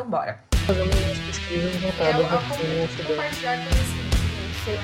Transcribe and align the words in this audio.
Então 0.00 0.10
bora. 0.10 0.40
Fazendo 0.66 0.84
umas 0.84 1.18
pesquisas 1.18 1.76
voltadas 1.76 2.14
É, 2.14 2.22
nesse 2.80 3.02
compartilhar 3.02 3.56
conhecimento. 3.58 4.10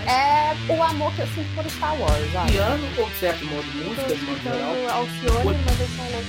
É 0.07 0.54
o 0.71 0.83
amor 0.83 1.11
que 1.15 1.23
eu 1.23 1.27
sinto 1.29 1.54
por 1.54 1.65
Star 1.71 1.99
Wars, 1.99 2.33
sabe? 2.35 2.53
Piano 2.53 2.87
ou 2.99 3.09
de 3.09 3.17
certo 3.17 3.47
modo 3.47 3.67
música, 3.67 4.15
de 4.15 4.23
modo 4.25 4.43
geral. 4.43 4.75
Escutando 4.75 4.91
Alcione, 4.91 5.59
mas 5.65 5.81
eu 5.81 5.87
sou 5.89 6.05
louco 6.13 6.27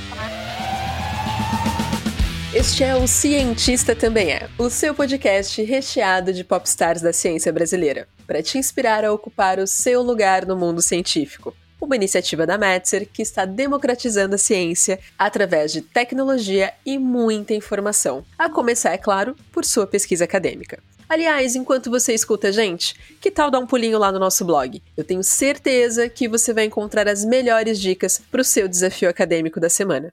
Este 2.53 2.83
é 2.85 2.95
o 2.95 3.05
Cientista 3.07 3.93
Também 3.93 4.31
É, 4.31 4.47
o 4.57 4.69
seu 4.69 4.95
podcast 4.95 5.61
recheado 5.61 6.31
de 6.31 6.45
popstars 6.45 7.01
da 7.01 7.11
ciência 7.11 7.51
brasileira, 7.51 8.07
para 8.25 8.41
te 8.41 8.57
inspirar 8.57 9.03
a 9.03 9.11
ocupar 9.11 9.59
o 9.59 9.67
seu 9.67 10.01
lugar 10.01 10.45
no 10.45 10.55
mundo 10.55 10.81
científico. 10.81 11.53
Uma 11.79 11.95
iniciativa 11.95 12.45
da 12.45 12.57
Metzer 12.57 13.07
que 13.11 13.21
está 13.21 13.45
democratizando 13.45 14.35
a 14.35 14.37
ciência 14.37 14.99
através 15.17 15.71
de 15.71 15.81
tecnologia 15.81 16.73
e 16.85 16.97
muita 16.97 17.53
informação. 17.53 18.25
A 18.37 18.49
começar, 18.49 18.93
é 18.93 18.97
claro, 18.97 19.35
por 19.51 19.63
sua 19.63 19.85
pesquisa 19.85 20.23
acadêmica. 20.23 20.79
Aliás, 21.07 21.55
enquanto 21.55 21.89
você 21.89 22.13
escuta 22.13 22.49
a 22.49 22.51
gente, 22.51 22.95
que 23.21 23.31
tal 23.31 23.49
dar 23.49 23.59
um 23.59 23.67
pulinho 23.67 23.97
lá 23.97 24.11
no 24.11 24.19
nosso 24.19 24.43
blog? 24.43 24.81
Eu 24.97 25.03
tenho 25.03 25.23
certeza 25.23 26.09
que 26.09 26.27
você 26.27 26.53
vai 26.53 26.65
encontrar 26.65 27.07
as 27.07 27.23
melhores 27.23 27.79
dicas 27.79 28.21
para 28.29 28.41
o 28.41 28.45
seu 28.45 28.67
desafio 28.67 29.07
acadêmico 29.07 29.59
da 29.59 29.69
semana. 29.69 30.11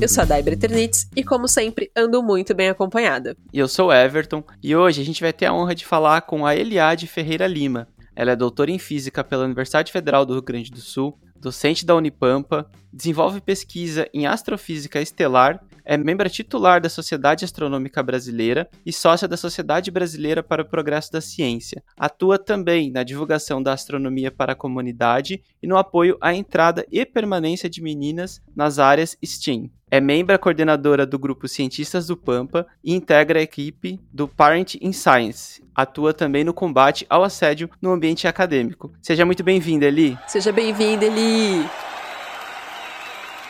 Eu 0.00 0.08
sou 0.08 0.22
a 0.22 0.24
Daibre 0.24 0.54
Eternitz 0.54 1.10
e, 1.14 1.22
como 1.22 1.46
sempre, 1.46 1.90
ando 1.94 2.22
muito 2.22 2.54
bem 2.54 2.70
acompanhada. 2.70 3.36
E 3.52 3.58
eu 3.58 3.68
sou 3.68 3.88
o 3.88 3.92
Everton, 3.92 4.42
e 4.62 4.74
hoje 4.74 5.02
a 5.02 5.04
gente 5.04 5.20
vai 5.20 5.30
ter 5.30 5.44
a 5.44 5.52
honra 5.52 5.74
de 5.74 5.84
falar 5.84 6.22
com 6.22 6.46
a 6.46 6.56
Eliade 6.56 7.06
Ferreira 7.06 7.46
Lima. 7.46 7.86
Ela 8.16 8.30
é 8.30 8.36
doutora 8.36 8.70
em 8.70 8.78
Física 8.78 9.22
pela 9.22 9.44
Universidade 9.44 9.92
Federal 9.92 10.24
do 10.24 10.32
Rio 10.32 10.42
Grande 10.42 10.70
do 10.70 10.80
Sul, 10.80 11.18
docente 11.36 11.84
da 11.84 11.94
Unipampa, 11.94 12.70
desenvolve 12.90 13.42
pesquisa 13.42 14.08
em 14.14 14.26
astrofísica 14.26 15.02
estelar, 15.02 15.62
é 15.84 15.96
membro 15.96 16.28
titular 16.28 16.80
da 16.80 16.88
Sociedade 16.88 17.44
Astronômica 17.44 18.02
Brasileira 18.02 18.68
e 18.84 18.92
sócia 18.92 19.26
da 19.26 19.36
Sociedade 19.36 19.90
Brasileira 19.90 20.42
para 20.42 20.62
o 20.62 20.64
Progresso 20.64 21.12
da 21.12 21.20
Ciência. 21.20 21.82
Atua 21.96 22.38
também 22.38 22.90
na 22.90 23.02
divulgação 23.02 23.62
da 23.62 23.72
astronomia 23.72 24.30
para 24.30 24.52
a 24.52 24.56
comunidade 24.56 25.42
e 25.62 25.66
no 25.66 25.76
apoio 25.76 26.16
à 26.20 26.34
entrada 26.34 26.86
e 26.90 27.04
permanência 27.04 27.68
de 27.68 27.82
meninas 27.82 28.40
nas 28.54 28.78
áreas 28.78 29.16
STEAM. 29.24 29.70
É 29.90 30.00
membro 30.00 30.38
coordenadora 30.38 31.04
do 31.04 31.18
grupo 31.18 31.48
Cientistas 31.48 32.06
do 32.06 32.16
Pampa 32.16 32.64
e 32.82 32.94
integra 32.94 33.40
a 33.40 33.42
equipe 33.42 33.98
do 34.12 34.28
Parent 34.28 34.76
in 34.80 34.92
Science. 34.92 35.60
Atua 35.74 36.14
também 36.14 36.44
no 36.44 36.54
combate 36.54 37.04
ao 37.10 37.24
assédio 37.24 37.68
no 37.82 37.90
ambiente 37.90 38.28
acadêmico. 38.28 38.92
Seja 39.02 39.24
muito 39.24 39.42
bem-vinda, 39.42 39.86
Eli. 39.86 40.16
Seja 40.28 40.52
bem-vinda, 40.52 41.06
Eli! 41.06 41.89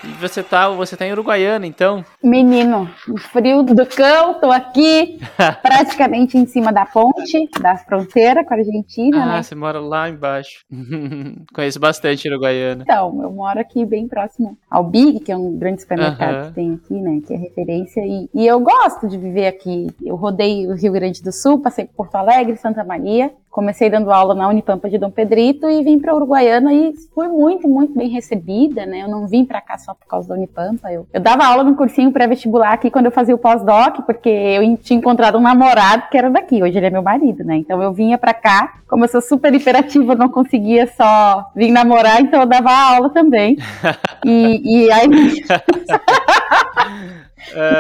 E 0.02 0.08
você 0.14 0.42
tá, 0.42 0.68
você 0.70 0.96
tá 0.96 1.06
em 1.06 1.12
Uruguaiana, 1.12 1.66
então? 1.66 2.04
Menino, 2.22 2.88
frio 3.32 3.62
do 3.62 3.84
cão, 3.84 4.40
tô 4.40 4.50
aqui 4.50 5.18
praticamente 5.62 6.38
em 6.38 6.46
cima 6.46 6.72
da 6.72 6.86
ponte, 6.86 7.48
da 7.60 7.76
fronteira 7.76 8.44
com 8.44 8.54
a 8.54 8.56
Argentina, 8.56 9.22
ah, 9.22 9.26
né? 9.26 9.42
você 9.42 9.54
mora 9.54 9.78
lá 9.78 10.08
embaixo. 10.08 10.64
Conheço 11.54 11.78
bastante 11.78 12.28
Uruguaiana. 12.28 12.82
Então, 12.82 13.22
eu 13.22 13.30
moro 13.30 13.60
aqui 13.60 13.84
bem 13.84 14.08
próximo 14.08 14.56
ao 14.70 14.84
Big, 14.84 15.20
que 15.20 15.32
é 15.32 15.36
um 15.36 15.56
grande 15.58 15.82
supermercado 15.82 16.48
que 16.48 16.54
tem 16.54 16.74
aqui, 16.74 16.94
né? 16.94 17.20
Que 17.26 17.34
é 17.34 17.36
referência. 17.36 18.00
E, 18.00 18.28
e 18.34 18.46
eu 18.46 18.58
gosto 18.60 19.06
de 19.06 19.18
viver 19.18 19.46
aqui. 19.46 19.88
Eu 20.02 20.16
rodei 20.16 20.66
o 20.66 20.74
Rio 20.74 20.92
Grande 20.92 21.22
do 21.22 21.32
Sul, 21.32 21.60
passei 21.60 21.84
por 21.84 22.00
Porto 22.00 22.14
Alegre, 22.16 22.56
Santa 22.56 22.82
Maria. 22.82 23.30
Comecei 23.50 23.90
dando 23.90 24.12
aula 24.12 24.32
na 24.32 24.48
Unipampa 24.48 24.88
de 24.88 24.96
Dom 24.96 25.10
Pedrito 25.10 25.68
e 25.68 25.82
vim 25.82 25.98
para 25.98 26.14
Uruguaiana 26.14 26.72
e 26.72 26.94
fui 27.12 27.26
muito, 27.26 27.66
muito 27.66 27.98
bem 27.98 28.08
recebida, 28.08 28.86
né? 28.86 29.02
Eu 29.02 29.08
não 29.08 29.26
vim 29.26 29.44
para 29.44 29.60
cá 29.60 29.76
só 29.76 29.92
por 29.92 30.06
causa 30.06 30.28
da 30.28 30.36
Unipampa. 30.36 30.92
Eu, 30.92 31.04
eu 31.12 31.20
dava 31.20 31.44
aula 31.44 31.64
no 31.64 31.74
cursinho 31.74 32.12
pré-vestibular 32.12 32.72
aqui 32.72 32.92
quando 32.92 33.06
eu 33.06 33.10
fazia 33.10 33.34
o 33.34 33.38
pós-doc, 33.38 34.02
porque 34.06 34.28
eu 34.28 34.76
tinha 34.76 34.98
encontrado 34.98 35.36
um 35.36 35.40
namorado 35.40 36.04
que 36.08 36.16
era 36.16 36.30
daqui. 36.30 36.62
Hoje 36.62 36.78
ele 36.78 36.86
é 36.86 36.90
meu 36.90 37.02
marido, 37.02 37.42
né? 37.42 37.56
Então 37.56 37.82
eu 37.82 37.92
vinha 37.92 38.16
para 38.16 38.32
cá. 38.32 38.74
Como 38.88 39.04
eu 39.04 39.08
sou 39.08 39.20
super 39.20 39.52
hiperativa, 39.52 40.12
eu 40.12 40.18
não 40.18 40.28
conseguia 40.28 40.86
só 40.86 41.50
vir 41.54 41.72
namorar, 41.72 42.20
então 42.20 42.40
eu 42.40 42.46
dava 42.46 42.70
aula 42.70 43.10
também. 43.10 43.58
E, 44.24 44.84
e 44.84 44.92
aí 44.92 45.08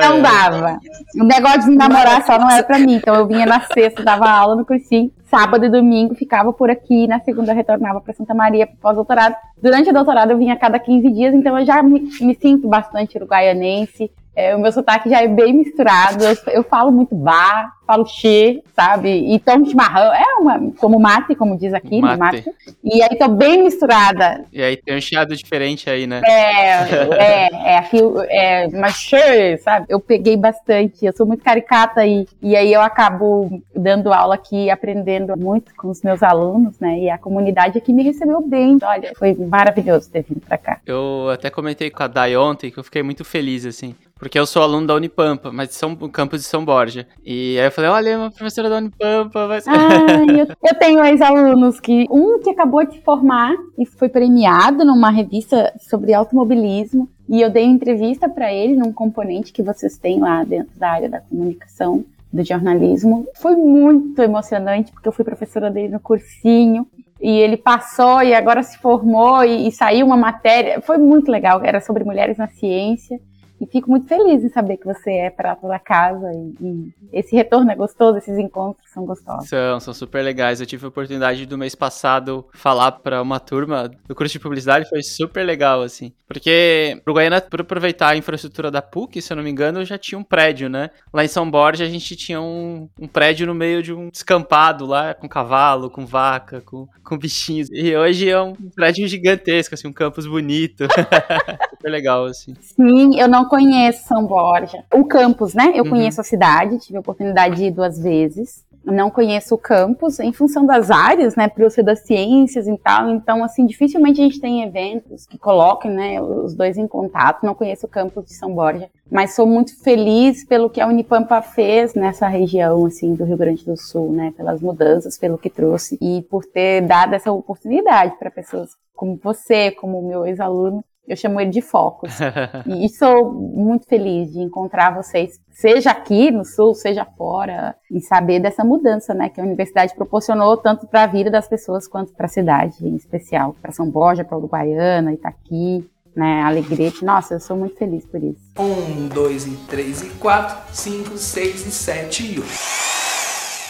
não 0.02 0.20
dava. 0.20 0.80
O 1.14 1.24
negócio 1.24 1.70
de 1.70 1.76
namorar 1.76 2.24
só 2.24 2.38
não 2.38 2.50
era 2.50 2.62
pra 2.62 2.78
mim. 2.78 2.94
Então 2.94 3.14
eu 3.14 3.26
vinha 3.26 3.46
na 3.46 3.60
sexta, 3.60 4.02
dava 4.02 4.28
aula 4.28 4.56
no 4.56 4.64
cursinho. 4.64 5.10
Sábado 5.30 5.64
e 5.64 5.68
domingo 5.68 6.14
ficava 6.16 6.52
por 6.52 6.70
aqui. 6.70 7.06
Na 7.06 7.20
segunda 7.20 7.52
retornava 7.52 8.00
pra 8.00 8.12
Santa 8.12 8.34
Maria 8.34 8.66
pro 8.66 8.76
pós-doutorado. 8.78 9.36
Durante 9.62 9.88
o 9.88 9.92
doutorado 9.92 10.32
eu 10.32 10.38
vinha 10.38 10.54
a 10.54 10.58
cada 10.58 10.78
15 10.78 11.08
dias, 11.12 11.34
então 11.34 11.56
eu 11.56 11.64
já 11.64 11.82
me, 11.82 12.00
me 12.20 12.34
sinto 12.34 12.66
bastante 12.66 13.16
uruguaianense. 13.16 14.10
É, 14.34 14.56
o 14.56 14.58
meu 14.58 14.72
sotaque 14.72 15.10
já 15.10 15.22
é 15.22 15.28
bem 15.28 15.52
misturado. 15.52 16.24
Eu, 16.24 16.36
eu 16.48 16.62
falo 16.62 16.90
muito 16.90 17.14
bar, 17.14 17.72
falo 17.86 18.06
che, 18.06 18.62
sabe? 18.74 19.34
E 19.34 19.38
tomo 19.40 19.66
chimarrão. 19.66 20.14
É 20.14 20.34
uma, 20.38 20.72
como 20.78 20.98
mate, 20.98 21.34
como 21.34 21.58
diz 21.58 21.74
aqui, 21.74 22.00
né? 22.00 22.16
Mate. 22.16 22.44
Mate. 22.46 22.54
E 22.82 23.02
aí 23.02 23.18
tô 23.18 23.28
bem 23.28 23.64
misturada. 23.64 24.44
E 24.52 24.62
aí 24.62 24.76
tem 24.76 24.96
um 24.96 25.00
chiado 25.00 25.36
diferente 25.36 25.90
aí, 25.90 26.06
né? 26.06 26.22
É, 26.24 26.72
é, 27.18 27.48
é, 27.72 27.78
aqui, 27.78 27.98
é, 28.28 28.68
mas 28.68 28.94
che, 28.94 29.58
sabe? 29.58 29.86
Eu 29.88 30.00
peguei 30.00 30.36
bastante, 30.36 31.04
eu 31.04 31.12
sou 31.12 31.26
muito 31.26 31.42
caricata 31.42 32.06
e, 32.06 32.26
e 32.40 32.56
aí 32.56 32.72
eu 32.72 32.80
acabo 32.80 33.60
dando 33.74 34.12
aula 34.12 34.36
aqui, 34.36 34.70
aprendendo 34.70 35.19
muito 35.36 35.74
com 35.76 35.88
os 35.88 36.02
meus 36.02 36.22
alunos, 36.22 36.78
né? 36.78 36.98
E 36.98 37.10
a 37.10 37.18
comunidade 37.18 37.78
aqui 37.78 37.92
me 37.92 38.02
recebeu 38.02 38.40
bem. 38.40 38.78
Olha, 38.82 39.12
foi 39.18 39.34
maravilhoso 39.34 40.10
ter 40.10 40.22
vindo 40.22 40.40
pra 40.40 40.58
cá. 40.58 40.80
Eu 40.86 41.28
até 41.32 41.50
comentei 41.50 41.90
com 41.90 42.02
a 42.02 42.06
Dai 42.06 42.36
ontem 42.36 42.70
que 42.70 42.78
eu 42.78 42.84
fiquei 42.84 43.02
muito 43.02 43.24
feliz, 43.24 43.64
assim. 43.66 43.94
Porque 44.20 44.38
eu 44.38 44.44
sou 44.44 44.62
aluno 44.62 44.86
da 44.86 44.94
Unipampa, 44.94 45.50
mas 45.50 45.70
de 45.70 45.74
São, 45.76 45.96
campus 45.96 46.40
de 46.40 46.46
São 46.46 46.62
Borja. 46.62 47.06
E 47.24 47.58
aí 47.58 47.66
eu 47.66 47.72
falei, 47.72 47.90
olha, 47.90 48.18
uma 48.18 48.30
professora 48.30 48.68
da 48.68 48.76
Unipampa 48.76 49.60
ser... 49.62 49.70
Ai, 49.70 50.40
eu, 50.42 50.46
eu 50.62 50.78
tenho 50.78 51.02
ex-alunos 51.02 51.80
que. 51.80 52.06
Um 52.10 52.38
que 52.38 52.50
acabou 52.50 52.84
de 52.84 53.00
formar 53.00 53.54
e 53.78 53.86
foi 53.86 54.10
premiado 54.10 54.84
numa 54.84 55.10
revista 55.10 55.72
sobre 55.80 56.12
automobilismo. 56.12 57.08
E 57.30 57.40
eu 57.40 57.48
dei 57.48 57.64
uma 57.64 57.72
entrevista 57.72 58.28
para 58.28 58.52
ele 58.52 58.76
num 58.76 58.92
componente 58.92 59.52
que 59.52 59.62
vocês 59.62 59.96
têm 59.96 60.20
lá 60.20 60.44
dentro 60.44 60.78
da 60.78 60.90
área 60.90 61.08
da 61.08 61.20
comunicação, 61.20 62.04
do 62.32 62.44
jornalismo. 62.44 63.26
Foi 63.34 63.56
muito 63.56 64.22
emocionante, 64.22 64.92
porque 64.92 65.08
eu 65.08 65.12
fui 65.12 65.24
professora 65.24 65.70
dele 65.70 65.88
no 65.88 66.00
cursinho. 66.00 66.86
E 67.20 67.28
ele 67.38 67.58
passou 67.58 68.22
e 68.22 68.32
agora 68.32 68.62
se 68.62 68.78
formou 68.78 69.44
e, 69.44 69.68
e 69.68 69.72
saiu 69.72 70.06
uma 70.06 70.16
matéria. 70.16 70.80
Foi 70.80 70.96
muito 70.96 71.30
legal, 71.30 71.60
era 71.62 71.80
sobre 71.80 72.02
mulheres 72.02 72.38
na 72.38 72.48
ciência. 72.48 73.20
E 73.60 73.66
fico 73.66 73.90
muito 73.90 74.06
feliz 74.06 74.42
em 74.42 74.48
saber 74.48 74.78
que 74.78 74.86
você 74.86 75.10
é 75.10 75.30
prata 75.30 75.68
da 75.68 75.78
casa 75.78 76.32
e, 76.32 76.54
e 76.64 76.94
esse 77.12 77.36
retorno 77.36 77.70
é 77.70 77.74
gostoso, 77.74 78.16
esses 78.16 78.38
encontros 78.38 78.89
são 78.92 79.04
gostosos. 79.04 79.48
São, 79.48 79.80
são 79.80 79.94
super 79.94 80.22
legais. 80.22 80.60
Eu 80.60 80.66
tive 80.66 80.84
a 80.84 80.88
oportunidade 80.88 81.46
do 81.46 81.56
mês 81.56 81.74
passado 81.74 82.46
falar 82.52 82.92
para 82.92 83.22
uma 83.22 83.38
turma 83.38 83.88
do 84.08 84.14
curso 84.14 84.32
de 84.32 84.40
publicidade, 84.40 84.88
foi 84.88 85.02
super 85.02 85.44
legal, 85.44 85.82
assim. 85.82 86.12
Porque 86.26 87.00
Uruguaiana, 87.06 87.40
por 87.40 87.60
aproveitar 87.60 88.08
a 88.08 88.16
infraestrutura 88.16 88.70
da 88.70 88.82
PUC, 88.82 89.20
se 89.22 89.32
eu 89.32 89.36
não 89.36 89.44
me 89.44 89.50
engano, 89.50 89.84
já 89.84 89.96
tinha 89.98 90.18
um 90.18 90.24
prédio, 90.24 90.68
né? 90.68 90.90
Lá 91.12 91.24
em 91.24 91.28
São 91.28 91.50
Borja 91.50 91.84
a 91.84 91.88
gente 91.88 92.14
tinha 92.16 92.40
um, 92.40 92.88
um 92.98 93.06
prédio 93.08 93.46
no 93.46 93.54
meio 93.54 93.82
de 93.82 93.92
um 93.92 94.08
descampado 94.10 94.86
lá, 94.86 95.14
com 95.14 95.28
cavalo, 95.28 95.90
com 95.90 96.04
vaca, 96.06 96.60
com, 96.60 96.86
com 97.04 97.18
bichinhos. 97.18 97.68
E 97.72 97.96
hoje 97.96 98.28
é 98.28 98.40
um 98.40 98.54
prédio 98.74 99.06
gigantesco, 99.08 99.74
assim, 99.74 99.88
um 99.88 99.92
campus 99.92 100.26
bonito. 100.26 100.86
super 101.80 101.90
legal, 101.90 102.24
assim. 102.26 102.54
Sim, 102.60 103.18
eu 103.18 103.28
não 103.28 103.44
conheço 103.46 104.06
São 104.06 104.26
Borja. 104.26 104.84
O 104.94 105.04
campus, 105.04 105.54
né? 105.54 105.72
Eu 105.74 105.84
Uhum. 105.84 105.90
conheço 105.90 106.20
a 106.20 106.24
cidade, 106.24 106.78
tive 106.78 106.96
a 106.96 107.00
oportunidade 107.00 107.56
de 107.56 107.64
ir 107.64 107.70
duas 107.72 107.98
vezes. 107.98 108.64
Não 108.84 109.10
conheço 109.10 109.54
o 109.54 109.58
campus 109.58 110.18
em 110.20 110.32
função 110.32 110.64
das 110.64 110.90
áreas, 110.90 111.36
né? 111.36 111.48
Por 111.48 111.62
eu 111.62 111.70
ser 111.70 111.82
das 111.82 112.00
ciências 112.00 112.66
e 112.66 112.76
tal. 112.78 113.10
Então, 113.10 113.44
assim, 113.44 113.66
dificilmente 113.66 114.20
a 114.20 114.24
gente 114.24 114.40
tem 114.40 114.62
eventos 114.62 115.26
que 115.26 115.38
coloquem, 115.38 115.90
né? 115.90 116.20
Os 116.20 116.54
dois 116.54 116.78
em 116.78 116.86
contato. 116.86 117.44
Não 117.44 117.54
conheço 117.54 117.86
o 117.86 117.88
campus 117.88 118.24
de 118.24 118.34
São 118.34 118.54
Borja. 118.54 118.88
Mas 119.10 119.34
sou 119.34 119.46
muito 119.46 119.78
feliz 119.82 120.44
pelo 120.44 120.70
que 120.70 120.80
a 120.80 120.86
Unipampa 120.86 121.42
fez 121.42 121.94
nessa 121.94 122.26
região, 122.26 122.86
assim, 122.86 123.14
do 123.14 123.24
Rio 123.24 123.36
Grande 123.36 123.64
do 123.64 123.76
Sul, 123.76 124.12
né? 124.12 124.32
Pelas 124.36 124.60
mudanças, 124.60 125.18
pelo 125.18 125.36
que 125.36 125.50
trouxe. 125.50 125.98
E 126.00 126.22
por 126.30 126.44
ter 126.44 126.80
dado 126.82 127.14
essa 127.14 127.30
oportunidade 127.30 128.16
para 128.18 128.30
pessoas 128.30 128.70
como 128.94 129.18
você, 129.22 129.70
como 129.70 130.02
meu 130.02 130.26
ex-aluno, 130.26 130.84
eu 131.12 131.16
chamo 131.16 131.40
ele 131.40 131.50
de 131.50 131.60
Focus. 131.60 132.18
E 132.66 132.88
sou 132.88 133.32
muito 133.32 133.86
feliz 133.86 134.32
de 134.32 134.40
encontrar 134.40 134.94
vocês, 134.94 135.40
seja 135.50 135.90
aqui 135.90 136.30
no 136.30 136.44
Sul, 136.44 136.74
seja 136.74 137.04
fora, 137.04 137.74
e 137.90 138.00
saber 138.00 138.40
dessa 138.40 138.64
mudança, 138.64 139.12
né, 139.12 139.28
que 139.28 139.40
a 139.40 139.44
universidade 139.44 139.94
proporcionou 139.94 140.56
tanto 140.56 140.86
para 140.86 141.02
a 141.02 141.06
vida 141.06 141.30
das 141.30 141.48
pessoas 141.48 141.86
quanto 141.86 142.12
para 142.12 142.26
a 142.26 142.28
cidade, 142.28 142.86
em 142.86 142.94
especial, 142.94 143.54
para 143.60 143.72
São 143.72 143.90
Borja, 143.90 144.24
para 144.24 144.38
Uruguaiana, 144.38 145.12
Itaqui, 145.12 145.88
né, 146.14 146.42
Alegrete. 146.42 147.04
Nossa, 147.04 147.34
eu 147.34 147.40
sou 147.40 147.56
muito 147.56 147.76
feliz 147.76 148.04
por 148.06 148.22
isso. 148.22 148.40
Um, 148.58 149.08
dois 149.08 149.46
e 149.46 149.56
três 149.68 150.02
e 150.02 150.10
quatro, 150.18 150.56
cinco, 150.72 151.16
seis 151.16 151.66
e 151.66 151.70
sete 151.70 152.34
e 152.34 152.38
oito. 152.38 153.00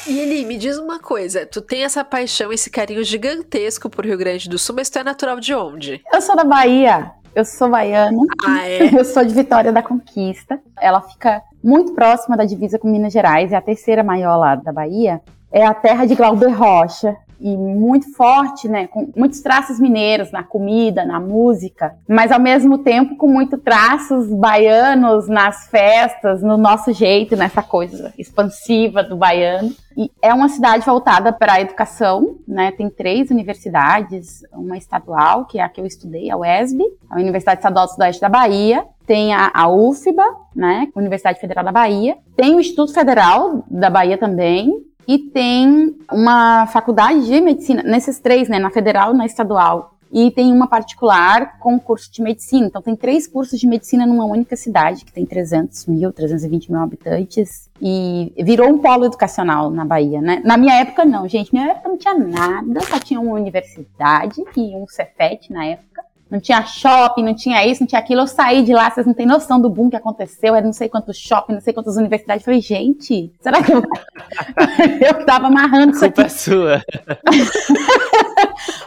E 0.07 0.19
Eli, 0.19 0.45
me 0.47 0.57
diz 0.57 0.79
uma 0.79 0.99
coisa, 0.99 1.45
tu 1.45 1.61
tem 1.61 1.85
essa 1.85 2.03
paixão, 2.03 2.53
esse 2.53 2.71
carinho 2.71 3.05
gigantesco 3.05 3.91
por 3.91 4.05
Rio 4.05 4.17
Grande 4.17 4.49
do 4.49 4.59
Sul, 4.59 4.75
mas 4.75 4.89
tu 4.89 4.99
é 4.99 5.05
natural 5.05 5.39
de 5.39 5.55
onde? 5.55 6.03
Eu 6.13 6.23
sou 6.23 6.35
da 6.35 6.43
Bahia. 6.43 7.13
Eu 7.35 7.45
sou 7.45 7.71
baiana. 7.71 8.17
Ah, 8.45 8.67
é? 8.69 8.99
Eu 8.99 9.05
sou 9.05 9.25
de 9.25 9.35
Vitória 9.35 9.73
da 9.73 9.83
Conquista. 9.83 10.61
Ela 10.81 11.01
fica 11.01 11.43
muito 11.63 11.95
próxima 11.95 12.37
da 12.37 12.45
divisa 12.45 12.79
com 12.79 12.89
Minas 12.89 13.13
Gerais, 13.13 13.53
é 13.53 13.57
a 13.57 13.61
terceira 13.61 14.03
maior 14.03 14.37
lá 14.37 14.55
da 14.55 14.73
Bahia. 14.73 15.21
É 15.53 15.65
a 15.65 15.75
terra 15.75 16.07
de 16.07 16.15
Glauber 16.15 16.53
Rocha 16.53 17.17
e 17.41 17.57
muito 17.57 18.13
forte, 18.15 18.69
né, 18.69 18.87
com 18.87 19.11
muitos 19.17 19.41
traços 19.41 19.81
mineiros 19.81 20.31
na 20.31 20.43
comida, 20.43 21.05
na 21.05 21.19
música, 21.19 21.97
mas 22.07 22.31
ao 22.31 22.39
mesmo 22.39 22.79
tempo 22.79 23.17
com 23.17 23.27
muitos 23.27 23.59
traços 23.63 24.33
baianos 24.33 25.27
nas 25.27 25.67
festas, 25.69 26.43
no 26.43 26.59
nosso 26.59 26.93
jeito, 26.93 27.35
nessa 27.37 27.63
coisa 27.63 28.13
expansiva 28.19 29.03
do 29.03 29.17
baiano. 29.17 29.73
E 29.97 30.11
é 30.23 30.33
uma 30.33 30.49
cidade 30.49 30.85
voltada 30.85 31.33
para 31.33 31.55
a 31.55 31.61
educação, 31.61 32.37
né? 32.47 32.71
Tem 32.73 32.89
três 32.89 33.31
universidades, 33.31 34.43
uma 34.53 34.77
estadual, 34.77 35.47
que 35.47 35.59
é 35.59 35.63
a 35.63 35.69
que 35.69 35.81
eu 35.81 35.87
estudei, 35.87 36.31
a 36.31 36.37
UESB, 36.37 36.85
a 37.11 37.17
Universidade 37.17 37.59
Estadual 37.59 37.87
do 37.87 37.93
Sudeste 37.93 38.21
da 38.21 38.29
Bahia, 38.29 38.85
tem 39.07 39.35
a, 39.35 39.51
a 39.53 39.69
UFBA, 39.69 40.25
né? 40.55 40.89
Universidade 40.95 41.41
Federal 41.41 41.65
da 41.65 41.73
Bahia, 41.73 42.17
tem 42.37 42.55
o 42.55 42.61
Instituto 42.61 42.95
Federal 42.95 43.65
da 43.69 43.91
Bahia 43.91 44.17
também, 44.17 44.73
e 45.07 45.19
tem 45.19 45.97
uma 46.11 46.67
faculdade 46.67 47.27
de 47.27 47.41
medicina, 47.41 47.83
nesses 47.83 48.19
três, 48.19 48.49
né, 48.49 48.59
na 48.59 48.71
federal 48.71 49.15
na 49.15 49.27
estadual, 49.27 49.95
e 50.13 50.31
tem 50.31 50.53
uma 50.53 50.67
particular 50.67 51.59
com 51.59 51.79
curso 51.79 52.13
de 52.13 52.21
medicina. 52.21 52.67
Então, 52.67 52.83
tem 52.83 52.97
três 52.97 53.29
cursos 53.29 53.59
de 53.59 53.67
medicina 53.67 54.05
numa 54.05 54.25
única 54.25 54.57
cidade, 54.57 55.05
que 55.05 55.13
tem 55.13 55.25
300 55.25 55.87
mil, 55.87 56.13
320 56.13 56.73
mil 56.73 56.81
habitantes, 56.81 57.71
e 57.81 58.33
virou 58.39 58.69
um 58.69 58.79
polo 58.79 59.05
educacional 59.05 59.71
na 59.71 59.85
Bahia, 59.85 60.21
né? 60.21 60.43
Na 60.45 60.57
minha 60.57 60.75
época, 60.81 61.05
não, 61.05 61.29
gente. 61.29 61.53
Minha 61.53 61.69
época 61.69 61.89
não 61.89 61.97
tinha 61.97 62.15
nada, 62.15 62.81
só 62.81 62.99
tinha 62.99 63.21
uma 63.21 63.35
universidade 63.35 64.43
e 64.57 64.75
um 64.75 64.87
Cefet 64.89 65.53
na 65.53 65.65
época 65.65 66.03
não 66.31 66.41
tinha 66.41 66.65
shopping, 66.65 67.25
não 67.25 67.35
tinha 67.35 67.67
isso, 67.67 67.81
não 67.81 67.89
tinha 67.89 67.99
aquilo. 67.99 68.21
Eu 68.21 68.27
saí 68.27 68.63
de 68.63 68.73
lá, 68.73 68.89
vocês 68.89 69.05
não 69.05 69.13
têm 69.13 69.27
noção 69.27 69.61
do 69.61 69.69
boom 69.69 69.91
que 69.91 69.97
aconteceu. 69.97 70.55
Era 70.55 70.65
não 70.65 70.73
sei 70.73 70.89
quantos 70.89 71.19
shopping, 71.19 71.55
não 71.55 71.61
sei 71.61 71.73
quantas 71.73 71.97
universidades. 71.97 72.43
Eu 72.43 72.45
falei, 72.45 72.61
gente, 72.61 73.33
será 73.41 73.61
que 73.61 73.73
eu, 73.73 73.83
eu 75.09 75.27
tava 75.27 75.49
amarrando 75.49 75.93
isso 75.93 76.05
aqui? 76.05 76.15
Culpa 76.15 76.27
é 76.27 76.29
sua. 76.29 76.85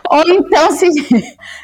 Ou 0.09 0.23
então, 0.29 0.71
se, 0.71 0.89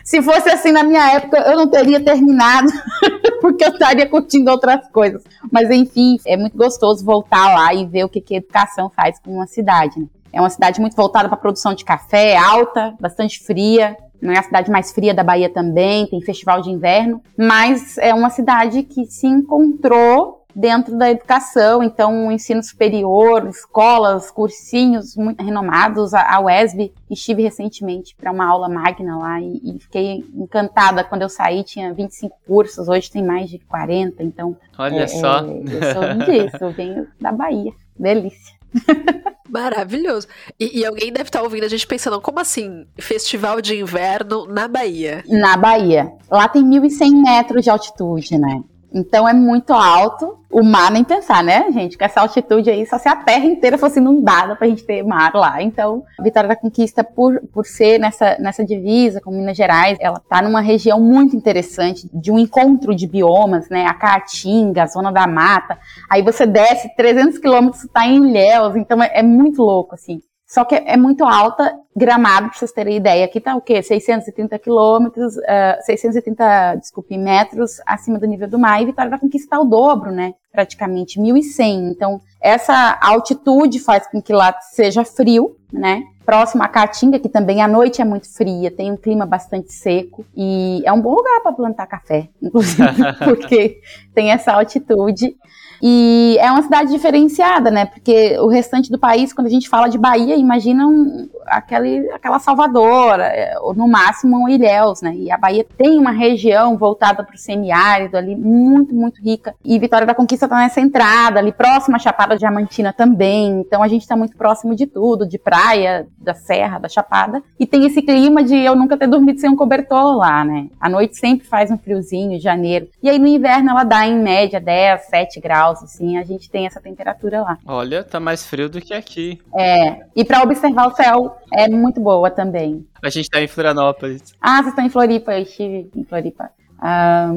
se 0.03 0.21
fosse 0.21 0.49
assim 0.49 0.73
na 0.73 0.83
minha 0.83 1.13
época, 1.13 1.37
eu 1.37 1.55
não 1.55 1.69
teria 1.69 2.03
terminado, 2.03 2.67
porque 3.39 3.63
eu 3.63 3.69
estaria 3.69 4.07
curtindo 4.07 4.51
outras 4.51 4.85
coisas. 4.89 5.23
Mas 5.49 5.69
enfim, 5.69 6.17
é 6.25 6.35
muito 6.35 6.57
gostoso 6.57 7.05
voltar 7.05 7.53
lá 7.53 7.73
e 7.73 7.85
ver 7.85 8.03
o 8.03 8.09
que, 8.09 8.19
que 8.19 8.33
a 8.33 8.37
educação 8.37 8.89
faz 8.89 9.17
com 9.19 9.35
uma 9.35 9.47
cidade. 9.47 9.97
Né? 9.97 10.07
É 10.33 10.41
uma 10.41 10.49
cidade 10.49 10.81
muito 10.81 10.95
voltada 10.95 11.29
para 11.29 11.37
a 11.37 11.41
produção 11.41 11.73
de 11.73 11.85
café, 11.85 12.37
alta, 12.37 12.93
bastante 12.99 13.39
fria 13.39 13.95
não 14.21 14.33
é 14.33 14.39
a 14.39 14.43
cidade 14.43 14.69
mais 14.69 14.91
fria 14.91 15.13
da 15.13 15.23
Bahia 15.23 15.49
também, 15.49 16.07
tem 16.07 16.21
festival 16.21 16.61
de 16.61 16.69
inverno, 16.69 17.21
mas 17.37 17.97
é 17.97 18.13
uma 18.13 18.29
cidade 18.29 18.83
que 18.83 19.05
se 19.05 19.27
encontrou 19.27 20.39
dentro 20.55 20.97
da 20.97 21.09
educação, 21.09 21.83
então 21.83 22.27
o 22.27 22.31
ensino 22.31 22.61
superior, 22.61 23.47
escolas, 23.47 24.31
cursinhos 24.31 25.15
muito 25.15 25.43
renomados, 25.43 26.13
a 26.13 26.39
UESB, 26.41 26.91
estive 27.09 27.43
recentemente 27.43 28.15
para 28.15 28.31
uma 28.31 28.45
aula 28.45 28.67
magna 28.67 29.17
lá 29.17 29.39
e, 29.39 29.61
e, 29.63 29.79
fiquei 29.79 30.25
encantada 30.33 31.03
quando 31.03 31.21
eu 31.21 31.29
saí, 31.29 31.63
tinha 31.63 31.93
25 31.93 32.35
cursos, 32.45 32.89
hoje 32.89 33.11
tem 33.11 33.23
mais 33.23 33.49
de 33.49 33.59
40, 33.59 34.23
então... 34.23 34.57
Olha 34.77 35.03
é, 35.03 35.07
só! 35.07 35.39
É, 35.45 35.59
eu 35.59 35.93
sou 35.93 36.25
disso, 36.25 36.57
eu 36.61 36.71
venho 36.71 37.07
da 37.21 37.31
Bahia, 37.31 37.71
delícia. 37.97 38.58
Maravilhoso. 39.49 40.27
E, 40.59 40.79
e, 40.79 40.85
alguém 40.85 41.11
deve 41.11 41.29
estar 41.29 41.41
ouvindo 41.41 41.63
a 41.63 41.67
gente 41.67 41.87
pensando, 41.87 42.21
como 42.21 42.39
assim? 42.39 42.85
Festival 42.99 43.61
de 43.61 43.75
inverno 43.75 44.45
na 44.45 44.67
Bahia? 44.67 45.23
Na 45.27 45.57
Bahia. 45.57 46.11
Lá 46.29 46.47
tem 46.47 46.63
1.100 46.63 47.23
metros 47.23 47.63
de 47.63 47.69
altitude, 47.69 48.37
né? 48.37 48.61
Então 48.93 49.27
é 49.27 49.33
muito 49.33 49.73
alto. 49.73 50.37
O 50.51 50.63
mar 50.63 50.89
nem 50.91 51.03
pensar, 51.03 51.43
né, 51.43 51.71
gente? 51.71 51.95
Com 51.95 52.03
essa 52.03 52.21
altitude 52.21 52.71
aí, 52.71 52.83
só 52.87 52.97
se 52.97 53.07
a 53.07 53.15
terra 53.15 53.45
inteira 53.45 53.77
fosse 53.77 53.99
inundada 53.99 54.55
pra 54.55 54.67
gente 54.67 54.83
ter 54.83 55.03
mar 55.03 55.31
lá. 55.35 55.61
Então, 55.61 56.03
a 56.19 56.23
Vitória 56.23 56.49
da 56.49 56.55
Conquista, 56.55 57.03
por, 57.03 57.39
por 57.53 57.67
ser 57.67 57.99
nessa, 57.99 58.35
nessa 58.39 58.65
divisa 58.65 59.21
com 59.21 59.29
Minas 59.29 59.55
Gerais, 59.55 59.97
ela 60.01 60.19
tá 60.27 60.41
numa 60.41 60.59
região 60.59 60.99
muito 60.99 61.35
interessante, 61.35 62.09
de 62.11 62.31
um 62.31 62.39
encontro 62.39 62.95
de 62.95 63.05
biomas, 63.05 63.69
né? 63.69 63.85
A 63.85 63.93
Caatinga, 63.93 64.83
a 64.83 64.87
Zona 64.87 65.11
da 65.11 65.27
Mata. 65.27 65.77
Aí 66.09 66.23
você 66.23 66.47
desce 66.47 66.89
300 66.95 67.37
quilômetros, 67.37 67.87
tá 67.93 68.07
em 68.07 68.15
Ilhéus. 68.15 68.75
Então 68.75 69.03
é, 69.03 69.11
é 69.19 69.23
muito 69.23 69.61
louco, 69.61 69.93
assim. 69.93 70.19
Só 70.49 70.65
que 70.65 70.73
é 70.73 70.97
muito 70.97 71.23
alta, 71.23 71.77
Gramado, 71.95 72.49
para 72.49 72.57
vocês 72.57 72.71
terem 72.71 72.97
ideia, 72.97 73.23
aqui 73.23 73.39
tá 73.39 73.55
o 73.55 73.61
quê? 73.61 73.83
630 73.83 74.57
quilômetros, 74.57 75.37
uh, 75.37 75.85
630, 75.85 76.75
desculpe, 76.77 77.15
metros 77.19 77.79
acima 77.85 78.17
do 78.17 78.25
nível 78.25 78.47
do 78.47 78.57
mar, 78.57 78.81
e 78.81 78.85
Vitória 78.87 79.11
vai 79.11 79.19
conquistar 79.19 79.59
o 79.59 79.65
dobro, 79.65 80.11
né? 80.11 80.33
Praticamente 80.51 81.19
1.100. 81.19 81.91
Então, 81.91 82.19
essa 82.41 82.97
altitude 82.99 83.79
faz 83.79 84.07
com 84.07 84.19
que 84.19 84.33
lá 84.33 84.51
seja 84.59 85.05
frio, 85.05 85.55
né? 85.71 86.01
Próximo 86.25 86.63
a 86.63 86.67
Caatinga, 86.67 87.19
que 87.19 87.29
também 87.29 87.61
à 87.61 87.67
noite 87.67 88.01
é 88.01 88.05
muito 88.05 88.27
fria, 88.33 88.71
tem 88.71 88.91
um 88.91 88.97
clima 88.97 89.27
bastante 89.27 89.71
seco, 89.71 90.25
e 90.35 90.81
é 90.83 90.91
um 90.91 90.99
bom 90.99 91.13
lugar 91.13 91.41
para 91.43 91.51
plantar 91.51 91.85
café, 91.85 92.27
inclusive, 92.41 92.81
porque 93.23 93.81
tem 94.15 94.31
essa 94.31 94.53
altitude. 94.53 95.35
E 95.81 96.37
é 96.39 96.51
uma 96.51 96.61
cidade 96.61 96.91
diferenciada, 96.91 97.71
né? 97.71 97.85
Porque 97.85 98.37
o 98.39 98.47
restante 98.47 98.91
do 98.91 98.99
país, 98.99 99.33
quando 99.33 99.47
a 99.47 99.51
gente 99.51 99.69
fala 99.69 99.87
de 99.87 99.97
Bahia, 99.97 100.35
imaginam 100.35 101.29
aquele, 101.45 102.09
aquela 102.11 102.39
Salvador, 102.39 103.19
é, 103.19 103.55
ou 103.61 103.73
no 103.73 103.87
máximo 103.87 104.43
um 104.43 104.49
Ilhéus, 104.49 105.01
né? 105.01 105.15
E 105.15 105.31
a 105.31 105.37
Bahia 105.37 105.65
tem 105.77 105.97
uma 105.97 106.11
região 106.11 106.77
voltada 106.77 107.23
para 107.23 107.35
o 107.35 107.37
semiárido 107.37 108.17
ali, 108.17 108.35
muito, 108.35 108.93
muito 108.93 109.21
rica. 109.21 109.55
E 109.63 109.79
Vitória 109.79 110.05
da 110.05 110.13
Conquista 110.13 110.45
está 110.45 110.57
nessa 110.57 110.81
entrada, 110.81 111.39
ali 111.39 111.51
próxima 111.51 111.97
à 111.97 111.99
Chapada 111.99 112.37
Diamantina 112.37 112.93
também. 112.93 113.61
Então 113.61 113.81
a 113.81 113.87
gente 113.87 114.01
está 114.01 114.15
muito 114.15 114.35
próximo 114.35 114.75
de 114.75 114.85
tudo, 114.85 115.27
de 115.27 115.37
praia, 115.37 116.07
da 116.17 116.33
serra, 116.33 116.79
da 116.79 116.89
Chapada. 116.89 117.41
E 117.59 117.65
tem 117.65 117.85
esse 117.85 118.01
clima 118.01 118.43
de 118.43 118.55
eu 118.55 118.75
nunca 118.75 118.97
ter 118.97 119.07
dormido 119.07 119.39
sem 119.39 119.49
um 119.49 119.55
cobertor 119.55 120.15
lá, 120.15 120.43
né? 120.43 120.67
A 120.79 120.89
noite 120.89 121.17
sempre 121.17 121.47
faz 121.47 121.71
um 121.71 121.77
friozinho, 121.77 122.39
janeiro. 122.39 122.87
E 123.01 123.09
aí 123.09 123.17
no 123.17 123.27
inverno 123.27 123.71
ela 123.71 123.83
dá 123.83 124.05
em 124.05 124.21
média 124.21 124.59
10, 124.59 125.05
7 125.05 125.39
graus 125.39 125.68
graus, 125.69 125.83
assim, 125.83 126.17
a 126.17 126.23
gente 126.23 126.49
tem 126.49 126.65
essa 126.65 126.81
temperatura 126.81 127.41
lá. 127.41 127.57
Olha, 127.65 128.03
tá 128.03 128.19
mais 128.19 128.45
frio 128.45 128.69
do 128.69 128.81
que 128.81 128.93
aqui. 128.93 129.39
É, 129.55 130.05
e 130.15 130.25
para 130.25 130.41
observar 130.41 130.87
o 130.87 130.95
céu 130.95 131.37
é 131.53 131.67
muito 131.69 131.99
boa 132.01 132.29
também. 132.31 132.85
A 133.03 133.09
gente 133.09 133.29
tá 133.29 133.41
em 133.41 133.47
Florianópolis. 133.47 134.33
Ah, 134.41 134.57
vocês 134.57 134.69
estão 134.69 134.85
em 134.85 134.89
Floripa, 134.89 135.33
eu 135.33 135.43
estive 135.43 135.89
em 135.95 136.03
Floripa. 136.03 136.49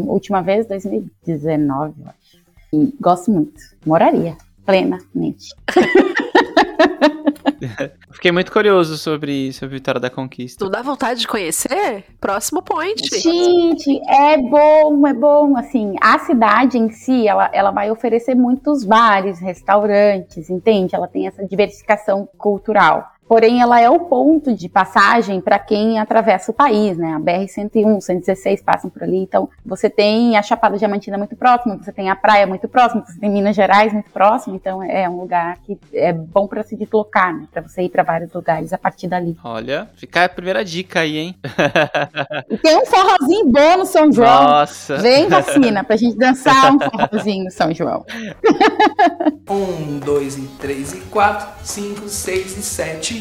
Última 0.07 0.41
vez, 0.41 0.67
2019, 0.67 1.95
eu 2.01 2.07
acho. 2.07 2.43
E 2.73 2.95
gosto 3.01 3.31
muito. 3.31 3.61
Moraria, 3.85 4.37
plenamente. 4.65 5.55
Fiquei 8.13 8.33
muito 8.33 8.51
curioso 8.51 8.97
sobre, 8.97 9.53
sobre 9.53 9.77
Vitória 9.77 10.01
da 10.01 10.11
Conquista. 10.11 10.65
Não 10.65 10.71
dá 10.71 10.83
vontade 10.83 11.21
de 11.21 11.29
conhecer? 11.29 12.05
Próximo 12.21 12.63
point. 12.63 13.03
Gente, 13.21 14.01
é 14.09 14.37
bom, 14.37 15.07
é 15.07 15.15
bom. 15.15 15.57
Assim, 15.57 15.95
a 16.01 16.19
cidade 16.19 16.79
em 16.79 16.91
si, 16.91 17.27
ela, 17.29 17.51
ela 17.53 17.71
vai 17.71 17.91
oferecer 17.91 18.35
muitos 18.35 18.85
bares, 18.85 19.41
restaurantes, 19.41 20.51
entende? 20.51 20.95
Ela 20.95 21.09
tem 21.09 21.27
essa 21.27 21.47
diversificação 21.47 22.29
cultural 22.37 23.12
porém 23.29 23.61
ela 23.61 23.81
é 23.81 23.89
o 23.89 24.01
ponto 24.01 24.55
de 24.55 24.69
passagem 24.69 25.41
para 25.41 25.59
quem 25.59 25.99
atravessa 25.99 26.51
o 26.51 26.55
país, 26.55 26.97
né? 26.99 27.15
A 27.15 27.21
BR-101, 27.21 28.01
116 28.01 28.63
passam 28.63 28.91
por 28.91 29.03
ali, 29.03 29.17
então 29.17 29.49
você 29.65 29.89
tem 29.89 30.37
a 30.37 30.43
Chapada 30.43 30.77
Diamantina 30.77 31.17
muito 31.17 31.37
próxima, 31.37 31.77
você 31.77 31.93
tem 31.93 32.11
a 32.11 32.17
praia 32.17 32.47
muito 32.47 32.69
próxima, 32.69 33.05
você 33.07 33.19
tem 33.19 33.31
Minas 33.31 33.57
Gerais 33.57 33.93
muito 33.93 34.11
próximo, 34.11 34.55
então 34.57 34.83
é 34.83 35.09
um 35.09 35.21
lugar 35.21 35.59
que 35.65 35.79
é 35.93 36.13
bom 36.13 36.47
para 36.47 36.63
se 36.63 36.77
deslocar, 36.77 37.35
né? 37.35 37.47
Para 37.51 37.63
você 37.63 37.83
ir 37.83 37.89
para 37.89 38.03
vários 38.03 38.33
lugares 38.33 38.73
a 38.73 38.79
partir 38.79 39.09
dali. 39.09 39.37
Olha, 39.43 39.89
fica 39.97 40.25
a 40.25 40.29
primeira 40.29 40.65
dica 40.65 41.01
aí, 41.01 41.17
hein? 41.17 41.35
e 42.51 42.59
tem 42.59 42.77
um 42.77 42.87
forrozinho 42.87 43.47
bom 43.47 43.79
no 43.79 43.87
São 43.87 44.11
João. 44.13 44.45
Nossa! 44.45 44.97
Vem 44.99 45.29
vacina 45.29 45.83
pra 45.85 45.97
gente 45.97 46.17
dançar 46.17 46.75
um 46.75 46.79
forrozinho 46.79 47.45
no 47.45 47.51
São 47.51 47.73
João. 47.73 48.05
um, 49.49 49.99
dois 49.99 50.37
e 50.37 50.47
três 50.61 50.93
e 50.93 51.01
quatro, 51.03 51.49
cinco, 51.65 52.09
seis 52.09 52.57
e 52.57 52.63
sete 52.63 53.12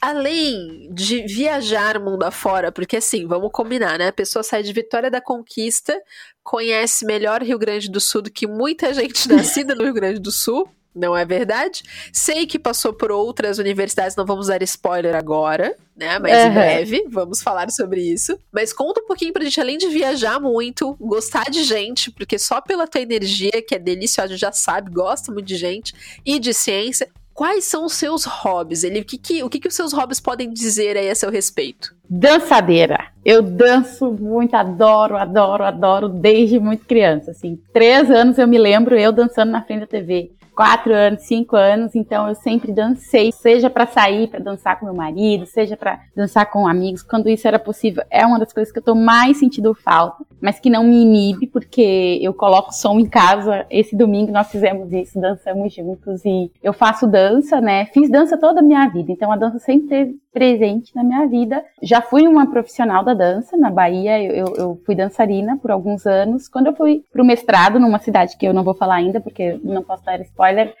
Além 0.00 0.88
de 0.92 1.26
viajar 1.26 1.98
mundo 1.98 2.22
afora, 2.22 2.70
porque 2.70 2.98
assim, 2.98 3.26
vamos 3.26 3.50
combinar, 3.52 3.98
né? 3.98 4.08
A 4.08 4.12
pessoa 4.12 4.44
sai 4.44 4.62
de 4.62 4.72
Vitória 4.72 5.10
da 5.10 5.20
Conquista, 5.20 6.00
conhece 6.42 7.04
melhor 7.04 7.42
Rio 7.42 7.58
Grande 7.58 7.90
do 7.90 8.00
Sul 8.00 8.22
do 8.22 8.30
que 8.30 8.46
muita 8.46 8.94
gente 8.94 9.26
nascida 9.32 9.74
no 9.74 9.82
Rio 9.82 9.94
Grande 9.94 10.20
do 10.20 10.30
Sul, 10.30 10.70
não 10.94 11.16
é 11.16 11.24
verdade? 11.24 11.82
Sei 12.12 12.46
que 12.46 12.58
passou 12.58 12.92
por 12.92 13.10
outras 13.10 13.58
universidades, 13.58 14.16
não 14.16 14.26
vamos 14.26 14.48
dar 14.48 14.62
spoiler 14.62 15.14
agora, 15.14 15.76
né? 15.96 16.18
Mas 16.18 16.32
uhum. 16.32 16.46
em 16.46 16.54
breve 16.54 17.06
vamos 17.08 17.42
falar 17.42 17.70
sobre 17.70 18.00
isso. 18.00 18.38
Mas 18.52 18.72
conta 18.72 19.00
um 19.00 19.06
pouquinho 19.06 19.32
pra 19.32 19.44
gente, 19.44 19.60
além 19.60 19.78
de 19.78 19.88
viajar 19.88 20.40
muito, 20.40 20.96
gostar 21.00 21.50
de 21.50 21.62
gente, 21.64 22.10
porque 22.10 22.38
só 22.38 22.60
pela 22.60 22.86
tua 22.86 23.00
energia, 23.00 23.62
que 23.66 23.74
é 23.74 23.78
deliciosa, 23.78 24.36
já 24.36 24.52
sabe, 24.52 24.90
gosta 24.90 25.32
muito 25.32 25.46
de 25.46 25.56
gente, 25.56 25.94
e 26.24 26.38
de 26.38 26.52
ciência, 26.52 27.08
quais 27.38 27.66
são 27.66 27.84
os 27.84 27.92
seus 27.92 28.24
hobbies? 28.24 28.82
Ele, 28.82 28.98
o 28.98 29.04
que, 29.04 29.16
que, 29.16 29.44
o 29.44 29.48
que, 29.48 29.60
que 29.60 29.68
os 29.68 29.74
seus 29.74 29.92
hobbies 29.92 30.18
podem 30.18 30.52
dizer 30.52 30.96
aí 30.96 31.08
a 31.08 31.14
seu 31.14 31.30
respeito? 31.30 31.94
Dançadeira. 32.10 33.12
Eu 33.24 33.42
danço 33.42 34.10
muito, 34.10 34.56
adoro, 34.56 35.16
adoro, 35.16 35.62
adoro, 35.62 36.08
desde 36.08 36.58
muito 36.58 36.84
criança. 36.84 37.30
Assim, 37.30 37.56
três 37.72 38.10
anos 38.10 38.38
eu 38.38 38.48
me 38.48 38.58
lembro 38.58 38.98
eu 38.98 39.12
dançando 39.12 39.52
na 39.52 39.62
frente 39.62 39.82
da 39.82 39.86
TV 39.86 40.32
quatro 40.58 40.92
anos, 40.92 41.22
cinco 41.22 41.54
anos, 41.54 41.94
então 41.94 42.28
eu 42.28 42.34
sempre 42.34 42.72
dancei, 42.72 43.30
seja 43.30 43.70
para 43.70 43.86
sair 43.86 44.26
para 44.26 44.40
dançar 44.40 44.76
com 44.76 44.86
meu 44.86 44.94
marido, 44.94 45.46
seja 45.46 45.76
para 45.76 46.00
dançar 46.16 46.50
com 46.50 46.66
amigos, 46.66 47.00
quando 47.00 47.28
isso 47.28 47.46
era 47.46 47.60
possível. 47.60 48.02
É 48.10 48.26
uma 48.26 48.40
das 48.40 48.52
coisas 48.52 48.72
que 48.72 48.80
eu 48.80 48.82
tô 48.82 48.92
mais 48.92 49.36
sentindo 49.36 49.72
falta, 49.72 50.24
mas 50.40 50.58
que 50.58 50.68
não 50.68 50.82
me 50.82 51.00
inibe, 51.00 51.46
porque 51.46 52.18
eu 52.20 52.34
coloco 52.34 52.74
som 52.74 52.98
em 52.98 53.06
casa. 53.06 53.66
Esse 53.70 53.94
domingo 53.94 54.32
nós 54.32 54.50
fizemos 54.50 54.92
isso, 54.92 55.20
dançamos 55.20 55.72
juntos 55.72 56.24
e 56.24 56.50
eu 56.60 56.72
faço 56.72 57.06
dança, 57.06 57.60
né? 57.60 57.86
Fiz 57.94 58.10
dança 58.10 58.36
toda 58.36 58.58
a 58.58 58.62
minha 58.62 58.88
vida, 58.88 59.12
então 59.12 59.30
a 59.30 59.36
dança 59.36 59.60
sempre 59.60 59.86
teve 59.86 60.18
presente 60.32 60.94
na 60.94 61.02
minha 61.02 61.26
vida. 61.26 61.64
Já 61.82 62.00
fui 62.00 62.26
uma 62.26 62.50
profissional 62.50 63.04
da 63.04 63.14
dança 63.14 63.56
na 63.56 63.70
Bahia, 63.70 64.22
eu, 64.22 64.54
eu, 64.56 64.80
fui 64.84 64.94
dançarina 64.94 65.56
por 65.56 65.70
alguns 65.70 66.06
anos. 66.06 66.48
Quando 66.48 66.68
eu 66.68 66.76
fui 66.76 67.02
para 67.12 67.22
o 67.22 67.26
mestrado 67.26 67.78
numa 67.78 67.98
cidade 67.98 68.36
que 68.36 68.46
eu 68.46 68.54
não 68.54 68.64
vou 68.64 68.74
falar 68.74 68.96
ainda, 68.96 69.20
porque 69.20 69.58
não 69.62 69.82
posso 69.82 70.04
dar 70.04 70.20
spoiler, 70.20 70.74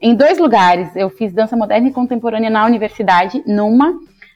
em 0.00 0.14
dois 0.14 0.38
lugares. 0.38 0.94
Eu 0.94 1.10
fiz 1.10 1.32
dança 1.32 1.56
moderna 1.56 1.88
e 1.88 1.92
contemporânea 1.92 2.50
na 2.50 2.66
universidade, 2.66 3.42
numa 3.46 3.94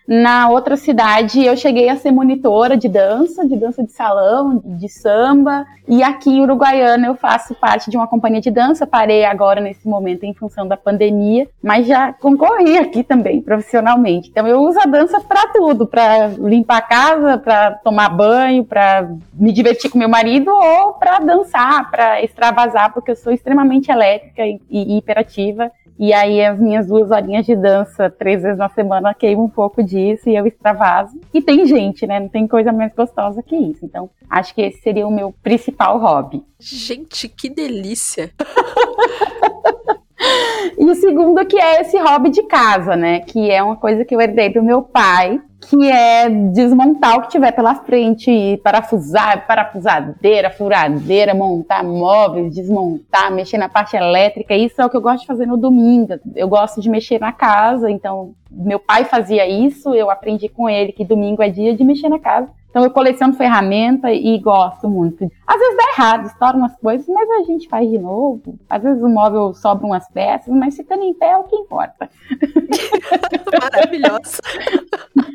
na 0.09 0.49
outra 0.49 0.75
cidade, 0.75 1.45
eu 1.45 1.55
cheguei 1.55 1.91
a 1.91 1.97
ser 1.97 2.11
monitora 2.11 2.79
de 2.79 2.89
dança, 2.89 3.47
de 3.47 3.55
dança 3.55 3.85
de 3.85 3.93
salão, 3.93 4.59
de 4.65 4.89
samba. 4.89 5.67
E 5.87 6.03
aqui 6.03 6.31
em 6.31 6.41
Uruguaiana 6.41 7.09
eu 7.09 7.15
faço 7.15 7.55
parte 7.55 7.91
de 7.91 7.97
uma 7.99 8.07
companhia 8.07 8.41
de 8.41 8.51
dança. 8.51 8.87
Parei 8.87 9.27
agora 9.27 9.61
nesse 9.61 9.87
momento 9.87 10.25
em 10.25 10.33
função 10.33 10.67
da 10.67 10.79
pandemia, 10.79 11.47
mas 11.63 11.87
já 11.87 12.11
concorri 12.11 12.79
aqui 12.79 13.03
também 13.03 13.43
profissionalmente. 13.43 14.31
Então 14.31 14.47
eu 14.47 14.63
uso 14.63 14.81
a 14.81 14.87
dança 14.87 15.21
para 15.21 15.47
tudo, 15.49 15.87
para 15.87 16.29
limpar 16.29 16.79
a 16.79 16.83
casa, 16.83 17.37
para 17.37 17.73
tomar 17.73 18.09
banho, 18.09 18.65
para 18.65 19.11
me 19.35 19.53
divertir 19.53 19.91
com 19.91 19.99
meu 19.99 20.09
marido 20.09 20.51
ou 20.51 20.95
para 20.95 21.19
dançar, 21.19 21.91
para 21.91 22.23
extravasar, 22.25 22.95
porque 22.95 23.11
eu 23.11 23.17
sou 23.17 23.31
extremamente 23.31 23.91
elétrica 23.91 24.43
e, 24.47 24.59
e 24.71 24.97
hiperativa 24.97 25.71
e 25.99 26.13
aí 26.13 26.45
as 26.45 26.59
minhas 26.59 26.87
duas 26.87 27.11
horinhas 27.11 27.45
de 27.45 27.57
dança, 27.57 28.09
três 28.09 28.43
vezes 28.43 28.57
na 28.57 28.69
semana, 28.69 29.13
queimam 29.13 29.47
um 29.47 29.51
pouco 29.51 29.83
disso 29.83 30.31
e 30.31 30.37
eu 30.37 30.47
extravaso. 30.47 31.19
E 31.35 31.43
tem 31.43 31.67
gente, 31.67 32.07
né? 32.07 32.21
Não 32.21 32.29
tem 32.29 32.47
coisa 32.47 32.73
mais 32.73 32.95
gostosa 32.95 33.43
que 33.43 33.57
isso. 33.57 33.85
Então, 33.85 34.09
acho 34.31 34.55
que 34.55 34.63
esse 34.63 34.81
seria 34.81 35.07
o 35.07 35.11
meu 35.11 35.35
principal 35.43 35.99
hobby. 35.99 36.43
Gente, 36.61 37.29
que 37.29 37.49
delícia! 37.49 38.31
e 40.79 40.85
o 40.85 40.95
segundo 40.95 41.45
que 41.47 41.59
é 41.59 41.81
esse 41.81 41.99
hobby 41.99 42.31
de 42.31 42.45
casa, 42.45 42.95
né? 42.95 43.21
Que 43.21 43.51
é 43.51 43.61
uma 43.61 43.77
coisa 43.77 44.05
que 44.05 44.15
eu 44.15 44.21
herdei 44.21 44.53
do 44.53 44.63
meu 44.63 44.83
pai, 44.83 45.41
que 45.61 45.91
é 45.91 46.31
desmontar 46.31 47.19
o 47.19 47.23
que 47.23 47.29
tiver 47.29 47.53
pela 47.53 47.75
frente, 47.75 48.61
parafusar, 48.63 49.47
parafusadeira, 49.47 50.51
furadeira, 50.51 51.35
montar 51.35 51.83
móveis, 51.83 52.55
desmontar, 52.55 53.33
mexer 53.33 53.59
na 53.59 53.69
parte 53.69 53.97
elétrica. 53.97 54.55
Isso 54.55 54.81
é 54.81 54.87
o 54.87 54.91
que 54.91 54.97
eu 54.97 55.01
gosto 55.01 55.23
de 55.23 55.27
fazer 55.27 55.47
no 55.47 55.57
domingo. 55.57 56.15
Eu 56.35 56.49
gosto 56.49 56.81
de 56.81 56.89
mexer 56.89 57.19
na 57.19 57.33
casa, 57.33 57.91
então 57.91 58.35
meu 58.51 58.79
pai 58.79 59.05
fazia 59.05 59.47
isso, 59.47 59.95
eu 59.95 60.11
aprendi 60.11 60.49
com 60.49 60.69
ele 60.69 60.93
que 60.93 61.05
domingo 61.05 61.43
é 61.43 61.49
dia 61.49 61.77
de 61.77 61.85
mexer 61.85 62.09
na 62.09 62.19
casa. 62.19 62.49
Então 62.71 62.85
eu 62.85 62.91
coleciono 62.91 63.35
ferramenta 63.35 64.13
e 64.13 64.39
gosto 64.39 64.89
muito. 64.89 65.31
Às 65.47 65.59
vezes 65.59 65.77
dá 65.77 65.85
errado, 65.93 66.27
estoura 66.27 66.57
umas 66.57 66.77
coisas, 66.77 67.07
mas 67.09 67.29
a 67.31 67.43
gente 67.45 67.69
faz 67.69 67.89
de 67.89 67.99
novo. 67.99 68.59
Às 68.69 68.83
vezes 68.83 69.03
o 69.03 69.09
móvel 69.09 69.55
sobra 69.55 69.87
umas 69.87 70.07
peças, 70.11 70.55
mas 70.55 70.77
ficando 70.77 71.03
em 71.03 71.15
pé 71.15 71.31
é 71.31 71.37
o 71.37 71.45
que 71.45 71.57
importa. 71.57 72.11
Maravilhosa. 73.61 74.39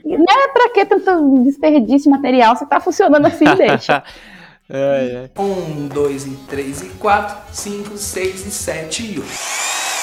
Não 0.06 0.44
é 0.44 0.48
pra 0.50 0.70
que 0.70 0.86
tanto 0.86 1.44
desperdício 1.44 2.12
de 2.12 2.18
material? 2.18 2.56
Se 2.56 2.68
tá 2.68 2.80
funcionando 2.80 3.26
assim, 3.26 3.46
deixa. 3.58 4.04
É, 4.70 5.30
é. 5.36 5.42
Um, 5.42 5.88
dois, 5.88 6.26
e 6.26 6.36
três, 6.48 6.82
e 6.82 6.90
quatro, 6.92 7.36
cinco, 7.52 7.98
seis, 7.98 8.46
e 8.46 8.52
sete 8.52 9.04
e 9.04 9.20
oito. 9.20 9.94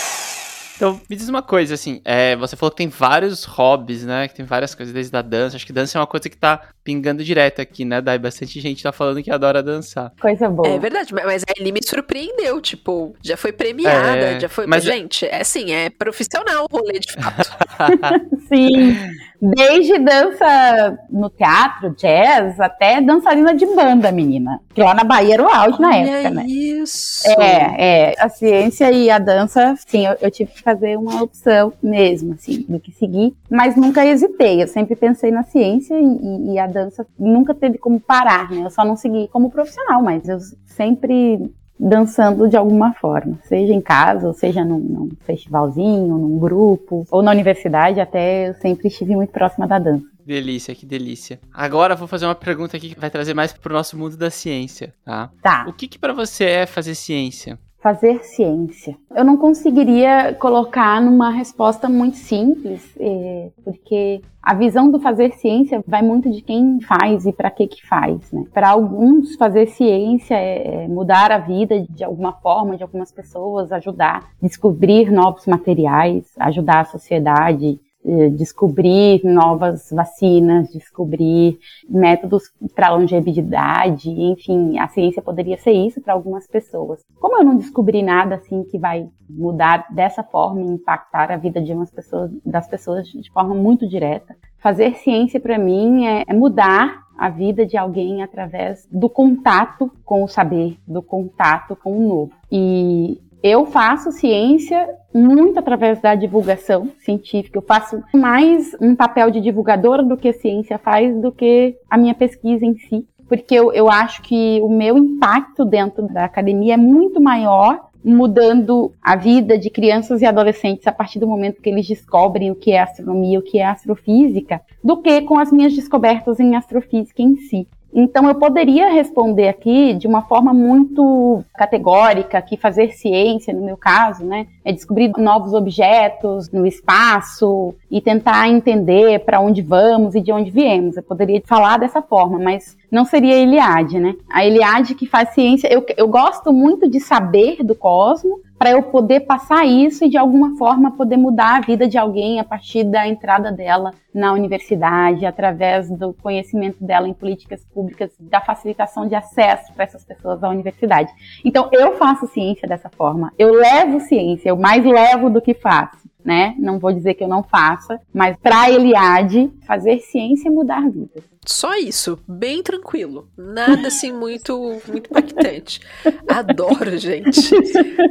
Então, 0.80 0.98
me 1.10 1.14
diz 1.14 1.28
uma 1.28 1.42
coisa, 1.42 1.74
assim, 1.74 2.00
é, 2.06 2.34
você 2.36 2.56
falou 2.56 2.70
que 2.70 2.78
tem 2.78 2.88
vários 2.88 3.44
hobbies, 3.44 4.02
né? 4.02 4.26
Que 4.26 4.34
tem 4.34 4.46
várias 4.46 4.74
coisas 4.74 4.94
desde 4.94 5.14
a 5.14 5.20
dança. 5.20 5.56
Acho 5.56 5.66
que 5.66 5.74
dança 5.74 5.98
é 5.98 6.00
uma 6.00 6.06
coisa 6.06 6.26
que 6.26 6.36
tá 6.38 6.68
pingando 6.90 7.22
direto 7.22 7.60
aqui, 7.60 7.84
né, 7.84 8.00
Dai? 8.00 8.18
Bastante 8.18 8.60
gente 8.60 8.82
tá 8.82 8.90
falando 8.90 9.22
que 9.22 9.30
adora 9.30 9.62
dançar. 9.62 10.12
Coisa 10.20 10.48
boa. 10.48 10.68
É 10.68 10.76
verdade, 10.76 11.14
mas 11.14 11.44
ele 11.56 11.70
me 11.70 11.78
surpreendeu, 11.84 12.60
tipo, 12.60 13.14
já 13.22 13.36
foi 13.36 13.52
premiada, 13.52 14.18
é, 14.18 14.40
já 14.40 14.48
foi. 14.48 14.66
Mas, 14.66 14.82
gente, 14.82 15.24
é 15.24 15.40
assim, 15.40 15.70
é 15.70 15.88
profissional 15.88 16.66
o 16.68 16.76
rolê 16.76 16.98
de 16.98 17.12
fato. 17.12 17.56
Sim. 18.48 18.96
Desde 19.40 19.98
dança 19.98 20.98
no 21.08 21.30
teatro, 21.30 21.94
jazz, 21.96 22.60
até 22.60 23.00
dançarina 23.00 23.54
de 23.54 23.64
banda, 23.64 24.12
menina. 24.12 24.60
Que 24.74 24.82
lá 24.82 24.92
na 24.92 25.02
Bahia 25.02 25.34
era 25.34 25.42
o 25.42 25.48
auge 25.48 25.80
na 25.80 25.96
época, 25.96 26.30
né? 26.30 26.44
Isso! 26.46 27.26
É, 27.40 28.10
é. 28.10 28.14
A 28.18 28.28
ciência 28.28 28.92
e 28.92 29.08
a 29.10 29.18
dança, 29.18 29.74
sim, 29.86 30.06
eu, 30.06 30.16
eu, 30.20 30.30
tive 30.30 30.52
que 30.52 30.62
fazer 30.62 30.98
uma 30.98 31.22
opção 31.22 31.72
mesmo, 31.82 32.34
assim, 32.34 32.66
do 32.68 32.78
que 32.78 32.92
seguir. 32.92 33.34
Mas 33.50 33.76
nunca 33.76 34.04
hesitei. 34.04 34.62
Eu 34.62 34.68
sempre 34.68 34.94
pensei 34.94 35.30
na 35.30 35.42
ciência 35.42 35.98
e, 35.98 36.52
e 36.52 36.58
a 36.58 36.66
dança 36.66 36.79
nunca 37.18 37.54
teve 37.54 37.78
como 37.78 38.00
parar, 38.00 38.50
né? 38.50 38.64
Eu 38.64 38.70
só 38.70 38.84
não 38.84 38.96
segui 38.96 39.28
como 39.28 39.50
profissional, 39.50 40.02
mas 40.02 40.28
eu 40.28 40.38
sempre 40.66 41.50
dançando 41.80 42.46
de 42.46 42.56
alguma 42.56 42.92
forma, 42.92 43.38
seja 43.44 43.72
em 43.72 43.80
casa, 43.80 44.26
ou 44.26 44.34
seja 44.34 44.62
num, 44.62 44.78
num, 44.78 45.08
festivalzinho, 45.24 46.18
num 46.18 46.38
grupo, 46.38 47.06
ou 47.10 47.22
na 47.22 47.30
universidade, 47.30 48.00
até 48.00 48.50
eu 48.50 48.54
sempre 48.54 48.88
estive 48.88 49.16
muito 49.16 49.32
próxima 49.32 49.66
da 49.66 49.78
dança. 49.78 50.04
Delícia, 50.24 50.74
que 50.74 50.84
delícia. 50.84 51.40
Agora 51.52 51.96
vou 51.96 52.06
fazer 52.06 52.26
uma 52.26 52.34
pergunta 52.34 52.76
aqui 52.76 52.90
que 52.90 53.00
vai 53.00 53.08
trazer 53.08 53.32
mais 53.32 53.52
pro 53.52 53.72
nosso 53.72 53.96
mundo 53.96 54.16
da 54.16 54.30
ciência, 54.30 54.92
tá? 55.02 55.30
Tá. 55.42 55.64
O 55.66 55.72
que 55.72 55.88
que 55.88 55.98
para 55.98 56.12
você 56.12 56.44
é 56.44 56.66
fazer 56.66 56.94
ciência? 56.94 57.58
Fazer 57.82 58.22
ciência. 58.22 58.96
Eu 59.14 59.24
não 59.24 59.36
conseguiria 59.36 60.34
colocar 60.34 61.00
numa 61.00 61.30
resposta 61.30 61.88
muito 61.88 62.16
simples, 62.16 62.94
é, 62.98 63.50
porque 63.64 64.20
a 64.42 64.54
visão 64.54 64.90
do 64.90 65.00
fazer 65.00 65.32
ciência 65.32 65.82
vai 65.86 66.02
muito 66.02 66.30
de 66.30 66.42
quem 66.42 66.80
faz 66.80 67.26
e 67.26 67.32
para 67.32 67.50
que 67.50 67.66
que 67.66 67.86
faz. 67.86 68.30
Né? 68.32 68.44
Para 68.52 68.70
alguns, 68.70 69.34
fazer 69.36 69.66
ciência 69.66 70.34
é, 70.34 70.84
é 70.84 70.88
mudar 70.88 71.32
a 71.32 71.38
vida 71.38 71.84
de 71.88 72.04
alguma 72.04 72.32
forma, 72.32 72.76
de 72.76 72.82
algumas 72.82 73.10
pessoas, 73.10 73.72
ajudar, 73.72 74.30
descobrir 74.40 75.10
novos 75.10 75.46
materiais, 75.46 76.26
ajudar 76.38 76.80
a 76.80 76.84
sociedade, 76.84 77.78
eh, 77.78 77.89
descobrir 78.32 79.22
novas 79.24 79.90
vacinas, 79.92 80.72
descobrir 80.72 81.58
métodos 81.88 82.44
para 82.74 82.94
longevidade, 82.94 84.10
enfim, 84.10 84.78
a 84.78 84.88
ciência 84.88 85.20
poderia 85.20 85.58
ser 85.58 85.72
isso 85.72 86.00
para 86.00 86.14
algumas 86.14 86.46
pessoas. 86.46 87.00
Como 87.20 87.36
eu 87.36 87.44
não 87.44 87.56
descobri 87.56 88.02
nada 88.02 88.36
assim 88.36 88.64
que 88.64 88.78
vai 88.78 89.08
mudar 89.28 89.86
dessa 89.90 90.22
forma 90.22 90.62
e 90.62 90.64
impactar 90.64 91.30
a 91.30 91.36
vida 91.36 91.60
de 91.60 91.72
umas 91.72 91.90
pessoas, 91.90 92.30
das 92.44 92.66
pessoas 92.68 93.06
de 93.06 93.30
forma 93.30 93.54
muito 93.54 93.86
direta, 93.86 94.34
fazer 94.58 94.94
ciência 94.96 95.38
para 95.38 95.58
mim 95.58 96.06
é, 96.06 96.24
é 96.26 96.32
mudar 96.32 97.02
a 97.18 97.28
vida 97.28 97.66
de 97.66 97.76
alguém 97.76 98.22
através 98.22 98.88
do 98.90 99.10
contato 99.10 99.92
com 100.06 100.24
o 100.24 100.28
saber, 100.28 100.78
do 100.88 101.02
contato 101.02 101.76
com 101.76 101.98
o 101.98 102.08
novo. 102.08 102.32
E 102.50 103.20
eu 103.42 103.66
faço 103.66 104.12
ciência 104.12 104.88
muito 105.14 105.58
através 105.58 106.00
da 106.00 106.14
divulgação 106.14 106.88
científica. 106.98 107.58
Eu 107.58 107.62
faço 107.62 108.02
mais 108.14 108.76
um 108.80 108.94
papel 108.94 109.30
de 109.30 109.40
divulgadora 109.40 110.02
do 110.02 110.16
que 110.16 110.28
a 110.28 110.32
ciência 110.32 110.78
faz 110.78 111.16
do 111.20 111.32
que 111.32 111.76
a 111.88 111.96
minha 111.96 112.14
pesquisa 112.14 112.64
em 112.64 112.76
si. 112.76 113.06
Porque 113.28 113.54
eu, 113.54 113.72
eu 113.72 113.88
acho 113.88 114.22
que 114.22 114.60
o 114.60 114.68
meu 114.68 114.98
impacto 114.98 115.64
dentro 115.64 116.06
da 116.08 116.24
academia 116.24 116.74
é 116.74 116.76
muito 116.76 117.20
maior 117.20 117.90
mudando 118.04 118.92
a 119.02 119.14
vida 119.14 119.58
de 119.58 119.70
crianças 119.70 120.22
e 120.22 120.26
adolescentes 120.26 120.86
a 120.86 120.92
partir 120.92 121.18
do 121.18 121.26
momento 121.26 121.60
que 121.60 121.68
eles 121.68 121.86
descobrem 121.86 122.50
o 122.50 122.54
que 122.54 122.72
é 122.72 122.80
astronomia, 122.80 123.38
o 123.38 123.42
que 123.42 123.58
é 123.58 123.66
astrofísica, 123.66 124.60
do 124.82 124.96
que 125.02 125.20
com 125.22 125.38
as 125.38 125.52
minhas 125.52 125.74
descobertas 125.74 126.40
em 126.40 126.56
astrofísica 126.56 127.22
em 127.22 127.36
si. 127.36 127.68
Então, 127.92 128.28
eu 128.28 128.34
poderia 128.36 128.90
responder 128.90 129.48
aqui 129.48 129.94
de 129.94 130.06
uma 130.06 130.22
forma 130.22 130.54
muito 130.54 131.44
categórica, 131.56 132.40
que 132.40 132.56
fazer 132.56 132.92
ciência, 132.92 133.52
no 133.52 133.62
meu 133.62 133.76
caso, 133.76 134.24
né, 134.24 134.46
é 134.64 134.72
descobrir 134.72 135.10
novos 135.18 135.52
objetos 135.52 136.50
no 136.50 136.66
espaço 136.66 137.74
e 137.90 138.00
tentar 138.00 138.48
entender 138.48 139.20
para 139.20 139.40
onde 139.40 139.60
vamos 139.60 140.14
e 140.14 140.20
de 140.20 140.30
onde 140.30 140.50
viemos. 140.50 140.96
Eu 140.96 141.02
poderia 141.02 141.42
falar 141.44 141.78
dessa 141.78 142.00
forma, 142.00 142.38
mas 142.38 142.76
não 142.90 143.04
seria 143.04 143.34
a 143.34 143.38
Eliade, 143.38 143.98
né? 143.98 144.14
A 144.28 144.44
Eliade 144.44 144.94
que 144.94 145.06
faz 145.06 145.30
ciência, 145.30 145.72
eu, 145.72 145.84
eu 145.96 146.08
gosto 146.08 146.52
muito 146.52 146.88
de 146.88 147.00
saber 147.00 147.62
do 147.62 147.74
cosmos, 147.74 148.40
para 148.60 148.72
eu 148.72 148.82
poder 148.82 149.20
passar 149.20 149.64
isso 149.64 150.04
e 150.04 150.08
de 150.10 150.18
alguma 150.18 150.54
forma 150.58 150.90
poder 150.90 151.16
mudar 151.16 151.56
a 151.56 151.60
vida 151.60 151.88
de 151.88 151.96
alguém 151.96 152.38
a 152.38 152.44
partir 152.44 152.84
da 152.84 153.08
entrada 153.08 153.50
dela 153.50 153.92
na 154.14 154.34
universidade, 154.34 155.24
através 155.24 155.88
do 155.88 156.12
conhecimento 156.12 156.84
dela 156.84 157.08
em 157.08 157.14
políticas 157.14 157.64
públicas, 157.72 158.10
da 158.20 158.38
facilitação 158.38 159.08
de 159.08 159.14
acesso 159.14 159.72
para 159.72 159.84
essas 159.84 160.04
pessoas 160.04 160.44
à 160.44 160.50
universidade. 160.50 161.10
Então, 161.42 161.70
eu 161.72 161.96
faço 161.96 162.26
ciência 162.26 162.68
dessa 162.68 162.90
forma. 162.90 163.32
Eu 163.38 163.54
levo 163.54 163.98
ciência, 164.00 164.50
eu 164.50 164.56
mais 164.58 164.84
levo 164.84 165.30
do 165.30 165.40
que 165.40 165.54
faço 165.54 166.09
né? 166.24 166.54
Não 166.58 166.78
vou 166.78 166.92
dizer 166.92 167.14
que 167.14 167.24
eu 167.24 167.28
não 167.28 167.42
faça, 167.42 168.00
mas 168.12 168.36
para 168.36 168.70
Eliade, 168.70 169.50
fazer 169.66 170.00
ciência 170.00 170.48
é 170.48 170.50
mudar 170.50 170.88
vidas. 170.90 171.22
Só 171.46 171.74
isso, 171.74 172.18
bem 172.28 172.62
tranquilo. 172.62 173.28
Nada 173.36 173.88
assim 173.88 174.12
muito 174.12 174.78
muito 174.86 175.08
impactante. 175.10 175.80
Adoro, 176.28 176.98
gente. 176.98 177.40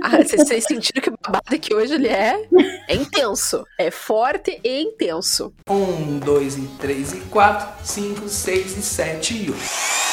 Ah, 0.01 0.17
vocês 0.17 0.65
sentiram 0.65 1.01
que 1.01 1.09
o 1.09 1.13
babado 1.23 1.59
que 1.59 1.73
hoje 1.73 1.93
ele 1.93 2.07
é? 2.07 2.47
É 2.87 2.95
intenso. 2.95 3.63
É 3.77 3.91
forte 3.91 4.59
e 4.63 4.81
intenso. 4.81 5.53
Um, 5.69 6.17
dois, 6.17 6.57
e 6.57 6.67
três, 6.79 7.13
e 7.13 7.19
quatro, 7.29 7.85
cinco, 7.85 8.27
seis, 8.27 8.75
e 8.75 8.81
sete 8.81 9.35
e 9.35 9.51
oito. 9.51 10.09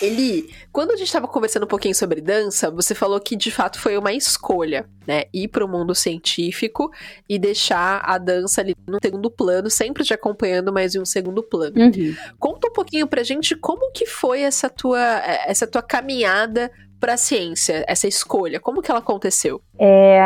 Eli, 0.00 0.54
quando 0.72 0.92
a 0.92 0.96
gente 0.96 1.06
estava 1.06 1.26
conversando 1.26 1.64
um 1.64 1.68
pouquinho 1.68 1.94
sobre 1.94 2.20
dança, 2.20 2.70
você 2.70 2.94
falou 2.94 3.18
que 3.20 3.36
de 3.36 3.50
fato 3.50 3.80
foi 3.80 3.96
uma 3.96 4.12
escolha, 4.12 4.86
né? 5.06 5.24
Ir 5.32 5.48
para 5.48 5.64
o 5.64 5.68
mundo 5.68 5.94
científico 5.94 6.90
e 7.28 7.38
deixar 7.38 8.00
a 8.04 8.18
dança 8.18 8.60
ali 8.60 8.74
no 8.86 8.98
segundo 9.02 9.30
plano, 9.30 9.70
sempre 9.70 10.04
te 10.04 10.14
acompanhando, 10.14 10.72
mas 10.72 10.94
em 10.94 11.00
um 11.00 11.04
segundo 11.04 11.42
plano. 11.42 11.76
Uhum. 11.76 12.14
Conta 12.38 12.68
um 12.68 12.72
pouquinho 12.72 13.06
pra 13.06 13.22
gente 13.22 13.56
como 13.56 13.90
que 13.92 14.06
foi 14.06 14.42
essa 14.42 14.68
tua, 14.68 15.00
essa 15.46 15.66
tua 15.66 15.82
caminhada 15.82 16.70
para 17.00 17.14
a 17.14 17.16
ciência, 17.16 17.84
essa 17.86 18.06
escolha? 18.06 18.60
Como 18.60 18.82
que 18.82 18.90
ela 18.90 19.00
aconteceu? 19.00 19.60
É, 19.78 20.20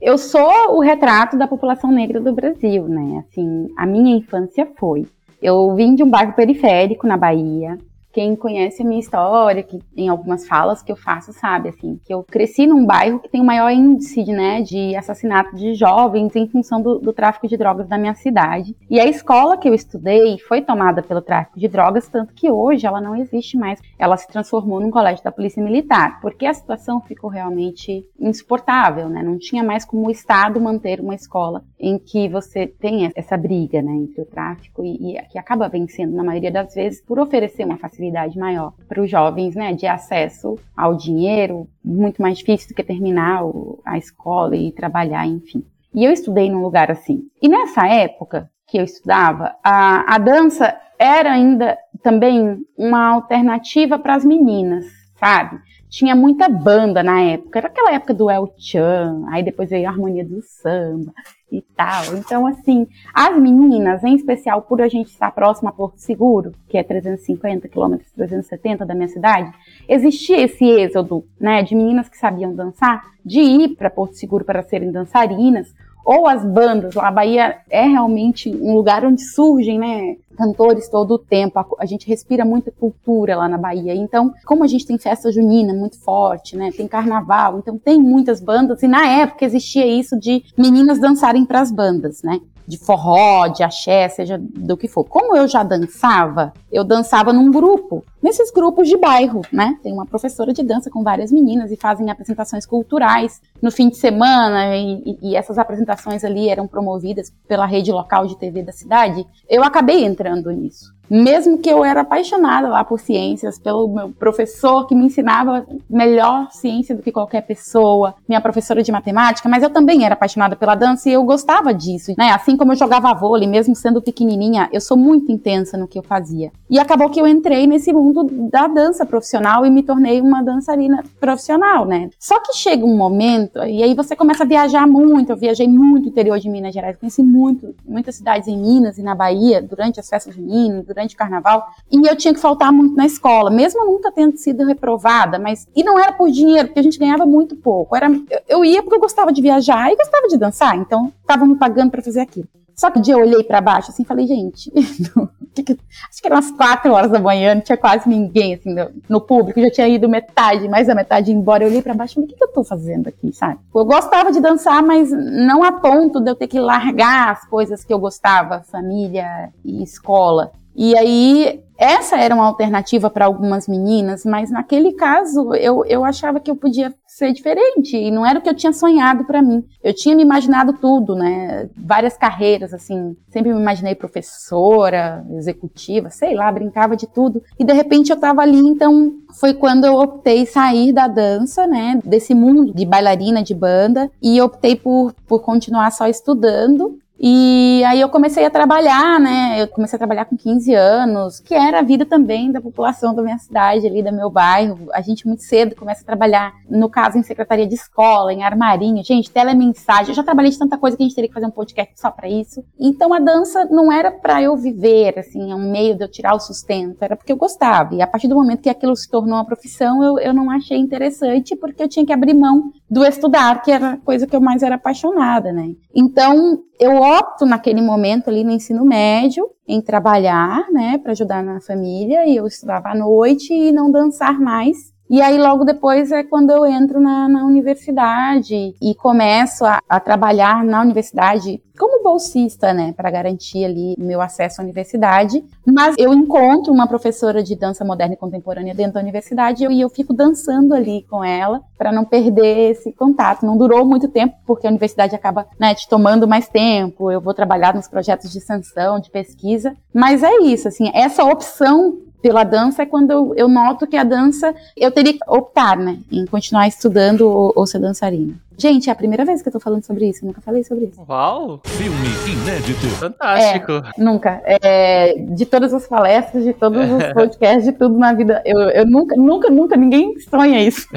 eu 0.00 0.16
sou 0.16 0.76
o 0.76 0.80
retrato 0.80 1.36
da 1.36 1.46
população 1.46 1.90
negra 1.90 2.20
do 2.20 2.32
Brasil, 2.32 2.88
né? 2.88 3.24
Assim, 3.26 3.68
a 3.76 3.86
minha 3.86 4.16
infância 4.16 4.68
foi. 4.78 5.06
Eu 5.42 5.74
vim 5.74 5.94
de 5.94 6.02
um 6.02 6.08
bairro 6.08 6.32
periférico 6.32 7.06
na 7.06 7.16
Bahia 7.16 7.76
quem 8.16 8.34
conhece 8.34 8.80
a 8.80 8.84
minha 8.86 8.98
história, 8.98 9.62
que 9.62 9.78
em 9.94 10.08
algumas 10.08 10.48
falas 10.48 10.82
que 10.82 10.90
eu 10.90 10.96
faço, 10.96 11.34
sabe, 11.34 11.68
assim, 11.68 12.00
que 12.02 12.14
eu 12.14 12.22
cresci 12.22 12.66
num 12.66 12.86
bairro 12.86 13.18
que 13.18 13.28
tem 13.28 13.42
o 13.42 13.44
maior 13.44 13.70
índice, 13.70 14.24
né, 14.24 14.62
de 14.62 14.96
assassinato 14.96 15.54
de 15.54 15.74
jovens 15.74 16.34
em 16.34 16.48
função 16.48 16.80
do, 16.80 16.98
do, 16.98 17.12
tráfico 17.12 17.46
de 17.46 17.58
drogas 17.58 17.86
da 17.86 17.98
minha 17.98 18.14
cidade. 18.14 18.74
E 18.88 18.98
a 18.98 19.04
escola 19.04 19.58
que 19.58 19.68
eu 19.68 19.74
estudei 19.74 20.38
foi 20.38 20.62
tomada 20.62 21.02
pelo 21.02 21.20
tráfico 21.20 21.60
de 21.60 21.68
drogas, 21.68 22.08
tanto 22.08 22.32
que 22.32 22.50
hoje 22.50 22.86
ela 22.86 23.02
não 23.02 23.14
existe 23.14 23.58
mais. 23.58 23.82
Ela 23.98 24.16
se 24.16 24.26
transformou 24.26 24.80
num 24.80 24.90
colégio 24.90 25.22
da 25.22 25.30
Polícia 25.30 25.62
Militar, 25.62 26.18
porque 26.22 26.46
a 26.46 26.54
situação 26.54 27.02
ficou 27.02 27.28
realmente 27.28 28.08
insuportável, 28.18 29.10
né? 29.10 29.22
Não 29.22 29.36
tinha 29.36 29.62
mais 29.62 29.84
como 29.84 30.06
o 30.06 30.10
Estado 30.10 30.58
manter 30.58 31.00
uma 31.00 31.14
escola 31.14 31.62
em 31.78 31.98
que 31.98 32.30
você 32.30 32.66
tem 32.66 33.12
essa 33.14 33.36
briga, 33.36 33.82
né, 33.82 33.92
entre 33.92 34.22
o 34.22 34.24
tráfico 34.24 34.82
e, 34.82 35.18
e 35.18 35.22
que 35.24 35.38
acaba 35.38 35.68
vencendo 35.68 36.14
na 36.14 36.24
maioria 36.24 36.50
das 36.50 36.74
vezes 36.74 37.02
por 37.02 37.18
oferecer 37.18 37.66
uma 37.66 37.76
facilidade 37.76 38.05
facilidade 38.06 38.38
maior 38.38 38.72
para 38.88 39.02
os 39.02 39.10
jovens, 39.10 39.54
né, 39.54 39.72
de 39.72 39.86
acesso 39.86 40.58
ao 40.76 40.94
dinheiro, 40.94 41.68
muito 41.84 42.22
mais 42.22 42.38
difícil 42.38 42.68
do 42.68 42.74
que 42.74 42.82
terminar 42.82 43.42
a 43.84 43.98
escola 43.98 44.56
e 44.56 44.72
trabalhar, 44.72 45.26
enfim. 45.26 45.64
E 45.94 46.04
eu 46.04 46.12
estudei 46.12 46.50
num 46.50 46.62
lugar 46.62 46.90
assim. 46.90 47.22
E 47.40 47.48
nessa 47.48 47.86
época 47.86 48.50
que 48.66 48.78
eu 48.78 48.84
estudava, 48.84 49.54
a, 49.62 50.14
a 50.14 50.18
dança 50.18 50.76
era 50.98 51.32
ainda 51.32 51.76
também 52.02 52.58
uma 52.76 53.08
alternativa 53.08 53.98
para 53.98 54.14
as 54.14 54.24
meninas, 54.24 54.84
sabe? 55.18 55.60
tinha 55.88 56.14
muita 56.14 56.48
banda 56.48 57.02
na 57.02 57.20
época. 57.22 57.58
Era 57.58 57.68
aquela 57.68 57.92
época 57.92 58.12
do 58.12 58.30
El 58.30 58.52
Chan, 58.58 59.24
aí 59.28 59.42
depois 59.42 59.70
veio 59.70 59.86
a 59.86 59.90
harmonia 59.90 60.24
do 60.24 60.42
samba 60.42 61.12
e 61.50 61.62
tal. 61.62 62.16
Então, 62.16 62.46
assim, 62.46 62.86
as 63.14 63.36
meninas, 63.38 64.02
em 64.02 64.14
especial 64.14 64.62
por 64.62 64.82
a 64.82 64.88
gente 64.88 65.08
estar 65.08 65.30
próximo 65.30 65.68
a 65.68 65.72
Porto 65.72 65.98
Seguro, 65.98 66.52
que 66.68 66.76
é 66.76 66.82
350 66.82 67.68
quilômetros, 67.68 68.10
370 68.12 68.84
da 68.84 68.94
minha 68.94 69.08
cidade, 69.08 69.50
existia 69.88 70.42
esse 70.42 70.64
êxodo, 70.64 71.24
né, 71.40 71.62
de 71.62 71.74
meninas 71.74 72.08
que 72.08 72.18
sabiam 72.18 72.54
dançar, 72.54 73.02
de 73.24 73.40
ir 73.40 73.76
para 73.76 73.88
Porto 73.88 74.16
Seguro 74.16 74.44
para 74.44 74.62
serem 74.62 74.90
dançarinas, 74.90 75.72
ou 76.06 76.28
as 76.28 76.44
bandas, 76.44 76.96
a 76.96 77.10
Bahia 77.10 77.56
é 77.68 77.82
realmente 77.84 78.48
um 78.48 78.74
lugar 78.76 79.04
onde 79.04 79.20
surgem, 79.22 79.76
né, 79.76 80.16
cantores 80.36 80.88
todo 80.88 81.14
o 81.14 81.18
tempo, 81.18 81.58
a, 81.58 81.66
a, 81.80 81.84
gente 81.84 82.06
respira 82.06 82.44
muita 82.44 82.70
cultura 82.70 83.36
lá 83.36 83.48
na 83.48 83.58
Bahia, 83.58 83.92
então, 83.92 84.32
como 84.44 84.62
a 84.62 84.68
gente 84.68 84.86
tem 84.86 84.96
festa 84.98 85.32
junina 85.32 85.74
muito 85.74 85.98
forte, 85.98 86.56
né, 86.56 86.70
tem 86.70 86.86
carnaval, 86.86 87.58
então 87.58 87.76
tem 87.76 88.00
muitas 88.00 88.40
bandas, 88.40 88.84
e 88.84 88.86
na 88.86 89.04
época 89.04 89.44
existia 89.44 89.84
isso 89.84 90.16
de 90.16 90.44
meninas 90.56 91.00
dançarem 91.00 91.44
para 91.44 91.60
as 91.60 91.72
bandas, 91.72 92.22
né, 92.22 92.40
de 92.66 92.78
forró, 92.78 93.46
de 93.48 93.62
axé, 93.62 94.08
seja 94.08 94.38
do 94.38 94.76
que 94.76 94.88
for. 94.88 95.04
Como 95.04 95.36
eu 95.36 95.46
já 95.46 95.62
dançava, 95.62 96.52
eu 96.70 96.82
dançava 96.82 97.32
num 97.32 97.50
grupo, 97.50 98.04
nesses 98.22 98.50
grupos 98.50 98.88
de 98.88 98.96
bairro, 98.96 99.42
né? 99.52 99.78
Tem 99.82 99.92
uma 99.92 100.06
professora 100.06 100.52
de 100.52 100.62
dança 100.62 100.90
com 100.90 101.02
várias 101.02 101.30
meninas 101.30 101.70
e 101.70 101.76
fazem 101.76 102.10
apresentações 102.10 102.66
culturais 102.66 103.40
no 103.62 103.70
fim 103.70 103.88
de 103.88 103.96
semana 103.96 104.76
e, 104.76 105.18
e 105.22 105.36
essas 105.36 105.58
apresentações 105.58 106.24
ali 106.24 106.48
eram 106.48 106.66
promovidas 106.66 107.32
pela 107.46 107.66
rede 107.66 107.92
local 107.92 108.26
de 108.26 108.36
TV 108.36 108.62
da 108.62 108.72
cidade. 108.72 109.24
Eu 109.48 109.62
acabei 109.62 110.04
entrando 110.04 110.50
nisso 110.50 110.95
mesmo 111.08 111.58
que 111.58 111.68
eu 111.68 111.84
era 111.84 112.00
apaixonada 112.02 112.68
lá 112.68 112.84
por 112.84 113.00
ciências, 113.00 113.58
pelo 113.58 113.88
meu 113.88 114.10
professor 114.10 114.86
que 114.86 114.94
me 114.94 115.06
ensinava 115.06 115.66
melhor 115.88 116.48
ciência 116.50 116.94
do 116.94 117.02
que 117.02 117.12
qualquer 117.12 117.42
pessoa, 117.42 118.14
minha 118.28 118.40
professora 118.40 118.82
de 118.82 118.92
matemática, 118.92 119.48
mas 119.48 119.62
eu 119.62 119.70
também 119.70 120.04
era 120.04 120.14
apaixonada 120.14 120.56
pela 120.56 120.74
dança 120.74 121.08
e 121.08 121.12
eu 121.12 121.24
gostava 121.24 121.72
disso, 121.72 122.12
né? 122.16 122.30
Assim 122.30 122.56
como 122.56 122.72
eu 122.72 122.76
jogava 122.76 123.12
vôlei, 123.14 123.48
mesmo 123.48 123.74
sendo 123.74 124.02
pequenininha, 124.02 124.68
eu 124.72 124.80
sou 124.80 124.96
muito 124.96 125.30
intensa 125.30 125.76
no 125.76 125.86
que 125.86 125.98
eu 125.98 126.02
fazia. 126.02 126.50
E 126.68 126.78
acabou 126.78 127.10
que 127.10 127.20
eu 127.20 127.26
entrei 127.26 127.66
nesse 127.66 127.92
mundo 127.92 128.24
da 128.50 128.66
dança 128.66 129.06
profissional 129.06 129.64
e 129.64 129.70
me 129.70 129.82
tornei 129.82 130.20
uma 130.20 130.42
dançarina 130.42 131.02
profissional, 131.20 131.84
né? 131.84 132.10
Só 132.18 132.40
que 132.40 132.56
chega 132.56 132.84
um 132.84 132.96
momento 132.96 133.62
e 133.64 133.82
aí 133.82 133.94
você 133.94 134.16
começa 134.16 134.42
a 134.42 134.46
viajar 134.46 134.86
muito. 134.86 135.30
Eu 135.30 135.36
viajei 135.36 135.68
muito 135.68 136.08
interior 136.08 136.38
de 136.38 136.48
Minas 136.48 136.74
Gerais, 136.74 136.96
conheci 136.96 137.22
muito, 137.22 137.74
muitas 137.84 138.16
cidades 138.16 138.48
em 138.48 138.56
Minas 138.56 138.98
e 138.98 139.02
na 139.02 139.14
Bahia 139.14 139.62
durante 139.62 140.00
as 140.00 140.08
festas 140.08 140.34
de 140.34 140.40
Minas, 140.40 140.86
durante 140.96 141.14
o 141.14 141.18
carnaval, 141.18 141.68
e 141.92 142.08
eu 142.08 142.16
tinha 142.16 142.32
que 142.32 142.40
faltar 142.40 142.72
muito 142.72 142.96
na 142.96 143.04
escola, 143.04 143.50
mesmo 143.50 143.84
nunca 143.84 144.10
tendo 144.10 144.36
sido 144.38 144.64
reprovada, 144.64 145.38
mas 145.38 145.68
e 145.76 145.84
não 145.84 145.98
era 145.98 146.12
por 146.12 146.30
dinheiro, 146.30 146.68
porque 146.68 146.80
a 146.80 146.82
gente 146.82 146.98
ganhava 146.98 147.26
muito 147.26 147.54
pouco. 147.54 147.94
Era 147.94 148.10
eu, 148.48 148.64
ia 148.64 148.82
porque 148.82 148.96
eu 148.96 149.00
gostava 149.00 149.30
de 149.30 149.42
viajar 149.42 149.92
e 149.92 149.96
gostava 149.96 150.26
de 150.26 150.38
dançar, 150.38 150.74
então 150.76 151.12
estavam 151.20 151.46
me 151.46 151.56
pagando 151.56 151.90
para 151.90 152.02
fazer 152.02 152.20
aquilo. 152.20 152.48
Só 152.74 152.90
que 152.90 152.98
um 152.98 153.02
dia 153.02 153.14
eu 153.14 153.20
olhei 153.20 153.42
para 153.42 153.60
baixo 153.60 153.90
assim 153.90 154.04
falei, 154.04 154.26
gente, 154.26 154.70
acho 154.76 156.20
que 156.20 156.26
eram 156.26 156.36
umas 156.36 156.50
quatro 156.50 156.92
horas 156.92 157.10
da 157.10 157.18
manhã, 157.18 157.54
não 157.54 157.62
tinha 157.62 157.78
quase 157.78 158.06
ninguém 158.06 158.54
assim 158.54 158.74
no, 158.74 158.90
no 159.08 159.20
público, 159.20 159.60
já 159.60 159.70
tinha 159.70 159.88
ido 159.88 160.06
metade, 160.08 160.68
mais 160.68 160.86
da 160.86 160.94
metade 160.94 161.32
embora. 161.32 161.64
Eu 161.64 161.68
olhei 161.68 161.80
para 161.80 161.94
baixo 161.94 162.12
e 162.12 162.14
falei, 162.16 162.26
o 162.26 162.30
que, 162.30 162.36
que 162.36 162.44
eu 162.44 162.52
tô 162.52 162.62
fazendo 162.62 163.08
aqui, 163.08 163.32
sabe? 163.32 163.58
Eu 163.74 163.84
gostava 163.86 164.30
de 164.30 164.40
dançar, 164.40 164.82
mas 164.82 165.10
não 165.10 165.64
a 165.64 165.72
ponto 165.72 166.20
de 166.20 166.30
eu 166.30 166.34
ter 166.34 166.48
que 166.48 166.60
largar 166.60 167.30
as 167.30 167.46
coisas 167.48 167.82
que 167.82 167.92
eu 167.92 167.98
gostava, 167.98 168.60
família 168.60 169.50
e 169.64 169.82
escola. 169.82 170.52
E 170.76 170.96
aí, 170.96 171.64
essa 171.78 172.16
era 172.16 172.34
uma 172.34 172.46
alternativa 172.46 173.10
para 173.10 173.26
algumas 173.26 173.68
meninas, 173.68 174.24
mas 174.24 174.50
naquele 174.50 174.92
caso 174.92 175.54
eu, 175.54 175.84
eu 175.84 176.04
achava 176.04 176.40
que 176.40 176.50
eu 176.50 176.56
podia 176.56 176.94
ser 177.06 177.32
diferente 177.32 177.96
e 177.96 178.10
não 178.10 178.26
era 178.26 178.38
o 178.38 178.42
que 178.42 178.48
eu 178.48 178.54
tinha 178.54 178.72
sonhado 178.72 179.24
para 179.24 179.42
mim. 179.42 179.64
Eu 179.82 179.94
tinha 179.94 180.14
me 180.14 180.22
imaginado 180.22 180.74
tudo, 180.74 181.14
né? 181.14 181.68
Várias 181.76 182.16
carreiras, 182.16 182.74
assim. 182.74 183.16
Sempre 183.28 183.52
me 183.52 183.60
imaginei 183.60 183.94
professora, 183.94 185.24
executiva, 185.32 186.10
sei 186.10 186.34
lá, 186.34 186.50
brincava 186.50 186.96
de 186.96 187.06
tudo. 187.06 187.42
E 187.58 187.64
de 187.64 187.72
repente 187.72 188.10
eu 188.10 188.16
estava 188.16 188.42
ali, 188.42 188.58
então 188.58 189.14
foi 189.38 189.54
quando 189.54 189.84
eu 189.84 189.94
optei 189.94 190.46
sair 190.46 190.92
da 190.92 191.08
dança, 191.08 191.66
né? 191.66 191.98
Desse 192.04 192.34
mundo 192.34 192.72
de 192.74 192.84
bailarina 192.84 193.42
de 193.42 193.54
banda 193.54 194.10
e 194.22 194.40
optei 194.40 194.76
por, 194.76 195.14
por 195.26 195.40
continuar 195.40 195.90
só 195.92 196.06
estudando 196.06 196.98
e 197.18 197.82
aí 197.84 198.00
eu 198.00 198.08
comecei 198.10 198.44
a 198.44 198.50
trabalhar, 198.50 199.18
né? 199.18 199.62
Eu 199.62 199.68
comecei 199.68 199.96
a 199.96 199.98
trabalhar 199.98 200.26
com 200.26 200.36
15 200.36 200.74
anos, 200.74 201.40
que 201.40 201.54
era 201.54 201.78
a 201.78 201.82
vida 201.82 202.04
também 202.04 202.52
da 202.52 202.60
população 202.60 203.14
da 203.14 203.22
minha 203.22 203.38
cidade 203.38 203.86
ali, 203.86 204.02
do 204.02 204.12
meu 204.12 204.28
bairro. 204.28 204.88
A 204.92 205.00
gente 205.00 205.26
muito 205.26 205.42
cedo 205.42 205.74
começa 205.74 206.02
a 206.02 206.04
trabalhar, 206.04 206.52
no 206.68 206.90
caso, 206.90 207.16
em 207.16 207.22
secretaria 207.22 207.66
de 207.66 207.74
escola, 207.74 208.32
em 208.32 208.42
armarinho. 208.42 209.02
Gente, 209.02 209.30
telemensagem. 209.30 210.10
Eu 210.10 210.14
já 210.14 210.22
trabalhei 210.22 210.50
de 210.50 210.58
tanta 210.58 210.76
coisa 210.76 210.96
que 210.96 211.02
a 211.02 211.06
gente 211.06 211.14
teria 211.14 211.28
que 211.28 211.34
fazer 211.34 211.46
um 211.46 211.50
podcast 211.50 211.98
só 211.98 212.10
para 212.10 212.28
isso. 212.28 212.62
Então 212.78 213.14
a 213.14 213.18
dança 213.18 213.64
não 213.64 213.90
era 213.90 214.10
para 214.10 214.42
eu 214.42 214.54
viver, 214.56 215.18
assim, 215.18 215.50
é 215.50 215.54
um 215.54 215.70
meio 215.70 215.96
de 215.96 216.04
eu 216.04 216.08
tirar 216.08 216.34
o 216.34 216.40
sustento, 216.40 217.02
era 217.02 217.16
porque 217.16 217.32
eu 217.32 217.36
gostava. 217.36 217.94
E 217.94 218.02
a 218.02 218.06
partir 218.06 218.28
do 218.28 218.34
momento 218.34 218.62
que 218.62 218.68
aquilo 218.68 218.94
se 218.94 219.08
tornou 219.08 219.36
uma 219.36 219.44
profissão, 219.44 220.02
eu, 220.02 220.18
eu 220.18 220.34
não 220.34 220.50
achei 220.50 220.76
interessante, 220.76 221.56
porque 221.56 221.82
eu 221.82 221.88
tinha 221.88 222.04
que 222.04 222.12
abrir 222.12 222.34
mão 222.34 222.72
do 222.88 223.04
estudar, 223.04 223.62
que 223.62 223.72
era 223.72 223.92
a 223.92 223.96
coisa 223.96 224.26
que 224.26 224.36
eu 224.36 224.40
mais 224.40 224.62
era 224.62 224.76
apaixonada, 224.76 225.52
né? 225.52 225.74
Então, 225.94 226.60
eu 226.78 227.02
opto 227.06 227.46
naquele 227.46 227.80
momento 227.80 228.28
ali 228.28 228.42
no 228.42 228.50
ensino 228.50 228.84
médio 228.84 229.48
em 229.66 229.80
trabalhar, 229.80 230.66
né, 230.70 230.98
para 230.98 231.12
ajudar 231.12 231.42
na 231.42 231.60
família, 231.60 232.26
e 232.26 232.36
eu 232.36 232.46
estudava 232.46 232.88
à 232.88 232.94
noite 232.94 233.52
e 233.52 233.72
não 233.72 233.90
dançar 233.90 234.38
mais. 234.40 234.94
E 235.08 235.22
aí, 235.22 235.38
logo 235.38 235.64
depois, 235.64 236.10
é 236.10 236.24
quando 236.24 236.50
eu 236.50 236.66
entro 236.66 237.00
na, 237.00 237.28
na 237.28 237.44
universidade 237.44 238.74
e 238.82 238.94
começo 238.96 239.64
a, 239.64 239.80
a, 239.88 240.00
trabalhar 240.00 240.64
na 240.64 240.80
universidade 240.80 241.62
como 241.76 242.02
bolsista, 242.02 242.72
né, 242.72 242.92
para 242.96 243.10
garantir 243.10 243.64
ali 243.64 243.94
meu 243.98 244.20
acesso 244.20 244.60
à 244.60 244.64
universidade. 244.64 245.44
Mas 245.64 245.94
eu 245.98 246.12
encontro 246.12 246.72
uma 246.72 246.86
professora 246.86 247.42
de 247.42 247.54
dança 247.54 247.84
moderna 247.84 248.14
e 248.14 248.16
contemporânea 248.16 248.74
dentro 248.74 248.94
da 248.94 249.00
universidade 249.00 249.66
e 249.66 249.80
eu 249.80 249.88
fico 249.88 250.12
dançando 250.12 250.74
ali 250.74 251.04
com 251.08 251.22
ela 251.22 251.60
para 251.76 251.92
não 251.92 252.04
perder 252.04 252.70
esse 252.70 252.92
contato. 252.92 253.44
Não 253.44 253.56
durou 253.56 253.84
muito 253.84 254.08
tempo, 254.08 254.36
porque 254.46 254.66
a 254.66 254.70
universidade 254.70 255.14
acaba 255.14 255.46
né, 255.58 255.74
te 255.74 255.88
tomando 255.88 256.26
mais 256.26 256.48
tempo. 256.48 257.10
Eu 257.10 257.20
vou 257.20 257.34
trabalhar 257.34 257.74
nos 257.74 257.88
projetos 257.88 258.30
de 258.30 258.38
extensão, 258.38 258.98
de 258.98 259.10
pesquisa. 259.10 259.76
Mas 259.92 260.22
é 260.22 260.38
isso, 260.42 260.68
assim, 260.68 260.90
essa 260.94 261.24
opção 261.24 261.98
pela 262.26 262.42
dança 262.42 262.82
é 262.82 262.86
quando 262.86 263.12
eu, 263.12 263.34
eu, 263.36 263.48
noto 263.48 263.86
que 263.86 263.96
a 263.96 264.02
dança 264.02 264.52
eu 264.76 264.90
teria 264.90 265.12
que 265.12 265.20
optar, 265.28 265.76
né, 265.76 265.98
em 266.10 266.26
continuar 266.26 266.66
estudando 266.66 267.22
ou, 267.22 267.52
ou, 267.54 267.66
ser 267.66 267.78
dançarina. 267.78 268.34
Gente, 268.58 268.88
é 268.88 268.92
a 268.92 268.96
primeira 268.96 269.24
vez 269.24 269.42
que 269.42 269.48
eu 269.48 269.52
tô 269.52 269.60
falando 269.60 269.84
sobre 269.84 270.08
isso, 270.08 270.24
eu 270.24 270.28
nunca 270.28 270.40
falei 270.40 270.64
sobre 270.64 270.86
isso. 270.86 271.04
Uau! 271.06 271.60
Filme 271.64 272.08
inédito. 272.26 272.86
Fantástico. 272.96 273.72
É, 273.72 273.82
nunca. 273.98 274.40
É, 274.44 275.14
de 275.14 275.44
todas 275.44 275.74
as 275.74 275.86
palestras, 275.86 276.42
de 276.42 276.54
todos 276.54 276.80
os 276.80 277.12
podcasts, 277.12 277.64
de 277.64 277.72
tudo 277.72 277.98
na 277.98 278.14
vida, 278.14 278.42
eu, 278.46 278.58
eu 278.58 278.86
nunca, 278.86 279.14
nunca, 279.16 279.50
nunca, 279.50 279.76
ninguém 279.76 280.18
sonha 280.20 280.62
isso. 280.62 280.88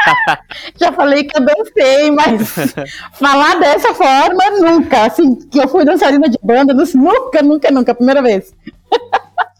Já 0.76 0.92
falei 0.92 1.24
que 1.24 1.36
eu 1.36 1.44
dancei, 1.44 2.10
mas 2.10 2.54
falar 3.14 3.60
dessa 3.60 3.92
forma, 3.92 4.50
nunca. 4.60 5.04
Assim, 5.04 5.34
que 5.34 5.58
eu 5.58 5.68
fui 5.68 5.84
dançarina 5.84 6.28
de 6.28 6.38
banda, 6.42 6.72
nunca, 6.94 7.42
nunca, 7.42 7.70
nunca, 7.70 7.94
primeira 7.94 8.22
vez. 8.22 8.54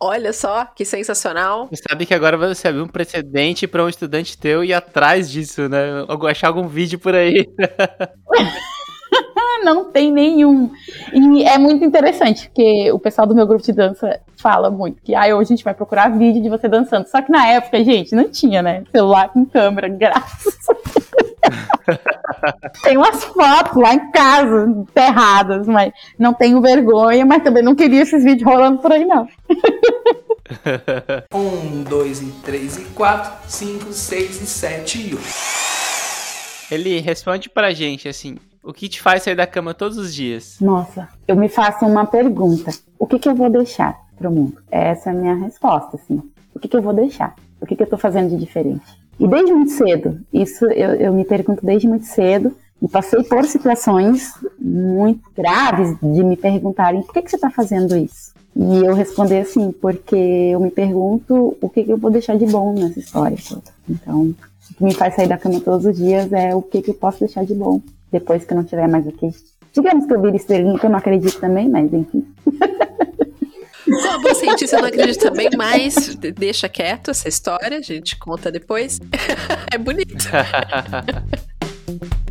Olha 0.06 0.34
só, 0.34 0.66
que 0.66 0.84
sensacional. 0.84 1.66
Você 1.66 1.82
sabe 1.88 2.04
que 2.04 2.12
agora 2.12 2.36
você 2.36 2.68
abriu 2.68 2.84
um 2.84 2.88
precedente 2.88 3.66
para 3.66 3.82
um 3.82 3.88
estudante 3.88 4.36
teu 4.36 4.62
ir 4.62 4.74
atrás 4.74 5.30
disso, 5.30 5.66
né? 5.66 6.04
Achar 6.28 6.48
algum 6.48 6.68
vídeo 6.68 6.98
por 6.98 7.14
aí. 7.14 7.46
não 9.62 9.90
tem 9.90 10.10
nenhum. 10.10 10.70
E 11.12 11.44
é 11.44 11.58
muito 11.58 11.84
interessante, 11.84 12.48
porque 12.48 12.90
o 12.92 12.98
pessoal 12.98 13.26
do 13.26 13.34
meu 13.34 13.46
grupo 13.46 13.64
de 13.64 13.72
dança 13.72 14.20
fala 14.36 14.70
muito 14.70 15.00
que 15.02 15.14
ah, 15.14 15.34
hoje 15.34 15.52
a 15.52 15.56
gente 15.56 15.64
vai 15.64 15.74
procurar 15.74 16.16
vídeo 16.16 16.42
de 16.42 16.48
você 16.48 16.68
dançando. 16.68 17.06
Só 17.06 17.22
que 17.22 17.30
na 17.30 17.46
época, 17.46 17.82
gente, 17.84 18.14
não 18.14 18.28
tinha, 18.28 18.62
né? 18.62 18.84
Celular 18.90 19.28
com 19.28 19.44
câmera, 19.44 19.88
graças 19.88 20.58
Tem 22.82 22.96
umas 22.96 23.24
fotos 23.24 23.76
lá 23.76 23.94
em 23.94 24.10
casa, 24.10 24.66
enterradas, 24.68 25.66
mas 25.66 25.92
não 26.18 26.34
tenho 26.34 26.60
vergonha, 26.60 27.24
mas 27.24 27.42
também 27.42 27.62
não 27.62 27.74
queria 27.74 28.02
esses 28.02 28.24
vídeos 28.24 28.48
rolando 28.48 28.78
por 28.78 28.92
aí, 28.92 29.04
não. 29.04 29.28
um, 31.34 31.82
dois, 31.82 32.20
e 32.20 32.30
três, 32.44 32.76
e 32.78 32.84
quatro, 32.86 33.32
cinco, 33.48 33.92
seis, 33.92 34.40
e 34.40 34.46
sete 34.46 34.98
e 34.98 35.14
oito. 35.14 35.24
Ele 36.70 37.00
responde 37.00 37.48
pra 37.48 37.72
gente 37.72 38.08
assim: 38.08 38.36
o 38.64 38.72
que 38.72 38.88
te 38.88 39.00
faz 39.00 39.22
sair 39.22 39.36
da 39.36 39.46
cama 39.46 39.74
todos 39.74 39.98
os 39.98 40.14
dias? 40.14 40.56
Nossa, 40.60 41.08
eu 41.28 41.36
me 41.36 41.48
faço 41.48 41.84
uma 41.84 42.06
pergunta: 42.06 42.70
o 42.98 43.06
que, 43.06 43.18
que 43.18 43.28
eu 43.28 43.34
vou 43.34 43.50
deixar 43.50 43.96
pro 44.16 44.30
mundo? 44.30 44.58
Essa 44.70 45.10
é 45.10 45.12
a 45.12 45.16
minha 45.16 45.34
resposta, 45.34 45.96
assim. 45.96 46.22
O 46.54 46.58
que, 46.58 46.68
que 46.68 46.76
eu 46.76 46.82
vou 46.82 46.94
deixar? 46.94 47.34
O 47.60 47.66
que, 47.66 47.76
que 47.76 47.82
eu 47.82 47.86
tô 47.86 47.98
fazendo 47.98 48.30
de 48.30 48.36
diferente? 48.36 48.84
E 49.18 49.28
desde 49.28 49.52
muito 49.52 49.72
cedo, 49.72 50.20
isso 50.32 50.64
eu, 50.66 50.94
eu 50.94 51.12
me 51.12 51.24
pergunto 51.24 51.64
desde 51.64 51.86
muito 51.86 52.06
cedo, 52.06 52.56
e 52.82 52.88
passei 52.88 53.22
por 53.22 53.44
situações 53.44 54.32
muito 54.58 55.22
graves 55.34 55.96
de 56.02 56.22
me 56.22 56.36
perguntarem 56.36 57.02
por 57.02 57.14
que, 57.14 57.22
que 57.22 57.30
você 57.30 57.36
está 57.36 57.50
fazendo 57.50 57.96
isso? 57.96 58.34
E 58.56 58.84
eu 58.84 58.94
responder 58.94 59.40
assim, 59.40 59.72
porque 59.72 60.14
eu 60.14 60.60
me 60.60 60.70
pergunto 60.70 61.56
o 61.60 61.68
que, 61.68 61.84
que 61.84 61.92
eu 61.92 61.96
vou 61.96 62.10
deixar 62.10 62.36
de 62.36 62.46
bom 62.46 62.72
nessa 62.72 62.98
história 62.98 63.36
toda. 63.48 63.62
Então, 63.88 64.22
o 64.22 64.74
que 64.76 64.84
me 64.84 64.94
faz 64.94 65.14
sair 65.14 65.26
da 65.26 65.38
cama 65.38 65.60
todos 65.60 65.86
os 65.86 65.96
dias 65.96 66.32
é 66.32 66.54
o 66.54 66.62
que, 66.62 66.82
que 66.82 66.90
eu 66.90 66.94
posso 66.94 67.20
deixar 67.20 67.44
de 67.44 67.54
bom 67.54 67.80
depois 68.14 68.44
que 68.44 68.52
eu 68.52 68.56
não 68.56 68.64
tiver 68.64 68.88
mais 68.88 69.06
aqui. 69.06 69.28
Digamos 69.72 70.06
que 70.06 70.14
eu 70.14 70.22
vire 70.22 70.36
estrelinha, 70.36 70.78
que 70.78 70.86
eu 70.86 70.90
não 70.90 70.98
acredito 70.98 71.40
também, 71.40 71.68
mas 71.68 71.92
enfim. 71.92 72.24
Sou 73.84 74.10
uma 74.10 74.20
boa 74.20 74.34
cientista, 74.34 74.78
não 74.78 74.88
acredito 74.88 75.20
também, 75.20 75.50
mas 75.56 76.14
deixa 76.14 76.68
quieto 76.68 77.10
essa 77.10 77.28
história, 77.28 77.78
a 77.78 77.82
gente 77.82 78.16
conta 78.16 78.50
depois. 78.52 79.00
é 79.72 79.76
bonito. 79.76 80.24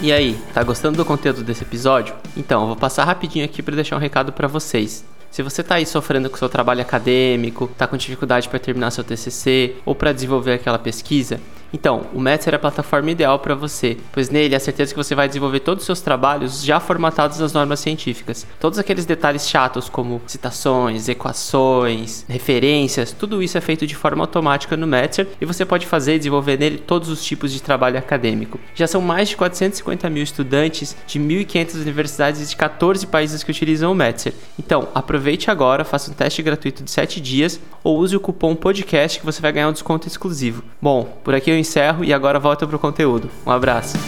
E 0.00 0.12
aí, 0.12 0.38
tá 0.54 0.62
gostando 0.62 0.96
do 0.96 1.04
conteúdo 1.04 1.42
desse 1.42 1.64
episódio? 1.64 2.14
Então, 2.36 2.60
eu 2.60 2.66
vou 2.68 2.76
passar 2.76 3.02
rapidinho 3.02 3.44
aqui 3.44 3.60
para 3.60 3.74
deixar 3.74 3.96
um 3.96 3.98
recado 3.98 4.32
para 4.32 4.46
vocês. 4.46 5.04
Se 5.28 5.42
você 5.42 5.60
está 5.60 5.74
aí 5.74 5.84
sofrendo 5.84 6.30
com 6.30 6.36
seu 6.36 6.48
trabalho 6.48 6.80
acadêmico, 6.80 7.64
está 7.64 7.84
com 7.84 7.96
dificuldade 7.96 8.48
para 8.48 8.60
terminar 8.60 8.92
seu 8.92 9.02
TCC 9.02 9.74
ou 9.84 9.96
para 9.96 10.12
desenvolver 10.12 10.52
aquela 10.52 10.78
pesquisa, 10.78 11.40
então, 11.72 12.06
o 12.12 12.20
Metzer 12.20 12.52
é 12.52 12.56
a 12.56 12.58
plataforma 12.58 13.10
ideal 13.10 13.38
para 13.38 13.54
você, 13.54 13.96
pois 14.12 14.30
nele 14.30 14.54
é 14.54 14.58
certeza 14.58 14.92
que 14.92 14.96
você 14.96 15.14
vai 15.14 15.28
desenvolver 15.28 15.60
todos 15.60 15.82
os 15.82 15.86
seus 15.86 16.00
trabalhos 16.00 16.62
já 16.62 16.78
formatados 16.80 17.38
nas 17.38 17.52
normas 17.52 17.80
científicas. 17.80 18.46
Todos 18.60 18.78
aqueles 18.78 19.06
detalhes 19.06 19.48
chatos 19.48 19.88
como 19.88 20.20
citações, 20.26 21.08
equações, 21.08 22.24
referências, 22.28 23.12
tudo 23.12 23.42
isso 23.42 23.56
é 23.56 23.60
feito 23.60 23.86
de 23.86 23.94
forma 23.94 24.22
automática 24.22 24.76
no 24.76 24.86
Metzer 24.86 25.28
e 25.40 25.46
você 25.46 25.64
pode 25.64 25.86
fazer 25.86 26.16
e 26.16 26.18
desenvolver 26.18 26.58
nele 26.58 26.78
todos 26.78 27.08
os 27.08 27.24
tipos 27.24 27.52
de 27.52 27.62
trabalho 27.62 27.98
acadêmico. 27.98 28.60
Já 28.74 28.86
são 28.86 29.00
mais 29.00 29.28
de 29.28 29.36
450 29.36 30.10
mil 30.10 30.22
estudantes 30.22 30.96
de 31.06 31.18
1.500 31.18 31.80
universidades 31.80 32.50
de 32.50 32.56
14 32.56 33.06
países 33.06 33.42
que 33.42 33.50
utilizam 33.50 33.92
o 33.92 33.94
Metzer. 33.94 34.34
Então, 34.58 34.88
Aproveite 34.98 35.50
agora, 35.50 35.84
faça 35.84 36.10
um 36.10 36.14
teste 36.14 36.42
gratuito 36.42 36.82
de 36.82 36.90
7 36.90 37.20
dias 37.20 37.60
ou 37.84 37.98
use 37.98 38.16
o 38.16 38.20
cupom 38.20 38.54
podcast 38.54 39.20
que 39.20 39.24
você 39.24 39.40
vai 39.40 39.52
ganhar 39.52 39.68
um 39.68 39.72
desconto 39.72 40.08
exclusivo. 40.08 40.64
Bom, 40.82 41.04
por 41.22 41.34
aqui 41.34 41.50
eu 41.50 41.57
encerro 41.58 42.04
e 42.04 42.12
agora 42.12 42.38
volta 42.38 42.66
pro 42.66 42.78
conteúdo. 42.78 43.28
Um 43.46 43.50
abraço. 43.50 43.98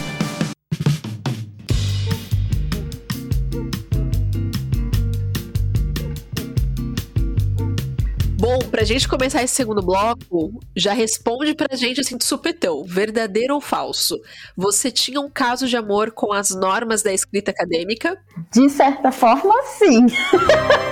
Bom, 8.41 8.57
pra 8.71 8.83
gente 8.83 9.07
começar 9.07 9.43
esse 9.43 9.53
segundo 9.53 9.83
bloco, 9.83 10.59
já 10.75 10.93
responde 10.93 11.53
pra 11.53 11.75
gente 11.75 12.01
assim 12.01 12.17
de 12.17 12.25
supetão, 12.25 12.83
verdadeiro 12.83 13.53
ou 13.53 13.61
falso? 13.61 14.19
Você 14.57 14.89
tinha 14.89 15.21
um 15.21 15.29
caso 15.29 15.67
de 15.67 15.77
amor 15.77 16.11
com 16.11 16.33
as 16.33 16.49
normas 16.49 17.03
da 17.03 17.13
escrita 17.13 17.51
acadêmica? 17.51 18.17
De 18.51 18.67
certa 18.67 19.11
forma, 19.11 19.53
sim. 19.77 20.07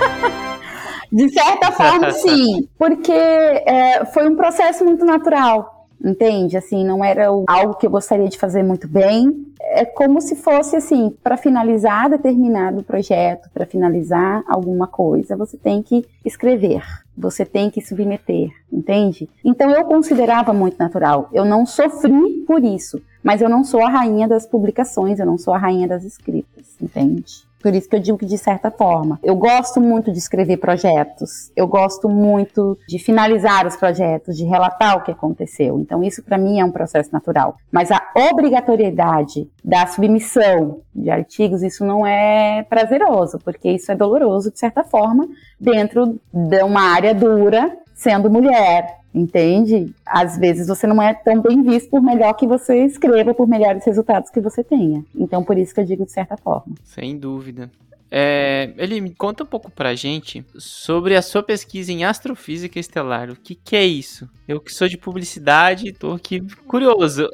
de 1.10 1.28
certa 1.30 1.72
forma, 1.72 2.12
sim. 2.22 2.68
Porque 2.78 3.10
é, 3.10 4.04
foi 4.14 4.28
um 4.28 4.36
processo 4.36 4.84
muito 4.84 5.04
natural 5.04 5.79
entende? 6.02 6.56
Assim, 6.56 6.84
não 6.84 7.04
era 7.04 7.26
algo 7.26 7.74
que 7.74 7.86
eu 7.86 7.90
gostaria 7.90 8.28
de 8.28 8.38
fazer 8.38 8.62
muito 8.62 8.88
bem. 8.88 9.46
É 9.60 9.84
como 9.84 10.20
se 10.20 10.34
fosse 10.36 10.76
assim, 10.76 11.14
para 11.22 11.36
finalizar 11.36 12.08
determinado 12.08 12.82
projeto, 12.82 13.48
para 13.52 13.66
finalizar 13.66 14.42
alguma 14.48 14.86
coisa, 14.86 15.36
você 15.36 15.56
tem 15.56 15.82
que 15.82 16.04
escrever, 16.24 16.82
você 17.16 17.44
tem 17.44 17.70
que 17.70 17.80
submeter, 17.80 18.50
entende? 18.72 19.28
Então 19.44 19.70
eu 19.70 19.84
considerava 19.84 20.52
muito 20.52 20.78
natural. 20.78 21.28
Eu 21.32 21.44
não 21.44 21.66
sofri 21.66 22.44
por 22.46 22.64
isso, 22.64 23.00
mas 23.22 23.42
eu 23.42 23.48
não 23.48 23.62
sou 23.62 23.82
a 23.82 23.90
rainha 23.90 24.26
das 24.26 24.46
publicações, 24.46 25.20
eu 25.20 25.26
não 25.26 25.38
sou 25.38 25.54
a 25.54 25.58
rainha 25.58 25.86
das 25.86 26.04
escritas, 26.04 26.76
entende? 26.80 27.49
Por 27.62 27.74
isso 27.74 27.88
que 27.88 27.96
eu 27.96 28.00
digo 28.00 28.18
que 28.18 28.26
de 28.26 28.38
certa 28.38 28.70
forma. 28.70 29.18
Eu 29.22 29.36
gosto 29.36 29.80
muito 29.80 30.10
de 30.12 30.18
escrever 30.18 30.56
projetos, 30.56 31.52
eu 31.54 31.66
gosto 31.66 32.08
muito 32.08 32.78
de 32.88 32.98
finalizar 32.98 33.66
os 33.66 33.76
projetos, 33.76 34.36
de 34.36 34.44
relatar 34.44 34.96
o 34.96 35.02
que 35.02 35.10
aconteceu. 35.10 35.78
Então 35.78 36.02
isso 36.02 36.22
para 36.22 36.38
mim 36.38 36.58
é 36.58 36.64
um 36.64 36.70
processo 36.70 37.10
natural. 37.12 37.56
Mas 37.70 37.90
a 37.90 38.00
obrigatoriedade 38.30 39.48
da 39.62 39.86
submissão 39.86 40.80
de 40.94 41.10
artigos, 41.10 41.62
isso 41.62 41.84
não 41.84 42.06
é 42.06 42.62
prazeroso, 42.68 43.38
porque 43.38 43.70
isso 43.70 43.92
é 43.92 43.94
doloroso 43.94 44.50
de 44.50 44.58
certa 44.58 44.82
forma 44.82 45.28
dentro 45.58 46.18
de 46.32 46.62
uma 46.62 46.82
área 46.94 47.14
dura, 47.14 47.76
sendo 48.00 48.30
mulher, 48.30 48.96
entende? 49.14 49.94
Às 50.06 50.38
vezes 50.38 50.68
você 50.68 50.86
não 50.86 51.02
é 51.02 51.12
tão 51.12 51.42
bem 51.42 51.62
visto 51.62 51.90
por 51.90 52.00
melhor 52.00 52.32
que 52.32 52.46
você 52.46 52.86
escreva, 52.86 53.34
por 53.34 53.46
melhores 53.46 53.84
resultados 53.84 54.30
que 54.30 54.40
você 54.40 54.64
tenha. 54.64 55.04
Então, 55.14 55.44
por 55.44 55.58
isso 55.58 55.74
que 55.74 55.80
eu 55.80 55.84
digo 55.84 56.06
de 56.06 56.10
certa 56.10 56.34
forma. 56.38 56.74
Sem 56.82 57.18
dúvida. 57.18 57.70
É, 58.10 58.72
ele 58.78 59.02
me 59.02 59.14
conta 59.14 59.44
um 59.44 59.46
pouco 59.46 59.70
pra 59.70 59.94
gente 59.94 60.44
sobre 60.56 61.14
a 61.14 61.20
sua 61.20 61.42
pesquisa 61.42 61.92
em 61.92 62.02
astrofísica 62.02 62.80
estelar. 62.80 63.30
O 63.30 63.36
que, 63.36 63.54
que 63.54 63.76
é 63.76 63.84
isso? 63.84 64.28
Eu 64.48 64.60
que 64.60 64.72
sou 64.72 64.88
de 64.88 64.96
publicidade, 64.96 65.92
tô 65.92 66.14
aqui 66.14 66.40
curioso. 66.66 67.28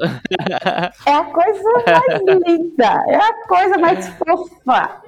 É 1.06 1.12
a 1.12 1.24
coisa 1.24 1.62
mais 1.86 2.42
linda, 2.44 3.04
é 3.06 3.16
a 3.16 3.46
coisa 3.46 3.78
mais 3.78 4.08
fofa. 4.08 5.02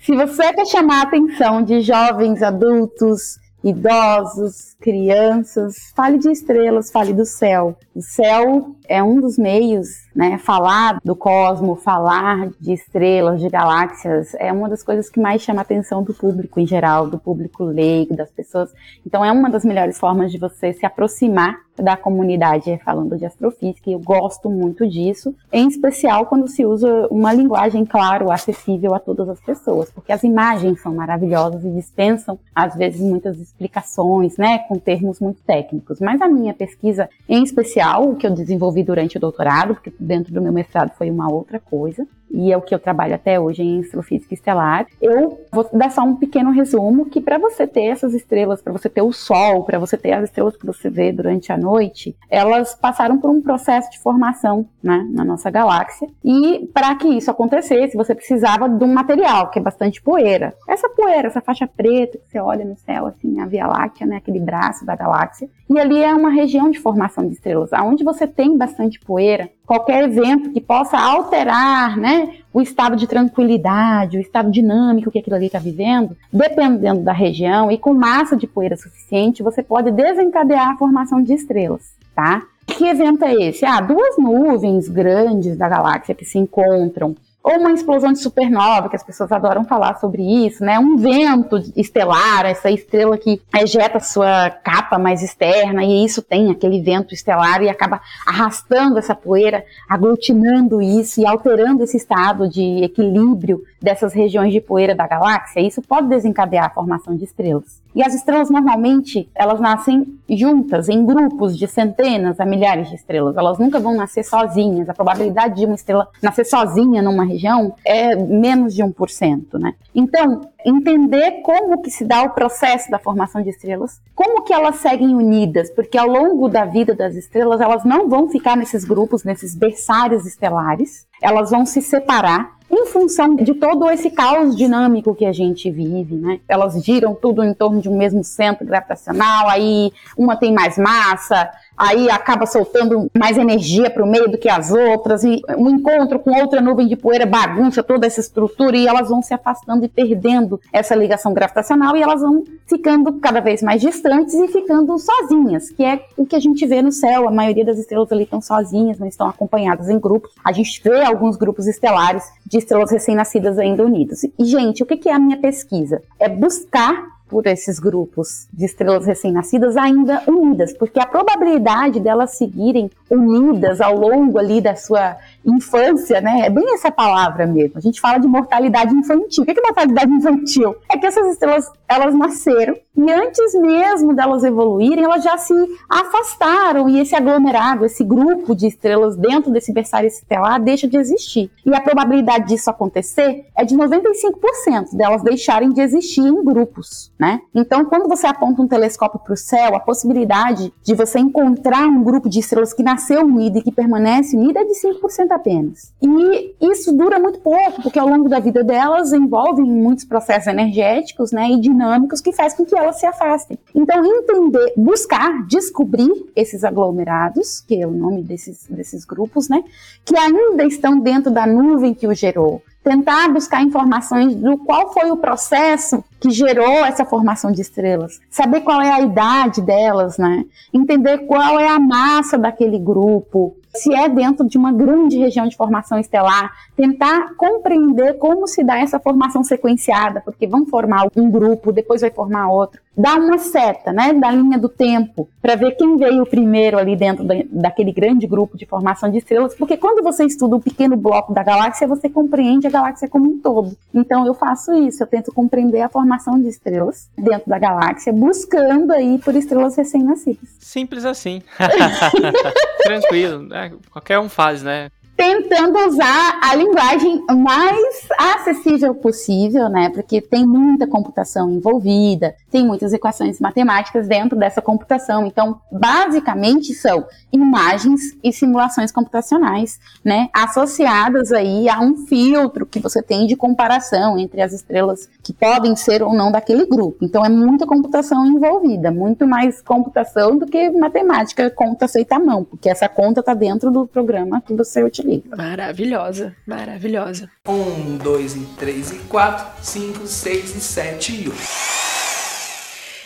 Se 0.00 0.14
você 0.16 0.52
quer 0.52 0.66
chamar 0.66 1.00
a 1.00 1.02
atenção 1.04 1.62
de 1.62 1.80
jovens, 1.80 2.42
adultos, 2.42 3.38
idosos, 3.62 4.74
crianças. 4.80 5.92
Fale 5.94 6.18
de 6.18 6.30
estrelas, 6.30 6.90
fale 6.90 7.12
do 7.12 7.24
céu. 7.24 7.76
O 7.94 8.00
céu 8.00 8.74
é 8.88 9.02
um 9.02 9.20
dos 9.20 9.38
meios 9.38 9.88
né? 10.14 10.38
Falar 10.38 10.98
do 11.04 11.14
cosmo, 11.14 11.76
falar 11.76 12.50
de 12.60 12.72
estrelas, 12.72 13.40
de 13.40 13.48
galáxias, 13.48 14.34
é 14.34 14.52
uma 14.52 14.68
das 14.68 14.82
coisas 14.82 15.08
que 15.08 15.20
mais 15.20 15.42
chama 15.42 15.60
a 15.60 15.62
atenção 15.62 16.02
do 16.02 16.14
público 16.14 16.60
em 16.60 16.66
geral, 16.66 17.08
do 17.08 17.18
público 17.18 17.64
leigo, 17.64 18.16
das 18.16 18.30
pessoas. 18.30 18.72
Então 19.06 19.24
é 19.24 19.30
uma 19.32 19.50
das 19.50 19.64
melhores 19.64 19.98
formas 19.98 20.30
de 20.32 20.38
você 20.38 20.72
se 20.72 20.84
aproximar 20.84 21.58
da 21.80 21.96
comunidade 21.96 22.78
falando 22.84 23.16
de 23.16 23.24
astrofísica, 23.24 23.88
e 23.88 23.94
eu 23.94 23.98
gosto 23.98 24.50
muito 24.50 24.86
disso, 24.86 25.34
em 25.52 25.66
especial 25.66 26.26
quando 26.26 26.46
se 26.46 26.64
usa 26.64 27.08
uma 27.10 27.32
linguagem, 27.32 27.84
claro, 27.84 28.30
acessível 28.30 28.94
a 28.94 28.98
todas 28.98 29.28
as 29.28 29.40
pessoas, 29.40 29.90
porque 29.90 30.12
as 30.12 30.22
imagens 30.22 30.80
são 30.82 30.94
maravilhosas 30.94 31.64
e 31.64 31.70
dispensam, 31.70 32.38
às 32.54 32.74
vezes, 32.74 33.00
muitas 33.00 33.38
explicações, 33.38 34.36
né, 34.36 34.58
com 34.68 34.78
termos 34.78 35.20
muito 35.20 35.40
técnicos. 35.42 36.00
Mas 36.00 36.20
a 36.20 36.28
minha 36.28 36.52
pesquisa, 36.52 37.08
em 37.28 37.42
especial, 37.42 38.10
o 38.10 38.16
que 38.16 38.26
eu 38.26 38.30
desenvolvi 38.30 38.82
durante 38.82 39.16
o 39.16 39.20
doutorado, 39.20 39.74
porque 39.74 39.92
dentro 40.10 40.34
do 40.34 40.42
meu 40.42 40.52
mestrado 40.52 40.90
foi 40.96 41.08
uma 41.08 41.30
outra 41.32 41.60
coisa, 41.60 42.04
e 42.30 42.52
é 42.52 42.56
o 42.56 42.62
que 42.62 42.74
eu 42.74 42.78
trabalho 42.78 43.14
até 43.14 43.38
hoje 43.38 43.62
em 43.62 43.80
astrofísica 43.80 44.34
estelar. 44.34 44.86
Eu 45.00 45.40
vou 45.52 45.68
dar 45.72 45.90
só 45.90 46.02
um 46.02 46.16
pequeno 46.16 46.50
resumo 46.50 47.06
que 47.06 47.20
para 47.20 47.38
você 47.38 47.66
ter 47.66 47.84
essas 47.84 48.14
estrelas, 48.14 48.62
para 48.62 48.72
você 48.72 48.88
ter 48.88 49.02
o 49.02 49.12
Sol, 49.12 49.64
para 49.64 49.78
você 49.78 49.96
ter 49.96 50.12
as 50.12 50.24
estrelas 50.24 50.56
que 50.56 50.66
você 50.66 50.88
vê 50.88 51.12
durante 51.12 51.52
a 51.52 51.58
noite, 51.58 52.16
elas 52.28 52.74
passaram 52.74 53.18
por 53.18 53.30
um 53.30 53.40
processo 53.40 53.90
de 53.90 53.98
formação 53.98 54.66
né, 54.82 55.06
na 55.10 55.24
nossa 55.24 55.50
galáxia. 55.50 56.08
E 56.24 56.68
para 56.72 56.94
que 56.94 57.08
isso 57.08 57.30
acontecesse, 57.30 57.96
você 57.96 58.14
precisava 58.14 58.68
de 58.68 58.84
um 58.84 58.92
material 58.92 59.50
que 59.50 59.58
é 59.58 59.62
bastante 59.62 60.00
poeira. 60.00 60.54
Essa 60.68 60.88
poeira, 60.88 61.28
essa 61.28 61.40
faixa 61.40 61.66
preta 61.66 62.18
que 62.18 62.30
você 62.30 62.38
olha 62.38 62.64
no 62.64 62.76
céu, 62.76 63.06
assim, 63.06 63.40
a 63.40 63.46
Via 63.46 63.66
Láctea, 63.66 64.06
né, 64.06 64.16
aquele 64.16 64.40
braço 64.40 64.84
da 64.84 64.94
galáxia. 64.94 65.48
E 65.68 65.78
ali 65.78 66.02
é 66.02 66.12
uma 66.12 66.30
região 66.30 66.70
de 66.70 66.80
formação 66.80 67.26
de 67.26 67.34
estrelas, 67.34 67.72
aonde 67.72 68.02
você 68.02 68.26
tem 68.26 68.56
bastante 68.56 68.98
poeira. 69.00 69.48
Qualquer 69.64 70.04
evento 70.04 70.50
que 70.50 70.60
possa 70.60 70.98
alterar, 70.98 71.96
né, 71.96 72.19
o 72.52 72.60
estado 72.60 72.96
de 72.96 73.06
tranquilidade, 73.06 74.18
o 74.18 74.20
estado 74.20 74.50
dinâmico 74.50 75.10
que 75.10 75.18
aquilo 75.18 75.36
ali 75.36 75.46
está 75.46 75.58
vivendo, 75.58 76.16
dependendo 76.32 77.02
da 77.02 77.12
região 77.12 77.70
e 77.70 77.78
com 77.78 77.94
massa 77.94 78.36
de 78.36 78.46
poeira 78.46 78.76
suficiente, 78.76 79.42
você 79.42 79.62
pode 79.62 79.90
desencadear 79.90 80.70
a 80.70 80.76
formação 80.76 81.22
de 81.22 81.34
estrelas, 81.34 81.92
tá? 82.14 82.42
Que 82.66 82.86
evento 82.86 83.24
é 83.24 83.34
esse? 83.34 83.64
Ah, 83.64 83.80
duas 83.80 84.16
nuvens 84.16 84.88
grandes 84.88 85.56
da 85.56 85.68
galáxia 85.68 86.14
que 86.14 86.24
se 86.24 86.38
encontram 86.38 87.16
ou 87.42 87.58
uma 87.58 87.72
explosão 87.72 88.12
de 88.12 88.18
supernova, 88.18 88.88
que 88.88 88.96
as 88.96 89.02
pessoas 89.02 89.32
adoram 89.32 89.64
falar 89.64 89.98
sobre 89.98 90.22
isso, 90.22 90.62
né? 90.62 90.78
Um 90.78 90.96
vento 90.96 91.56
estelar, 91.74 92.44
essa 92.44 92.70
estrela 92.70 93.16
que 93.16 93.40
ejeta 93.56 93.98
sua 93.98 94.50
capa 94.50 94.98
mais 94.98 95.22
externa, 95.22 95.82
e 95.82 96.04
isso 96.04 96.20
tem 96.20 96.50
aquele 96.50 96.82
vento 96.82 97.14
estelar 97.14 97.62
e 97.62 97.68
acaba 97.68 98.00
arrastando 98.26 98.98
essa 98.98 99.14
poeira, 99.14 99.64
aglutinando 99.88 100.82
isso 100.82 101.20
e 101.20 101.26
alterando 101.26 101.82
esse 101.82 101.96
estado 101.96 102.48
de 102.48 102.84
equilíbrio 102.84 103.62
dessas 103.80 104.12
regiões 104.12 104.52
de 104.52 104.60
poeira 104.60 104.94
da 104.94 105.06
galáxia. 105.06 105.60
Isso 105.60 105.80
pode 105.82 106.08
desencadear 106.08 106.66
a 106.66 106.70
formação 106.70 107.16
de 107.16 107.24
estrelas. 107.24 107.80
E 107.94 108.02
as 108.02 108.14
estrelas 108.14 108.50
normalmente, 108.50 109.28
elas 109.34 109.58
nascem 109.58 110.06
juntas, 110.28 110.88
em 110.88 111.04
grupos 111.04 111.58
de 111.58 111.66
centenas 111.66 112.38
a 112.38 112.44
milhares 112.44 112.88
de 112.88 112.94
estrelas. 112.94 113.36
Elas 113.36 113.58
nunca 113.58 113.80
vão 113.80 113.96
nascer 113.96 114.22
sozinhas. 114.24 114.88
A 114.88 114.94
probabilidade 114.94 115.56
de 115.56 115.66
uma 115.66 115.74
estrela 115.74 116.06
nascer 116.22 116.44
sozinha 116.44 117.02
numa 117.02 117.24
região 117.24 117.74
é 117.84 118.14
menos 118.14 118.74
de 118.74 118.82
1%, 118.82 119.58
né? 119.58 119.74
Então, 119.94 120.42
entender 120.64 121.42
como 121.42 121.82
que 121.82 121.90
se 121.90 122.04
dá 122.04 122.22
o 122.22 122.30
processo 122.30 122.90
da 122.90 122.98
formação 122.98 123.42
de 123.42 123.50
estrelas, 123.50 124.00
como 124.14 124.42
que 124.42 124.52
elas 124.52 124.76
seguem 124.76 125.14
unidas, 125.14 125.70
porque 125.70 125.98
ao 125.98 126.06
longo 126.06 126.48
da 126.48 126.64
vida 126.64 126.94
das 126.94 127.14
estrelas, 127.14 127.60
elas 127.60 127.84
não 127.84 128.08
vão 128.08 128.28
ficar 128.28 128.56
nesses 128.56 128.84
grupos, 128.84 129.24
nesses 129.24 129.54
berçários 129.54 130.26
estelares, 130.26 131.06
elas 131.22 131.50
vão 131.50 131.66
se 131.66 131.82
separar 131.82 132.58
em 132.70 132.86
função 132.86 133.34
de 133.34 133.52
todo 133.54 133.90
esse 133.90 134.10
caos 134.10 134.54
dinâmico 134.54 135.14
que 135.14 135.26
a 135.26 135.32
gente 135.32 135.70
vive, 135.70 136.14
né? 136.14 136.38
Elas 136.48 136.82
giram 136.84 137.14
tudo 137.14 137.42
em 137.42 137.52
torno 137.52 137.80
de 137.80 137.88
um 137.88 137.96
mesmo 137.96 138.22
centro 138.22 138.64
gravitacional, 138.64 139.48
aí 139.48 139.92
uma 140.16 140.36
tem 140.36 140.52
mais 140.52 140.78
massa, 140.78 141.50
aí 141.80 142.10
acaba 142.10 142.44
soltando 142.44 143.10
mais 143.18 143.38
energia 143.38 143.90
para 143.90 144.04
o 144.04 144.06
meio 144.06 144.30
do 144.30 144.36
que 144.36 144.50
as 144.50 144.70
outras, 144.70 145.24
e 145.24 145.40
um 145.56 145.70
encontro 145.70 146.20
com 146.20 146.38
outra 146.38 146.60
nuvem 146.60 146.86
de 146.86 146.94
poeira 146.94 147.24
bagunça 147.24 147.82
toda 147.82 148.06
essa 148.06 148.20
estrutura 148.20 148.76
e 148.76 148.86
elas 148.86 149.08
vão 149.08 149.22
se 149.22 149.32
afastando 149.32 149.84
e 149.86 149.88
perdendo 149.88 150.60
essa 150.70 150.94
ligação 150.94 151.32
gravitacional 151.32 151.96
e 151.96 152.02
elas 152.02 152.20
vão 152.20 152.44
ficando 152.66 153.14
cada 153.14 153.40
vez 153.40 153.62
mais 153.62 153.80
distantes 153.80 154.34
e 154.34 154.46
ficando 154.48 154.98
sozinhas, 154.98 155.70
que 155.70 155.82
é 155.82 156.04
o 156.18 156.26
que 156.26 156.36
a 156.36 156.40
gente 156.40 156.66
vê 156.66 156.82
no 156.82 156.92
céu. 156.92 157.26
A 157.26 157.32
maioria 157.32 157.64
das 157.64 157.78
estrelas 157.78 158.12
ali 158.12 158.24
estão 158.24 158.42
sozinhas, 158.42 158.98
não 158.98 159.06
estão 159.06 159.26
acompanhadas 159.26 159.88
em 159.88 159.98
grupos. 159.98 160.32
A 160.44 160.52
gente 160.52 160.82
vê 160.82 161.02
alguns 161.02 161.36
grupos 161.36 161.66
estelares 161.66 162.24
de 162.46 162.58
estrelas 162.58 162.90
recém-nascidas 162.90 163.58
ainda 163.58 163.84
unidas. 163.84 164.22
E, 164.22 164.44
gente, 164.44 164.82
o 164.82 164.86
que 164.86 165.08
é 165.08 165.14
a 165.14 165.18
minha 165.18 165.38
pesquisa? 165.38 166.02
É 166.18 166.28
buscar 166.28 167.19
por 167.30 167.46
esses 167.46 167.78
grupos 167.78 168.48
de 168.52 168.64
estrelas 168.64 169.06
recém-nascidas 169.06 169.76
ainda 169.76 170.22
unidas, 170.26 170.74
porque 170.76 170.98
a 170.98 171.06
probabilidade 171.06 172.00
delas 172.00 172.36
seguirem 172.36 172.90
unidas 173.08 173.80
ao 173.80 173.96
longo 173.96 174.38
ali 174.38 174.60
da 174.60 174.74
sua 174.74 175.16
infância, 175.44 176.20
né? 176.20 176.46
É 176.46 176.50
bem 176.50 176.74
essa 176.74 176.90
palavra 176.90 177.46
mesmo. 177.46 177.78
A 177.78 177.80
gente 177.80 178.00
fala 178.00 178.18
de 178.18 178.26
mortalidade 178.26 178.92
infantil. 178.94 179.44
O 179.44 179.46
que 179.46 179.58
é 179.58 179.62
mortalidade 179.62 180.12
infantil? 180.12 180.74
É 180.90 180.98
que 180.98 181.06
essas 181.06 181.26
estrelas, 181.32 181.70
elas 181.88 182.14
nasceram 182.14 182.76
e 182.96 183.10
antes 183.10 183.54
mesmo 183.54 184.14
delas 184.14 184.44
evoluírem, 184.44 185.04
elas 185.04 185.22
já 185.22 185.38
se 185.38 185.54
afastaram 185.88 186.88
e 186.88 187.00
esse 187.00 187.14
aglomerado, 187.14 187.84
esse 187.84 188.04
grupo 188.04 188.54
de 188.54 188.66
estrelas 188.66 189.16
dentro 189.16 189.50
desse 189.50 189.72
berçário 189.72 190.08
estelar 190.08 190.60
deixa 190.60 190.88
de 190.88 190.96
existir. 190.96 191.50
E 191.64 191.74
a 191.74 191.80
probabilidade 191.80 192.48
disso 192.48 192.68
acontecer 192.68 193.46
é 193.56 193.64
de 193.64 193.76
95% 193.76 194.96
delas 194.96 195.22
deixarem 195.22 195.70
de 195.70 195.80
existir 195.80 196.20
em 196.20 196.44
grupos, 196.44 197.12
né? 197.18 197.40
Então, 197.54 197.84
quando 197.84 198.08
você 198.08 198.26
aponta 198.26 198.60
um 198.60 198.68
telescópio 198.68 199.20
para 199.20 199.34
o 199.34 199.36
céu, 199.36 199.74
a 199.76 199.80
possibilidade 199.80 200.72
de 200.82 200.94
você 200.94 201.18
encontrar 201.20 201.86
um 201.86 202.02
grupo 202.02 202.28
de 202.28 202.40
estrelas 202.40 202.72
que 202.72 202.82
nasceu 202.82 203.22
unida 203.22 203.58
e 203.58 203.62
que 203.62 203.72
permanece 203.72 204.36
unida 204.36 204.60
é 204.60 204.64
de 204.64 204.74
5% 204.74 205.30
apenas. 205.30 205.92
E 206.02 206.54
isso 206.60 206.92
dura 206.92 207.18
muito 207.18 207.38
pouco, 207.40 207.82
porque 207.82 207.98
ao 207.98 208.08
longo 208.08 208.28
da 208.28 208.40
vida 208.40 208.64
delas 208.64 209.12
envolvem 209.12 209.64
muitos 209.64 210.04
processos 210.04 210.48
energéticos, 210.48 211.30
né, 211.32 211.50
e 211.50 211.60
dinâmicos 211.60 212.20
que 212.20 212.32
faz 212.32 212.54
com 212.54 212.64
que 212.64 212.76
elas 212.76 212.89
se 212.92 213.06
afastem. 213.06 213.58
Então, 213.74 214.04
entender, 214.04 214.72
buscar, 214.76 215.46
descobrir 215.46 216.10
esses 216.34 216.64
aglomerados, 216.64 217.60
que 217.60 217.80
é 217.80 217.86
o 217.86 217.90
nome 217.90 218.22
desses, 218.22 218.66
desses 218.68 219.04
grupos, 219.04 219.48
né, 219.48 219.62
que 220.04 220.16
ainda 220.16 220.64
estão 220.64 220.98
dentro 220.98 221.30
da 221.30 221.46
nuvem 221.46 221.94
que 221.94 222.06
o 222.06 222.14
gerou. 222.14 222.62
Tentar 222.82 223.28
buscar 223.28 223.62
informações 223.62 224.34
do 224.34 224.56
qual 224.56 224.92
foi 224.92 225.10
o 225.10 225.16
processo 225.16 226.02
que 226.18 226.30
gerou 226.30 226.84
essa 226.84 227.04
formação 227.04 227.52
de 227.52 227.60
estrelas, 227.60 228.20
saber 228.30 228.62
qual 228.62 228.80
é 228.80 228.90
a 228.90 229.00
idade 229.02 229.60
delas, 229.60 230.16
né? 230.16 230.46
Entender 230.72 231.26
qual 231.26 231.58
é 231.58 231.68
a 231.68 231.78
massa 231.78 232.38
daquele 232.38 232.78
grupo, 232.78 233.54
se 233.74 233.94
é 233.94 234.08
dentro 234.08 234.46
de 234.46 234.58
uma 234.58 234.72
grande 234.72 235.16
região 235.16 235.46
de 235.46 235.56
formação 235.56 235.98
estelar, 235.98 236.52
tentar 236.76 237.34
compreender 237.36 238.14
como 238.18 238.46
se 238.46 238.64
dá 238.64 238.78
essa 238.78 238.98
formação 238.98 239.44
sequenciada, 239.44 240.20
porque 240.20 240.46
vão 240.46 240.66
formar 240.66 241.06
um 241.16 241.30
grupo, 241.30 241.72
depois 241.72 242.00
vai 242.00 242.10
formar 242.10 242.50
outro. 242.50 242.80
Dar 242.96 243.18
uma 243.18 243.38
seta, 243.38 243.92
né, 243.92 244.12
da 244.12 244.30
linha 244.30 244.58
do 244.58 244.68
tempo, 244.68 245.28
para 245.40 245.54
ver 245.54 245.72
quem 245.72 245.96
veio 245.96 246.26
primeiro 246.26 246.78
ali 246.78 246.96
dentro 246.96 247.24
da, 247.24 247.34
daquele 247.50 247.92
grande 247.92 248.26
grupo 248.26 248.58
de 248.58 248.66
formação 248.66 249.10
de 249.10 249.18
estrelas, 249.18 249.54
porque 249.54 249.76
quando 249.76 250.02
você 250.02 250.24
estuda 250.24 250.56
um 250.56 250.60
pequeno 250.60 250.96
bloco 250.96 251.32
da 251.32 251.42
galáxia, 251.42 251.86
você 251.86 252.08
compreende 252.08 252.66
a 252.66 252.70
galáxia 252.70 253.08
como 253.08 253.30
um 253.30 253.38
todo. 253.38 253.76
Então 253.94 254.26
eu 254.26 254.34
faço 254.34 254.72
isso, 254.74 255.02
eu 255.02 255.06
tento 255.06 255.32
compreender 255.32 255.80
a 255.82 255.88
formação 255.88 256.38
de 256.38 256.48
estrelas 256.48 257.08
dentro 257.16 257.48
da 257.48 257.58
galáxia, 257.58 258.12
buscando 258.12 258.92
aí 258.92 259.18
por 259.18 259.34
estrelas 259.34 259.76
recém-nascidas. 259.76 260.48
Simples 260.58 261.04
assim. 261.04 261.42
Tranquilo, 262.82 263.42
né? 263.42 263.72
Qualquer 263.90 264.18
um 264.18 264.28
faz, 264.28 264.62
né? 264.62 264.90
tentando 265.20 265.78
usar 265.86 266.40
a 266.42 266.54
linguagem 266.54 267.22
mais 267.26 268.08
acessível 268.18 268.94
possível, 268.94 269.68
né? 269.68 269.90
Porque 269.90 270.18
tem 270.18 270.46
muita 270.46 270.86
computação 270.86 271.50
envolvida, 271.50 272.34
tem 272.50 272.66
muitas 272.66 272.92
equações 272.92 273.40
matemáticas 273.40 274.08
dentro 274.08 274.38
dessa 274.38 274.60
computação. 274.60 275.26
Então, 275.26 275.60
basicamente 275.70 276.74
são 276.74 277.06
imagens 277.32 278.16
e 278.22 278.32
simulações 278.32 278.90
computacionais, 278.90 279.78
né? 280.04 280.28
Associadas 280.32 281.32
aí 281.32 281.68
a 281.68 281.80
um 281.80 282.06
filtro 282.06 282.66
que 282.66 282.80
você 282.80 283.02
tem 283.02 283.26
de 283.26 283.36
comparação 283.36 284.18
entre 284.18 284.42
as 284.42 284.52
estrelas 284.52 285.08
que 285.22 285.32
podem 285.32 285.76
ser 285.76 286.02
ou 286.02 286.12
não 286.12 286.32
daquele 286.32 286.66
grupo. 286.66 287.04
Então, 287.04 287.24
é 287.24 287.28
muita 287.28 287.66
computação 287.66 288.26
envolvida, 288.26 288.90
muito 288.90 289.26
mais 289.26 289.62
computação 289.62 290.36
do 290.36 290.46
que 290.46 290.70
matemática, 290.70 291.50
conta 291.50 291.86
feita 291.86 292.16
à 292.16 292.18
mão, 292.18 292.44
porque 292.44 292.68
essa 292.68 292.88
conta 292.88 293.20
está 293.20 293.34
dentro 293.34 293.70
do 293.70 293.86
programa 293.86 294.40
que 294.40 294.54
você 294.54 294.82
utiliza. 294.82 295.36
Maravilhosa, 295.36 296.34
maravilhosa. 296.46 297.30
Um, 297.48 297.96
dois, 297.96 298.34
e 298.34 298.44
três, 298.58 298.90
e 298.90 298.98
quatro, 299.08 299.46
cinco, 299.62 300.06
seis, 300.06 300.54
e 300.54 300.60
sete, 300.60 301.12
e 301.12 301.28
oito. 301.28 301.89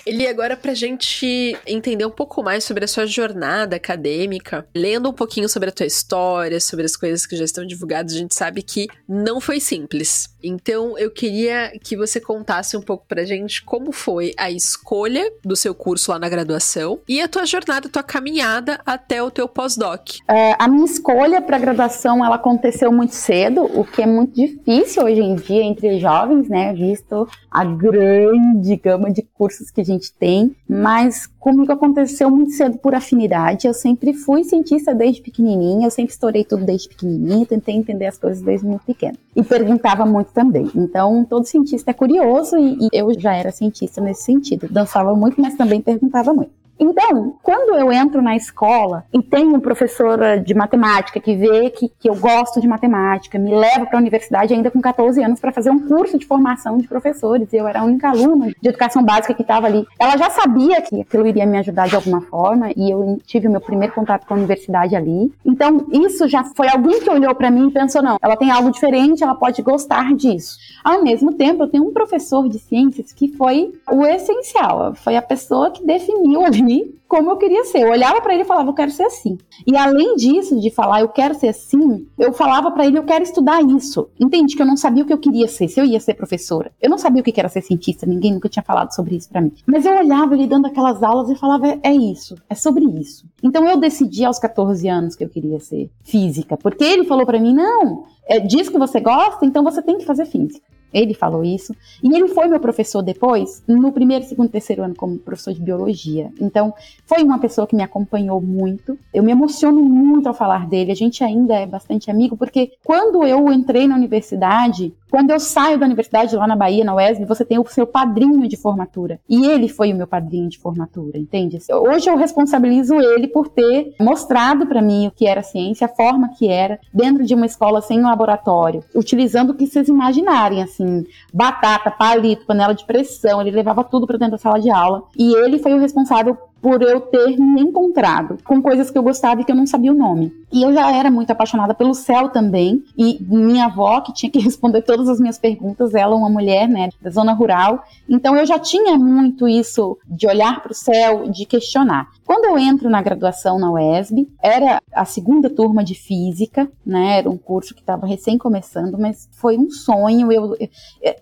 Eli, 0.07 0.27
agora 0.27 0.55
pra 0.55 0.75
gente 0.75 1.57
entender 1.67 2.05
um 2.05 2.11
pouco 2.11 2.43
mais 2.43 2.62
sobre 2.62 2.85
a 2.85 2.88
sua 2.88 3.07
jornada 3.07 3.77
acadêmica, 3.77 4.67
lendo 4.75 5.09
um 5.09 5.12
pouquinho 5.14 5.49
sobre 5.49 5.71
a 5.71 5.73
tua 5.73 5.87
história, 5.87 6.61
sobre 6.61 6.85
as 6.85 6.95
coisas 6.95 7.27
que 7.27 7.37
já 7.37 7.45
estão 7.45 7.64
divulgadas, 7.64 8.12
a 8.12 8.19
gente 8.19 8.35
sabe 8.35 8.62
que 8.62 8.87
não 9.09 9.40
foi 9.40 9.61
simples. 9.61 10.29
Então, 10.44 10.98
eu 10.98 11.11
queria 11.11 11.72
que 11.83 11.96
você 11.96 12.20
contasse 12.20 12.76
um 12.76 12.83
pouco 12.83 13.04
pra 13.09 13.24
gente 13.24 13.64
como 13.64 13.92
foi 13.92 14.33
a 14.37 14.50
escolha 14.50 15.33
do 15.42 15.57
seu 15.57 15.74
curso 15.74 16.12
lá 16.12 16.18
na 16.18 16.28
graduação 16.28 17.00
e 17.09 17.20
a 17.20 17.26
tua 17.26 17.46
jornada, 17.46 17.88
a 17.88 17.90
tua 17.90 18.02
caminhada 18.02 18.78
até 18.85 19.22
o 19.22 19.30
teu 19.30 19.48
pós-doc. 19.48 20.18
É, 20.28 20.54
a 20.59 20.68
minha 20.68 20.85
escolha 20.85 21.40
para 21.40 21.59
graduação 21.59 22.24
ela 22.24 22.37
aconteceu 22.37 22.92
muito 22.92 23.14
cedo, 23.14 23.62
o 23.62 23.85
que 23.85 24.02
é 24.02 24.07
muito 24.07 24.35
difícil 24.35 25.04
hoje 25.04 25.20
em 25.20 25.35
dia 25.35 25.62
entre 25.62 25.98
jovens, 25.98 26.48
né? 26.48 26.74
Visto 26.74 27.26
a 27.50 27.64
grande 27.64 28.76
gama 28.76 29.11
de 29.11 29.22
cursos 29.22 29.70
que 29.70 29.80
a 29.80 29.85
gente 29.85 30.12
tem, 30.12 30.54
mas 30.68 31.26
comigo 31.38 31.72
aconteceu 31.72 32.30
muito 32.30 32.52
cedo 32.52 32.78
por 32.78 32.94
afinidade. 32.94 33.66
Eu 33.66 33.74
sempre 33.74 34.12
fui 34.12 34.44
cientista 34.44 34.94
desde 34.94 35.22
pequenininha, 35.22 35.87
eu 35.87 35.90
sempre 35.90 36.12
estourei 36.12 36.44
tudo 36.44 36.64
desde 36.64 36.88
pequenininha, 36.88 37.46
tentei 37.46 37.74
entender 37.74 38.07
as 38.07 38.18
coisas 38.18 38.42
desde 38.42 38.66
muito 38.66 38.85
pequena. 38.85 39.16
E 39.37 39.42
perguntava 39.42 40.07
muito 40.07 40.33
também. 40.33 40.70
Então, 40.75 41.25
todo 41.25 41.44
cientista 41.44 41.90
é 41.90 41.94
curioso 41.94 42.57
e, 42.57 42.79
e 42.81 42.88
eu 42.92 43.12
já 43.18 43.35
era 43.35 43.51
cientista 43.51 44.01
nesse 44.01 44.23
sentido. 44.23 44.68
Dançava 44.70 45.14
muito, 45.14 45.40
mas 45.40 45.57
também 45.57 45.81
perguntava 45.81 46.33
muito. 46.33 46.63
Então, 46.79 47.37
quando 47.43 47.77
eu 47.77 47.93
entro 47.93 48.21
na 48.21 48.37
escola 48.37 49.05
e 49.13 49.23
tenho 49.23 49.61
professora 49.61 50.39
de 50.39 50.55
matemática 50.55 51.21
que 51.21 51.37
vê 51.37 51.71
que, 51.71 51.89
que 51.89 52.09
eu 52.09 52.15
gosto 52.15 52.61
de 52.61 52.67
matemática, 52.67 53.39
me 53.39 53.55
leva 53.55 53.87
para 53.87 53.99
a 53.99 54.01
universidade 54.01 54.53
ainda 54.53 54.71
com 54.71 54.81
14 54.81 55.23
anos 55.23 55.41
para 55.41 55.53
fazer 55.53 55.71
um 55.71 55.79
curso 55.79 56.19
de 56.19 56.27
formação 56.27 56.79
de 56.79 56.89
professores, 56.89 57.53
eu 57.53 57.67
era 57.69 57.81
a 57.81 57.85
única 57.85 58.09
aluna 58.09 58.49
de 58.61 58.69
educação 58.69 59.03
básica 59.03 59.35
que 59.35 59.43
estava 59.43 59.67
ali. 59.67 59.87
Ela 59.99 60.17
já 60.17 60.31
sabia 60.31 60.81
que 60.83 61.01
aquilo 61.01 61.27
iria 61.27 61.47
me 61.47 61.59
ajudar 61.59 61.89
de 61.89 61.97
alguma 61.97 62.21
forma 62.23 62.71
e 62.77 62.91
eu 62.91 63.21
tive 63.25 63.49
o 63.49 63.51
meu 63.51 63.61
primeiro 63.61 63.95
contato 63.95 64.27
com 64.27 64.35
a 64.35 64.37
universidade 64.37 64.97
ali. 64.97 65.33
Então, 65.45 65.87
isso 65.93 66.29
já 66.29 66.45
foi 66.45 66.69
alguém 66.69 67.01
que 67.01 67.11
olhou 67.11 67.35
para 67.35 67.51
mim 67.51 67.69
e 67.69 67.73
pensou: 67.73 68.03
não, 68.03 68.17
ela 68.21 68.37
tem 68.37 68.51
algo 68.51 68.71
diferente, 68.71 69.23
ela 69.23 69.35
pode 69.35 69.63
gostar 69.63 70.13
disso. 70.15 70.59
Ao 70.83 71.03
mesmo 71.03 71.35
tempo, 71.35 71.63
eu 71.63 71.69
tenho 71.69 71.85
um 71.85 71.93
professor 71.93 72.49
de 72.49 72.59
ciências 72.59 73.13
que 73.13 73.29
foi 73.29 73.73
o 73.91 74.05
essencial, 74.05 74.95
foi 74.95 75.17
a 75.17 75.23
pessoa 75.23 75.71
que 75.71 75.85
definiu 75.85 76.45
ali 76.45 76.63
como 77.07 77.31
eu 77.31 77.37
queria 77.37 77.64
ser. 77.64 77.83
Eu 77.83 77.90
olhava 77.90 78.20
para 78.20 78.35
ele 78.35 78.42
e 78.42 78.46
falava, 78.46 78.68
eu 78.68 78.74
quero 78.74 78.90
ser 78.90 79.05
assim. 79.05 79.38
E 79.66 79.77
além 79.77 80.16
disso, 80.16 80.59
de 80.59 80.70
falar, 80.70 81.00
eu 81.00 81.09
quero 81.09 81.35
ser 81.35 81.48
assim, 81.48 82.07
eu 82.18 82.33
falava 82.33 82.70
para 82.72 82.87
ele, 82.87 82.98
eu 82.98 83.05
quero 83.05 83.22
estudar 83.22 83.62
isso. 83.62 84.09
Entende? 84.18 84.57
Que 84.57 84.62
eu 84.62 84.66
não 84.66 84.77
sabia 84.77 85.05
o 85.05 85.07
que 85.07 85.12
eu 85.12 85.18
queria 85.18 85.46
ser, 85.46 85.68
se 85.68 85.81
eu 85.81 85.85
ia 85.85 86.00
ser 86.00 86.14
professora. 86.14 86.72
Eu 86.83 86.90
não 86.90 86.98
sabia 86.98 87.20
o 87.20 87.24
que 87.24 87.38
era 87.38 87.48
ser 87.48 87.62
cientista, 87.62 88.07
ninguém 88.07 88.33
nunca 88.33 88.48
tinha 88.48 88.62
falado 88.62 88.92
sobre 88.92 89.14
isso 89.14 89.29
para 89.29 89.40
mim. 89.40 89.53
Mas 89.66 89.87
eu 89.87 89.96
olhava 89.96 90.35
ele 90.35 90.46
dando 90.46 90.66
aquelas 90.66 91.03
aulas 91.03 91.31
e 91.31 91.37
falava, 91.37 91.79
é 91.83 91.92
isso, 91.92 92.35
é 92.48 92.55
sobre 92.55 92.85
isso. 92.85 93.27
Então 93.42 93.64
eu 93.68 93.77
decidi 93.77 94.24
aos 94.24 94.38
14 94.38 94.88
anos 94.88 95.14
que 95.14 95.24
eu 95.24 95.29
queria 95.29 95.61
ser 95.61 95.90
física, 96.03 96.57
porque 96.57 96.85
ele 96.85 97.05
falou 97.05 97.24
para 97.24 97.38
mim, 97.38 97.55
não, 97.55 98.05
é 98.27 98.40
disso 98.40 98.72
que 98.72 98.79
você 98.79 99.00
gosta, 99.00 99.44
então 99.46 99.62
você 99.62 99.83
tem 99.83 99.98
que 99.98 100.05
fazer 100.05 100.24
física. 100.24 100.74
Ele 100.94 101.12
falou 101.12 101.44
isso. 101.44 101.74
E 102.00 102.14
ele 102.14 102.28
foi 102.28 102.46
meu 102.46 102.61
professor 102.61 103.02
depois, 103.02 103.62
no 103.66 103.90
primeiro, 103.90 104.24
segundo, 104.24 104.48
terceiro 104.48 104.85
ano, 104.85 104.94
como 104.94 105.18
professor 105.18 105.52
de 105.52 105.61
biologia. 105.61 106.30
Então, 106.40 106.72
foi 107.04 107.24
uma 107.24 107.40
pessoa 107.40 107.66
que 107.66 107.74
me 107.74 107.83
acompanhou 107.83 108.40
muito. 108.40 108.96
Eu 109.12 109.24
me 109.24 109.33
emociono 109.33 109.83
muito 109.83 110.28
ao 110.28 110.35
falar 110.35 110.68
dele. 110.68 110.92
A 110.92 110.96
gente 110.96 111.24
ainda 111.24 111.54
é 111.54 111.66
bastante 111.66 112.11
amigo, 112.11 112.37
porque 112.37 112.72
quando 112.85 113.26
eu 113.26 113.52
entrei 113.52 113.88
na 113.88 113.96
universidade, 113.96 114.94
quando 115.11 115.30
eu 115.30 115.40
saio 115.40 115.78
da 115.78 115.87
universidade 115.87 116.35
lá 116.37 116.46
na 116.46 116.57
Bahia, 116.57 116.85
na 116.85 116.94
UESB, 116.94 117.24
você 117.24 117.44
tem 117.44 117.59
o 117.59 117.66
seu 117.66 117.87
padrinho 117.87 118.48
de 118.48 118.57
formatura. 118.57 119.18
E 119.28 119.46
ele 119.46 119.68
foi 119.68 119.92
o 119.92 119.96
meu 119.96 120.07
padrinho 120.07 120.48
de 120.48 120.59
formatura, 120.59 121.18
entende? 121.18 121.59
Hoje 121.70 122.09
eu 122.09 122.16
responsabilizo 122.16 122.94
ele 123.00 123.28
por 123.28 123.48
ter 123.48 123.94
mostrado 124.00 124.66
para 124.66 124.83
mim 124.83 125.07
o 125.07 125.11
que 125.11 125.26
era 125.26 125.42
ciência, 125.42 125.87
a 125.87 125.88
forma 125.88 126.30
que 126.37 126.48
era, 126.48 126.78
dentro 126.92 127.24
de 127.24 127.35
uma 127.35 127.46
escola 127.46 127.80
sem 127.80 128.00
laboratório, 128.00 128.83
utilizando 128.94 129.50
o 129.50 129.54
que 129.54 129.66
vocês 129.66 129.88
imaginarem, 129.88 130.62
assim 130.62 130.84
assim, 130.85 131.07
batata, 131.33 131.90
palito, 131.90 132.47
panela 132.47 132.75
de 132.75 132.85
pressão, 132.85 133.40
ele 133.40 133.51
levava 133.51 133.83
tudo 133.83 134.07
para 134.07 134.18
dentro 134.18 134.33
da 134.33 134.38
sala 134.38 134.61
de 134.61 134.70
aula. 134.70 135.05
E 135.16 135.35
ele 135.37 135.59
foi 135.59 135.73
o 135.73 135.81
responsável 135.81 136.37
por 136.64 136.81
eu 136.81 136.98
ter 136.98 137.37
me 137.38 137.61
encontrado 137.61 138.38
com 138.42 138.62
coisas 138.62 138.90
que 138.90 138.96
eu 138.96 139.03
gostava 139.03 139.42
e 139.42 139.44
que 139.44 139.53
eu 139.53 139.57
não 139.57 139.66
sabia 139.66 139.92
o 139.92 139.94
nome. 139.94 140.33
E 140.50 140.62
eu 140.62 140.72
já 140.72 140.90
era 140.90 141.11
muito 141.11 141.31
apaixonada 141.31 141.74
pelo 141.74 141.92
céu 141.92 142.31
também, 142.31 142.83
e 142.96 143.18
minha 143.20 143.66
avó, 143.66 144.00
que 144.00 144.14
tinha 144.14 144.33
que 144.33 144.38
responder 144.40 144.81
todas 144.81 145.07
as 145.07 145.20
minhas 145.20 145.37
perguntas, 145.37 145.94
ela 145.94 146.16
uma 146.16 146.31
mulher, 146.31 146.66
né, 146.66 146.88
da 147.03 147.11
zona 147.11 147.35
rural, 147.35 147.85
então 148.09 148.35
eu 148.35 148.46
já 148.46 148.59
tinha 148.59 148.96
muito 148.96 149.46
isso 149.46 149.98
de 150.09 150.27
olhar 150.27 150.62
para 150.62 150.72
o 150.72 150.74
céu, 150.74 151.29
de 151.29 151.44
questionar. 151.44 152.09
Quando 152.27 152.46
eu 152.46 152.59
entro 152.59 152.88
na 152.88 153.03
graduação 153.03 153.59
na 153.59 153.70
UESB, 153.70 154.27
era 154.42 154.81
a 154.90 155.05
segunda 155.05 155.50
turma 155.50 155.85
de 155.85 155.94
física, 155.94 156.70
né? 156.85 157.18
Era 157.18 157.29
um 157.29 157.37
curso 157.37 157.74
que 157.74 157.81
estava 157.81 158.07
recém 158.07 158.38
começando, 158.38 158.98
mas 158.98 159.29
foi 159.33 159.59
um 159.59 159.70
sonho. 159.70 160.33
Eu, 160.33 160.57
eu 160.59 160.68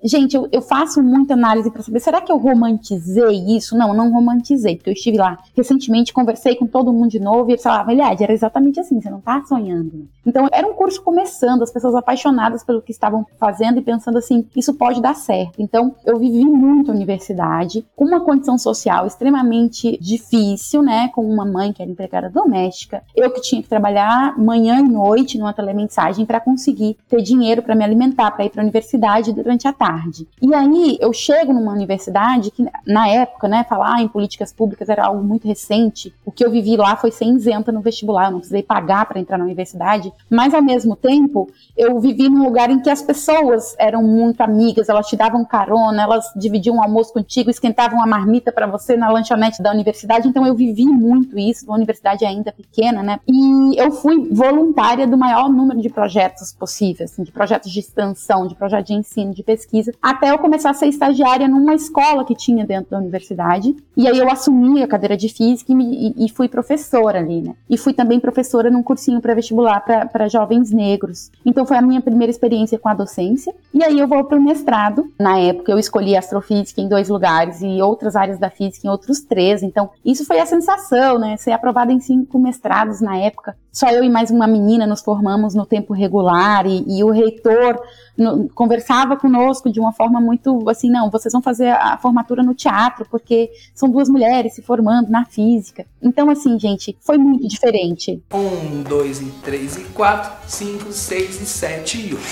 gente, 0.05 0.37
eu, 0.37 0.49
eu, 0.53 0.63
faço 0.63 1.03
muita 1.03 1.35
análise 1.35 1.71
para 1.73 1.83
saber, 1.83 1.99
será 1.99 2.21
que 2.21 2.31
eu 2.31 2.37
romantizei 2.37 3.57
isso? 3.57 3.77
Não, 3.77 3.93
não 3.93 4.13
romantizei, 4.13 4.77
porque 4.77 4.91
eu 4.91 4.95
estive 4.95 5.19
lá 5.19 5.32
recentemente, 5.57 6.13
conversei 6.13 6.57
com 6.57 6.67
todo 6.67 6.93
mundo 6.93 7.11
de 7.11 7.21
novo 7.21 7.49
e 7.49 7.53
eles 7.53 7.63
falavam, 7.63 7.93
aliás, 7.93 8.21
era 8.21 8.33
exatamente 8.33 8.81
assim, 8.81 9.01
você 9.01 9.11
não 9.11 9.19
está 9.19 9.43
sonhando. 9.45 10.09
Então, 10.27 10.49
era 10.53 10.67
um 10.67 10.75
curso 10.75 11.03
começando, 11.03 11.63
as 11.63 11.73
pessoas 11.73 11.95
apaixonadas 11.95 12.65
pelo 12.65 12.83
que 12.83 12.93
estavam 12.93 13.27
fazendo 13.39 13.79
e 13.79 13.83
pensando 13.83 14.19
assim, 14.19 14.47
isso 14.57 14.75
pode 14.75 15.01
dar 15.01 15.15
certo. 15.15 15.61
Então, 15.61 15.95
eu 16.05 16.19
vivi 16.19 16.45
muito 16.45 16.91
a 16.91 16.95
universidade, 16.95 17.85
com 17.97 18.05
uma 18.05 18.21
condição 18.21 18.57
social 18.57 19.07
extremamente 19.07 19.99
difícil, 20.01 20.83
né, 20.83 21.09
com 21.15 21.23
uma 21.23 21.45
mãe 21.45 21.73
que 21.73 21.83
era 21.83 21.91
empregada 21.91 22.31
doméstica, 22.31 23.03
eu 23.15 23.31
que 23.31 23.41
tinha 23.41 23.63
que 23.63 23.69
trabalhar 23.69 24.39
manhã 24.39 24.79
e 24.81 24.89
noite 24.89 25.39
numa 25.39 25.53
telemensagem 25.53 26.25
para 26.25 26.41
conseguir 26.41 26.97
ter 27.09 27.23
dinheiro 27.23 27.63
para 27.63 27.75
me 27.75 27.85
alimentar, 27.85 28.31
para 28.31 28.45
ir 28.45 28.51
para 28.51 28.63
a 28.63 28.65
universidade 28.65 29.33
durante 29.33 29.67
a 29.67 29.73
tarde. 29.73 30.27
E 30.41 30.55
aí 30.55 30.99
eu 31.01 31.13
chego 31.13 31.53
numa 31.53 31.73
universidade 31.73 32.51
que 32.51 32.67
na 32.87 33.09
época, 33.09 33.49
né, 33.49 33.65
falar 33.65 34.01
em 34.01 34.09
políticas 34.09 34.53
públicas 34.53 34.89
era 34.89 35.05
algo 35.13 35.25
muito 35.25 35.47
recente. 35.47 36.13
O 36.25 36.33
que 36.33 36.45
eu 36.45 36.51
vivi 36.51 36.77
lá 36.77 36.97
foi 36.97 37.11
ser 37.11 37.25
isenta 37.25 37.71
no 37.71 37.81
vestibular, 37.81 38.27
eu 38.27 38.33
não 38.33 38.39
precisei 38.39 38.63
pagar 38.63 39.07
para 39.07 39.21
entrar 39.21 39.39
na 39.39 39.45
universidade, 39.45 40.13
mas 40.29 40.53
ao 40.53 40.63
mesmo 40.63 40.97
tempo 40.97 41.49
eu 41.77 41.99
vivi 42.01 42.29
num 42.29 42.45
lugar 42.45 42.71
em 42.71 42.81
que 42.81 42.91
as 42.91 43.03
pessoas 43.03 43.75
eram 43.79 44.03
muito 44.03 44.41
amigas, 44.41 44.89
elas 44.89 45.07
te 45.07 45.17
davam 45.17 45.45
carona, 45.45 46.03
elas 46.03 46.27
dividiam 46.37 46.77
o 46.77 46.83
almoço 46.83 47.13
contigo, 47.13 47.51
esquentavam 47.51 47.99
uma 47.99 48.07
marmita 48.07 48.51
para 48.51 48.67
você 48.67 48.97
na 48.97 49.11
lanchonete 49.11 49.63
da 49.63 49.71
universidade, 49.71 50.29
então 50.29 50.47
eu 50.47 50.55
vivi 50.55 50.73
vi 50.73 50.87
muito 50.87 51.39
isso, 51.39 51.67
uma 51.67 51.77
universidade 51.77 52.25
ainda 52.25 52.53
pequena, 52.53 53.03
né? 53.03 53.21
E 53.29 53.81
eu 53.81 53.93
fui 53.93 54.29
voluntária 54.31 55.07
do 55.07 55.17
maior 55.17 55.49
número 55.49 55.81
de 55.81 55.89
projetos 55.89 56.53
possíveis, 56.53 57.13
assim, 57.13 57.23
de 57.23 57.31
projetos 57.31 57.71
de 57.71 57.79
extensão, 57.79 58.47
de 58.47 58.55
projetos 58.55 58.87
de 58.87 58.95
ensino, 58.95 59.33
de 59.33 59.43
pesquisa, 59.43 59.93
até 60.03 60.31
eu 60.31 60.39
começar 60.39 60.71
a 60.71 60.75
ser 60.75 60.87
estagiária 60.87 61.47
numa 61.47 61.75
escola 61.75 62.25
que 62.25 62.35
tinha 62.35 62.67
dentro 62.67 62.91
da 62.91 62.99
universidade. 62.99 63.77
E 63.97 64.09
aí 64.09 64.19
eu 64.19 64.31
assumi 64.31 64.83
a 64.83 64.89
cadeira 65.03 65.17
de 65.17 65.29
física 65.29 65.73
e, 65.73 66.15
e, 66.25 66.29
fui 66.31 66.49
professora 66.49 67.19
ali, 67.19 67.43
né? 67.43 67.55
E 67.69 67.77
fui 67.77 67.93
também 67.93 68.21
professora 68.21 68.71
num 68.71 68.83
cursinho 68.83 69.21
pré-vestibular 69.21 69.81
para 69.81 70.29
jovens 70.29 70.71
negros. 70.71 71.31
Então 71.45 71.67
foi 71.67 71.77
a 71.77 71.83
minha 71.83 72.01
primeira 72.01 72.31
experiência 72.31 72.79
com 72.79 72.89
a 72.89 72.95
docência. 72.95 73.53
E 73.75 73.83
aí 73.83 73.99
eu 73.99 74.07
vou 74.07 74.25
para 74.25 74.39
o 74.39 74.43
mestrado. 74.43 75.13
Na 75.19 75.39
época 75.39 75.73
eu 75.73 75.79
escolhi 75.79 76.17
astrofísica 76.17 76.81
em 76.81 76.89
dois 76.89 77.09
lugares 77.09 77.61
e 77.61 77.83
outras 77.83 78.15
áreas 78.15 78.39
da 78.39 78.49
física 78.49 78.87
em 78.87 78.91
outros 78.91 79.21
três. 79.21 79.63
Então 79.63 79.91
isso 80.05 80.25
foi 80.25 80.39
a 80.39 80.47
sensação, 80.47 81.19
né? 81.19 81.37
Ser 81.37 81.53
aprovada 81.53 81.93
em 81.93 81.99
cinco 81.99 82.39
mestrados 82.39 83.01
na 83.01 83.17
época. 83.17 83.57
Só 83.73 83.89
eu 83.89 84.05
e 84.05 84.11
mais 84.11 84.31
uma 84.31 84.47
menina 84.47 84.87
nos 84.87 85.01
formamos 85.01 85.55
no 85.55 85.65
tempo 85.65 85.95
regular 85.95 86.67
e, 86.67 86.85
e 86.87 87.03
o 87.03 87.11
reitor 87.11 87.81
no, 88.17 88.49
conversava 88.51 89.17
conosco 89.17 89.73
de 89.73 89.81
uma 89.81 89.93
forma 89.93 90.21
muito 90.21 90.69
assim, 90.69 90.91
não, 90.91 91.11
vocês 91.11 91.33
vão 91.33 91.41
fazer 91.41 91.71
a 91.71 91.97
formatura 91.97 92.43
no 92.43 92.55
teatro 92.55 93.07
porque 93.11 93.51
são 93.75 93.89
duas 93.89 94.11
mulheres 94.11 94.55
se 94.55 94.61
formando 94.61 94.92
na 95.01 95.25
física. 95.25 95.87
Então, 96.03 96.29
assim, 96.29 96.59
gente, 96.59 96.97
foi 97.01 97.17
muito 97.17 97.49
diferente. 97.49 98.23
Um, 98.35 98.83
dois, 98.83 99.21
e 99.21 99.31
três, 99.43 99.77
e 99.77 99.85
quatro, 99.95 100.31
cinco, 100.47 100.93
seis, 100.93 101.41
e 101.41 101.47
sete 101.47 101.99
e 101.99 102.15
oito. 102.15 102.27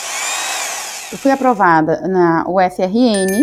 Eu 1.12 1.18
fui 1.18 1.30
aprovada 1.30 2.06
na 2.06 2.44
UFRN, 2.46 3.42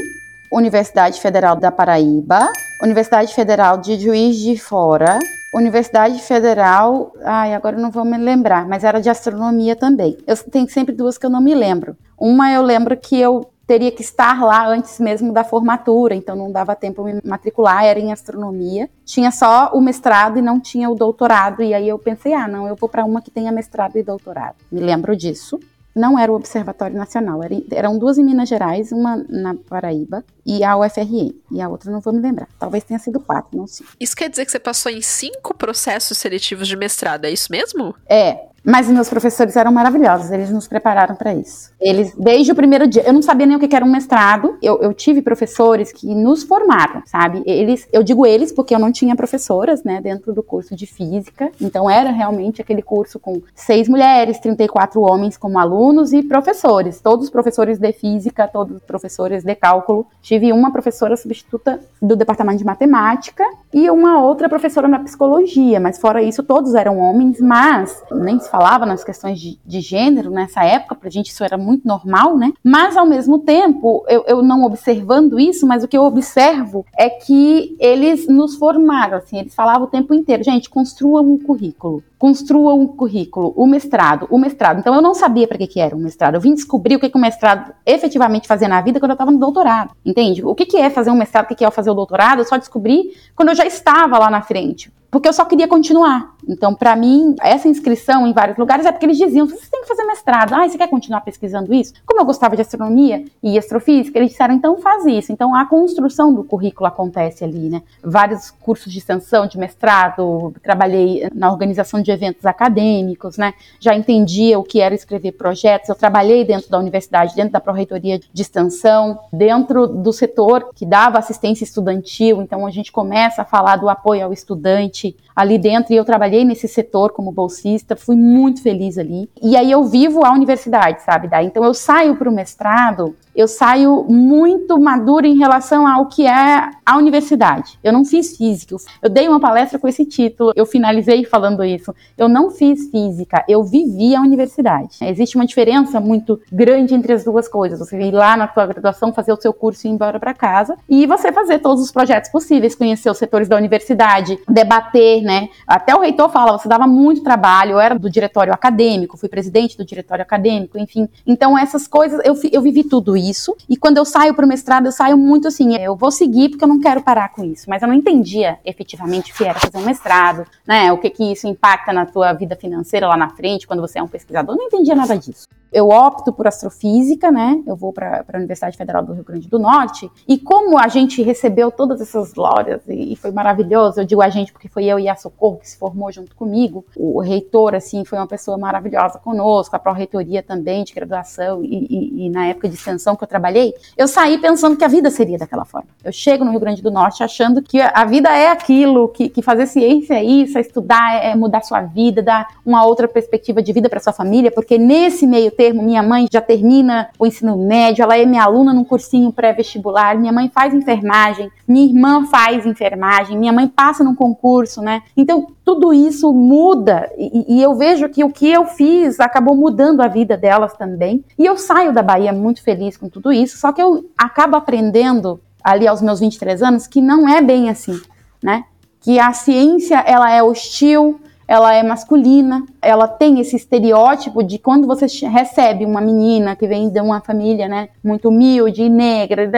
Universidade 0.51 1.19
Federal 1.19 1.55
da 1.55 1.71
Paraíba, 1.71 2.47
Universidade 2.81 3.33
Federal 3.33 3.77
de 3.77 3.99
Juiz 3.99 4.37
de 4.37 4.57
Fora, 4.57 5.19
Universidade 5.53 6.21
Federal, 6.21 7.13
ai, 7.23 7.53
agora 7.53 7.77
não 7.77 7.89
vou 7.89 8.05
me 8.05 8.17
lembrar, 8.17 8.67
mas 8.67 8.83
era 8.83 9.01
de 9.01 9.09
astronomia 9.09 9.75
também. 9.75 10.17
Eu 10.27 10.37
tenho 10.37 10.69
sempre 10.69 10.93
duas 10.93 11.17
que 11.17 11.25
eu 11.25 11.29
não 11.29 11.41
me 11.41 11.55
lembro. 11.55 11.97
Uma 12.17 12.51
eu 12.51 12.61
lembro 12.61 12.95
que 12.95 13.19
eu 13.19 13.49
teria 13.67 13.91
que 13.91 14.01
estar 14.01 14.41
lá 14.41 14.65
antes 14.65 14.97
mesmo 14.97 15.33
da 15.33 15.43
formatura, 15.43 16.15
então 16.15 16.35
não 16.35 16.49
dava 16.49 16.73
tempo 16.73 17.03
me 17.03 17.19
matricular, 17.23 17.83
era 17.83 17.99
em 17.99 18.13
astronomia. 18.13 18.89
Tinha 19.03 19.29
só 19.29 19.71
o 19.73 19.81
mestrado 19.81 20.39
e 20.39 20.41
não 20.41 20.57
tinha 20.57 20.89
o 20.89 20.95
doutorado, 20.95 21.61
e 21.61 21.73
aí 21.73 21.87
eu 21.87 21.99
pensei, 21.99 22.33
ah, 22.33 22.47
não, 22.47 22.65
eu 22.65 22.75
vou 22.77 22.87
para 22.87 23.03
uma 23.03 23.21
que 23.21 23.29
tenha 23.29 23.51
mestrado 23.51 23.97
e 23.97 24.03
doutorado. 24.03 24.55
Me 24.71 24.79
lembro 24.79 25.15
disso. 25.15 25.59
Não 25.93 26.17
era 26.17 26.31
o 26.31 26.35
Observatório 26.35 26.95
Nacional, 26.95 27.43
era, 27.43 27.55
eram 27.71 27.97
duas 27.97 28.17
em 28.17 28.23
Minas 28.23 28.47
Gerais, 28.47 28.91
uma 28.91 29.17
na 29.27 29.55
Paraíba 29.55 30.23
e 30.47 30.63
a 30.63 30.77
UFRN. 30.77 31.35
E 31.51 31.61
a 31.61 31.67
outra 31.67 31.91
não 31.91 31.99
vou 31.99 32.13
me 32.13 32.21
lembrar. 32.21 32.47
Talvez 32.57 32.85
tenha 32.85 32.97
sido 32.97 33.19
quatro, 33.19 33.57
não 33.57 33.67
sei. 33.67 33.85
Isso 33.99 34.15
quer 34.15 34.29
dizer 34.29 34.45
que 34.45 34.51
você 34.51 34.59
passou 34.59 34.91
em 34.91 35.01
cinco 35.01 35.53
processos 35.53 36.17
seletivos 36.17 36.67
de 36.67 36.77
mestrado, 36.77 37.25
é 37.25 37.29
isso 37.29 37.51
mesmo? 37.51 37.93
É, 38.09 38.47
mas 38.69 38.89
meus 38.89 39.07
professores 39.07 39.55
eram 39.55 39.71
maravilhosos, 39.71 40.29
eles 40.29 40.51
nos 40.51 40.67
prepararam 40.67 41.15
para 41.15 41.33
isso. 41.33 41.71
Eles, 41.79 42.13
desde 42.17 42.51
o 42.51 42.55
primeiro 42.55 42.85
dia, 42.85 43.01
eu 43.07 43.13
não 43.13 43.21
sabia 43.21 43.45
nem 43.45 43.55
o 43.55 43.59
que 43.61 43.73
era 43.73 43.85
um 43.85 43.89
mestrado, 43.89 44.57
eu, 44.61 44.81
eu, 44.81 44.93
tive 44.93 45.21
professores 45.21 45.93
que 45.93 46.13
nos 46.13 46.43
formaram, 46.43 47.01
sabe? 47.05 47.41
Eles, 47.45 47.87
eu 47.93 48.03
digo 48.03 48.25
eles 48.25 48.51
porque 48.51 48.75
eu 48.75 48.79
não 48.79 48.91
tinha 48.91 49.15
professoras, 49.15 49.85
né, 49.85 50.01
dentro 50.01 50.33
do 50.33 50.43
curso 50.43 50.75
de 50.75 50.85
física, 50.85 51.49
então 51.61 51.89
era 51.89 52.11
realmente 52.11 52.61
aquele 52.61 52.81
curso 52.81 53.17
com 53.17 53.41
seis 53.55 53.87
mulheres, 53.87 54.37
34 54.39 54.99
homens 54.99 55.37
como 55.37 55.57
alunos 55.57 56.11
e 56.11 56.21
professores, 56.21 56.99
todos 56.99 57.29
professores 57.29 57.79
de 57.79 57.93
física, 57.93 58.49
todos 58.49 58.83
professores 58.83 59.45
de 59.45 59.55
cálculo. 59.55 60.05
Tive 60.21 60.36
uma 60.51 60.71
professora 60.71 61.15
substituta 61.17 61.79
do 62.01 62.15
departamento 62.15 62.59
de 62.59 62.65
matemática 62.65 63.43
e 63.73 63.89
uma 63.89 64.21
outra 64.21 64.47
professora 64.47 64.87
na 64.87 64.99
psicologia, 64.99 65.79
mas 65.79 65.99
fora 65.99 66.21
isso, 66.21 66.43
todos 66.43 66.75
eram 66.75 66.97
homens, 66.99 67.39
mas 67.39 68.01
nem 68.11 68.39
se 68.39 68.49
falava 68.49 68.85
nas 68.85 69.03
questões 69.03 69.39
de, 69.39 69.59
de 69.65 69.81
gênero 69.81 70.29
nessa 70.29 70.63
época, 70.63 70.95
pra 70.95 71.09
gente 71.09 71.29
isso 71.29 71.43
era 71.43 71.57
muito 71.57 71.87
normal, 71.87 72.37
né? 72.37 72.53
Mas 72.63 72.95
ao 72.95 73.05
mesmo 73.05 73.39
tempo, 73.39 74.05
eu, 74.07 74.23
eu 74.27 74.41
não 74.41 74.63
observando 74.63 75.39
isso, 75.39 75.67
mas 75.67 75.83
o 75.83 75.87
que 75.87 75.97
eu 75.97 76.03
observo 76.03 76.85
é 76.97 77.09
que 77.09 77.75
eles 77.79 78.27
nos 78.27 78.55
formaram, 78.55 79.17
assim, 79.17 79.39
eles 79.39 79.55
falavam 79.55 79.83
o 79.83 79.89
tempo 79.89 80.13
inteiro, 80.13 80.43
gente, 80.43 80.69
construa 80.69 81.21
um 81.21 81.37
currículo 81.37 82.03
construa 82.17 82.73
um 82.73 82.87
currículo, 82.87 83.53
o 83.55 83.67
mestrado, 83.67 84.27
o 84.29 84.37
mestrado. 84.37 84.79
Então 84.79 84.93
eu 84.95 85.01
não 85.01 85.13
sabia 85.13 85.47
para 85.47 85.57
que, 85.57 85.67
que 85.67 85.79
era 85.79 85.95
um 85.95 85.99
mestrado. 85.99 86.35
Eu 86.35 86.41
vim 86.41 86.53
descobrir 86.53 86.95
o 86.95 86.99
que, 86.99 87.09
que 87.09 87.17
o 87.17 87.21
mestrado 87.21 87.73
efetivamente 87.85 88.47
fazia 88.47 88.67
na 88.67 88.81
vida 88.81 88.99
quando 88.99 89.11
eu 89.11 89.15
estava 89.15 89.31
no 89.31 89.39
doutorado. 89.39 89.93
Entende? 90.05 90.43
O 90.43 90.55
que, 90.55 90.65
que 90.65 90.77
é 90.77 90.89
fazer 90.89 91.11
um 91.11 91.15
mestrado, 91.15 91.45
o 91.45 91.47
que, 91.47 91.55
que 91.55 91.65
é 91.65 91.71
fazer 91.71 91.91
o 91.91 91.93
doutorado, 91.93 92.39
eu 92.39 92.45
só 92.45 92.57
descobri 92.57 93.13
quando 93.35 93.49
eu 93.49 93.55
já 93.55 93.65
estava 93.65 94.17
lá 94.17 94.29
na 94.29 94.41
frente 94.41 94.91
porque 95.09 95.27
eu 95.27 95.33
só 95.33 95.45
queria 95.45 95.67
continuar. 95.67 96.35
Então, 96.47 96.73
para 96.73 96.95
mim, 96.95 97.35
essa 97.41 97.67
inscrição 97.67 98.25
em 98.25 98.33
vários 98.33 98.57
lugares 98.57 98.85
é 98.85 98.91
porque 98.91 99.05
eles 99.05 99.17
diziam: 99.17 99.47
você 99.47 99.69
tem 99.69 99.81
que 99.81 99.87
fazer 99.87 100.03
mestrado. 100.03 100.53
Ah, 100.53 100.67
você 100.67 100.77
quer 100.77 100.87
continuar 100.87 101.21
pesquisando 101.21 101.73
isso? 101.73 101.93
Como 102.05 102.21
eu 102.21 102.25
gostava 102.25 102.55
de 102.55 102.61
astronomia 102.61 103.25
e 103.43 103.57
astrofísica, 103.57 104.17
eles 104.17 104.31
disseram: 104.31 104.53
então 104.53 104.77
faz 104.77 105.05
isso. 105.05 105.31
Então, 105.31 105.53
a 105.53 105.65
construção 105.65 106.33
do 106.33 106.43
currículo 106.43 106.87
acontece 106.87 107.43
ali, 107.43 107.69
né? 107.69 107.81
Vários 108.01 108.51
cursos 108.51 108.91
de 108.91 108.99
extensão, 108.99 109.47
de 109.47 109.57
mestrado, 109.57 110.53
trabalhei 110.63 111.29
na 111.33 111.51
organização 111.51 112.01
de 112.01 112.11
eventos 112.11 112.45
acadêmicos, 112.45 113.37
né? 113.37 113.53
Já 113.79 113.95
entendia 113.95 114.57
o 114.57 114.63
que 114.63 114.79
era 114.79 114.95
escrever 114.95 115.33
projetos. 115.33 115.89
Eu 115.89 115.95
trabalhei 115.95 116.45
dentro 116.45 116.69
da 116.69 116.79
universidade, 116.79 117.35
dentro 117.35 117.51
da 117.51 117.59
pró-reitoria 117.59 118.19
de 118.19 118.41
extensão, 118.41 119.19
dentro 119.33 119.87
do 119.87 120.13
setor 120.13 120.69
que 120.73 120.85
dava 120.85 121.17
assistência 121.17 121.63
estudantil. 121.63 122.41
Então, 122.41 122.65
a 122.65 122.71
gente 122.71 122.91
começa 122.91 123.41
a 123.41 123.45
falar 123.45 123.75
do 123.77 123.89
apoio 123.89 124.25
ao 124.25 124.33
estudante 124.33 124.96
ali 125.35 125.57
dentro 125.57 125.93
e 125.93 125.97
eu 125.97 126.05
trabalhei 126.05 126.43
nesse 126.43 126.67
setor 126.67 127.11
como 127.11 127.31
bolsista, 127.31 127.95
fui 127.95 128.15
muito 128.15 128.61
feliz 128.61 128.97
ali. 128.97 129.29
E 129.41 129.55
aí 129.55 129.71
eu 129.71 129.83
vivo 129.85 130.25
a 130.25 130.31
universidade, 130.31 131.03
sabe? 131.03 131.27
Daí 131.27 131.45
então 131.45 131.63
eu 131.63 131.73
saio 131.73 132.15
para 132.15 132.29
o 132.29 132.33
mestrado 132.33 133.15
eu 133.37 133.47
saio 133.47 134.03
muito 134.09 134.79
madura 134.79 135.27
em 135.27 135.37
relação 135.37 135.87
ao 135.87 136.07
que 136.07 136.25
é 136.25 136.71
a 136.83 136.97
universidade. 136.97 137.77
Eu 137.83 137.93
não 137.93 138.03
fiz 138.03 138.35
física. 138.35 138.75
Eu 138.99 139.11
dei 139.11 139.27
uma 139.27 139.39
palestra 139.39 139.77
com 139.77 139.87
esse 139.87 140.03
título, 140.05 140.51
eu 140.55 140.65
finalizei 140.65 141.23
falando 141.23 141.63
isso. 141.63 141.93
Eu 142.17 142.27
não 142.27 142.49
fiz 142.49 142.89
física, 142.89 143.45
eu 143.47 143.63
vivi 143.63 144.15
a 144.15 144.21
universidade. 144.21 144.97
Existe 145.03 145.35
uma 145.35 145.45
diferença 145.45 145.99
muito 145.99 146.41
grande 146.51 146.95
entre 146.95 147.13
as 147.13 147.23
duas 147.23 147.47
coisas. 147.47 147.77
Você 147.77 147.99
ir 147.99 148.11
lá 148.11 148.35
na 148.35 148.51
sua 148.51 148.65
graduação, 148.65 149.13
fazer 149.13 149.31
o 149.31 149.39
seu 149.39 149.53
curso 149.53 149.85
e 149.85 149.89
ir 149.91 149.93
embora 149.93 150.19
para 150.19 150.33
casa, 150.33 150.75
e 150.89 151.05
você 151.05 151.31
fazer 151.31 151.59
todos 151.59 151.83
os 151.83 151.91
projetos 151.91 152.31
possíveis, 152.31 152.73
conhecer 152.73 153.11
os 153.11 153.19
setores 153.19 153.47
da 153.47 153.55
universidade, 153.55 154.39
debater, 154.49 154.86
né? 155.23 155.49
Até 155.65 155.95
o 155.95 155.99
reitor 155.99 156.29
fala, 156.29 156.57
você 156.57 156.67
dava 156.67 156.87
muito 156.87 157.23
trabalho, 157.23 157.73
eu 157.73 157.79
era 157.79 157.97
do 157.97 158.09
diretório 158.09 158.53
acadêmico, 158.53 159.17
fui 159.17 159.29
presidente 159.29 159.77
do 159.77 159.85
diretório 159.85 160.21
acadêmico, 160.21 160.77
enfim. 160.77 161.07
Então 161.25 161.57
essas 161.57 161.87
coisas, 161.87 162.19
eu, 162.25 162.35
eu 162.51 162.61
vivi 162.61 162.83
tudo 162.83 163.15
isso 163.15 163.47
isso. 163.47 163.55
E 163.69 163.77
quando 163.77 163.97
eu 163.97 164.05
saio 164.05 164.33
para 164.33 164.45
o 164.45 164.47
mestrado, 164.47 164.87
eu 164.87 164.91
saio 164.91 165.17
muito 165.17 165.47
assim, 165.47 165.75
eu 165.75 165.95
vou 165.95 166.11
seguir 166.11 166.49
porque 166.49 166.63
eu 166.63 166.67
não 166.67 166.79
quero 166.79 167.01
parar 167.01 167.29
com 167.29 167.43
isso. 167.43 167.69
Mas 167.69 167.81
eu 167.81 167.87
não 167.87 167.95
entendia 167.95 168.57
efetivamente 168.65 169.31
o 169.31 169.35
que 169.35 169.43
era 169.43 169.59
fazer 169.59 169.77
um 169.77 169.85
mestrado, 169.85 170.45
né? 170.65 170.91
O 170.91 170.97
que 170.97 171.09
que 171.09 171.31
isso 171.31 171.47
impacta 171.47 171.93
na 171.93 172.05
tua 172.05 172.33
vida 172.33 172.55
financeira 172.55 173.07
lá 173.07 173.15
na 173.15 173.29
frente, 173.29 173.67
quando 173.67 173.81
você 173.81 173.99
é 173.99 174.03
um 174.03 174.07
pesquisador. 174.07 174.55
Eu 174.55 174.57
não 174.57 174.67
entendia 174.67 174.95
nada 174.95 175.17
disso 175.17 175.47
eu 175.71 175.89
opto 175.89 176.31
por 176.31 176.47
astrofísica, 176.47 177.31
né? 177.31 177.61
Eu 177.65 177.75
vou 177.75 177.91
para 177.91 178.23
a 178.31 178.37
Universidade 178.37 178.77
Federal 178.77 179.03
do 179.03 179.13
Rio 179.13 179.23
Grande 179.23 179.47
do 179.47 179.59
Norte. 179.59 180.09
E 180.27 180.37
como 180.37 180.77
a 180.77 180.87
gente 180.87 181.21
recebeu 181.21 181.71
todas 181.71 182.01
essas 182.01 182.33
glórias 182.33 182.81
e, 182.87 183.13
e, 183.13 183.15
foi 183.15 183.31
maravilhoso, 183.31 183.99
eu 183.99 184.05
digo 184.05 184.21
a 184.21 184.29
gente 184.29 184.51
porque 184.51 184.67
foi 184.67 184.85
eu 184.85 184.99
e 184.99 185.09
a 185.09 185.15
Socorro 185.15 185.57
que 185.57 185.69
se 185.69 185.77
formou 185.77 186.11
junto 186.11 186.35
comigo. 186.35 186.85
O 186.95 187.19
reitor, 187.19 187.75
assim, 187.75 188.05
foi 188.05 188.17
uma 188.17 188.27
pessoa 188.27 188.57
maravilhosa 188.57 189.19
conosco, 189.19 189.75
a 189.75 189.79
pró-reitoria 189.79 190.41
também 190.41 190.83
de 190.83 190.93
graduação 190.93 191.63
e, 191.63 191.87
e, 191.89 192.25
e, 192.25 192.29
na 192.29 192.47
época 192.47 192.69
de 192.69 192.75
extensão 192.75 193.15
que 193.15 193.23
eu 193.23 193.27
trabalhei. 193.27 193.73
Eu 193.97 194.07
saí 194.07 194.37
pensando 194.37 194.77
que 194.77 194.85
a 194.85 194.87
vida 194.87 195.09
seria 195.09 195.37
daquela 195.37 195.65
forma. 195.65 195.89
Eu 196.03 196.11
chego 196.11 196.45
no 196.45 196.51
Rio 196.51 196.59
Grande 196.59 196.81
do 196.81 196.91
Norte 196.91 197.23
achando 197.23 197.61
que 197.61 197.79
a 197.81 198.05
vida 198.05 198.29
é 198.29 198.49
aquilo, 198.49 199.09
que, 199.09 199.29
que 199.29 199.41
fazer 199.41 199.67
ciência 199.67 200.13
é 200.13 200.23
isso, 200.23 200.57
é 200.57 200.61
estudar, 200.61 201.23
é 201.23 201.35
mudar 201.35 201.61
sua 201.61 201.81
vida, 201.81 202.21
dar 202.21 202.47
uma 202.65 202.85
outra 202.85 203.07
perspectiva 203.07 203.61
de 203.61 203.73
vida 203.73 203.89
para 203.89 203.99
sua 203.99 204.13
família, 204.13 204.51
porque 204.51 204.77
nesse 204.77 205.25
meio 205.27 205.51
termo, 205.57 205.81
minha 205.81 206.03
mãe 206.03 206.27
já 206.31 206.39
termina 206.39 207.09
o 207.17 207.25
ensino 207.25 207.57
médio, 207.57 208.03
ela 208.03 208.15
é 208.15 208.25
minha 208.25 208.43
aluna 208.43 208.71
num 208.71 208.83
cursinho 208.83 209.33
pré-vestibular, 209.33 210.17
minha 210.17 210.31
mãe 210.31 210.49
faz 210.53 210.73
enfermagem, 210.73 211.51
minha 211.67 211.85
irmã 211.85 212.25
faz 212.27 212.65
enfermagem, 212.65 213.37
minha 213.37 213.51
mãe 213.51 213.67
passa 213.67 214.03
num 214.03 214.13
concurso, 214.13 214.81
né? 214.81 215.01
Então, 215.17 215.47
tudo 215.65 215.91
isso 215.91 216.31
muda 216.31 217.11
e, 217.17 217.57
e 217.57 217.61
eu 217.61 217.75
vejo 217.75 218.07
que 218.07 218.23
o 218.23 218.29
que 218.29 218.47
eu 218.49 218.65
fiz 218.65 219.19
acabou 219.19 219.55
mudando 219.55 220.01
a 220.01 220.07
vida 220.07 220.37
delas 220.37 220.73
também. 220.77 221.25
E 221.37 221.45
eu 221.45 221.57
saio 221.57 221.91
da 221.91 222.03
Bahia 222.03 222.31
muito 222.31 222.61
feliz 222.61 222.95
com 222.95 223.09
tudo 223.09 223.33
isso, 223.33 223.57
só 223.57 223.71
que 223.71 223.81
eu 223.81 224.09
acabo 224.17 224.55
aprendendo 224.55 225.41
ali 225.63 225.87
aos 225.87 226.01
meus 226.01 226.19
23 226.19 226.61
anos 226.61 226.87
que 226.87 227.01
não 227.01 227.27
é 227.27 227.41
bem 227.41 227.69
assim, 227.69 227.99
né? 228.41 228.63
Que 229.01 229.19
a 229.19 229.33
ciência 229.33 229.99
ela 230.05 230.31
é 230.31 230.43
hostil, 230.43 231.19
ela 231.47 231.73
é 231.73 231.81
masculina, 231.81 232.65
ela 232.87 233.05
tem 233.05 233.41
esse 233.41 233.57
estereótipo 233.57 234.41
de 234.41 234.57
quando 234.57 234.87
você 234.87 235.05
recebe 235.27 235.83
uma 235.83 235.99
menina 235.99 236.55
que 236.55 236.65
vem 236.65 236.89
de 236.89 237.01
uma 237.01 237.19
família, 237.19 237.67
né, 237.67 237.89
muito 238.01 238.29
humilde 238.29 238.81
e 238.81 238.89
negra, 238.89 239.49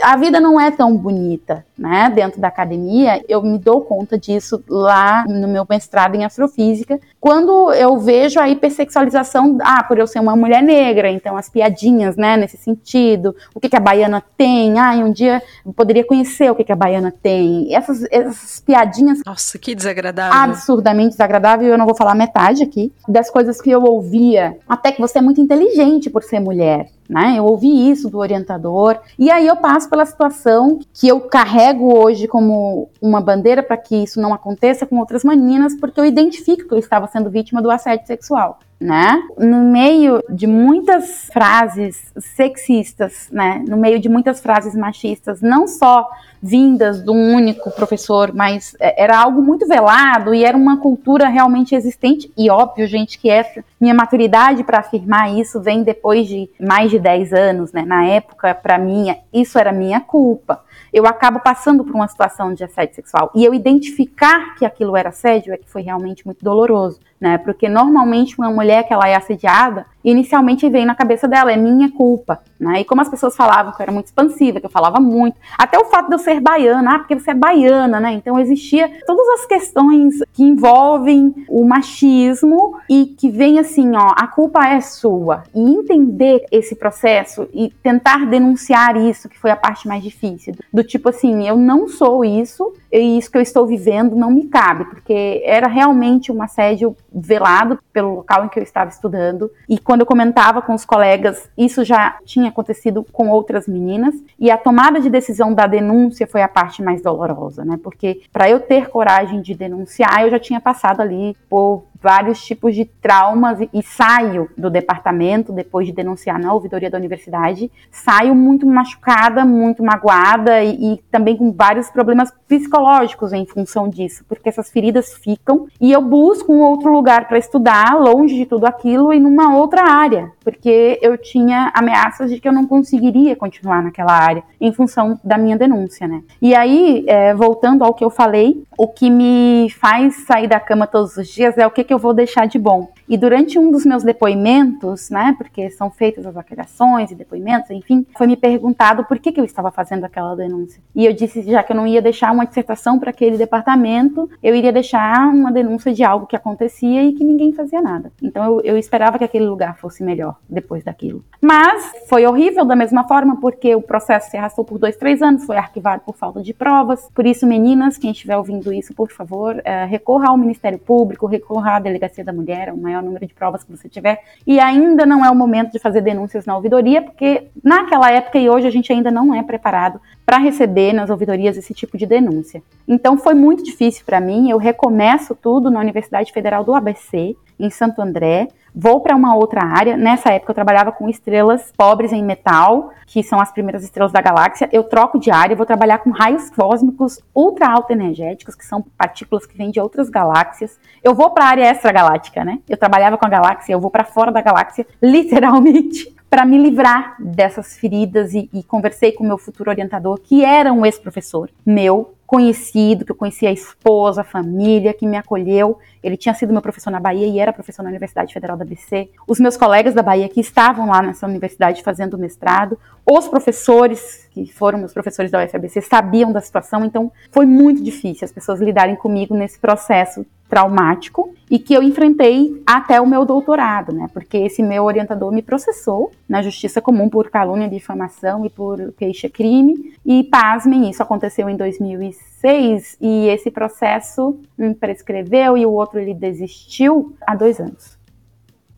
a 0.00 0.16
vida 0.16 0.38
não 0.38 0.60
é 0.60 0.70
tão 0.70 0.96
bonita, 0.96 1.66
né, 1.76 2.08
dentro 2.14 2.40
da 2.40 2.46
academia. 2.46 3.20
Eu 3.28 3.42
me 3.42 3.58
dou 3.58 3.80
conta 3.80 4.16
disso 4.16 4.62
lá 4.68 5.24
no 5.26 5.48
meu 5.48 5.66
mestrado 5.68 6.14
em 6.14 6.24
astrofísica, 6.24 7.00
quando 7.20 7.72
eu 7.72 7.98
vejo 7.98 8.38
a 8.38 8.48
hipersexualização, 8.48 9.58
ah, 9.62 9.82
por 9.82 9.98
eu 9.98 10.06
ser 10.06 10.20
uma 10.20 10.36
mulher 10.36 10.62
negra, 10.62 11.10
então 11.10 11.36
as 11.36 11.48
piadinhas, 11.48 12.16
né, 12.16 12.36
nesse 12.36 12.56
sentido, 12.56 13.34
o 13.52 13.58
que, 13.58 13.68
que 13.68 13.76
a 13.76 13.80
baiana 13.80 14.22
tem, 14.36 14.78
ah, 14.78 14.92
um 14.92 15.10
dia 15.10 15.42
eu 15.66 15.72
poderia 15.72 16.04
conhecer 16.04 16.48
o 16.48 16.54
que, 16.54 16.62
que 16.62 16.72
a 16.72 16.76
baiana 16.76 17.12
tem, 17.22 17.74
essas, 17.74 18.04
essas 18.10 18.60
piadinhas. 18.60 19.18
Nossa, 19.26 19.58
que 19.58 19.74
desagradável. 19.74 20.38
Absurdamente 20.38 21.10
desagradável, 21.10 21.66
eu 21.66 21.78
não 21.78 21.86
vou 21.86 21.96
falar 21.96 22.14
metade 22.14 22.51
aqui, 22.60 22.92
das 23.08 23.30
coisas 23.30 23.60
que 23.60 23.70
eu 23.70 23.82
ouvia, 23.84 24.58
até 24.68 24.90
que 24.90 25.00
você 25.00 25.18
é 25.18 25.22
muito 25.22 25.40
inteligente 25.40 26.10
por 26.10 26.24
ser 26.24 26.40
mulher. 26.40 26.90
Né? 27.08 27.34
Eu 27.36 27.44
ouvi 27.44 27.90
isso 27.90 28.08
do 28.08 28.18
orientador, 28.18 28.98
e 29.18 29.30
aí 29.30 29.46
eu 29.46 29.56
passo 29.56 29.90
pela 29.90 30.06
situação 30.06 30.78
que 30.94 31.08
eu 31.08 31.20
carrego 31.20 31.98
hoje 31.98 32.26
como 32.26 32.88
uma 33.00 33.20
bandeira 33.20 33.62
para 33.62 33.76
que 33.76 33.96
isso 33.96 34.20
não 34.20 34.32
aconteça 34.32 34.86
com 34.86 34.98
outras 34.98 35.24
meninas, 35.24 35.74
porque 35.74 36.00
eu 36.00 36.04
identifico 36.04 36.66
que 36.66 36.74
eu 36.74 36.78
estava 36.78 37.06
sendo 37.08 37.30
vítima 37.30 37.60
do 37.60 37.70
assédio 37.70 38.06
sexual 38.06 38.58
né? 38.82 39.22
No 39.38 39.60
meio 39.60 40.22
de 40.28 40.46
muitas 40.46 41.30
frases 41.32 42.12
sexistas, 42.18 43.28
né? 43.30 43.64
No 43.66 43.76
meio 43.76 43.98
de 44.00 44.08
muitas 44.08 44.40
frases 44.40 44.74
machistas, 44.74 45.40
não 45.40 45.68
só 45.68 46.08
vindas 46.42 47.00
de 47.00 47.10
um 47.10 47.34
único 47.34 47.70
professor, 47.70 48.32
mas 48.34 48.74
é, 48.80 49.04
era 49.04 49.16
algo 49.16 49.40
muito 49.40 49.66
velado 49.66 50.34
e 50.34 50.44
era 50.44 50.56
uma 50.56 50.78
cultura 50.78 51.28
realmente 51.28 51.74
existente. 51.74 52.30
E 52.36 52.50
óbvio, 52.50 52.86
gente, 52.88 53.18
que 53.18 53.30
essa 53.30 53.64
minha 53.80 53.94
maturidade 53.94 54.64
para 54.64 54.80
afirmar 54.80 55.32
isso 55.32 55.60
vem 55.60 55.84
depois 55.84 56.26
de 56.26 56.50
mais 56.60 56.90
de 56.90 56.98
10 57.02 57.32
anos, 57.32 57.72
né? 57.72 57.82
Na 57.82 58.06
época, 58.06 58.54
para 58.54 58.78
mim, 58.78 59.14
isso 59.32 59.58
era 59.58 59.72
minha 59.72 60.00
culpa 60.00 60.62
eu 60.92 61.06
acabo 61.06 61.40
passando 61.40 61.84
por 61.84 61.94
uma 61.94 62.06
situação 62.06 62.52
de 62.52 62.62
assédio 62.62 62.94
sexual. 62.94 63.30
E 63.34 63.44
eu 63.44 63.54
identificar 63.54 64.54
que 64.56 64.64
aquilo 64.64 64.94
era 64.96 65.08
assédio 65.08 65.54
é 65.54 65.56
que 65.56 65.68
foi 65.68 65.82
realmente 65.82 66.26
muito 66.26 66.44
doloroso, 66.44 67.00
né? 67.22 67.38
Porque 67.38 67.68
normalmente 67.68 68.36
uma 68.36 68.50
mulher 68.50 68.82
que 68.82 68.92
ela 68.92 69.08
é 69.08 69.14
assediada, 69.14 69.86
inicialmente 70.02 70.68
vem 70.68 70.84
na 70.84 70.92
cabeça 70.92 71.28
dela, 71.28 71.52
é 71.52 71.56
minha 71.56 71.88
culpa, 71.92 72.40
né? 72.58 72.80
E 72.80 72.84
como 72.84 73.00
as 73.00 73.08
pessoas 73.08 73.36
falavam 73.36 73.72
que 73.72 73.80
eu 73.80 73.84
era 73.84 73.92
muito 73.92 74.06
expansiva, 74.06 74.58
que 74.58 74.66
eu 74.66 74.70
falava 74.70 74.98
muito, 74.98 75.36
até 75.56 75.78
o 75.78 75.84
fato 75.84 76.08
de 76.08 76.16
eu 76.16 76.18
ser 76.18 76.40
baiana, 76.40 76.96
ah, 76.96 76.98
porque 76.98 77.14
você 77.14 77.30
é 77.30 77.34
baiana, 77.34 78.00
né? 78.00 78.12
Então 78.14 78.40
existia 78.40 78.90
todas 79.06 79.28
as 79.38 79.46
questões 79.46 80.16
que 80.32 80.42
envolvem 80.42 81.32
o 81.48 81.64
machismo 81.64 82.76
e 82.90 83.06
que 83.06 83.30
vem 83.30 83.60
assim, 83.60 83.94
ó, 83.94 84.12
a 84.16 84.26
culpa 84.26 84.66
é 84.66 84.80
sua. 84.80 85.44
E 85.54 85.60
entender 85.60 86.44
esse 86.50 86.74
processo 86.74 87.48
e 87.54 87.70
tentar 87.84 88.26
denunciar 88.26 88.96
isso, 88.96 89.28
que 89.28 89.38
foi 89.38 89.52
a 89.52 89.56
parte 89.56 89.86
mais 89.86 90.02
difícil. 90.02 90.54
Do 90.72 90.82
tipo 90.82 91.08
assim, 91.08 91.46
eu 91.46 91.56
não 91.56 91.86
sou 91.86 92.24
isso, 92.24 92.72
e 92.90 93.16
isso 93.16 93.30
que 93.30 93.38
eu 93.38 93.42
estou 93.42 93.64
vivendo 93.64 94.16
não 94.16 94.32
me 94.32 94.48
cabe, 94.48 94.86
porque 94.86 95.40
era 95.44 95.68
realmente 95.68 96.32
um 96.32 96.42
assédio 96.42 96.96
velado 97.14 97.78
pelo 97.92 98.16
local 98.16 98.44
em 98.44 98.48
que 98.48 98.58
eu 98.58 98.62
estava 98.62 98.90
estudando. 98.90 99.50
E 99.68 99.78
quando 99.78 100.00
eu 100.00 100.06
comentava 100.06 100.62
com 100.62 100.74
os 100.74 100.84
colegas, 100.84 101.48
isso 101.56 101.84
já 101.84 102.18
tinha 102.24 102.48
acontecido 102.48 103.04
com 103.12 103.28
outras 103.28 103.66
meninas. 103.66 104.14
E 104.38 104.50
a 104.50 104.56
tomada 104.56 105.00
de 105.00 105.10
decisão 105.10 105.54
da 105.54 105.66
denúncia 105.66 106.26
foi 106.26 106.42
a 106.42 106.48
parte 106.48 106.82
mais 106.82 107.02
dolorosa, 107.02 107.64
né? 107.64 107.78
Porque 107.82 108.22
para 108.32 108.48
eu 108.48 108.60
ter 108.60 108.88
coragem 108.88 109.40
de 109.40 109.54
denunciar, 109.54 110.22
eu 110.22 110.30
já 110.30 110.38
tinha 110.38 110.60
passado 110.60 111.00
ali 111.00 111.36
por 111.48 111.84
vários 112.02 112.44
tipos 112.44 112.74
de 112.74 112.84
traumas 112.84 113.58
e, 113.72 113.82
saio 113.82 114.50
do 114.56 114.68
departamento 114.68 115.52
depois 115.52 115.86
de 115.86 115.92
denunciar 115.92 116.38
na 116.38 116.52
ouvidoria 116.52 116.90
da 116.90 116.98
universidade, 116.98 117.70
saio 117.90 118.34
muito 118.34 118.66
machucada, 118.66 119.44
muito 119.44 119.82
magoada 119.82 120.62
e, 120.62 120.94
e 120.94 120.96
também 121.10 121.36
com 121.36 121.52
vários 121.52 121.90
problemas 121.90 122.32
psicológicos 122.48 123.32
em 123.32 123.46
função 123.46 123.88
disso, 123.88 124.24
porque 124.28 124.48
essas 124.48 124.70
feridas 124.70 125.14
ficam 125.14 125.66
e 125.80 125.92
eu 125.92 126.02
busco 126.02 126.52
um 126.52 126.60
outro 126.60 126.92
lugar 126.92 127.28
para 127.28 127.38
estudar, 127.38 127.94
longe 127.98 128.34
de 128.36 128.46
tudo 128.46 128.66
aquilo 128.66 129.12
e 129.12 129.20
numa 129.20 129.56
outra 129.56 129.82
área, 129.82 130.30
porque 130.42 130.98
eu 131.00 131.16
tinha 131.16 131.70
ameaças 131.74 132.30
de 132.30 132.40
que 132.40 132.48
eu 132.48 132.52
não 132.52 132.66
conseguiria 132.66 133.36
continuar 133.36 133.82
naquela 133.82 134.12
área 134.12 134.42
em 134.60 134.72
função 134.72 135.18
da 135.22 135.38
minha 135.38 135.56
denúncia, 135.56 136.08
né? 136.08 136.22
E 136.40 136.54
aí, 136.54 137.04
é, 137.06 137.34
voltando 137.34 137.84
ao 137.84 137.94
que 137.94 138.04
eu 138.04 138.10
falei, 138.10 138.64
o 138.76 138.88
que 138.88 139.10
me 139.10 139.68
faz 139.70 140.24
sair 140.26 140.48
da 140.48 140.60
cama 140.60 140.86
todos 140.86 141.16
os 141.16 141.28
dias 141.28 141.56
é 141.58 141.66
o 141.66 141.70
que, 141.70 141.84
que 141.84 141.91
eu 141.92 141.98
vou 141.98 142.14
deixar 142.14 142.46
de 142.46 142.58
bom. 142.58 142.88
E 143.08 143.16
durante 143.16 143.58
um 143.58 143.70
dos 143.70 143.84
meus 143.84 144.02
depoimentos, 144.02 145.10
né, 145.10 145.34
porque 145.36 145.70
são 145.70 145.90
feitas 145.90 146.26
as 146.26 146.36
avaliações 146.36 147.10
e 147.10 147.14
depoimentos, 147.14 147.70
enfim, 147.70 148.06
foi 148.16 148.26
me 148.26 148.36
perguntado 148.36 149.04
por 149.04 149.18
que, 149.18 149.32
que 149.32 149.40
eu 149.40 149.44
estava 149.44 149.70
fazendo 149.70 150.04
aquela 150.04 150.34
denúncia. 150.34 150.82
E 150.94 151.06
eu 151.06 151.12
disse 151.12 151.42
já 151.42 151.62
que 151.62 151.72
eu 151.72 151.76
não 151.76 151.86
ia 151.86 152.02
deixar 152.02 152.32
uma 152.32 152.46
dissertação 152.46 152.98
para 152.98 153.10
aquele 153.10 153.36
departamento, 153.36 154.28
eu 154.42 154.54
iria 154.54 154.72
deixar 154.72 155.28
uma 155.28 155.52
denúncia 155.52 155.92
de 155.92 156.02
algo 156.02 156.26
que 156.26 156.36
acontecia 156.36 157.02
e 157.04 157.12
que 157.12 157.24
ninguém 157.24 157.52
fazia 157.52 157.80
nada. 157.80 158.12
Então 158.22 158.44
eu, 158.44 158.60
eu 158.62 158.78
esperava 158.78 159.18
que 159.18 159.24
aquele 159.24 159.46
lugar 159.46 159.76
fosse 159.78 160.02
melhor 160.02 160.36
depois 160.48 160.82
daquilo. 160.84 161.24
Mas 161.40 161.92
foi 162.08 162.26
horrível 162.26 162.64
da 162.64 162.76
mesma 162.76 163.04
forma, 163.04 163.40
porque 163.40 163.74
o 163.74 163.82
processo 163.82 164.30
se 164.30 164.36
arrastou 164.36 164.64
por 164.64 164.78
dois, 164.78 164.96
três 164.96 165.20
anos, 165.20 165.44
foi 165.44 165.56
arquivado 165.56 166.02
por 166.04 166.16
falta 166.16 166.40
de 166.40 166.54
provas. 166.54 167.08
Por 167.14 167.26
isso, 167.26 167.46
meninas, 167.46 167.98
quem 167.98 168.12
estiver 168.12 168.36
ouvindo 168.36 168.72
isso, 168.72 168.94
por 168.94 169.10
favor, 169.10 169.60
é, 169.64 169.84
recorra 169.84 170.28
ao 170.28 170.38
Ministério 170.38 170.78
Público, 170.78 171.26
recorra 171.26 171.72
Delegacia 171.82 172.24
da 172.24 172.32
Mulher, 172.32 172.72
o 172.72 172.76
maior 172.76 173.02
número 173.02 173.26
de 173.26 173.34
provas 173.34 173.62
que 173.62 173.70
você 173.70 173.88
tiver, 173.88 174.22
e 174.46 174.58
ainda 174.58 175.04
não 175.04 175.24
é 175.24 175.30
o 175.30 175.34
momento 175.34 175.72
de 175.72 175.78
fazer 175.78 176.00
denúncias 176.00 176.46
na 176.46 176.56
ouvidoria, 176.56 177.02
porque 177.02 177.48
naquela 177.62 178.10
época 178.10 178.38
e 178.38 178.48
hoje 178.48 178.66
a 178.66 178.70
gente 178.70 178.92
ainda 178.92 179.10
não 179.10 179.34
é 179.34 179.42
preparado 179.42 180.00
para 180.24 180.38
receber 180.38 180.92
nas 180.92 181.10
ouvidorias 181.10 181.56
esse 181.56 181.74
tipo 181.74 181.96
de 181.98 182.06
denúncia. 182.06 182.62
Então 182.86 183.18
foi 183.18 183.34
muito 183.34 183.62
difícil 183.62 184.04
para 184.04 184.20
mim, 184.20 184.50
eu 184.50 184.58
recomeço 184.58 185.34
tudo 185.34 185.70
na 185.70 185.80
Universidade 185.80 186.32
Federal 186.32 186.64
do 186.64 186.74
ABC, 186.74 187.36
em 187.58 187.70
Santo 187.70 188.02
André, 188.02 188.48
vou 188.74 189.00
para 189.00 189.14
uma 189.14 189.34
outra 189.34 189.62
área. 189.64 189.96
Nessa 189.96 190.30
época 190.30 190.50
eu 190.50 190.54
trabalhava 190.54 190.92
com 190.92 191.08
estrelas 191.08 191.72
pobres 191.76 192.12
em 192.12 192.24
metal, 192.24 192.92
que 193.06 193.22
são 193.22 193.40
as 193.40 193.52
primeiras 193.52 193.84
estrelas 193.84 194.12
da 194.12 194.20
galáxia. 194.20 194.68
Eu 194.72 194.84
troco 194.84 195.18
de 195.18 195.30
área, 195.30 195.56
vou 195.56 195.66
trabalhar 195.66 195.98
com 195.98 196.10
raios 196.10 196.50
cósmicos 196.50 197.20
ultra 197.34 197.68
alta 197.68 197.92
energéticos, 197.92 198.54
que 198.54 198.64
são 198.64 198.84
partículas 198.96 199.46
que 199.46 199.56
vêm 199.56 199.70
de 199.70 199.80
outras 199.80 200.08
galáxias. 200.08 200.78
Eu 201.02 201.14
vou 201.14 201.30
para 201.30 201.44
a 201.44 201.48
área 201.48 201.70
extragaláctica, 201.70 202.44
né? 202.44 202.58
Eu 202.68 202.76
trabalhava 202.76 203.18
com 203.18 203.26
a 203.26 203.30
galáxia, 203.30 203.72
eu 203.72 203.80
vou 203.80 203.90
para 203.90 204.04
fora 204.04 204.32
da 204.32 204.40
galáxia, 204.40 204.86
literalmente. 205.02 206.14
Para 206.32 206.46
me 206.46 206.56
livrar 206.56 207.14
dessas 207.18 207.76
feridas 207.76 208.32
e, 208.32 208.48
e 208.54 208.62
conversei 208.62 209.12
com 209.12 209.22
meu 209.22 209.36
futuro 209.36 209.68
orientador, 209.68 210.18
que 210.18 210.42
era 210.42 210.72
um 210.72 210.86
ex-professor 210.86 211.50
meu, 211.64 212.14
conhecido, 212.26 213.04
que 213.04 213.12
eu 213.12 213.16
conhecia 213.16 213.50
a 213.50 213.52
esposa, 213.52 214.22
a 214.22 214.24
família, 214.24 214.94
que 214.94 215.06
me 215.06 215.18
acolheu. 215.18 215.78
Ele 216.02 216.16
tinha 216.16 216.34
sido 216.34 216.52
meu 216.52 216.62
professor 216.62 216.90
na 216.90 217.00
Bahia 217.00 217.26
e 217.26 217.38
era 217.38 217.52
professor 217.52 217.82
na 217.82 217.90
Universidade 217.90 218.32
Federal 218.32 218.56
da 218.56 218.64
BC. 218.64 219.10
Os 219.26 219.38
meus 219.38 219.56
colegas 219.56 219.94
da 219.94 220.02
Bahia 220.02 220.28
que 220.28 220.40
estavam 220.40 220.88
lá 220.88 221.02
nessa 221.02 221.26
universidade 221.26 221.82
fazendo 221.82 222.18
mestrado, 222.18 222.78
os 223.04 223.28
professores 223.28 224.28
que 224.32 224.50
foram 224.52 224.78
meus 224.78 224.92
professores 224.92 225.30
da 225.30 225.44
UFABC 225.44 225.82
sabiam 225.82 226.32
da 226.32 226.40
situação, 226.40 226.84
então 226.84 227.12
foi 227.30 227.44
muito 227.44 227.82
difícil 227.82 228.24
as 228.24 228.32
pessoas 228.32 228.60
lidarem 228.60 228.96
comigo 228.96 229.34
nesse 229.34 229.58
processo 229.58 230.24
traumático 230.48 231.34
e 231.50 231.58
que 231.58 231.72
eu 231.72 231.82
enfrentei 231.82 232.62
até 232.66 233.00
o 233.00 233.06
meu 233.06 233.24
doutorado, 233.24 233.90
né? 233.90 234.06
Porque 234.12 234.36
esse 234.36 234.62
meu 234.62 234.84
orientador 234.84 235.32
me 235.32 235.40
processou 235.40 236.12
na 236.28 236.42
justiça 236.42 236.78
comum 236.78 237.08
por 237.08 237.30
calúnia, 237.30 237.68
difamação 237.68 238.44
e 238.44 238.50
por 238.50 238.92
queixa-crime. 238.98 239.94
E 240.04 240.24
pasmem, 240.24 240.90
isso 240.90 241.02
aconteceu 241.02 241.48
em 241.48 241.56
2006 241.56 242.98
e 243.00 243.28
esse 243.28 243.50
processo 243.50 244.38
prescreveu 244.78 245.56
e 245.56 245.64
o 245.64 245.72
outro 245.72 245.91
ele 245.98 246.14
desistiu 246.14 247.16
há 247.26 247.34
dois 247.34 247.60
anos. 247.60 247.98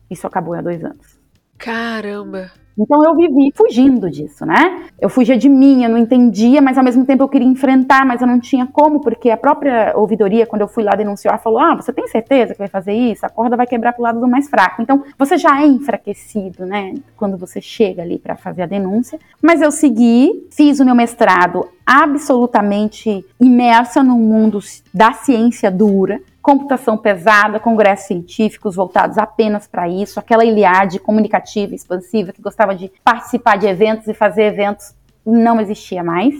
Isso 0.09 0.27
acabou 0.27 0.53
há 0.53 0.61
dois 0.61 0.83
anos. 0.83 1.19
Caramba! 1.57 2.51
Então 2.77 3.01
eu 3.05 3.15
vivi 3.15 3.53
fugindo 3.55 4.09
disso, 4.09 4.45
né? 4.45 4.83
Eu 4.99 5.07
fugia 5.07 5.37
de 5.37 5.47
mim, 5.47 5.83
eu 5.83 5.89
não 5.89 5.97
entendia, 5.97 6.61
mas 6.61 6.77
ao 6.77 6.83
mesmo 6.83 7.05
tempo 7.05 7.23
eu 7.23 7.29
queria 7.29 7.47
enfrentar, 7.47 8.05
mas 8.05 8.21
eu 8.21 8.27
não 8.27 8.37
tinha 8.37 8.67
como, 8.67 8.99
porque 8.99 9.29
a 9.29 9.37
própria 9.37 9.93
ouvidoria, 9.95 10.45
quando 10.45 10.61
eu 10.61 10.67
fui 10.67 10.83
lá 10.83 10.93
denunciar, 10.93 11.41
falou: 11.41 11.59
Ah, 11.59 11.73
você 11.75 11.93
tem 11.93 12.05
certeza 12.07 12.53
que 12.53 12.59
vai 12.59 12.67
fazer 12.67 12.91
isso? 12.91 13.25
A 13.25 13.29
corda 13.29 13.55
vai 13.55 13.65
quebrar 13.65 13.93
pro 13.93 14.03
lado 14.03 14.19
do 14.19 14.27
mais 14.27 14.49
fraco. 14.49 14.81
Então 14.81 15.05
você 15.17 15.37
já 15.37 15.61
é 15.61 15.65
enfraquecido, 15.65 16.65
né? 16.65 16.93
Quando 17.15 17.37
você 17.37 17.61
chega 17.61 18.01
ali 18.01 18.19
para 18.19 18.35
fazer 18.35 18.63
a 18.63 18.67
denúncia. 18.67 19.17
Mas 19.41 19.61
eu 19.61 19.71
segui, 19.71 20.45
fiz 20.51 20.79
o 20.81 20.85
meu 20.85 20.95
mestrado 20.95 21.69
absolutamente 21.85 23.25
imersa 23.39 24.03
no 24.03 24.17
mundo 24.17 24.59
da 24.93 25.13
ciência 25.13 25.69
dura 25.69 26.19
computação 26.45 26.95
pesada, 26.95 27.59
congressos 27.59 28.05
científicos 28.05 28.75
voltados 28.75 29.17
apenas 29.17 29.65
para 29.65 29.89
isso, 29.89 30.19
aquela 30.19 30.45
Iliade 30.45 30.99
comunicativa, 30.99 31.73
expansiva, 31.73 32.31
que 32.31 32.39
gostava 32.39 32.75
de 32.75 32.91
participar 33.03 33.57
de 33.57 33.65
eventos 33.65 34.07
e 34.07 34.13
fazer 34.13 34.43
eventos, 34.43 34.93
não 35.25 35.59
existia 35.59 36.03
mais. 36.03 36.35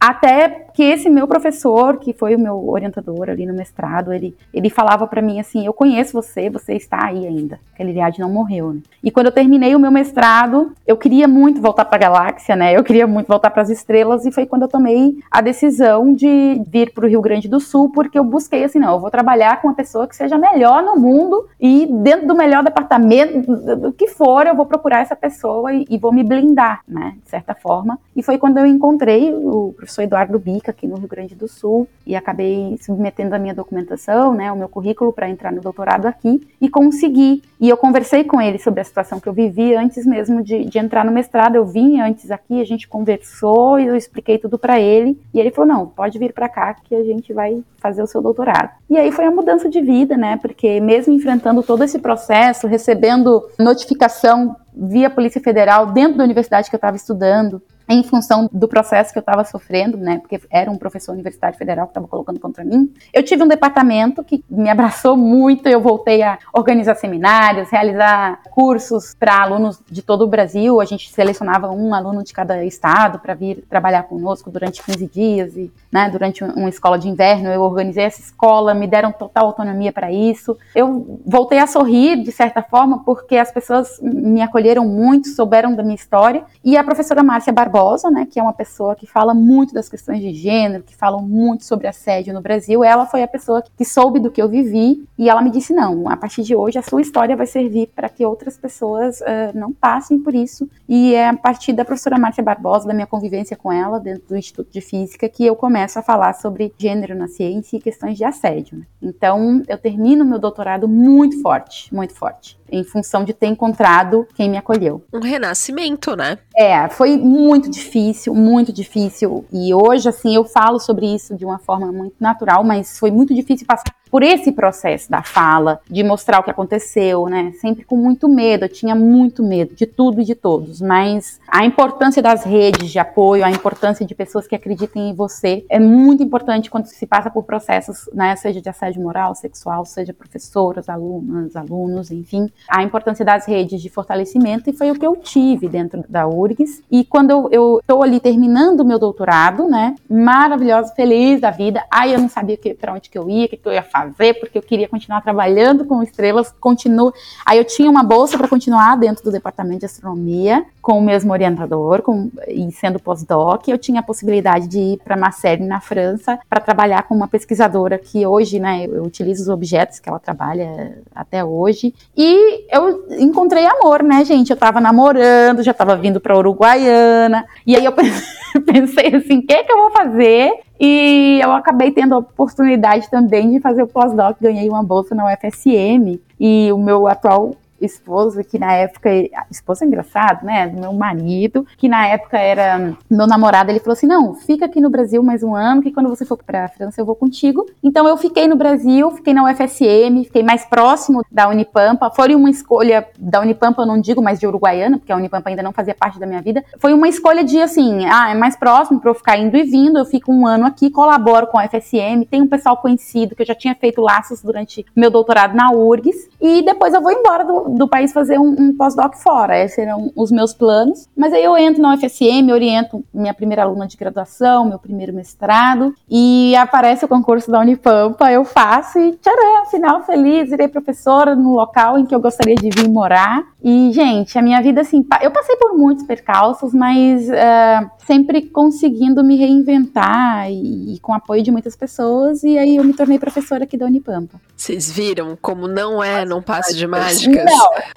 Até 0.00 0.66
que 0.72 0.82
esse 0.84 1.10
meu 1.10 1.26
professor, 1.26 1.96
que 1.98 2.12
foi 2.12 2.36
o 2.36 2.38
meu 2.38 2.68
orientador 2.68 3.28
ali 3.28 3.44
no 3.44 3.52
mestrado, 3.52 4.12
ele, 4.12 4.36
ele 4.54 4.70
falava 4.70 5.08
para 5.08 5.20
mim 5.20 5.40
assim: 5.40 5.66
Eu 5.66 5.72
conheço 5.72 6.12
você, 6.12 6.48
você 6.48 6.74
está 6.74 7.06
aí 7.06 7.26
ainda. 7.26 7.58
Aquele 7.74 7.90
Iliade 7.90 8.20
não 8.20 8.30
morreu, 8.30 8.74
né? 8.74 8.80
E 9.02 9.10
quando 9.10 9.26
eu 9.26 9.32
terminei 9.32 9.74
o 9.74 9.78
meu 9.80 9.90
mestrado, 9.90 10.72
eu 10.86 10.96
queria 10.96 11.26
muito 11.26 11.60
voltar 11.60 11.84
para 11.84 11.96
a 11.96 12.10
galáxia, 12.10 12.54
né? 12.54 12.76
Eu 12.76 12.84
queria 12.84 13.08
muito 13.08 13.26
voltar 13.26 13.50
para 13.50 13.62
as 13.62 13.70
estrelas, 13.70 14.24
e 14.24 14.30
foi 14.30 14.46
quando 14.46 14.62
eu 14.62 14.68
tomei 14.68 15.18
a 15.28 15.40
decisão 15.40 16.14
de 16.14 16.62
vir 16.68 16.92
para 16.92 17.04
o 17.04 17.08
Rio 17.08 17.20
Grande 17.20 17.48
do 17.48 17.58
Sul, 17.58 17.90
porque 17.90 18.16
eu 18.16 18.22
busquei 18.22 18.62
assim: 18.62 18.78
não, 18.78 18.92
eu 18.92 19.00
vou 19.00 19.10
trabalhar 19.10 19.60
com 19.60 19.66
uma 19.66 19.74
pessoa 19.74 20.06
que 20.06 20.14
seja 20.14 20.38
melhor 20.38 20.80
no 20.80 20.94
mundo 20.94 21.48
e 21.60 21.86
dentro 21.86 22.28
do 22.28 22.36
melhor 22.36 22.62
departamento, 22.62 23.50
do 23.76 23.92
que 23.92 24.06
for, 24.06 24.46
eu 24.46 24.54
vou 24.54 24.66
procurar 24.66 25.00
essa 25.00 25.16
pessoa 25.16 25.72
e, 25.72 25.84
e 25.90 25.98
vou 25.98 26.12
me 26.12 26.22
blindar, 26.22 26.82
né? 26.86 27.16
De 27.24 27.30
certa 27.30 27.52
forma. 27.52 27.98
E 28.14 28.22
foi 28.22 28.38
quando 28.38 28.58
eu 28.58 28.66
encontrei 28.66 29.34
o 29.34 29.74
professor 29.88 30.02
Eduardo 30.02 30.38
Bica, 30.38 30.70
aqui 30.70 30.86
no 30.86 30.96
Rio 30.96 31.08
Grande 31.08 31.34
do 31.34 31.48
Sul, 31.48 31.88
e 32.06 32.14
acabei 32.14 32.78
submetendo 32.80 33.34
a 33.34 33.38
minha 33.38 33.54
documentação, 33.54 34.34
né, 34.34 34.52
o 34.52 34.56
meu 34.56 34.68
currículo 34.68 35.12
para 35.12 35.30
entrar 35.30 35.50
no 35.50 35.62
doutorado 35.62 36.06
aqui, 36.06 36.46
e 36.60 36.68
consegui. 36.68 37.42
E 37.58 37.68
eu 37.68 37.76
conversei 37.76 38.22
com 38.22 38.40
ele 38.40 38.58
sobre 38.58 38.80
a 38.80 38.84
situação 38.84 39.18
que 39.18 39.28
eu 39.28 39.32
vivi 39.32 39.74
antes 39.74 40.06
mesmo 40.06 40.42
de, 40.42 40.66
de 40.66 40.78
entrar 40.78 41.04
no 41.04 41.10
mestrado. 41.10 41.56
Eu 41.56 41.64
vim 41.64 42.00
antes 42.00 42.30
aqui, 42.30 42.60
a 42.60 42.64
gente 42.64 42.86
conversou 42.86 43.80
e 43.80 43.86
eu 43.86 43.96
expliquei 43.96 44.38
tudo 44.38 44.58
para 44.58 44.78
ele, 44.78 45.18
e 45.32 45.40
ele 45.40 45.50
falou: 45.50 45.68
não, 45.68 45.86
pode 45.86 46.18
vir 46.18 46.32
para 46.32 46.48
cá 46.48 46.74
que 46.74 46.94
a 46.94 47.02
gente 47.02 47.32
vai 47.32 47.62
fazer 47.78 48.02
o 48.02 48.06
seu 48.06 48.20
doutorado. 48.20 48.70
E 48.90 48.96
aí 48.98 49.10
foi 49.10 49.24
a 49.24 49.30
mudança 49.30 49.68
de 49.68 49.80
vida, 49.80 50.16
né, 50.16 50.36
porque 50.36 50.80
mesmo 50.80 51.14
enfrentando 51.14 51.62
todo 51.62 51.82
esse 51.82 51.98
processo, 51.98 52.66
recebendo 52.66 53.48
notificação 53.58 54.54
via 54.74 55.08
Polícia 55.10 55.40
Federal 55.40 55.86
dentro 55.86 56.18
da 56.18 56.24
universidade 56.24 56.68
que 56.68 56.76
eu 56.76 56.78
estava 56.78 56.96
estudando, 56.96 57.60
em 57.88 58.02
função 58.02 58.48
do 58.52 58.68
processo 58.68 59.12
que 59.12 59.18
eu 59.18 59.22
estava 59.22 59.44
sofrendo, 59.44 59.96
né, 59.96 60.18
porque 60.18 60.40
era 60.50 60.70
um 60.70 60.76
professor 60.76 61.12
universitário 61.12 61.56
federal 61.56 61.86
que 61.86 61.92
estava 61.92 62.06
colocando 62.06 62.38
contra 62.38 62.64
mim. 62.64 62.92
Eu 63.12 63.22
tive 63.22 63.42
um 63.42 63.48
departamento 63.48 64.22
que 64.22 64.44
me 64.48 64.68
abraçou 64.68 65.16
muito, 65.16 65.66
eu 65.68 65.80
voltei 65.80 66.22
a 66.22 66.38
organizar 66.52 66.94
seminários, 66.94 67.70
realizar 67.70 68.42
cursos 68.50 69.14
para 69.14 69.42
alunos 69.42 69.80
de 69.90 70.02
todo 70.02 70.22
o 70.22 70.26
Brasil, 70.26 70.80
a 70.80 70.84
gente 70.84 71.10
selecionava 71.10 71.70
um 71.70 71.94
aluno 71.94 72.22
de 72.22 72.32
cada 72.32 72.64
estado 72.64 73.18
para 73.18 73.34
vir 73.34 73.64
trabalhar 73.68 74.02
conosco 74.04 74.50
durante 74.50 74.82
15 74.82 75.06
dias 75.06 75.56
e, 75.56 75.72
né, 75.90 76.08
durante 76.10 76.44
uma 76.44 76.68
escola 76.68 76.98
de 76.98 77.08
inverno, 77.08 77.48
eu 77.48 77.62
organizei 77.62 78.04
essa 78.04 78.20
escola, 78.20 78.74
me 78.74 78.86
deram 78.86 79.12
total 79.12 79.46
autonomia 79.46 79.92
para 79.92 80.12
isso. 80.12 80.56
Eu 80.74 81.20
voltei 81.26 81.58
a 81.58 81.66
sorrir 81.66 82.22
de 82.22 82.32
certa 82.32 82.62
forma 82.62 83.02
porque 83.04 83.36
as 83.36 83.50
pessoas 83.50 83.98
me 84.02 84.42
acolheram 84.42 84.86
muito, 84.86 85.28
souberam 85.28 85.74
da 85.74 85.82
minha 85.82 85.94
história 85.94 86.44
e 86.64 86.76
a 86.76 86.84
professora 86.84 87.22
Márcia 87.22 87.52
Barbosa 87.52 88.10
né, 88.10 88.26
que 88.30 88.38
é 88.38 88.42
uma 88.42 88.52
pessoa 88.52 88.94
que 88.94 89.06
fala 89.06 89.34
muito 89.34 89.74
das 89.74 89.88
questões 89.88 90.20
de 90.20 90.32
gênero, 90.32 90.82
que 90.82 90.94
fala 90.94 91.18
muito 91.20 91.64
sobre 91.64 91.86
assédio 91.86 92.34
no 92.34 92.40
Brasil, 92.40 92.84
ela 92.84 93.06
foi 93.06 93.22
a 93.22 93.28
pessoa 93.28 93.62
que 93.76 93.84
soube 93.84 94.20
do 94.20 94.30
que 94.30 94.40
eu 94.40 94.48
vivi 94.48 95.06
e 95.16 95.28
ela 95.28 95.42
me 95.42 95.50
disse: 95.50 95.72
não, 95.72 96.08
a 96.08 96.16
partir 96.16 96.42
de 96.42 96.54
hoje 96.54 96.78
a 96.78 96.82
sua 96.82 97.00
história 97.00 97.36
vai 97.36 97.46
servir 97.46 97.90
para 97.94 98.08
que 98.08 98.24
outras 98.24 98.56
pessoas 98.56 99.20
uh, 99.20 99.24
não 99.54 99.72
passem 99.72 100.18
por 100.18 100.34
isso. 100.34 100.68
E 100.88 101.14
é 101.14 101.28
a 101.28 101.36
partir 101.36 101.72
da 101.72 101.84
professora 101.84 102.18
Márcia 102.18 102.42
Barbosa, 102.42 102.86
da 102.86 102.94
minha 102.94 103.06
convivência 103.06 103.56
com 103.56 103.72
ela 103.72 103.98
dentro 103.98 104.22
do 104.28 104.36
Instituto 104.36 104.70
de 104.70 104.80
Física, 104.80 105.28
que 105.28 105.44
eu 105.44 105.56
começo 105.56 105.77
a 105.82 106.02
falar 106.02 106.34
sobre 106.34 106.72
gênero 106.76 107.14
na 107.14 107.28
ciência 107.28 107.76
e 107.76 107.80
questões 107.80 108.16
de 108.16 108.24
assédio. 108.24 108.78
Né? 108.78 108.86
Então, 109.02 109.62
eu 109.68 109.78
termino 109.78 110.24
meu 110.24 110.38
doutorado 110.38 110.88
muito 110.88 111.40
forte, 111.40 111.94
muito 111.94 112.14
forte 112.14 112.57
em 112.70 112.84
função 112.84 113.24
de 113.24 113.32
ter 113.32 113.46
encontrado 113.46 114.26
quem 114.34 114.48
me 114.48 114.56
acolheu. 114.56 115.04
Um 115.12 115.20
renascimento, 115.20 116.16
né? 116.16 116.38
É, 116.56 116.88
foi 116.88 117.16
muito 117.16 117.70
difícil, 117.70 118.34
muito 118.34 118.72
difícil. 118.72 119.44
E 119.52 119.72
hoje, 119.74 120.08
assim, 120.08 120.34
eu 120.34 120.44
falo 120.44 120.78
sobre 120.78 121.06
isso 121.06 121.36
de 121.36 121.44
uma 121.44 121.58
forma 121.58 121.92
muito 121.92 122.16
natural, 122.20 122.64
mas 122.64 122.98
foi 122.98 123.10
muito 123.10 123.34
difícil 123.34 123.66
passar 123.66 123.84
por 124.10 124.22
esse 124.22 124.52
processo 124.52 125.10
da 125.10 125.22
fala, 125.22 125.80
de 125.88 126.02
mostrar 126.02 126.40
o 126.40 126.42
que 126.42 126.50
aconteceu, 126.50 127.26
né? 127.26 127.52
Sempre 127.60 127.84
com 127.84 127.96
muito 127.96 128.28
medo, 128.28 128.64
eu 128.64 128.68
tinha 128.68 128.94
muito 128.94 129.42
medo 129.42 129.74
de 129.74 129.86
tudo 129.86 130.20
e 130.20 130.24
de 130.24 130.34
todos, 130.34 130.80
mas 130.80 131.40
a 131.46 131.64
importância 131.64 132.22
das 132.22 132.44
redes 132.44 132.90
de 132.90 132.98
apoio, 132.98 133.44
a 133.44 133.50
importância 133.50 134.04
de 134.06 134.14
pessoas 134.14 134.46
que 134.46 134.54
acreditem 134.54 135.10
em 135.10 135.14
você 135.14 135.64
é 135.68 135.78
muito 135.78 136.22
importante 136.22 136.70
quando 136.70 136.86
se 136.86 137.06
passa 137.06 137.30
por 137.30 137.44
processos, 137.44 138.08
né, 138.12 138.34
seja 138.36 138.60
de 138.60 138.68
assédio 138.68 139.02
moral, 139.02 139.34
sexual, 139.34 139.84
seja 139.84 140.12
professoras, 140.12 140.88
alunas, 140.88 141.54
alunos, 141.54 142.10
enfim, 142.10 142.50
a 142.68 142.82
importância 142.82 143.24
das 143.24 143.46
redes 143.46 143.80
de 143.80 143.88
fortalecimento 143.88 144.68
e 144.68 144.72
foi 144.72 144.90
o 144.90 144.94
que 144.94 145.06
eu 145.06 145.16
tive 145.16 145.68
dentro 145.68 146.04
da 146.08 146.26
URGS. 146.26 146.82
E 146.90 147.04
quando 147.04 147.48
eu 147.52 147.78
estou 147.80 148.02
ali 148.02 148.20
terminando 148.20 148.80
o 148.80 148.84
meu 148.84 148.98
doutorado, 148.98 149.68
né, 149.68 149.94
maravilhosa, 150.08 150.94
feliz 150.94 151.40
da 151.40 151.50
vida, 151.50 151.84
aí 151.90 152.12
eu 152.12 152.20
não 152.20 152.28
sabia 152.28 152.58
para 152.78 152.94
onde 152.94 153.08
que 153.08 153.18
eu 153.18 153.28
ia, 153.28 153.46
o 153.46 153.48
que, 153.48 153.56
que 153.56 153.68
eu 153.68 153.72
ia 153.72 153.82
fazer 153.82 154.34
porque 154.34 154.58
eu 154.58 154.62
queria 154.62 154.88
continuar 154.88 155.20
trabalhando 155.20 155.84
com 155.84 156.02
estrelas, 156.02 156.54
continuo. 156.60 157.12
Aí 157.44 157.58
eu 157.58 157.64
tinha 157.64 157.90
uma 157.90 158.02
bolsa 158.02 158.36
para 158.36 158.48
continuar 158.48 158.96
dentro 158.96 159.24
do 159.24 159.30
departamento 159.30 159.80
de 159.80 159.86
astronomia, 159.86 160.64
com 160.88 160.98
o 160.98 161.02
mesmo 161.02 161.30
orientador, 161.34 162.00
com, 162.00 162.30
e 162.48 162.72
sendo 162.72 162.98
pós-doc, 162.98 163.68
eu 163.68 163.76
tinha 163.76 164.00
a 164.00 164.02
possibilidade 164.02 164.66
de 164.66 164.78
ir 164.78 165.00
para 165.04 165.18
Marseille, 165.18 165.62
na 165.62 165.82
França, 165.82 166.38
para 166.48 166.62
trabalhar 166.62 167.02
com 167.02 167.14
uma 167.14 167.28
pesquisadora 167.28 167.98
que 167.98 168.26
hoje, 168.26 168.58
né, 168.58 168.86
eu 168.86 169.02
utilizo 169.02 169.42
os 169.42 169.48
objetos 169.50 170.00
que 170.00 170.08
ela 170.08 170.18
trabalha 170.18 170.96
até 171.14 171.44
hoje. 171.44 171.94
E 172.16 172.64
eu 172.74 173.04
encontrei 173.18 173.66
amor, 173.66 174.02
né, 174.02 174.24
gente? 174.24 174.48
Eu 174.48 174.54
estava 174.54 174.80
namorando, 174.80 175.62
já 175.62 175.72
estava 175.72 175.94
vindo 175.94 176.20
para 176.22 176.38
Uruguaiana, 176.38 177.44
e 177.66 177.76
aí 177.76 177.84
eu 177.84 177.92
pensei 178.64 179.14
assim, 179.14 179.40
o 179.40 179.46
que, 179.46 179.64
que 179.64 179.70
eu 179.70 179.76
vou 179.76 179.90
fazer? 179.90 180.52
E 180.80 181.38
eu 181.42 181.52
acabei 181.52 181.90
tendo 181.90 182.14
a 182.14 182.18
oportunidade 182.18 183.10
também 183.10 183.50
de 183.50 183.60
fazer 183.60 183.82
o 183.82 183.86
pós-doc, 183.86 184.38
ganhei 184.40 184.70
uma 184.70 184.82
bolsa 184.82 185.14
na 185.14 185.26
UFSM 185.26 186.18
e 186.40 186.72
o 186.72 186.78
meu 186.78 187.06
atual 187.06 187.54
esposo, 187.80 188.42
que 188.44 188.58
na 188.58 188.72
época, 188.72 189.10
esposo 189.50 189.84
é 189.84 189.86
engraçado, 189.86 190.44
né, 190.44 190.66
meu 190.66 190.92
marido, 190.92 191.66
que 191.76 191.88
na 191.88 192.06
época 192.06 192.38
era 192.38 192.96
meu 193.08 193.26
namorado, 193.26 193.70
ele 193.70 193.80
falou 193.80 193.92
assim, 193.92 194.06
não, 194.06 194.34
fica 194.34 194.66
aqui 194.66 194.80
no 194.80 194.90
Brasil 194.90 195.22
mais 195.22 195.42
um 195.42 195.54
ano, 195.54 195.82
que 195.82 195.92
quando 195.92 196.08
você 196.08 196.24
for 196.24 196.36
pra 196.36 196.68
França 196.68 197.00
eu 197.00 197.04
vou 197.04 197.14
contigo. 197.14 197.66
Então 197.82 198.06
eu 198.06 198.16
fiquei 198.16 198.46
no 198.48 198.56
Brasil, 198.56 199.10
fiquei 199.12 199.34
na 199.34 199.44
UFSM, 199.44 200.24
fiquei 200.24 200.42
mais 200.42 200.64
próximo 200.64 201.24
da 201.30 201.48
Unipampa, 201.48 202.10
foi 202.10 202.34
uma 202.34 202.50
escolha 202.50 203.06
da 203.18 203.40
Unipampa, 203.40 203.82
eu 203.82 203.86
não 203.86 204.00
digo 204.00 204.22
mais 204.22 204.38
de 204.38 204.46
Uruguaiana, 204.46 204.98
porque 204.98 205.12
a 205.12 205.16
Unipampa 205.16 205.50
ainda 205.50 205.62
não 205.62 205.72
fazia 205.72 205.94
parte 205.94 206.18
da 206.18 206.26
minha 206.26 206.42
vida, 206.42 206.64
foi 206.78 206.92
uma 206.92 207.08
escolha 207.08 207.44
de 207.44 207.60
assim, 207.60 208.06
ah, 208.06 208.30
é 208.30 208.34
mais 208.34 208.56
próximo 208.56 209.00
para 209.00 209.10
eu 209.10 209.14
ficar 209.14 209.36
indo 209.36 209.56
e 209.56 209.62
vindo, 209.62 209.98
eu 209.98 210.04
fico 210.04 210.32
um 210.32 210.46
ano 210.46 210.66
aqui, 210.66 210.90
colaboro 210.90 211.46
com 211.46 211.58
a 211.58 211.64
UFSM, 211.64 212.24
tem 212.30 212.42
um 212.42 212.48
pessoal 212.48 212.76
conhecido 212.76 213.34
que 213.34 213.42
eu 213.42 213.46
já 213.46 213.54
tinha 213.54 213.74
feito 213.74 214.00
laços 214.00 214.42
durante 214.42 214.84
meu 214.94 215.10
doutorado 215.10 215.54
na 215.54 215.70
URGS, 215.70 216.28
e 216.40 216.62
depois 216.62 216.94
eu 216.94 217.00
vou 217.00 217.12
embora 217.12 217.44
do, 217.44 217.67
do 217.76 217.88
país 217.88 218.12
fazer 218.12 218.38
um, 218.38 218.54
um 218.58 218.76
pós-doc 218.76 219.14
fora. 219.16 219.58
Esses 219.58 219.78
eram 219.78 220.12
os 220.16 220.30
meus 220.30 220.52
planos. 220.54 221.08
Mas 221.16 221.32
aí 221.32 221.44
eu 221.44 221.56
entro 221.56 221.82
na 221.82 221.94
UFSM, 221.94 222.52
oriento 222.52 223.04
minha 223.12 223.34
primeira 223.34 223.62
aluna 223.62 223.86
de 223.86 223.96
graduação, 223.96 224.64
meu 224.64 224.78
primeiro 224.78 225.12
mestrado, 225.12 225.94
e 226.08 226.54
aparece 226.56 227.04
o 227.04 227.08
concurso 227.08 227.50
da 227.50 227.60
Unipampa, 227.60 228.30
eu 228.30 228.44
faço 228.44 228.98
e 228.98 229.12
tcharam, 229.12 229.66
final 229.66 230.02
feliz, 230.04 230.50
irei 230.52 230.68
professora 230.68 231.34
no 231.34 231.54
local 231.54 231.98
em 231.98 232.06
que 232.06 232.14
eu 232.14 232.20
gostaria 232.20 232.54
de 232.54 232.70
vir 232.70 232.88
morar. 232.88 233.44
E, 233.62 233.90
gente, 233.92 234.38
a 234.38 234.42
minha 234.42 234.62
vida, 234.62 234.82
assim, 234.82 235.04
eu 235.20 235.32
passei 235.32 235.56
por 235.56 235.76
muitos 235.76 236.06
percalços, 236.06 236.72
mas 236.72 237.28
uh, 237.28 237.90
sempre 238.06 238.42
conseguindo 238.42 239.24
me 239.24 239.36
reinventar 239.36 240.48
e, 240.48 240.94
e, 240.94 241.00
com 241.00 241.12
apoio 241.12 241.42
de 241.42 241.50
muitas 241.50 241.74
pessoas, 241.74 242.44
e 242.44 242.56
aí 242.56 242.76
eu 242.76 242.84
me 242.84 242.94
tornei 242.94 243.18
professora 243.18 243.64
aqui 243.64 243.76
da 243.76 243.86
Unipampa. 243.86 244.40
Vocês 244.56 244.90
viram 244.90 245.36
como 245.40 245.66
não 245.66 246.02
é 246.02 246.24
num 246.24 246.40
passe 246.40 246.76
de 246.76 246.86
mágicas? 246.86 247.44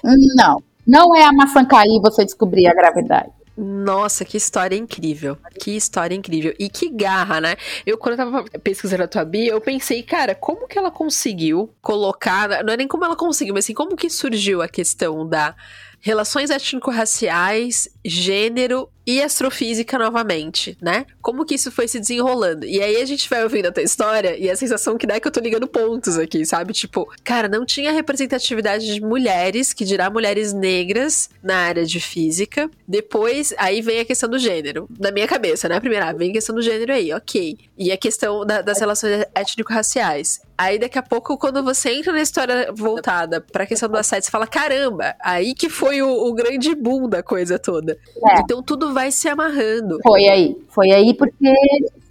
Não, 0.02 0.14
não. 0.36 0.62
Não 0.84 1.16
é 1.16 1.24
a 1.24 1.32
maçã 1.32 1.64
cair 1.64 2.00
você 2.02 2.24
descobrir 2.24 2.66
a 2.66 2.74
gravidade. 2.74 3.30
Nossa, 3.56 4.24
que 4.24 4.36
história 4.36 4.76
incrível. 4.76 5.36
Que 5.60 5.76
história 5.76 6.14
incrível. 6.14 6.54
E 6.58 6.68
que 6.68 6.88
garra, 6.88 7.40
né? 7.40 7.56
Eu, 7.84 7.98
quando 7.98 8.18
eu 8.18 8.24
tava 8.24 8.44
pesquisando 8.60 9.02
a 9.02 9.08
tua 9.08 9.24
Bia, 9.24 9.50
eu 9.50 9.60
pensei, 9.60 10.02
cara, 10.02 10.34
como 10.34 10.66
que 10.66 10.78
ela 10.78 10.90
conseguiu 10.90 11.70
colocar. 11.82 12.64
Não 12.64 12.72
é 12.72 12.76
nem 12.76 12.88
como 12.88 13.04
ela 13.04 13.16
conseguiu, 13.16 13.54
mas 13.54 13.66
assim, 13.66 13.74
como 13.74 13.96
que 13.96 14.08
surgiu 14.08 14.62
a 14.62 14.68
questão 14.68 15.28
da 15.28 15.54
relações 16.00 16.50
étnico-raciais, 16.50 17.88
gênero 18.04 18.88
e 19.06 19.22
astrofísica 19.22 19.98
novamente, 19.98 20.76
né? 20.80 21.06
Como 21.20 21.44
que 21.44 21.54
isso 21.54 21.70
foi 21.70 21.88
se 21.88 21.98
desenrolando? 21.98 22.64
E 22.64 22.80
aí 22.80 23.00
a 23.00 23.04
gente 23.04 23.28
vai 23.28 23.42
ouvindo 23.42 23.66
a 23.66 23.72
tua 23.72 23.82
história 23.82 24.36
e 24.36 24.48
a 24.48 24.56
sensação 24.56 24.96
que 24.96 25.06
dá 25.06 25.14
é 25.14 25.20
que 25.20 25.26
eu 25.26 25.32
tô 25.32 25.40
ligando 25.40 25.66
pontos 25.66 26.18
aqui, 26.18 26.44
sabe? 26.44 26.72
Tipo, 26.72 27.12
cara, 27.24 27.48
não 27.48 27.64
tinha 27.64 27.92
representatividade 27.92 28.86
de 28.86 29.00
mulheres, 29.00 29.72
que 29.72 29.84
dirá 29.84 30.08
mulheres 30.08 30.52
negras 30.52 31.30
na 31.42 31.56
área 31.56 31.84
de 31.84 32.00
física. 32.00 32.70
Depois, 32.86 33.52
aí 33.58 33.82
vem 33.82 34.00
a 34.00 34.04
questão 34.04 34.28
do 34.28 34.38
gênero. 34.38 34.88
Na 34.98 35.10
minha 35.10 35.26
cabeça, 35.26 35.68
né? 35.68 35.80
Primeiro, 35.80 36.06
ah, 36.06 36.12
vem 36.12 36.30
a 36.30 36.34
questão 36.34 36.54
do 36.54 36.62
gênero 36.62 36.92
aí, 36.92 37.12
ok. 37.12 37.58
E 37.76 37.90
a 37.90 37.96
questão 37.96 38.46
da, 38.46 38.62
das 38.62 38.78
relações 38.78 39.24
étnico-raciais. 39.34 40.40
Aí 40.56 40.78
daqui 40.78 40.96
a 40.96 41.02
pouco, 41.02 41.36
quando 41.36 41.62
você 41.62 41.90
entra 41.90 42.12
na 42.12 42.20
história 42.20 42.70
voltada 42.72 43.40
pra 43.40 43.66
questão 43.66 43.88
do 43.88 43.96
assédio, 43.96 44.26
você 44.26 44.30
fala, 44.30 44.46
caramba, 44.46 45.14
aí 45.20 45.54
que 45.54 45.68
foi 45.68 46.02
o, 46.02 46.08
o 46.08 46.32
grande 46.32 46.72
boom 46.74 47.08
da 47.08 47.20
coisa 47.20 47.58
toda. 47.58 47.98
É. 48.30 48.40
Então 48.40 48.62
tudo 48.62 48.91
vai 48.92 49.10
se 49.10 49.28
amarrando. 49.28 49.98
Foi 50.02 50.28
aí, 50.28 50.56
foi 50.68 50.90
aí 50.90 51.14
porque 51.14 51.52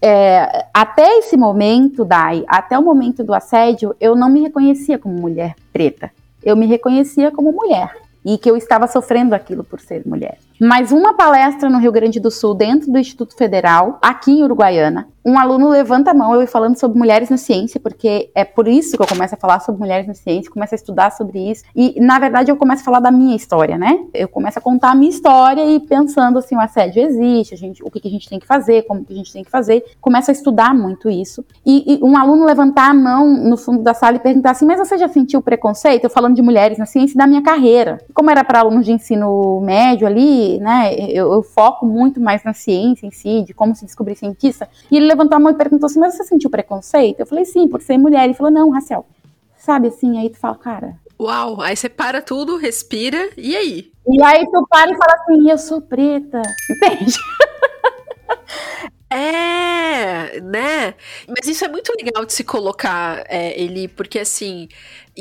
é, 0.02 0.66
até 0.74 1.20
esse 1.20 1.38
momento, 1.38 2.04
Dai, 2.04 2.44
até 2.48 2.78
o 2.78 2.82
momento 2.82 3.24
do 3.24 3.34
assédio, 3.34 3.96
eu 4.00 4.16
não 4.16 4.30
me 4.30 4.42
reconhecia 4.42 4.98
como 4.98 5.16
mulher 5.16 5.56
preta. 5.72 6.12
Eu 6.44 6.56
me 6.56 6.66
reconhecia 6.66 7.32
como 7.32 7.52
mulher 7.52 7.96
e 8.26 8.38
que 8.38 8.50
eu 8.50 8.58
estava 8.58 8.88
sofrendo 8.88 9.36
aquilo 9.36 9.64
por 9.64 9.80
ser 9.80 10.02
mulher. 10.06 10.38
Mas 10.64 10.92
uma 10.92 11.16
palestra 11.16 11.68
no 11.72 11.80
Rio 11.80 11.92
Grande 11.92 12.20
do 12.20 12.30
Sul, 12.30 12.54
dentro 12.54 12.92
do 12.92 13.00
Instituto 13.00 13.36
Federal, 13.36 13.98
aqui 14.00 14.30
em 14.30 14.44
Uruguaiana, 14.44 15.08
um 15.24 15.38
aluno 15.38 15.70
levanta 15.70 16.12
a 16.12 16.14
mão, 16.14 16.34
eu 16.34 16.48
falando 16.48 16.78
sobre 16.78 16.98
mulheres 16.98 17.30
na 17.30 17.38
ciência, 17.38 17.80
porque 17.80 18.32
é 18.34 18.44
por 18.44 18.68
isso 18.68 18.98
que 18.98 19.02
eu 19.04 19.08
começo 19.08 19.36
a 19.36 19.38
falar 19.38 19.60
sobre 19.60 19.80
mulheres 19.80 20.08
na 20.08 20.16
ciência, 20.16 20.52
começo 20.52 20.74
a 20.74 20.78
estudar 20.78 21.12
sobre 21.12 21.40
isso. 21.52 21.64
E, 21.76 22.00
na 22.02 22.18
verdade, 22.18 22.52
eu 22.52 22.56
começo 22.56 22.82
a 22.82 22.86
falar 22.86 23.00
da 23.00 23.12
minha 23.12 23.36
história, 23.36 23.78
né? 23.78 24.00
Eu 24.14 24.28
começo 24.28 24.58
a 24.58 24.62
contar 24.62 24.92
a 24.92 24.96
minha 24.96 25.12
história 25.12 25.64
e 25.64 25.80
pensando 25.80 26.40
assim, 26.40 26.56
o 26.56 26.60
assédio 26.60 27.04
existe, 27.04 27.54
a 27.54 27.58
gente, 27.58 27.84
o 27.84 27.92
que, 27.92 28.00
que 28.00 28.08
a 28.08 28.12
gente 28.12 28.28
tem 28.28 28.40
que 28.40 28.48
fazer, 28.48 28.84
como 28.84 29.06
que 29.06 29.14
a 29.14 29.16
gente 29.16 29.32
tem 29.32 29.44
que 29.44 29.52
fazer. 29.52 29.84
Começo 30.02 30.32
a 30.32 30.34
estudar 30.34 30.74
muito 30.74 31.10
isso. 31.10 31.46
E, 31.64 32.00
e 32.00 32.04
um 32.04 32.18
aluno 32.18 32.44
levantar 32.46 32.90
a 32.90 32.94
mão 32.94 33.28
no 33.28 33.58
fundo 33.58 33.84
da 33.84 33.94
sala 33.94 34.16
e 34.16 34.20
perguntar 34.20 34.52
assim, 34.52 34.66
mas 34.66 34.80
você 34.80 34.98
já 34.98 35.08
sentiu 35.08 35.42
preconceito? 35.42 36.04
Eu 36.04 36.10
falando 36.10 36.36
de 36.36 36.42
mulheres 36.42 36.80
na 36.80 36.88
ciência 36.88 37.16
da 37.16 37.28
minha 37.28 37.44
carreira. 37.44 38.00
Como 38.14 38.32
era 38.32 38.44
para 38.44 38.60
alunos 38.60 38.86
de 38.86 38.92
ensino 38.92 39.62
médio 39.62 40.08
ali, 40.08 40.51
né? 40.60 40.94
Eu, 40.96 41.32
eu 41.34 41.44
foco 41.44 41.86
muito 41.86 42.20
mais 42.20 42.44
na 42.44 42.54
ciência 42.54 43.06
em 43.06 43.12
si, 43.12 43.44
de 43.44 43.54
como 43.54 43.76
se 43.76 43.86
descobrir 43.86 44.16
cientista. 44.16 44.68
E 44.90 44.98
ele 44.98 45.08
levantou 45.08 45.36
a 45.36 45.40
mão 45.40 45.52
e 45.52 45.56
perguntou 45.56 45.88
assim: 45.88 46.00
Mas 46.00 46.16
você 46.16 46.24
sentiu 46.24 46.50
preconceito? 46.50 47.20
Eu 47.20 47.26
falei: 47.26 47.46
Sim, 47.46 47.68
por 47.68 47.82
ser 47.82 47.98
mulher. 47.98 48.26
Ele 48.26 48.34
falou: 48.34 48.52
Não, 48.52 48.70
Raciel. 48.70 49.06
Sabe 49.58 49.88
assim? 49.88 50.20
Aí 50.20 50.30
tu 50.30 50.38
fala: 50.38 50.56
Cara. 50.56 50.96
Uau, 51.20 51.62
aí 51.62 51.76
você 51.76 51.88
para 51.88 52.22
tudo, 52.22 52.58
respira, 52.58 53.30
e 53.38 53.56
aí? 53.56 53.92
E 54.08 54.24
aí 54.24 54.44
tu 54.50 54.68
para 54.68 54.92
e 54.92 54.98
fala 54.98 55.14
assim: 55.14 55.50
Eu 55.50 55.58
sou 55.58 55.82
preta. 55.82 56.42
Entende? 56.70 57.18
É, 59.14 60.40
né? 60.40 60.96
Mas 61.28 61.46
isso 61.46 61.66
é 61.66 61.68
muito 61.68 61.92
legal 62.02 62.26
de 62.26 62.32
se 62.32 62.46
colocar, 62.46 63.26
é, 63.28 63.60
ele, 63.62 63.90
porque 63.90 64.18
assim, 64.18 64.70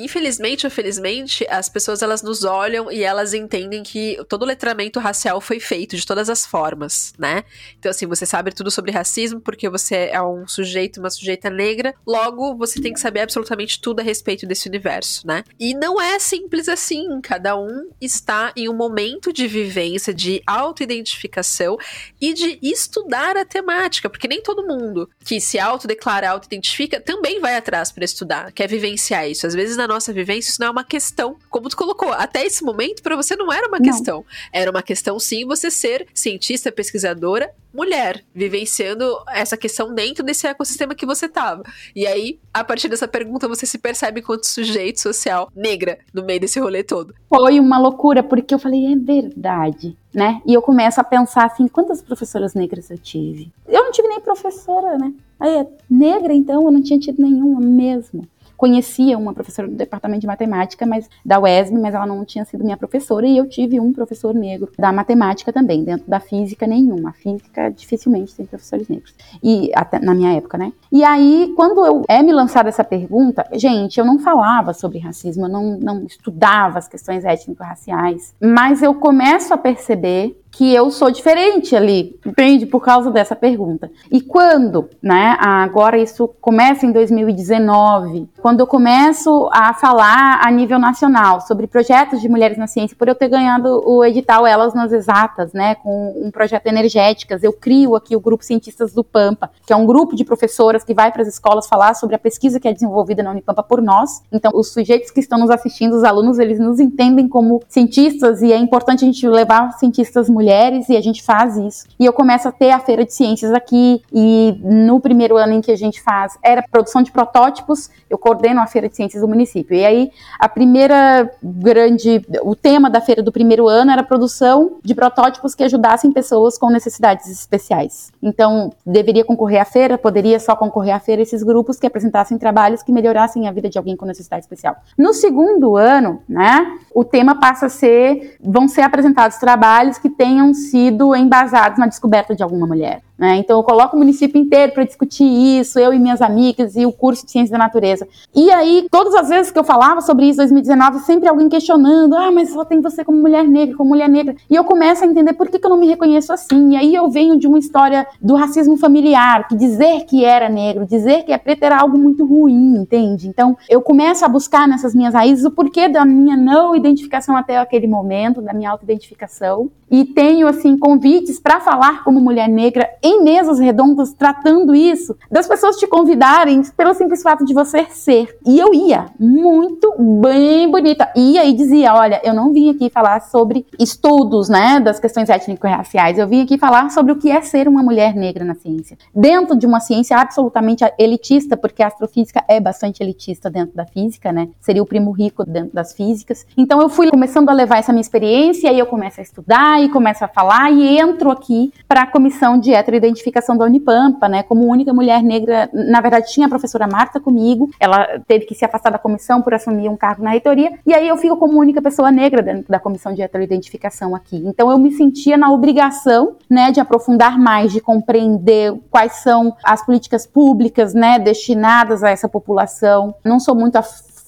infelizmente 0.04 0.66
ou 0.66 0.70
felizmente, 0.70 1.46
as 1.48 1.68
pessoas 1.68 2.02
elas 2.02 2.22
nos 2.22 2.44
olham 2.44 2.90
e 2.90 3.02
elas 3.02 3.34
entendem 3.34 3.82
que 3.82 4.18
todo 4.28 4.42
o 4.42 4.46
letramento 4.46 4.98
racial 5.00 5.40
foi 5.40 5.60
feito 5.60 5.96
de 5.96 6.06
todas 6.06 6.28
as 6.28 6.46
formas, 6.46 7.12
né? 7.18 7.44
Então, 7.78 7.90
assim, 7.90 8.06
você 8.06 8.24
sabe 8.26 8.52
tudo 8.52 8.70
sobre 8.70 8.92
racismo 8.92 9.40
porque 9.40 9.68
você 9.68 10.10
é 10.12 10.22
um 10.22 10.46
sujeito, 10.46 11.00
uma 11.00 11.10
sujeita 11.10 11.50
negra, 11.50 11.94
logo 12.06 12.56
você 12.56 12.80
tem 12.80 12.92
que 12.92 13.00
saber 13.00 13.20
absolutamente 13.20 13.80
tudo 13.80 14.00
a 14.00 14.02
respeito 14.02 14.46
desse 14.46 14.68
universo, 14.68 15.26
né? 15.26 15.44
E 15.58 15.74
não 15.74 16.00
é 16.00 16.18
simples 16.18 16.68
assim, 16.68 17.20
cada 17.20 17.56
um 17.56 17.90
está 18.00 18.52
em 18.56 18.68
um 18.68 18.74
momento 18.74 19.32
de 19.32 19.46
vivência, 19.46 20.12
de 20.14 20.42
autoidentificação 20.46 21.76
e 22.20 22.32
de 22.32 22.58
estudar 22.62 23.36
a 23.36 23.44
temática, 23.44 24.08
porque 24.08 24.28
nem 24.28 24.42
todo 24.42 24.66
mundo 24.66 25.08
que 25.24 25.40
se 25.40 25.58
autodeclara, 25.58 26.30
autoidentifica, 26.30 27.00
também 27.00 27.40
vai 27.40 27.56
atrás 27.56 27.90
para 27.92 28.04
estudar, 28.04 28.52
quer 28.52 28.68
vivenciar 28.68 29.28
isso. 29.28 29.46
Às 29.46 29.54
vezes 29.54 29.76
na 29.76 29.86
nossa 29.90 30.12
vivência 30.12 30.50
isso 30.50 30.60
não 30.60 30.68
é 30.68 30.70
uma 30.70 30.84
questão, 30.84 31.36
como 31.48 31.68
tu 31.68 31.76
colocou, 31.76 32.12
até 32.12 32.46
esse 32.46 32.64
momento 32.64 33.02
para 33.02 33.16
você 33.16 33.34
não 33.36 33.52
era 33.52 33.66
uma 33.66 33.78
não. 33.78 33.84
questão. 33.84 34.24
Era 34.52 34.70
uma 34.70 34.82
questão 34.82 35.18
sim 35.18 35.44
você 35.44 35.70
ser 35.70 36.06
cientista, 36.14 36.70
pesquisadora, 36.70 37.52
mulher, 37.74 38.24
vivenciando 38.34 39.04
essa 39.28 39.56
questão 39.56 39.94
dentro 39.94 40.24
desse 40.24 40.46
ecossistema 40.46 40.94
que 40.94 41.06
você 41.06 41.28
tava. 41.28 41.62
E 41.94 42.06
aí, 42.06 42.38
a 42.52 42.62
partir 42.64 42.88
dessa 42.88 43.08
pergunta, 43.08 43.48
você 43.48 43.66
se 43.66 43.78
percebe 43.78 44.22
quanto 44.22 44.46
sujeito 44.46 45.00
social 45.00 45.50
negra 45.54 45.98
no 46.12 46.24
meio 46.24 46.40
desse 46.40 46.60
rolê 46.60 46.82
todo. 46.82 47.14
Foi 47.28 47.58
uma 47.58 47.78
loucura, 47.78 48.22
porque 48.22 48.54
eu 48.54 48.58
falei, 48.58 48.92
é 48.92 48.96
verdade, 48.96 49.96
né? 50.12 50.40
E 50.46 50.54
eu 50.54 50.62
começo 50.62 51.00
a 51.00 51.04
pensar 51.04 51.46
assim, 51.46 51.68
quantas 51.68 52.02
professoras 52.02 52.54
negras 52.54 52.90
eu 52.90 52.98
tive? 52.98 53.52
Eu 53.68 53.84
não 53.84 53.92
tive 53.92 54.08
nem 54.08 54.20
professora, 54.20 54.98
né? 54.98 55.12
Aí, 55.38 55.66
negra, 55.88 56.34
então, 56.34 56.64
eu 56.64 56.70
não 56.70 56.82
tinha 56.82 56.98
tido 56.98 57.22
nenhuma 57.22 57.60
mesmo 57.60 58.28
conhecia 58.60 59.16
uma 59.16 59.32
professora 59.32 59.66
do 59.66 59.74
departamento 59.74 60.20
de 60.20 60.26
matemática, 60.26 60.84
mas 60.84 61.08
da 61.24 61.40
UESM, 61.40 61.80
mas 61.80 61.94
ela 61.94 62.04
não 62.04 62.26
tinha 62.26 62.44
sido 62.44 62.62
minha 62.62 62.76
professora, 62.76 63.26
e 63.26 63.38
eu 63.38 63.48
tive 63.48 63.80
um 63.80 63.90
professor 63.90 64.34
negro 64.34 64.70
da 64.78 64.92
matemática 64.92 65.50
também, 65.50 65.82
dentro 65.82 66.06
da 66.06 66.20
física 66.20 66.66
nenhuma. 66.66 67.08
A 67.08 67.12
física 67.14 67.70
dificilmente 67.70 68.34
tem 68.34 68.44
professores 68.44 68.86
negros. 68.86 69.14
E 69.42 69.70
até 69.74 69.98
na 69.98 70.14
minha 70.14 70.34
época, 70.34 70.58
né? 70.58 70.74
E 70.92 71.02
aí, 71.02 71.54
quando 71.56 71.86
eu 71.86 72.02
é 72.06 72.22
me 72.22 72.34
lançada 72.34 72.68
essa 72.68 72.84
pergunta, 72.84 73.46
gente, 73.54 73.98
eu 73.98 74.04
não 74.04 74.18
falava 74.18 74.74
sobre 74.74 74.98
racismo, 74.98 75.46
eu 75.46 75.48
não, 75.48 75.78
não 75.78 76.04
estudava 76.04 76.78
as 76.78 76.86
questões 76.86 77.24
étnico-raciais, 77.24 78.34
mas 78.38 78.82
eu 78.82 78.94
começo 78.94 79.54
a 79.54 79.56
perceber 79.56 80.36
que 80.50 80.74
eu 80.74 80.90
sou 80.90 81.10
diferente 81.10 81.76
ali, 81.76 82.18
entende? 82.26 82.66
Por 82.66 82.80
causa 82.80 83.10
dessa 83.10 83.36
pergunta. 83.36 83.90
E 84.10 84.20
quando, 84.20 84.88
né? 85.02 85.36
Agora 85.38 85.96
isso 85.96 86.28
começa 86.40 86.84
em 86.84 86.92
2019, 86.92 88.28
quando 88.40 88.60
eu 88.60 88.66
começo 88.66 89.48
a 89.52 89.72
falar 89.74 90.40
a 90.42 90.50
nível 90.50 90.78
nacional 90.78 91.40
sobre 91.40 91.66
projetos 91.66 92.20
de 92.20 92.28
mulheres 92.28 92.58
na 92.58 92.66
ciência, 92.66 92.96
por 92.96 93.08
eu 93.08 93.14
ter 93.14 93.28
ganhado 93.28 93.82
o 93.86 94.04
edital 94.04 94.46
Elas 94.46 94.74
nas 94.74 94.92
Exatas, 94.92 95.52
né? 95.52 95.76
Com 95.76 96.14
um 96.16 96.30
projeto 96.30 96.66
Energéticas, 96.66 97.42
eu 97.42 97.52
crio 97.52 97.94
aqui 97.94 98.16
o 98.16 98.20
grupo 98.20 98.44
Cientistas 98.44 98.92
do 98.92 99.04
Pampa, 99.04 99.50
que 99.66 99.72
é 99.72 99.76
um 99.76 99.86
grupo 99.86 100.16
de 100.16 100.24
professoras 100.24 100.84
que 100.84 100.94
vai 100.94 101.12
para 101.12 101.22
as 101.22 101.28
escolas 101.28 101.66
falar 101.68 101.94
sobre 101.94 102.16
a 102.16 102.18
pesquisa 102.18 102.58
que 102.58 102.68
é 102.68 102.72
desenvolvida 102.72 103.22
na 103.22 103.30
Unipampa 103.30 103.62
por 103.62 103.80
nós. 103.80 104.22
Então, 104.32 104.50
os 104.54 104.72
sujeitos 104.72 105.10
que 105.10 105.20
estão 105.20 105.38
nos 105.38 105.50
assistindo, 105.50 105.94
os 105.94 106.04
alunos, 106.04 106.38
eles 106.38 106.58
nos 106.58 106.80
entendem 106.80 107.28
como 107.28 107.62
cientistas 107.68 108.42
e 108.42 108.52
é 108.52 108.56
importante 108.56 109.04
a 109.04 109.06
gente 109.06 109.26
levar 109.26 109.72
cientistas 109.72 110.28
mulheres 110.40 110.88
e 110.88 110.96
a 110.96 111.00
gente 111.00 111.22
faz 111.22 111.56
isso. 111.56 111.84
E 111.98 112.06
eu 112.06 112.12
começo 112.12 112.48
a 112.48 112.52
ter 112.52 112.70
a 112.70 112.78
feira 112.78 113.04
de 113.04 113.12
ciências 113.12 113.52
aqui 113.52 114.02
e 114.12 114.58
no 114.62 114.98
primeiro 115.00 115.36
ano 115.36 115.52
em 115.52 115.60
que 115.60 115.70
a 115.70 115.76
gente 115.76 116.00
faz 116.00 116.38
era 116.42 116.62
produção 116.62 117.02
de 117.02 117.12
protótipos, 117.12 117.90
eu 118.08 118.16
coordeno 118.16 118.60
a 118.60 118.66
feira 118.66 118.88
de 118.88 118.96
ciências 118.96 119.20
do 119.22 119.28
município. 119.28 119.76
E 119.76 119.84
aí 119.84 120.10
a 120.38 120.48
primeira 120.48 121.30
grande, 121.42 122.24
o 122.42 122.56
tema 122.56 122.88
da 122.88 123.00
feira 123.00 123.22
do 123.22 123.30
primeiro 123.30 123.68
ano 123.68 123.90
era 123.90 124.02
produção 124.02 124.78
de 124.82 124.94
protótipos 124.94 125.54
que 125.54 125.62
ajudassem 125.62 126.10
pessoas 126.10 126.56
com 126.56 126.70
necessidades 126.70 127.28
especiais. 127.30 128.10
Então 128.22 128.72
deveria 128.86 129.24
concorrer 129.24 129.60
à 129.60 129.64
feira, 129.64 129.98
poderia 129.98 130.40
só 130.40 130.56
concorrer 130.56 130.94
à 130.94 131.00
feira 131.00 131.20
esses 131.20 131.42
grupos 131.42 131.78
que 131.78 131.86
apresentassem 131.86 132.38
trabalhos 132.38 132.82
que 132.82 132.92
melhorassem 132.92 133.46
a 133.46 133.52
vida 133.52 133.68
de 133.68 133.76
alguém 133.76 133.96
com 133.96 134.06
necessidade 134.06 134.44
especial. 134.44 134.76
No 134.96 135.12
segundo 135.12 135.76
ano, 135.76 136.22
né, 136.28 136.78
o 136.94 137.04
tema 137.04 137.38
passa 137.38 137.66
a 137.66 137.68
ser, 137.68 138.36
vão 138.40 138.68
ser 138.68 138.82
apresentados 138.82 139.36
trabalhos 139.36 139.98
que 139.98 140.08
têm 140.08 140.29
tenham 140.30 140.54
sido 140.54 141.16
embasados 141.16 141.76
na 141.76 141.86
descoberta 141.86 142.36
de 142.36 142.42
alguma 142.42 142.64
mulher. 142.64 143.02
Né? 143.20 143.36
Então 143.36 143.58
eu 143.58 143.62
coloco 143.62 143.94
o 143.94 143.98
município 143.98 144.40
inteiro 144.40 144.72
para 144.72 144.82
discutir 144.82 145.26
isso, 145.26 145.78
eu 145.78 145.92
e 145.92 145.98
minhas 145.98 146.22
amigas 146.22 146.74
e 146.74 146.86
o 146.86 146.92
curso 146.92 147.26
de 147.26 147.30
ciência 147.30 147.52
da 147.52 147.58
natureza. 147.58 148.08
E 148.34 148.50
aí, 148.50 148.86
todas 148.90 149.14
as 149.14 149.28
vezes 149.28 149.52
que 149.52 149.58
eu 149.58 149.62
falava 149.62 150.00
sobre 150.00 150.24
isso 150.24 150.40
em 150.40 150.48
2019, 150.48 151.00
sempre 151.00 151.28
alguém 151.28 151.46
questionando: 151.46 152.16
ah, 152.16 152.32
mas 152.32 152.48
só 152.48 152.64
tem 152.64 152.80
você 152.80 153.04
como 153.04 153.20
mulher 153.20 153.44
negra, 153.46 153.76
como 153.76 153.90
mulher 153.90 154.08
negra. 154.08 154.34
E 154.48 154.54
eu 154.54 154.64
começo 154.64 155.04
a 155.04 155.06
entender 155.06 155.34
por 155.34 155.50
que, 155.50 155.58
que 155.58 155.66
eu 155.66 155.68
não 155.68 155.76
me 155.76 155.86
reconheço 155.86 156.32
assim. 156.32 156.70
E 156.70 156.76
aí 156.76 156.94
eu 156.94 157.10
venho 157.10 157.38
de 157.38 157.46
uma 157.46 157.58
história 157.58 158.06
do 158.22 158.36
racismo 158.36 158.78
familiar, 158.78 159.46
que 159.48 159.54
dizer 159.54 160.06
que 160.06 160.24
era 160.24 160.48
negro, 160.48 160.86
dizer 160.86 161.24
que 161.24 161.32
é 161.32 161.36
preto 161.36 161.62
era 161.62 161.78
algo 161.78 161.98
muito 161.98 162.24
ruim, 162.24 162.78
entende? 162.78 163.28
Então 163.28 163.54
eu 163.68 163.82
começo 163.82 164.24
a 164.24 164.28
buscar 164.28 164.66
nessas 164.66 164.94
minhas 164.94 165.12
raízes 165.12 165.44
o 165.44 165.50
porquê 165.50 165.90
da 165.90 166.06
minha 166.06 166.38
não 166.38 166.74
identificação 166.74 167.36
até 167.36 167.58
aquele 167.58 167.86
momento, 167.86 168.40
da 168.40 168.54
minha 168.54 168.70
auto-identificação. 168.70 169.70
E 169.90 170.04
tenho, 170.04 170.46
assim, 170.46 170.78
convites 170.78 171.40
para 171.40 171.58
falar 171.58 172.04
como 172.04 172.20
mulher 172.20 172.48
negra 172.48 172.88
mesas 173.18 173.58
redondas 173.58 174.12
tratando 174.12 174.74
isso, 174.74 175.16
das 175.30 175.48
pessoas 175.48 175.76
te 175.76 175.86
convidarem 175.86 176.62
pelo 176.76 176.94
simples 176.94 177.22
fato 177.22 177.44
de 177.44 177.52
você 177.52 177.86
ser. 177.90 178.38
E 178.46 178.58
eu 178.58 178.72
ia, 178.72 179.06
muito 179.18 179.94
bem 179.98 180.70
bonita. 180.70 181.10
Ia 181.16 181.44
e 181.44 181.52
dizia: 181.52 181.94
olha, 181.94 182.20
eu 182.22 182.34
não 182.34 182.52
vim 182.52 182.70
aqui 182.70 182.90
falar 182.90 183.20
sobre 183.20 183.66
estudos, 183.78 184.48
né, 184.48 184.80
das 184.80 185.00
questões 185.00 185.28
étnico-raciais, 185.28 186.18
eu 186.18 186.28
vim 186.28 186.42
aqui 186.42 186.58
falar 186.58 186.90
sobre 186.90 187.12
o 187.12 187.16
que 187.16 187.30
é 187.30 187.40
ser 187.40 187.66
uma 187.66 187.82
mulher 187.82 188.14
negra 188.14 188.44
na 188.44 188.54
ciência. 188.54 188.96
Dentro 189.14 189.56
de 189.56 189.66
uma 189.66 189.80
ciência 189.80 190.16
absolutamente 190.16 190.84
elitista, 190.98 191.56
porque 191.56 191.82
a 191.82 191.86
astrofísica 191.86 192.44
é 192.48 192.60
bastante 192.60 193.02
elitista 193.02 193.50
dentro 193.50 193.74
da 193.74 193.86
física, 193.86 194.32
né? 194.32 194.48
Seria 194.60 194.82
o 194.82 194.86
primo 194.86 195.10
rico 195.10 195.44
dentro 195.44 195.74
das 195.74 195.92
físicas. 195.92 196.46
Então 196.56 196.80
eu 196.80 196.88
fui 196.88 197.10
começando 197.10 197.48
a 197.48 197.52
levar 197.52 197.78
essa 197.78 197.92
minha 197.92 198.00
experiência, 198.00 198.66
e 198.66 198.70
aí 198.70 198.78
eu 198.78 198.86
começo 198.86 199.20
a 199.20 199.22
estudar 199.22 199.82
e 199.82 199.88
começo 199.88 200.24
a 200.24 200.28
falar 200.28 200.70
e 200.70 200.98
entro 200.98 201.30
aqui 201.30 201.72
para 201.88 202.02
a 202.02 202.06
comissão 202.06 202.58
de 202.58 202.74
heteroidentificação 203.00 203.56
da 203.56 203.64
Unipampa, 203.64 204.28
né, 204.28 204.42
como 204.42 204.66
única 204.66 204.92
mulher 204.92 205.22
negra. 205.22 205.68
Na 205.72 206.00
verdade, 206.00 206.30
tinha 206.30 206.46
a 206.46 206.50
professora 206.50 206.86
Marta 206.86 207.18
comigo, 207.18 207.70
ela 207.80 208.20
teve 208.26 208.44
que 208.44 208.54
se 208.54 208.64
afastar 208.64 208.90
da 208.90 208.98
comissão 208.98 209.42
por 209.42 209.54
assumir 209.54 209.88
um 209.88 209.96
cargo 209.96 210.22
na 210.22 210.30
reitoria, 210.30 210.72
e 210.86 210.94
aí 210.94 211.08
eu 211.08 211.16
fico 211.16 211.36
como 211.36 211.58
única 211.58 211.80
pessoa 211.82 212.12
negra 212.12 212.42
dentro 212.42 212.70
da 212.70 212.78
comissão 212.78 213.12
de 213.12 213.22
heteroidentificação 213.22 214.14
aqui. 214.14 214.36
Então 214.46 214.70
eu 214.70 214.78
me 214.78 214.92
sentia 214.92 215.36
na 215.36 215.50
obrigação, 215.50 216.36
né, 216.48 216.70
de 216.70 216.80
aprofundar 216.80 217.38
mais, 217.38 217.72
de 217.72 217.80
compreender 217.80 218.74
quais 218.90 219.12
são 219.14 219.54
as 219.64 219.84
políticas 219.84 220.26
públicas, 220.26 220.94
né, 220.94 221.18
destinadas 221.18 222.04
a 222.04 222.10
essa 222.10 222.28
população. 222.28 223.14
Não 223.24 223.40
sou 223.40 223.54
muito 223.54 223.76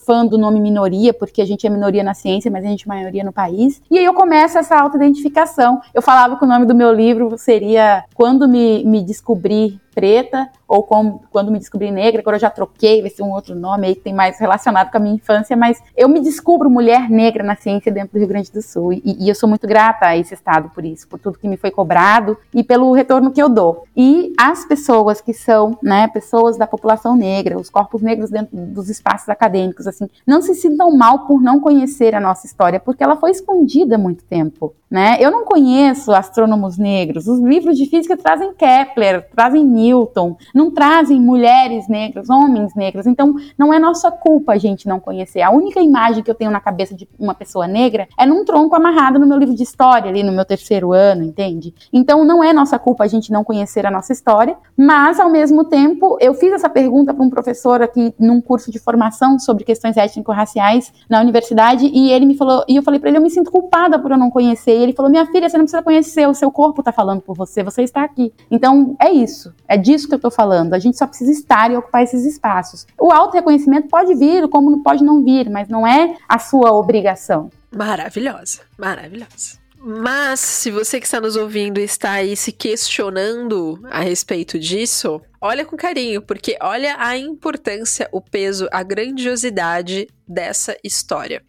fã 0.04 0.26
do 0.26 0.38
nome 0.38 0.60
minoria, 0.60 1.12
porque 1.12 1.40
a 1.40 1.44
gente 1.44 1.66
é 1.66 1.70
minoria 1.70 2.02
na 2.02 2.14
ciência, 2.14 2.50
mas 2.50 2.64
a 2.64 2.68
gente 2.68 2.84
é 2.84 2.88
maioria 2.88 3.24
no 3.24 3.32
país. 3.32 3.80
E 3.90 3.98
aí 3.98 4.04
eu 4.04 4.14
começo 4.14 4.58
essa 4.58 4.76
autoidentificação. 4.78 5.80
Eu 5.94 6.02
falava 6.02 6.36
que 6.36 6.44
o 6.44 6.48
nome 6.48 6.66
do 6.66 6.74
meu 6.74 6.92
livro 6.92 7.36
seria 7.38 8.04
Quando 8.14 8.48
Me, 8.48 8.84
me 8.84 9.02
Descobri 9.02 9.80
Preta, 9.94 10.50
ou 10.66 10.82
com, 10.82 11.20
quando 11.30 11.52
me 11.52 11.58
descobri 11.58 11.90
negra, 11.90 12.20
agora 12.20 12.36
eu 12.36 12.40
já 12.40 12.50
troquei, 12.50 13.02
vai 13.02 13.10
ser 13.10 13.22
um 13.22 13.30
outro 13.30 13.54
nome 13.54 13.86
aí 13.86 13.94
que 13.94 14.00
tem 14.00 14.14
mais 14.14 14.38
relacionado 14.38 14.90
com 14.90 14.96
a 14.96 15.00
minha 15.00 15.14
infância, 15.14 15.56
mas 15.56 15.82
eu 15.96 16.08
me 16.08 16.20
descubro 16.20 16.70
mulher 16.70 17.10
negra 17.10 17.44
na 17.44 17.54
ciência 17.54 17.92
dentro 17.92 18.12
do 18.12 18.18
Rio 18.18 18.28
Grande 18.28 18.50
do 18.50 18.62
Sul, 18.62 18.92
e, 18.92 19.02
e 19.04 19.28
eu 19.28 19.34
sou 19.34 19.48
muito 19.48 19.66
grata 19.66 20.06
a 20.06 20.16
esse 20.16 20.32
estado 20.32 20.70
por 20.70 20.84
isso, 20.84 21.06
por 21.06 21.18
tudo 21.18 21.38
que 21.38 21.46
me 21.46 21.56
foi 21.56 21.70
cobrado 21.70 22.38
e 22.54 22.64
pelo 22.64 22.92
retorno 22.92 23.30
que 23.30 23.42
eu 23.42 23.48
dou. 23.48 23.84
E 23.94 24.32
as 24.38 24.64
pessoas 24.64 25.20
que 25.20 25.34
são, 25.34 25.76
né, 25.82 26.08
pessoas 26.08 26.56
da 26.56 26.66
população 26.66 27.14
negra, 27.14 27.58
os 27.58 27.68
corpos 27.68 28.00
negros 28.00 28.30
dentro 28.30 28.56
dos 28.56 28.88
espaços 28.88 29.28
acadêmicos, 29.28 29.86
assim, 29.86 30.08
não 30.26 30.40
se 30.40 30.54
sintam 30.54 30.96
mal 30.96 31.26
por 31.26 31.40
não 31.42 31.60
conhecer 31.60 32.14
a 32.14 32.20
nossa 32.20 32.46
história, 32.46 32.80
porque 32.80 33.04
ela 33.04 33.16
foi 33.16 33.30
escondida 33.30 33.96
há 33.96 33.98
muito 33.98 34.24
tempo. 34.24 34.74
Né? 34.92 35.16
Eu 35.18 35.30
não 35.30 35.46
conheço 35.46 36.12
astrônomos 36.12 36.76
negros. 36.76 37.26
Os 37.26 37.40
livros 37.40 37.78
de 37.78 37.86
física 37.86 38.14
trazem 38.14 38.52
Kepler, 38.52 39.26
trazem 39.34 39.64
Newton, 39.64 40.36
não 40.54 40.70
trazem 40.70 41.18
mulheres 41.18 41.88
negras, 41.88 42.28
homens 42.28 42.74
negros. 42.74 43.06
Então, 43.06 43.34
não 43.56 43.72
é 43.72 43.78
nossa 43.78 44.10
culpa 44.10 44.52
a 44.52 44.58
gente 44.58 44.86
não 44.86 45.00
conhecer. 45.00 45.40
A 45.40 45.50
única 45.50 45.80
imagem 45.80 46.22
que 46.22 46.30
eu 46.30 46.34
tenho 46.34 46.50
na 46.50 46.60
cabeça 46.60 46.94
de 46.94 47.08
uma 47.18 47.34
pessoa 47.34 47.66
negra 47.66 48.06
é 48.18 48.26
num 48.26 48.44
tronco 48.44 48.76
amarrado 48.76 49.18
no 49.18 49.26
meu 49.26 49.38
livro 49.38 49.54
de 49.54 49.62
história, 49.62 50.10
ali 50.10 50.22
no 50.22 50.30
meu 50.30 50.44
terceiro 50.44 50.92
ano, 50.92 51.24
entende? 51.24 51.74
Então, 51.90 52.22
não 52.22 52.44
é 52.44 52.52
nossa 52.52 52.78
culpa 52.78 53.04
a 53.04 53.08
gente 53.08 53.32
não 53.32 53.42
conhecer 53.42 53.86
a 53.86 53.90
nossa 53.90 54.12
história, 54.12 54.58
mas, 54.76 55.18
ao 55.18 55.30
mesmo 55.30 55.64
tempo, 55.64 56.18
eu 56.20 56.34
fiz 56.34 56.52
essa 56.52 56.68
pergunta 56.68 57.14
para 57.14 57.24
um 57.24 57.30
professor 57.30 57.80
aqui 57.80 58.14
num 58.18 58.42
curso 58.42 58.70
de 58.70 58.78
formação 58.78 59.38
sobre 59.38 59.64
questões 59.64 59.96
étnico-raciais 59.96 60.92
na 61.08 61.18
universidade 61.18 61.86
e 61.86 62.10
ele 62.10 62.26
me 62.26 62.36
falou, 62.36 62.62
e 62.68 62.76
eu 62.76 62.82
falei 62.82 63.00
para 63.00 63.08
ele, 63.08 63.16
eu 63.16 63.22
me 63.22 63.30
sinto 63.30 63.50
culpada 63.50 63.98
por 63.98 64.10
eu 64.10 64.18
não 64.18 64.30
conhecer 64.30 64.81
ele 64.82 64.92
falou: 64.92 65.10
Minha 65.10 65.26
filha, 65.26 65.48
você 65.48 65.56
não 65.56 65.64
precisa 65.64 65.82
conhecer, 65.82 66.28
o 66.28 66.34
seu 66.34 66.50
corpo 66.50 66.80
está 66.80 66.92
falando 66.92 67.20
por 67.20 67.36
você, 67.36 67.62
você 67.62 67.82
está 67.82 68.02
aqui. 68.02 68.32
Então, 68.50 68.96
é 69.00 69.10
isso. 69.10 69.54
É 69.68 69.76
disso 69.76 70.08
que 70.08 70.14
eu 70.14 70.16
estou 70.16 70.30
falando. 70.30 70.74
A 70.74 70.78
gente 70.78 70.98
só 70.98 71.06
precisa 71.06 71.30
estar 71.30 71.70
e 71.70 71.76
ocupar 71.76 72.02
esses 72.02 72.24
espaços. 72.24 72.86
O 73.00 73.12
auto-reconhecimento 73.12 73.88
pode 73.88 74.14
vir, 74.14 74.48
como 74.48 74.82
pode 74.82 75.04
não 75.04 75.22
vir, 75.22 75.48
mas 75.50 75.68
não 75.68 75.86
é 75.86 76.16
a 76.28 76.38
sua 76.38 76.72
obrigação. 76.72 77.50
Maravilhosa, 77.74 78.60
maravilhosa. 78.78 79.61
Mas, 79.84 80.38
se 80.38 80.70
você 80.70 81.00
que 81.00 81.06
está 81.06 81.20
nos 81.20 81.34
ouvindo 81.34 81.78
está 81.78 82.12
aí 82.12 82.36
se 82.36 82.52
questionando 82.52 83.80
a 83.90 83.98
respeito 84.00 84.56
disso, 84.56 85.20
olha 85.40 85.64
com 85.64 85.76
carinho, 85.76 86.22
porque 86.22 86.56
olha 86.62 86.94
a 87.00 87.18
importância, 87.18 88.08
o 88.12 88.20
peso, 88.20 88.68
a 88.70 88.84
grandiosidade 88.84 90.06
dessa 90.26 90.76
história. 90.84 91.42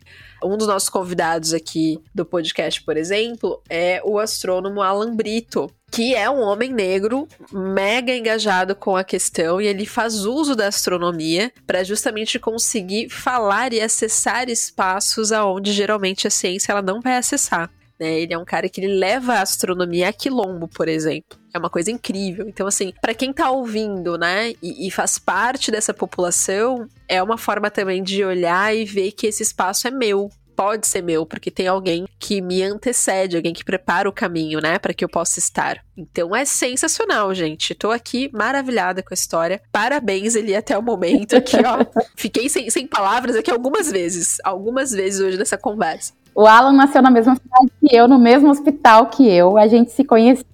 Um 0.44 0.58
dos 0.58 0.68
nossos 0.68 0.90
convidados 0.90 1.54
aqui 1.54 2.00
do 2.14 2.26
podcast, 2.26 2.82
por 2.82 2.98
exemplo, 2.98 3.62
é 3.70 4.02
o 4.04 4.18
astrônomo 4.18 4.82
Alan 4.82 5.16
Brito, 5.16 5.70
que 5.92 6.16
é 6.16 6.28
um 6.28 6.42
homem 6.42 6.74
negro 6.74 7.28
mega 7.52 8.16
engajado 8.16 8.76
com 8.76 8.98
a 8.98 9.04
questão 9.04 9.62
e 9.62 9.68
ele 9.68 9.86
faz 9.86 10.26
uso 10.26 10.56
da 10.56 10.68
astronomia 10.70 11.54
para 11.68 11.84
justamente 11.84 12.40
conseguir 12.40 13.10
falar 13.10 13.74
e 13.74 13.80
acessar 13.80 14.50
espaços 14.50 15.32
aonde 15.32 15.72
geralmente 15.72 16.26
a 16.26 16.32
ciência 16.32 16.72
ela 16.72 16.82
não 16.82 17.00
vai 17.00 17.16
acessar. 17.16 17.70
Né? 18.00 18.20
Ele 18.22 18.34
é 18.34 18.38
um 18.38 18.46
cara 18.46 18.68
que 18.68 18.82
ele 18.82 18.96
leva 18.96 19.34
a 19.34 19.42
astronomia 19.42 20.10
a 20.10 20.14
quilombo, 20.14 20.68
por 20.68 20.88
exemplo. 20.88 21.38
É 21.54 21.60
uma 21.60 21.70
coisa 21.70 21.92
incrível. 21.92 22.48
Então, 22.48 22.66
assim, 22.68 22.94
para 23.02 23.14
quem 23.14 23.32
tá 23.32 23.50
ouvindo, 23.52 24.18
né, 24.18 24.54
e, 24.62 24.88
e, 24.88 24.92
faz 24.92 25.20
parte 25.20 25.72
dessa 25.72 25.94
população, 25.94 26.88
é 27.08 27.22
uma 27.22 27.38
forma 27.38 27.70
também 27.70 28.02
de 28.02 28.24
olhar 28.24 28.76
e 28.76 28.86
ver 28.86 29.12
que 29.12 29.28
esse 29.28 29.44
espaço 29.44 29.88
é 29.88 29.92
meu. 29.92 30.30
Pode 30.56 30.86
ser 30.86 31.02
meu, 31.02 31.26
porque 31.26 31.50
tem 31.50 31.68
alguém 31.68 32.06
que 32.20 32.40
me 32.40 32.62
antecede, 32.62 33.36
alguém 33.36 33.54
que 33.54 33.64
prepara 33.64 34.08
o 34.08 34.14
caminho, 34.14 34.60
né, 34.62 34.78
para 34.78 34.94
que 34.94 35.04
eu 35.04 35.10
possa 35.10 35.40
estar. 35.40 35.84
Então 35.98 36.36
é 36.36 36.46
sensacional, 36.46 37.34
gente. 37.34 37.74
Tô 37.74 37.90
aqui 37.90 38.30
maravilhada 38.32 39.02
com 39.02 39.14
a 39.14 39.16
história. 39.16 39.62
Parabéns, 39.72 40.36
Eli, 40.36 40.56
até 40.56 40.78
o 40.78 40.82
momento 40.82 41.36
aqui, 41.36 41.58
ó. 41.58 41.86
Fiquei 42.16 42.50
sem, 42.50 42.70
sem 42.70 42.86
palavras 42.86 43.36
aqui 43.36 43.50
algumas 43.50 43.92
vezes. 43.92 44.38
Algumas 44.44 44.92
vezes 44.92 45.22
hoje 45.22 45.38
nessa 45.38 45.58
conversa. 45.58 46.14
O 46.36 46.48
Alan 46.48 46.74
nasceu 46.74 47.02
na 47.02 47.12
mesma 47.12 47.36
cidade 47.36 47.72
que 47.80 47.96
eu, 47.96 48.08
no 48.08 48.18
mesmo 48.18 48.50
hospital 48.50 49.08
que 49.08 49.28
eu. 49.28 49.58
A 49.58 49.68
gente 49.68 49.92
se 49.92 50.04
conheceu. 50.04 50.46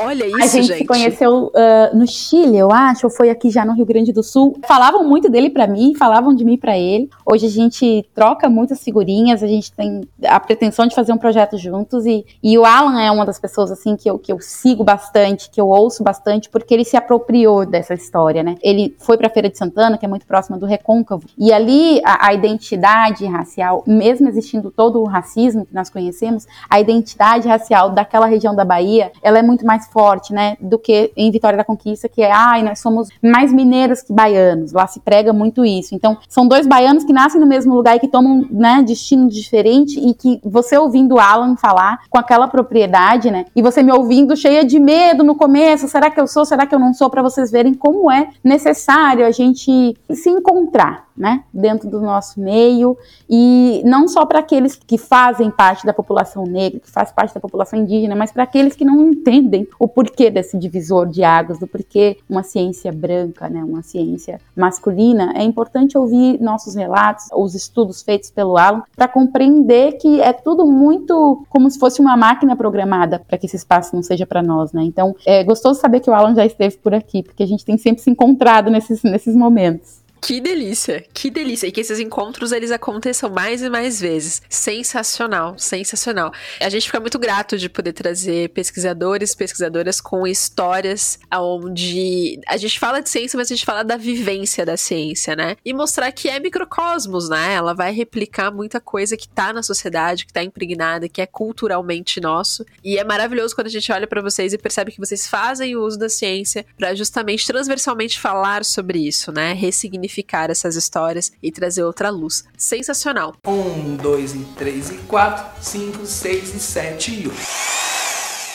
Olha 0.00 0.26
isso, 0.26 0.36
a 0.36 0.46
gente. 0.46 0.66
gente. 0.66 0.78
se 0.78 0.84
conheceu 0.84 1.46
uh, 1.46 1.96
no 1.96 2.06
Chile, 2.06 2.56
eu 2.56 2.72
acho, 2.72 3.06
ou 3.06 3.10
foi 3.10 3.30
aqui 3.30 3.50
já 3.50 3.64
no 3.64 3.74
Rio 3.74 3.86
Grande 3.86 4.12
do 4.12 4.22
Sul. 4.22 4.58
Falavam 4.66 5.04
muito 5.04 5.30
dele 5.30 5.50
para 5.50 5.66
mim, 5.66 5.94
falavam 5.94 6.34
de 6.34 6.44
mim 6.44 6.56
para 6.56 6.76
ele. 6.76 7.08
Hoje 7.24 7.46
a 7.46 7.50
gente 7.50 8.08
troca 8.14 8.48
muitas 8.48 8.82
figurinhas, 8.82 9.42
a 9.42 9.46
gente 9.46 9.72
tem 9.72 10.02
a 10.24 10.40
pretensão 10.40 10.86
de 10.86 10.94
fazer 10.94 11.12
um 11.12 11.18
projeto 11.18 11.56
juntos. 11.56 12.06
E, 12.06 12.24
e 12.42 12.58
o 12.58 12.64
Alan 12.64 13.00
é 13.00 13.10
uma 13.10 13.24
das 13.24 13.38
pessoas 13.38 13.70
assim 13.70 13.96
que 13.96 14.10
eu, 14.10 14.18
que 14.18 14.32
eu 14.32 14.40
sigo 14.40 14.82
bastante, 14.82 15.50
que 15.50 15.60
eu 15.60 15.68
ouço 15.68 16.02
bastante, 16.02 16.48
porque 16.48 16.74
ele 16.74 16.84
se 16.84 16.96
apropriou 16.96 17.64
dessa 17.64 17.94
história, 17.94 18.42
né? 18.42 18.56
Ele 18.62 18.96
foi 18.98 19.16
para 19.16 19.30
Feira 19.30 19.48
de 19.48 19.58
Santana, 19.58 19.96
que 19.96 20.04
é 20.04 20.08
muito 20.08 20.26
próxima 20.26 20.58
do 20.58 20.66
Recôncavo, 20.66 21.26
e 21.38 21.52
ali 21.52 22.00
a, 22.04 22.28
a 22.28 22.34
identidade 22.34 23.24
racial, 23.26 23.84
mesmo 23.86 24.28
existindo 24.28 24.70
todo 24.70 25.00
o 25.00 25.04
racismo 25.04 25.19
que 25.66 25.74
nós 25.74 25.90
conhecemos, 25.90 26.46
a 26.68 26.80
identidade 26.80 27.48
racial 27.48 27.90
daquela 27.90 28.26
região 28.26 28.54
da 28.54 28.64
Bahia, 28.64 29.12
ela 29.22 29.38
é 29.38 29.42
muito 29.42 29.64
mais 29.64 29.86
forte, 29.88 30.32
né, 30.32 30.56
do 30.60 30.78
que 30.78 31.12
em 31.16 31.30
Vitória 31.30 31.56
da 31.56 31.64
Conquista, 31.64 32.08
que 32.08 32.22
é, 32.22 32.30
ai, 32.32 32.62
nós 32.62 32.78
somos 32.80 33.08
mais 33.22 33.52
mineiros 33.52 34.02
que 34.02 34.12
baianos. 34.12 34.72
Lá 34.72 34.86
se 34.86 35.00
prega 35.00 35.32
muito 35.32 35.64
isso. 35.64 35.94
Então, 35.94 36.18
são 36.28 36.46
dois 36.46 36.66
baianos 36.66 37.04
que 37.04 37.12
nascem 37.12 37.40
no 37.40 37.46
mesmo 37.46 37.74
lugar 37.74 37.96
e 37.96 38.00
que 38.00 38.08
tomam, 38.08 38.46
né, 38.50 38.82
destino 38.82 39.28
diferente 39.28 39.98
e 39.98 40.14
que 40.14 40.40
você 40.44 40.76
ouvindo 40.76 41.18
Alan 41.18 41.56
falar 41.56 42.00
com 42.08 42.18
aquela 42.18 42.48
propriedade, 42.48 43.30
né, 43.30 43.46
e 43.54 43.62
você 43.62 43.82
me 43.82 43.92
ouvindo 43.92 44.36
cheia 44.36 44.64
de 44.64 44.78
medo 44.78 45.22
no 45.22 45.34
começo, 45.34 45.88
será 45.88 46.10
que 46.10 46.20
eu 46.20 46.26
sou, 46.26 46.44
será 46.44 46.66
que 46.66 46.74
eu 46.74 46.78
não 46.78 46.94
sou, 46.94 47.10
para 47.10 47.22
vocês 47.22 47.50
verem 47.50 47.74
como 47.74 48.10
é 48.10 48.28
necessário 48.42 49.26
a 49.26 49.30
gente 49.30 49.96
se 50.10 50.30
encontrar, 50.30 51.08
né, 51.16 51.44
dentro 51.52 51.88
do 51.90 52.00
nosso 52.00 52.40
meio 52.40 52.96
e 53.28 53.82
não 53.84 54.08
só 54.08 54.24
para 54.24 54.38
aqueles 54.38 54.74
que 54.74 54.96
fazem 55.10 55.50
parte 55.50 55.84
da 55.84 55.92
população 55.92 56.44
negra, 56.44 56.78
que 56.78 56.88
faz 56.88 57.10
parte 57.10 57.34
da 57.34 57.40
população 57.40 57.80
indígena, 57.80 58.14
mas 58.14 58.30
para 58.30 58.44
aqueles 58.44 58.76
que 58.76 58.84
não 58.84 59.08
entendem 59.08 59.66
o 59.76 59.88
porquê 59.88 60.30
desse 60.30 60.56
divisor 60.56 61.08
de 61.08 61.24
águas, 61.24 61.58
do 61.58 61.66
porquê 61.66 62.18
uma 62.28 62.44
ciência 62.44 62.92
branca, 62.92 63.48
né, 63.48 63.64
uma 63.64 63.82
ciência 63.82 64.40
masculina. 64.54 65.32
É 65.34 65.42
importante 65.42 65.98
ouvir 65.98 66.40
nossos 66.40 66.76
relatos, 66.76 67.26
os 67.34 67.56
estudos 67.56 68.02
feitos 68.02 68.30
pelo 68.30 68.56
Alan, 68.56 68.84
para 68.94 69.08
compreender 69.08 69.98
que 69.98 70.20
é 70.20 70.32
tudo 70.32 70.64
muito 70.64 71.44
como 71.48 71.68
se 71.68 71.80
fosse 71.80 72.00
uma 72.00 72.16
máquina 72.16 72.54
programada 72.54 73.18
para 73.18 73.36
que 73.36 73.46
esse 73.46 73.56
espaço 73.56 73.96
não 73.96 74.04
seja 74.04 74.24
para 74.24 74.44
nós, 74.44 74.72
né? 74.72 74.84
Então, 74.84 75.16
é 75.26 75.42
gostoso 75.42 75.80
saber 75.80 75.98
que 75.98 76.08
o 76.08 76.14
Alan 76.14 76.36
já 76.36 76.46
esteve 76.46 76.76
por 76.76 76.94
aqui, 76.94 77.24
porque 77.24 77.42
a 77.42 77.46
gente 77.46 77.64
tem 77.64 77.76
sempre 77.76 78.00
se 78.00 78.10
encontrado 78.10 78.70
nesses, 78.70 79.02
nesses 79.02 79.34
momentos. 79.34 79.99
Que 80.20 80.40
delícia, 80.40 81.04
que 81.14 81.30
delícia. 81.30 81.66
E 81.66 81.72
que 81.72 81.80
esses 81.80 81.98
encontros 81.98 82.52
eles 82.52 82.70
aconteçam 82.70 83.30
mais 83.30 83.62
e 83.62 83.70
mais 83.70 84.00
vezes. 84.00 84.42
Sensacional, 84.48 85.58
sensacional. 85.58 86.30
A 86.60 86.68
gente 86.68 86.86
fica 86.86 87.00
muito 87.00 87.18
grato 87.18 87.56
de 87.56 87.68
poder 87.68 87.94
trazer 87.94 88.50
pesquisadores, 88.50 89.34
pesquisadoras 89.34 90.00
com 90.00 90.26
histórias 90.26 91.18
onde 91.32 92.38
a 92.46 92.56
gente 92.58 92.78
fala 92.78 93.00
de 93.00 93.08
ciência, 93.08 93.36
mas 93.36 93.50
a 93.50 93.54
gente 93.54 93.64
fala 93.64 93.82
da 93.82 93.96
vivência 93.96 94.66
da 94.66 94.76
ciência, 94.76 95.34
né? 95.34 95.56
E 95.64 95.72
mostrar 95.72 96.12
que 96.12 96.28
é 96.28 96.38
microcosmos, 96.38 97.28
né? 97.30 97.54
Ela 97.54 97.72
vai 97.72 97.92
replicar 97.92 98.50
muita 98.50 98.80
coisa 98.80 99.16
que 99.16 99.28
tá 99.28 99.52
na 99.52 99.62
sociedade, 99.62 100.26
que 100.26 100.32
tá 100.32 100.44
impregnada, 100.44 101.08
que 101.08 101.22
é 101.22 101.26
culturalmente 101.26 102.20
nosso. 102.20 102.64
E 102.84 102.98
é 102.98 103.04
maravilhoso 103.04 103.54
quando 103.54 103.68
a 103.68 103.70
gente 103.70 103.90
olha 103.90 104.06
para 104.06 104.20
vocês 104.20 104.52
e 104.52 104.58
percebe 104.58 104.92
que 104.92 105.00
vocês 105.00 105.26
fazem 105.26 105.76
o 105.76 105.82
uso 105.82 105.98
da 105.98 106.08
ciência 106.08 106.66
para 106.76 106.94
justamente 106.94 107.46
transversalmente 107.46 108.20
falar 108.20 108.64
sobre 108.64 108.98
isso, 108.98 109.32
né? 109.32 109.54
Ressignificar 109.54 110.09
ressignificar 110.10 110.50
essas 110.50 110.74
histórias 110.76 111.32
e 111.42 111.52
trazer 111.52 111.84
outra 111.84 112.10
luz. 112.10 112.44
Sensacional. 112.56 113.34
Um, 113.46 113.96
dois, 113.96 114.34
e 114.34 114.44
três, 114.56 114.90
e 114.90 114.98
quatro, 114.98 115.62
cinco, 115.62 116.04
seis, 116.04 116.54
e 116.54 116.58
sete 116.58 117.12
e 117.12 117.28
oito. 117.28 117.40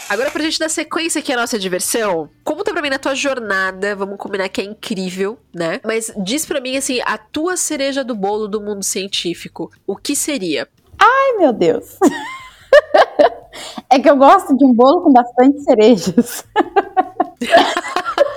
Agora, 0.08 0.30
pra 0.30 0.44
gente 0.44 0.60
dar 0.60 0.70
sequência 0.70 1.18
aqui 1.20 1.34
à 1.34 1.36
nossa 1.36 1.58
diversão, 1.58 2.30
conta 2.44 2.72
pra 2.72 2.82
mim 2.82 2.92
na 2.92 3.00
tua 3.00 3.16
jornada, 3.16 3.96
vamos 3.96 4.18
combinar 4.18 4.48
que 4.50 4.62
é 4.62 4.64
incrível, 4.64 5.40
né? 5.54 5.80
Mas 5.84 6.14
diz 6.18 6.46
pra 6.46 6.62
mim, 6.62 6.78
assim, 6.78 7.00
a 7.04 7.18
tua 7.18 7.58
cereja 7.58 8.04
do 8.04 8.14
bolo 8.14 8.48
do 8.48 8.62
mundo 8.62 8.84
científico, 8.84 9.72
o 9.88 9.96
que 9.96 10.16
seria? 10.16 10.68
Ai, 11.00 11.38
meu 11.40 11.52
Deus! 11.52 11.98
é 13.90 14.00
que 14.00 14.08
eu 14.08 14.16
gosto 14.16 14.56
de 14.56 14.64
um 14.64 14.74
bolo 14.74 15.02
com 15.02 15.12
bastante 15.12 15.64
cerejas. 15.64 16.46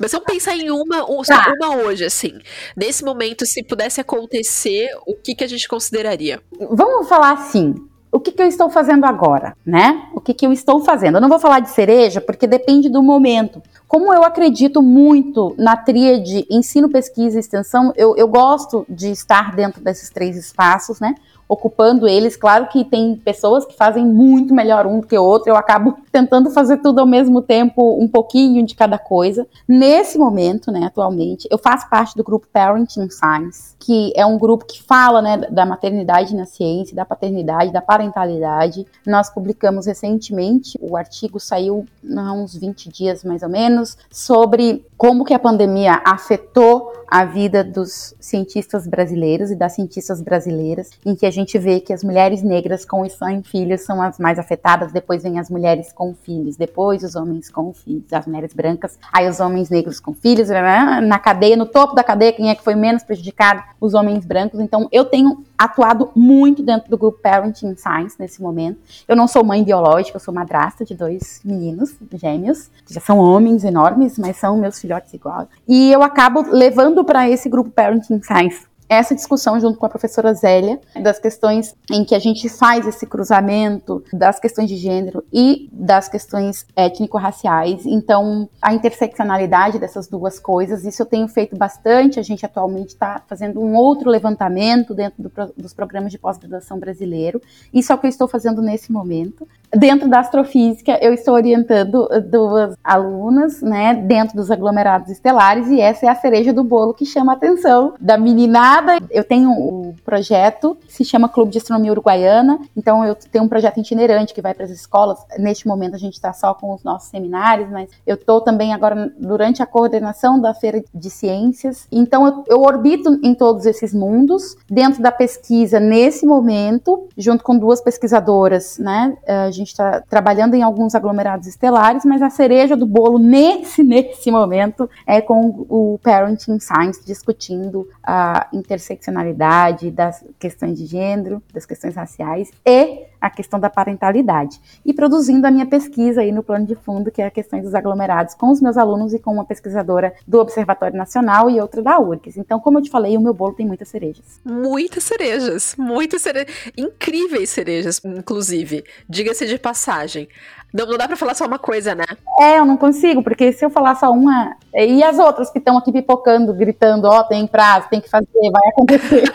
Mas 0.00 0.12
vamos 0.12 0.26
pensar 0.26 0.56
em 0.56 0.70
uma, 0.70 1.04
tá. 1.24 1.52
uma 1.56 1.76
hoje, 1.76 2.04
assim. 2.04 2.32
Nesse 2.76 3.04
momento, 3.04 3.46
se 3.46 3.62
pudesse 3.62 4.00
acontecer, 4.00 4.88
o 5.06 5.14
que, 5.14 5.34
que 5.34 5.44
a 5.44 5.48
gente 5.48 5.68
consideraria? 5.68 6.40
Vamos 6.70 7.08
falar 7.08 7.32
assim. 7.32 7.74
O 8.14 8.20
que, 8.20 8.30
que 8.30 8.40
eu 8.40 8.46
estou 8.46 8.70
fazendo 8.70 9.04
agora, 9.06 9.56
né? 9.66 10.08
O 10.14 10.20
que, 10.20 10.32
que 10.32 10.46
eu 10.46 10.52
estou 10.52 10.84
fazendo? 10.84 11.16
Eu 11.16 11.20
não 11.20 11.28
vou 11.28 11.40
falar 11.40 11.58
de 11.58 11.70
cereja, 11.70 12.20
porque 12.20 12.46
depende 12.46 12.88
do 12.88 13.02
momento. 13.02 13.60
Como 13.88 14.14
eu 14.14 14.22
acredito 14.22 14.80
muito 14.80 15.52
na 15.58 15.76
tríade 15.76 16.46
ensino, 16.48 16.88
pesquisa 16.88 17.36
e 17.36 17.40
extensão, 17.40 17.92
eu, 17.96 18.16
eu 18.16 18.28
gosto 18.28 18.86
de 18.88 19.10
estar 19.10 19.54
dentro 19.56 19.82
desses 19.82 20.10
três 20.10 20.36
espaços, 20.36 21.00
né? 21.00 21.16
Ocupando 21.48 22.08
eles. 22.08 22.36
Claro 22.36 22.68
que 22.68 22.84
tem 22.84 23.16
pessoas 23.16 23.64
que 23.64 23.76
fazem 23.76 24.04
muito 24.04 24.54
melhor 24.54 24.86
um 24.86 25.00
do 25.00 25.06
que 25.06 25.16
o 25.16 25.24
outro, 25.24 25.50
eu 25.50 25.56
acabo 25.56 25.96
tentando 26.10 26.50
fazer 26.50 26.78
tudo 26.78 27.00
ao 27.00 27.06
mesmo 27.06 27.42
tempo, 27.42 27.98
um 28.00 28.08
pouquinho 28.08 28.64
de 28.64 28.74
cada 28.74 28.98
coisa. 28.98 29.46
Nesse 29.66 30.18
momento, 30.18 30.70
né, 30.70 30.84
atualmente, 30.86 31.48
eu 31.50 31.58
faço 31.58 31.88
parte 31.88 32.16
do 32.16 32.24
grupo 32.24 32.46
Parenting 32.52 33.08
Science, 33.10 33.74
que 33.78 34.12
é 34.16 34.24
um 34.24 34.38
grupo 34.38 34.64
que 34.64 34.82
fala, 34.82 35.20
né, 35.20 35.36
da 35.36 35.66
maternidade 35.66 36.34
na 36.34 36.46
ciência, 36.46 36.94
da 36.94 37.04
paternidade, 37.04 37.72
da 37.72 37.82
parentalidade. 37.82 38.86
Nós 39.06 39.28
publicamos 39.28 39.86
recentemente, 39.86 40.78
o 40.80 40.96
artigo 40.96 41.38
saiu 41.38 41.86
há 42.16 42.32
uns 42.32 42.56
20 42.56 42.88
dias 42.88 43.24
mais 43.24 43.42
ou 43.42 43.48
menos, 43.48 43.96
sobre 44.10 44.86
como 44.96 45.24
que 45.24 45.34
a 45.34 45.38
pandemia 45.38 46.00
afetou 46.04 46.92
a 47.06 47.24
vida 47.24 47.62
dos 47.62 48.14
cientistas 48.18 48.86
brasileiros 48.86 49.50
e 49.50 49.54
das 49.54 49.74
cientistas 49.74 50.20
brasileiras, 50.20 50.90
em 51.04 51.14
que 51.14 51.26
a 51.26 51.30
gente 51.30 51.58
vê 51.58 51.78
que 51.78 51.92
as 51.92 52.02
mulheres 52.02 52.42
negras 52.42 52.84
com 52.84 53.04
e 53.04 53.10
sem 53.10 53.42
filhos 53.42 53.82
são 53.82 54.02
as 54.02 54.18
mais 54.18 54.38
afetadas, 54.38 54.90
depois 54.90 55.22
vem 55.22 55.38
as 55.38 55.48
mulheres 55.48 55.92
com 55.92 56.14
filhos, 56.14 56.56
depois 56.56 57.02
os 57.02 57.14
homens 57.14 57.50
com 57.50 57.72
filhos, 57.72 58.12
as 58.12 58.26
mulheres 58.26 58.52
brancas, 58.52 58.98
aí 59.12 59.28
os 59.28 59.38
homens 59.38 59.70
negros 59.70 60.00
com 60.00 60.12
filhos, 60.12 60.48
na 60.48 61.18
cadeia, 61.18 61.56
no 61.56 61.66
topo 61.66 61.94
da 61.94 62.02
cadeia, 62.02 62.32
quem 62.32 62.50
é 62.50 62.54
que 62.54 62.64
foi 62.64 62.74
menos 62.74 63.04
prejudicado? 63.04 63.62
Os 63.80 63.94
homens 63.94 64.24
brancos. 64.24 64.58
Então, 64.58 64.88
eu 64.90 65.04
tenho 65.04 65.44
atuado 65.56 66.10
muito 66.16 66.62
dentro 66.62 66.90
do 66.90 66.98
grupo 66.98 67.20
Parenting 67.20 67.76
Science 67.76 68.16
nesse 68.18 68.42
momento. 68.42 68.78
Eu 69.06 69.14
não 69.14 69.28
sou 69.28 69.44
mãe 69.44 69.62
biológica, 69.62 70.16
eu 70.16 70.20
sou 70.20 70.34
madrasta 70.34 70.84
de 70.84 70.94
dois 70.94 71.40
meninos 71.44 71.94
gêmeos, 72.14 72.70
que 72.84 72.92
já 72.94 73.00
são 73.00 73.18
homens 73.18 73.62
enormes, 73.62 74.18
mas 74.18 74.36
são 74.36 74.56
meus 74.56 74.80
filhotes 74.84 75.14
iguais. 75.14 75.48
E 75.66 75.90
eu 75.90 76.02
acabo 76.02 76.44
levando 76.50 77.02
para 77.04 77.28
esse 77.28 77.48
grupo 77.48 77.70
Parenting 77.70 78.20
Science 78.22 78.66
essa 78.88 79.14
discussão 79.14 79.58
junto 79.58 79.78
com 79.78 79.86
a 79.86 79.88
professora 79.88 80.34
Zélia, 80.34 80.80
das 81.00 81.18
questões 81.18 81.74
em 81.90 82.04
que 82.04 82.14
a 82.14 82.18
gente 82.18 82.48
faz 82.48 82.86
esse 82.86 83.06
cruzamento 83.06 84.04
das 84.12 84.38
questões 84.38 84.68
de 84.68 84.76
gênero 84.76 85.24
e 85.32 85.68
das 85.72 86.08
questões 86.08 86.66
étnico-raciais. 86.76 87.86
Então, 87.86 88.48
a 88.60 88.74
interseccionalidade 88.74 89.78
dessas 89.78 90.06
duas 90.06 90.38
coisas, 90.38 90.84
isso 90.84 91.02
eu 91.02 91.06
tenho 91.06 91.26
feito 91.28 91.56
bastante. 91.56 92.20
A 92.20 92.22
gente 92.22 92.44
atualmente 92.44 92.88
está 92.88 93.22
fazendo 93.26 93.60
um 93.60 93.74
outro 93.74 94.10
levantamento 94.10 94.94
dentro 94.94 95.22
do, 95.22 95.32
dos 95.56 95.72
programas 95.72 96.12
de 96.12 96.18
pós-graduação 96.18 96.78
brasileiro. 96.78 97.40
Isso 97.72 97.90
é 97.92 97.94
o 97.94 97.98
que 97.98 98.06
eu 98.06 98.10
estou 98.10 98.28
fazendo 98.28 98.60
nesse 98.60 98.92
momento. 98.92 99.48
Dentro 99.76 100.08
da 100.08 100.20
astrofísica, 100.20 100.98
eu 101.02 101.12
estou 101.12 101.34
orientando 101.34 102.08
duas 102.30 102.76
alunas, 102.82 103.60
né, 103.60 103.94
dentro 103.94 104.36
dos 104.36 104.50
aglomerados 104.50 105.10
estelares, 105.10 105.68
e 105.68 105.80
essa 105.80 106.06
é 106.06 106.08
a 106.08 106.14
cereja 106.14 106.52
do 106.52 106.62
bolo 106.62 106.94
que 106.94 107.04
chama 107.04 107.32
a 107.32 107.36
atenção 107.36 107.94
da 108.00 108.16
meninada. 108.16 108.98
Eu 109.10 109.24
tenho 109.24 109.50
um 109.50 109.94
projeto 110.04 110.76
que 110.86 110.92
se 110.92 111.04
chama 111.04 111.28
Clube 111.28 111.50
de 111.50 111.58
Astronomia 111.58 111.92
Uruguaiana, 111.92 112.58
então 112.76 113.04
eu 113.04 113.14
tenho 113.14 113.44
um 113.44 113.48
projeto 113.48 113.78
itinerante 113.78 114.34
que 114.34 114.42
vai 114.42 114.54
para 114.54 114.64
as 114.64 114.70
escolas. 114.70 115.18
Neste 115.38 115.66
momento 115.66 115.94
a 115.94 115.98
gente 115.98 116.14
está 116.14 116.32
só 116.32 116.54
com 116.54 116.72
os 116.74 116.84
nossos 116.84 117.08
seminários, 117.08 117.70
mas 117.70 117.90
eu 118.06 118.14
estou 118.14 118.40
também 118.40 118.72
agora 118.72 119.12
durante 119.18 119.62
a 119.62 119.66
coordenação 119.66 120.40
da 120.40 120.54
Feira 120.54 120.82
de 120.94 121.10
Ciências. 121.10 121.86
Então 121.90 122.26
eu, 122.26 122.44
eu 122.48 122.62
orbito 122.62 123.18
em 123.22 123.34
todos 123.34 123.66
esses 123.66 123.94
mundos. 123.94 124.56
Dentro 124.68 125.02
da 125.02 125.10
pesquisa, 125.10 125.80
nesse 125.80 126.26
momento, 126.26 127.08
junto 127.16 127.42
com 127.42 127.56
duas 127.56 127.80
pesquisadoras, 127.80 128.78
né, 128.78 129.16
a 129.26 129.50
gente 129.50 129.63
gente 129.64 129.72
está 129.72 130.00
trabalhando 130.00 130.54
em 130.54 130.62
alguns 130.62 130.94
aglomerados 130.94 131.46
estelares, 131.46 132.04
mas 132.04 132.22
a 132.22 132.30
cereja 132.30 132.76
do 132.76 132.86
bolo 132.86 133.18
nesse, 133.18 133.82
nesse 133.84 134.30
momento 134.30 134.88
é 135.06 135.20
com 135.20 135.66
o 135.68 135.98
Parenting 136.02 136.58
Science 136.60 137.04
discutindo 137.04 137.88
a 138.02 138.46
interseccionalidade 138.52 139.90
das 139.90 140.24
questões 140.38 140.78
de 140.78 140.86
gênero, 140.86 141.42
das 141.52 141.66
questões 141.66 141.96
raciais 141.96 142.50
e 142.64 143.02
a 143.24 143.30
questão 143.30 143.58
da 143.58 143.70
parentalidade. 143.70 144.60
E 144.84 144.92
produzindo 144.92 145.46
a 145.46 145.50
minha 145.50 145.64
pesquisa 145.64 146.20
aí 146.20 146.30
no 146.30 146.42
plano 146.42 146.66
de 146.66 146.74
fundo, 146.74 147.10
que 147.10 147.22
é 147.22 147.26
a 147.26 147.30
questão 147.30 147.58
dos 147.58 147.74
aglomerados, 147.74 148.34
com 148.34 148.50
os 148.50 148.60
meus 148.60 148.76
alunos 148.76 149.14
e 149.14 149.18
com 149.18 149.32
uma 149.32 149.46
pesquisadora 149.46 150.12
do 150.28 150.38
Observatório 150.38 150.94
Nacional 150.94 151.48
e 151.48 151.58
outra 151.58 151.82
da 151.82 151.98
URGS. 151.98 152.36
Então, 152.36 152.60
como 152.60 152.78
eu 152.78 152.82
te 152.82 152.90
falei, 152.90 153.16
o 153.16 153.20
meu 153.22 153.32
bolo 153.32 153.54
tem 153.54 153.66
muitas 153.66 153.88
cerejas. 153.88 154.40
Muitas 154.44 155.04
cerejas, 155.04 155.74
muitas 155.78 156.20
cerejas. 156.20 156.54
Incríveis 156.76 157.48
cerejas, 157.48 157.98
inclusive. 158.04 158.84
Diga-se 159.08 159.46
de 159.46 159.58
passagem. 159.58 160.28
Não, 160.70 160.84
não 160.86 160.98
dá 160.98 161.06
pra 161.08 161.16
falar 161.16 161.34
só 161.34 161.46
uma 161.46 161.58
coisa, 161.58 161.94
né? 161.94 162.04
É, 162.38 162.58
eu 162.58 162.66
não 162.66 162.76
consigo, 162.76 163.22
porque 163.22 163.52
se 163.52 163.64
eu 163.64 163.70
falar 163.70 163.94
só 163.94 164.10
uma. 164.10 164.54
E 164.74 165.02
as 165.02 165.18
outras 165.18 165.48
que 165.50 165.58
estão 165.58 165.78
aqui 165.78 165.90
pipocando, 165.90 166.52
gritando, 166.52 167.06
ó, 167.06 167.20
oh, 167.20 167.24
tem 167.24 167.46
prazo, 167.46 167.88
tem 167.88 168.02
que 168.02 168.10
fazer, 168.10 168.26
vai 168.52 168.68
acontecer. 168.70 169.32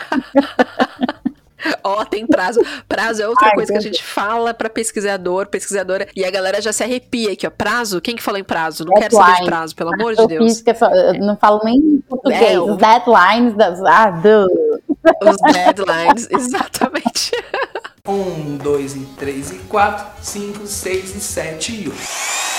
Ó, 1.82 2.00
oh, 2.00 2.04
tem 2.04 2.26
prazo. 2.26 2.60
Prazo 2.88 3.22
é 3.22 3.28
outra 3.28 3.48
Ai, 3.48 3.54
coisa 3.54 3.72
que 3.72 3.78
a 3.78 3.82
gente 3.82 4.02
fala 4.02 4.52
para 4.54 4.68
pesquisador, 4.70 5.46
pesquisadora, 5.46 6.08
e 6.14 6.24
a 6.24 6.30
galera 6.30 6.60
já 6.60 6.72
se 6.72 6.82
arrepia 6.82 7.32
aqui, 7.32 7.46
ó. 7.46 7.50
Prazo? 7.50 8.00
Quem 8.00 8.16
que 8.16 8.22
fala 8.22 8.38
em 8.38 8.44
prazo? 8.44 8.84
Não 8.84 8.94
quero 8.94 9.14
saber 9.14 9.40
de 9.40 9.44
prazo, 9.44 9.76
pelo 9.76 9.94
amor 9.94 10.14
de 10.14 10.26
Deus. 10.26 10.44
Física, 10.44 10.76
não 11.20 11.36
falo 11.36 11.60
nem 11.64 11.76
em 11.76 12.00
português. 12.08 12.42
É, 12.42 12.60
Os 12.60 12.76
deadlines 12.76 13.54
das. 13.54 13.80
Ah, 13.82 14.10
do. 14.10 14.46
Os 15.22 15.52
deadlines, 15.52 16.28
exatamente. 16.32 17.32
Um, 18.06 18.56
dois 18.56 18.96
e 18.96 19.06
três 19.18 19.50
e 19.50 19.56
quatro, 19.68 20.06
cinco, 20.22 20.66
seis 20.66 21.14
e 21.14 21.20
sete 21.20 21.72
e 21.72 21.88
oito. 21.88 22.49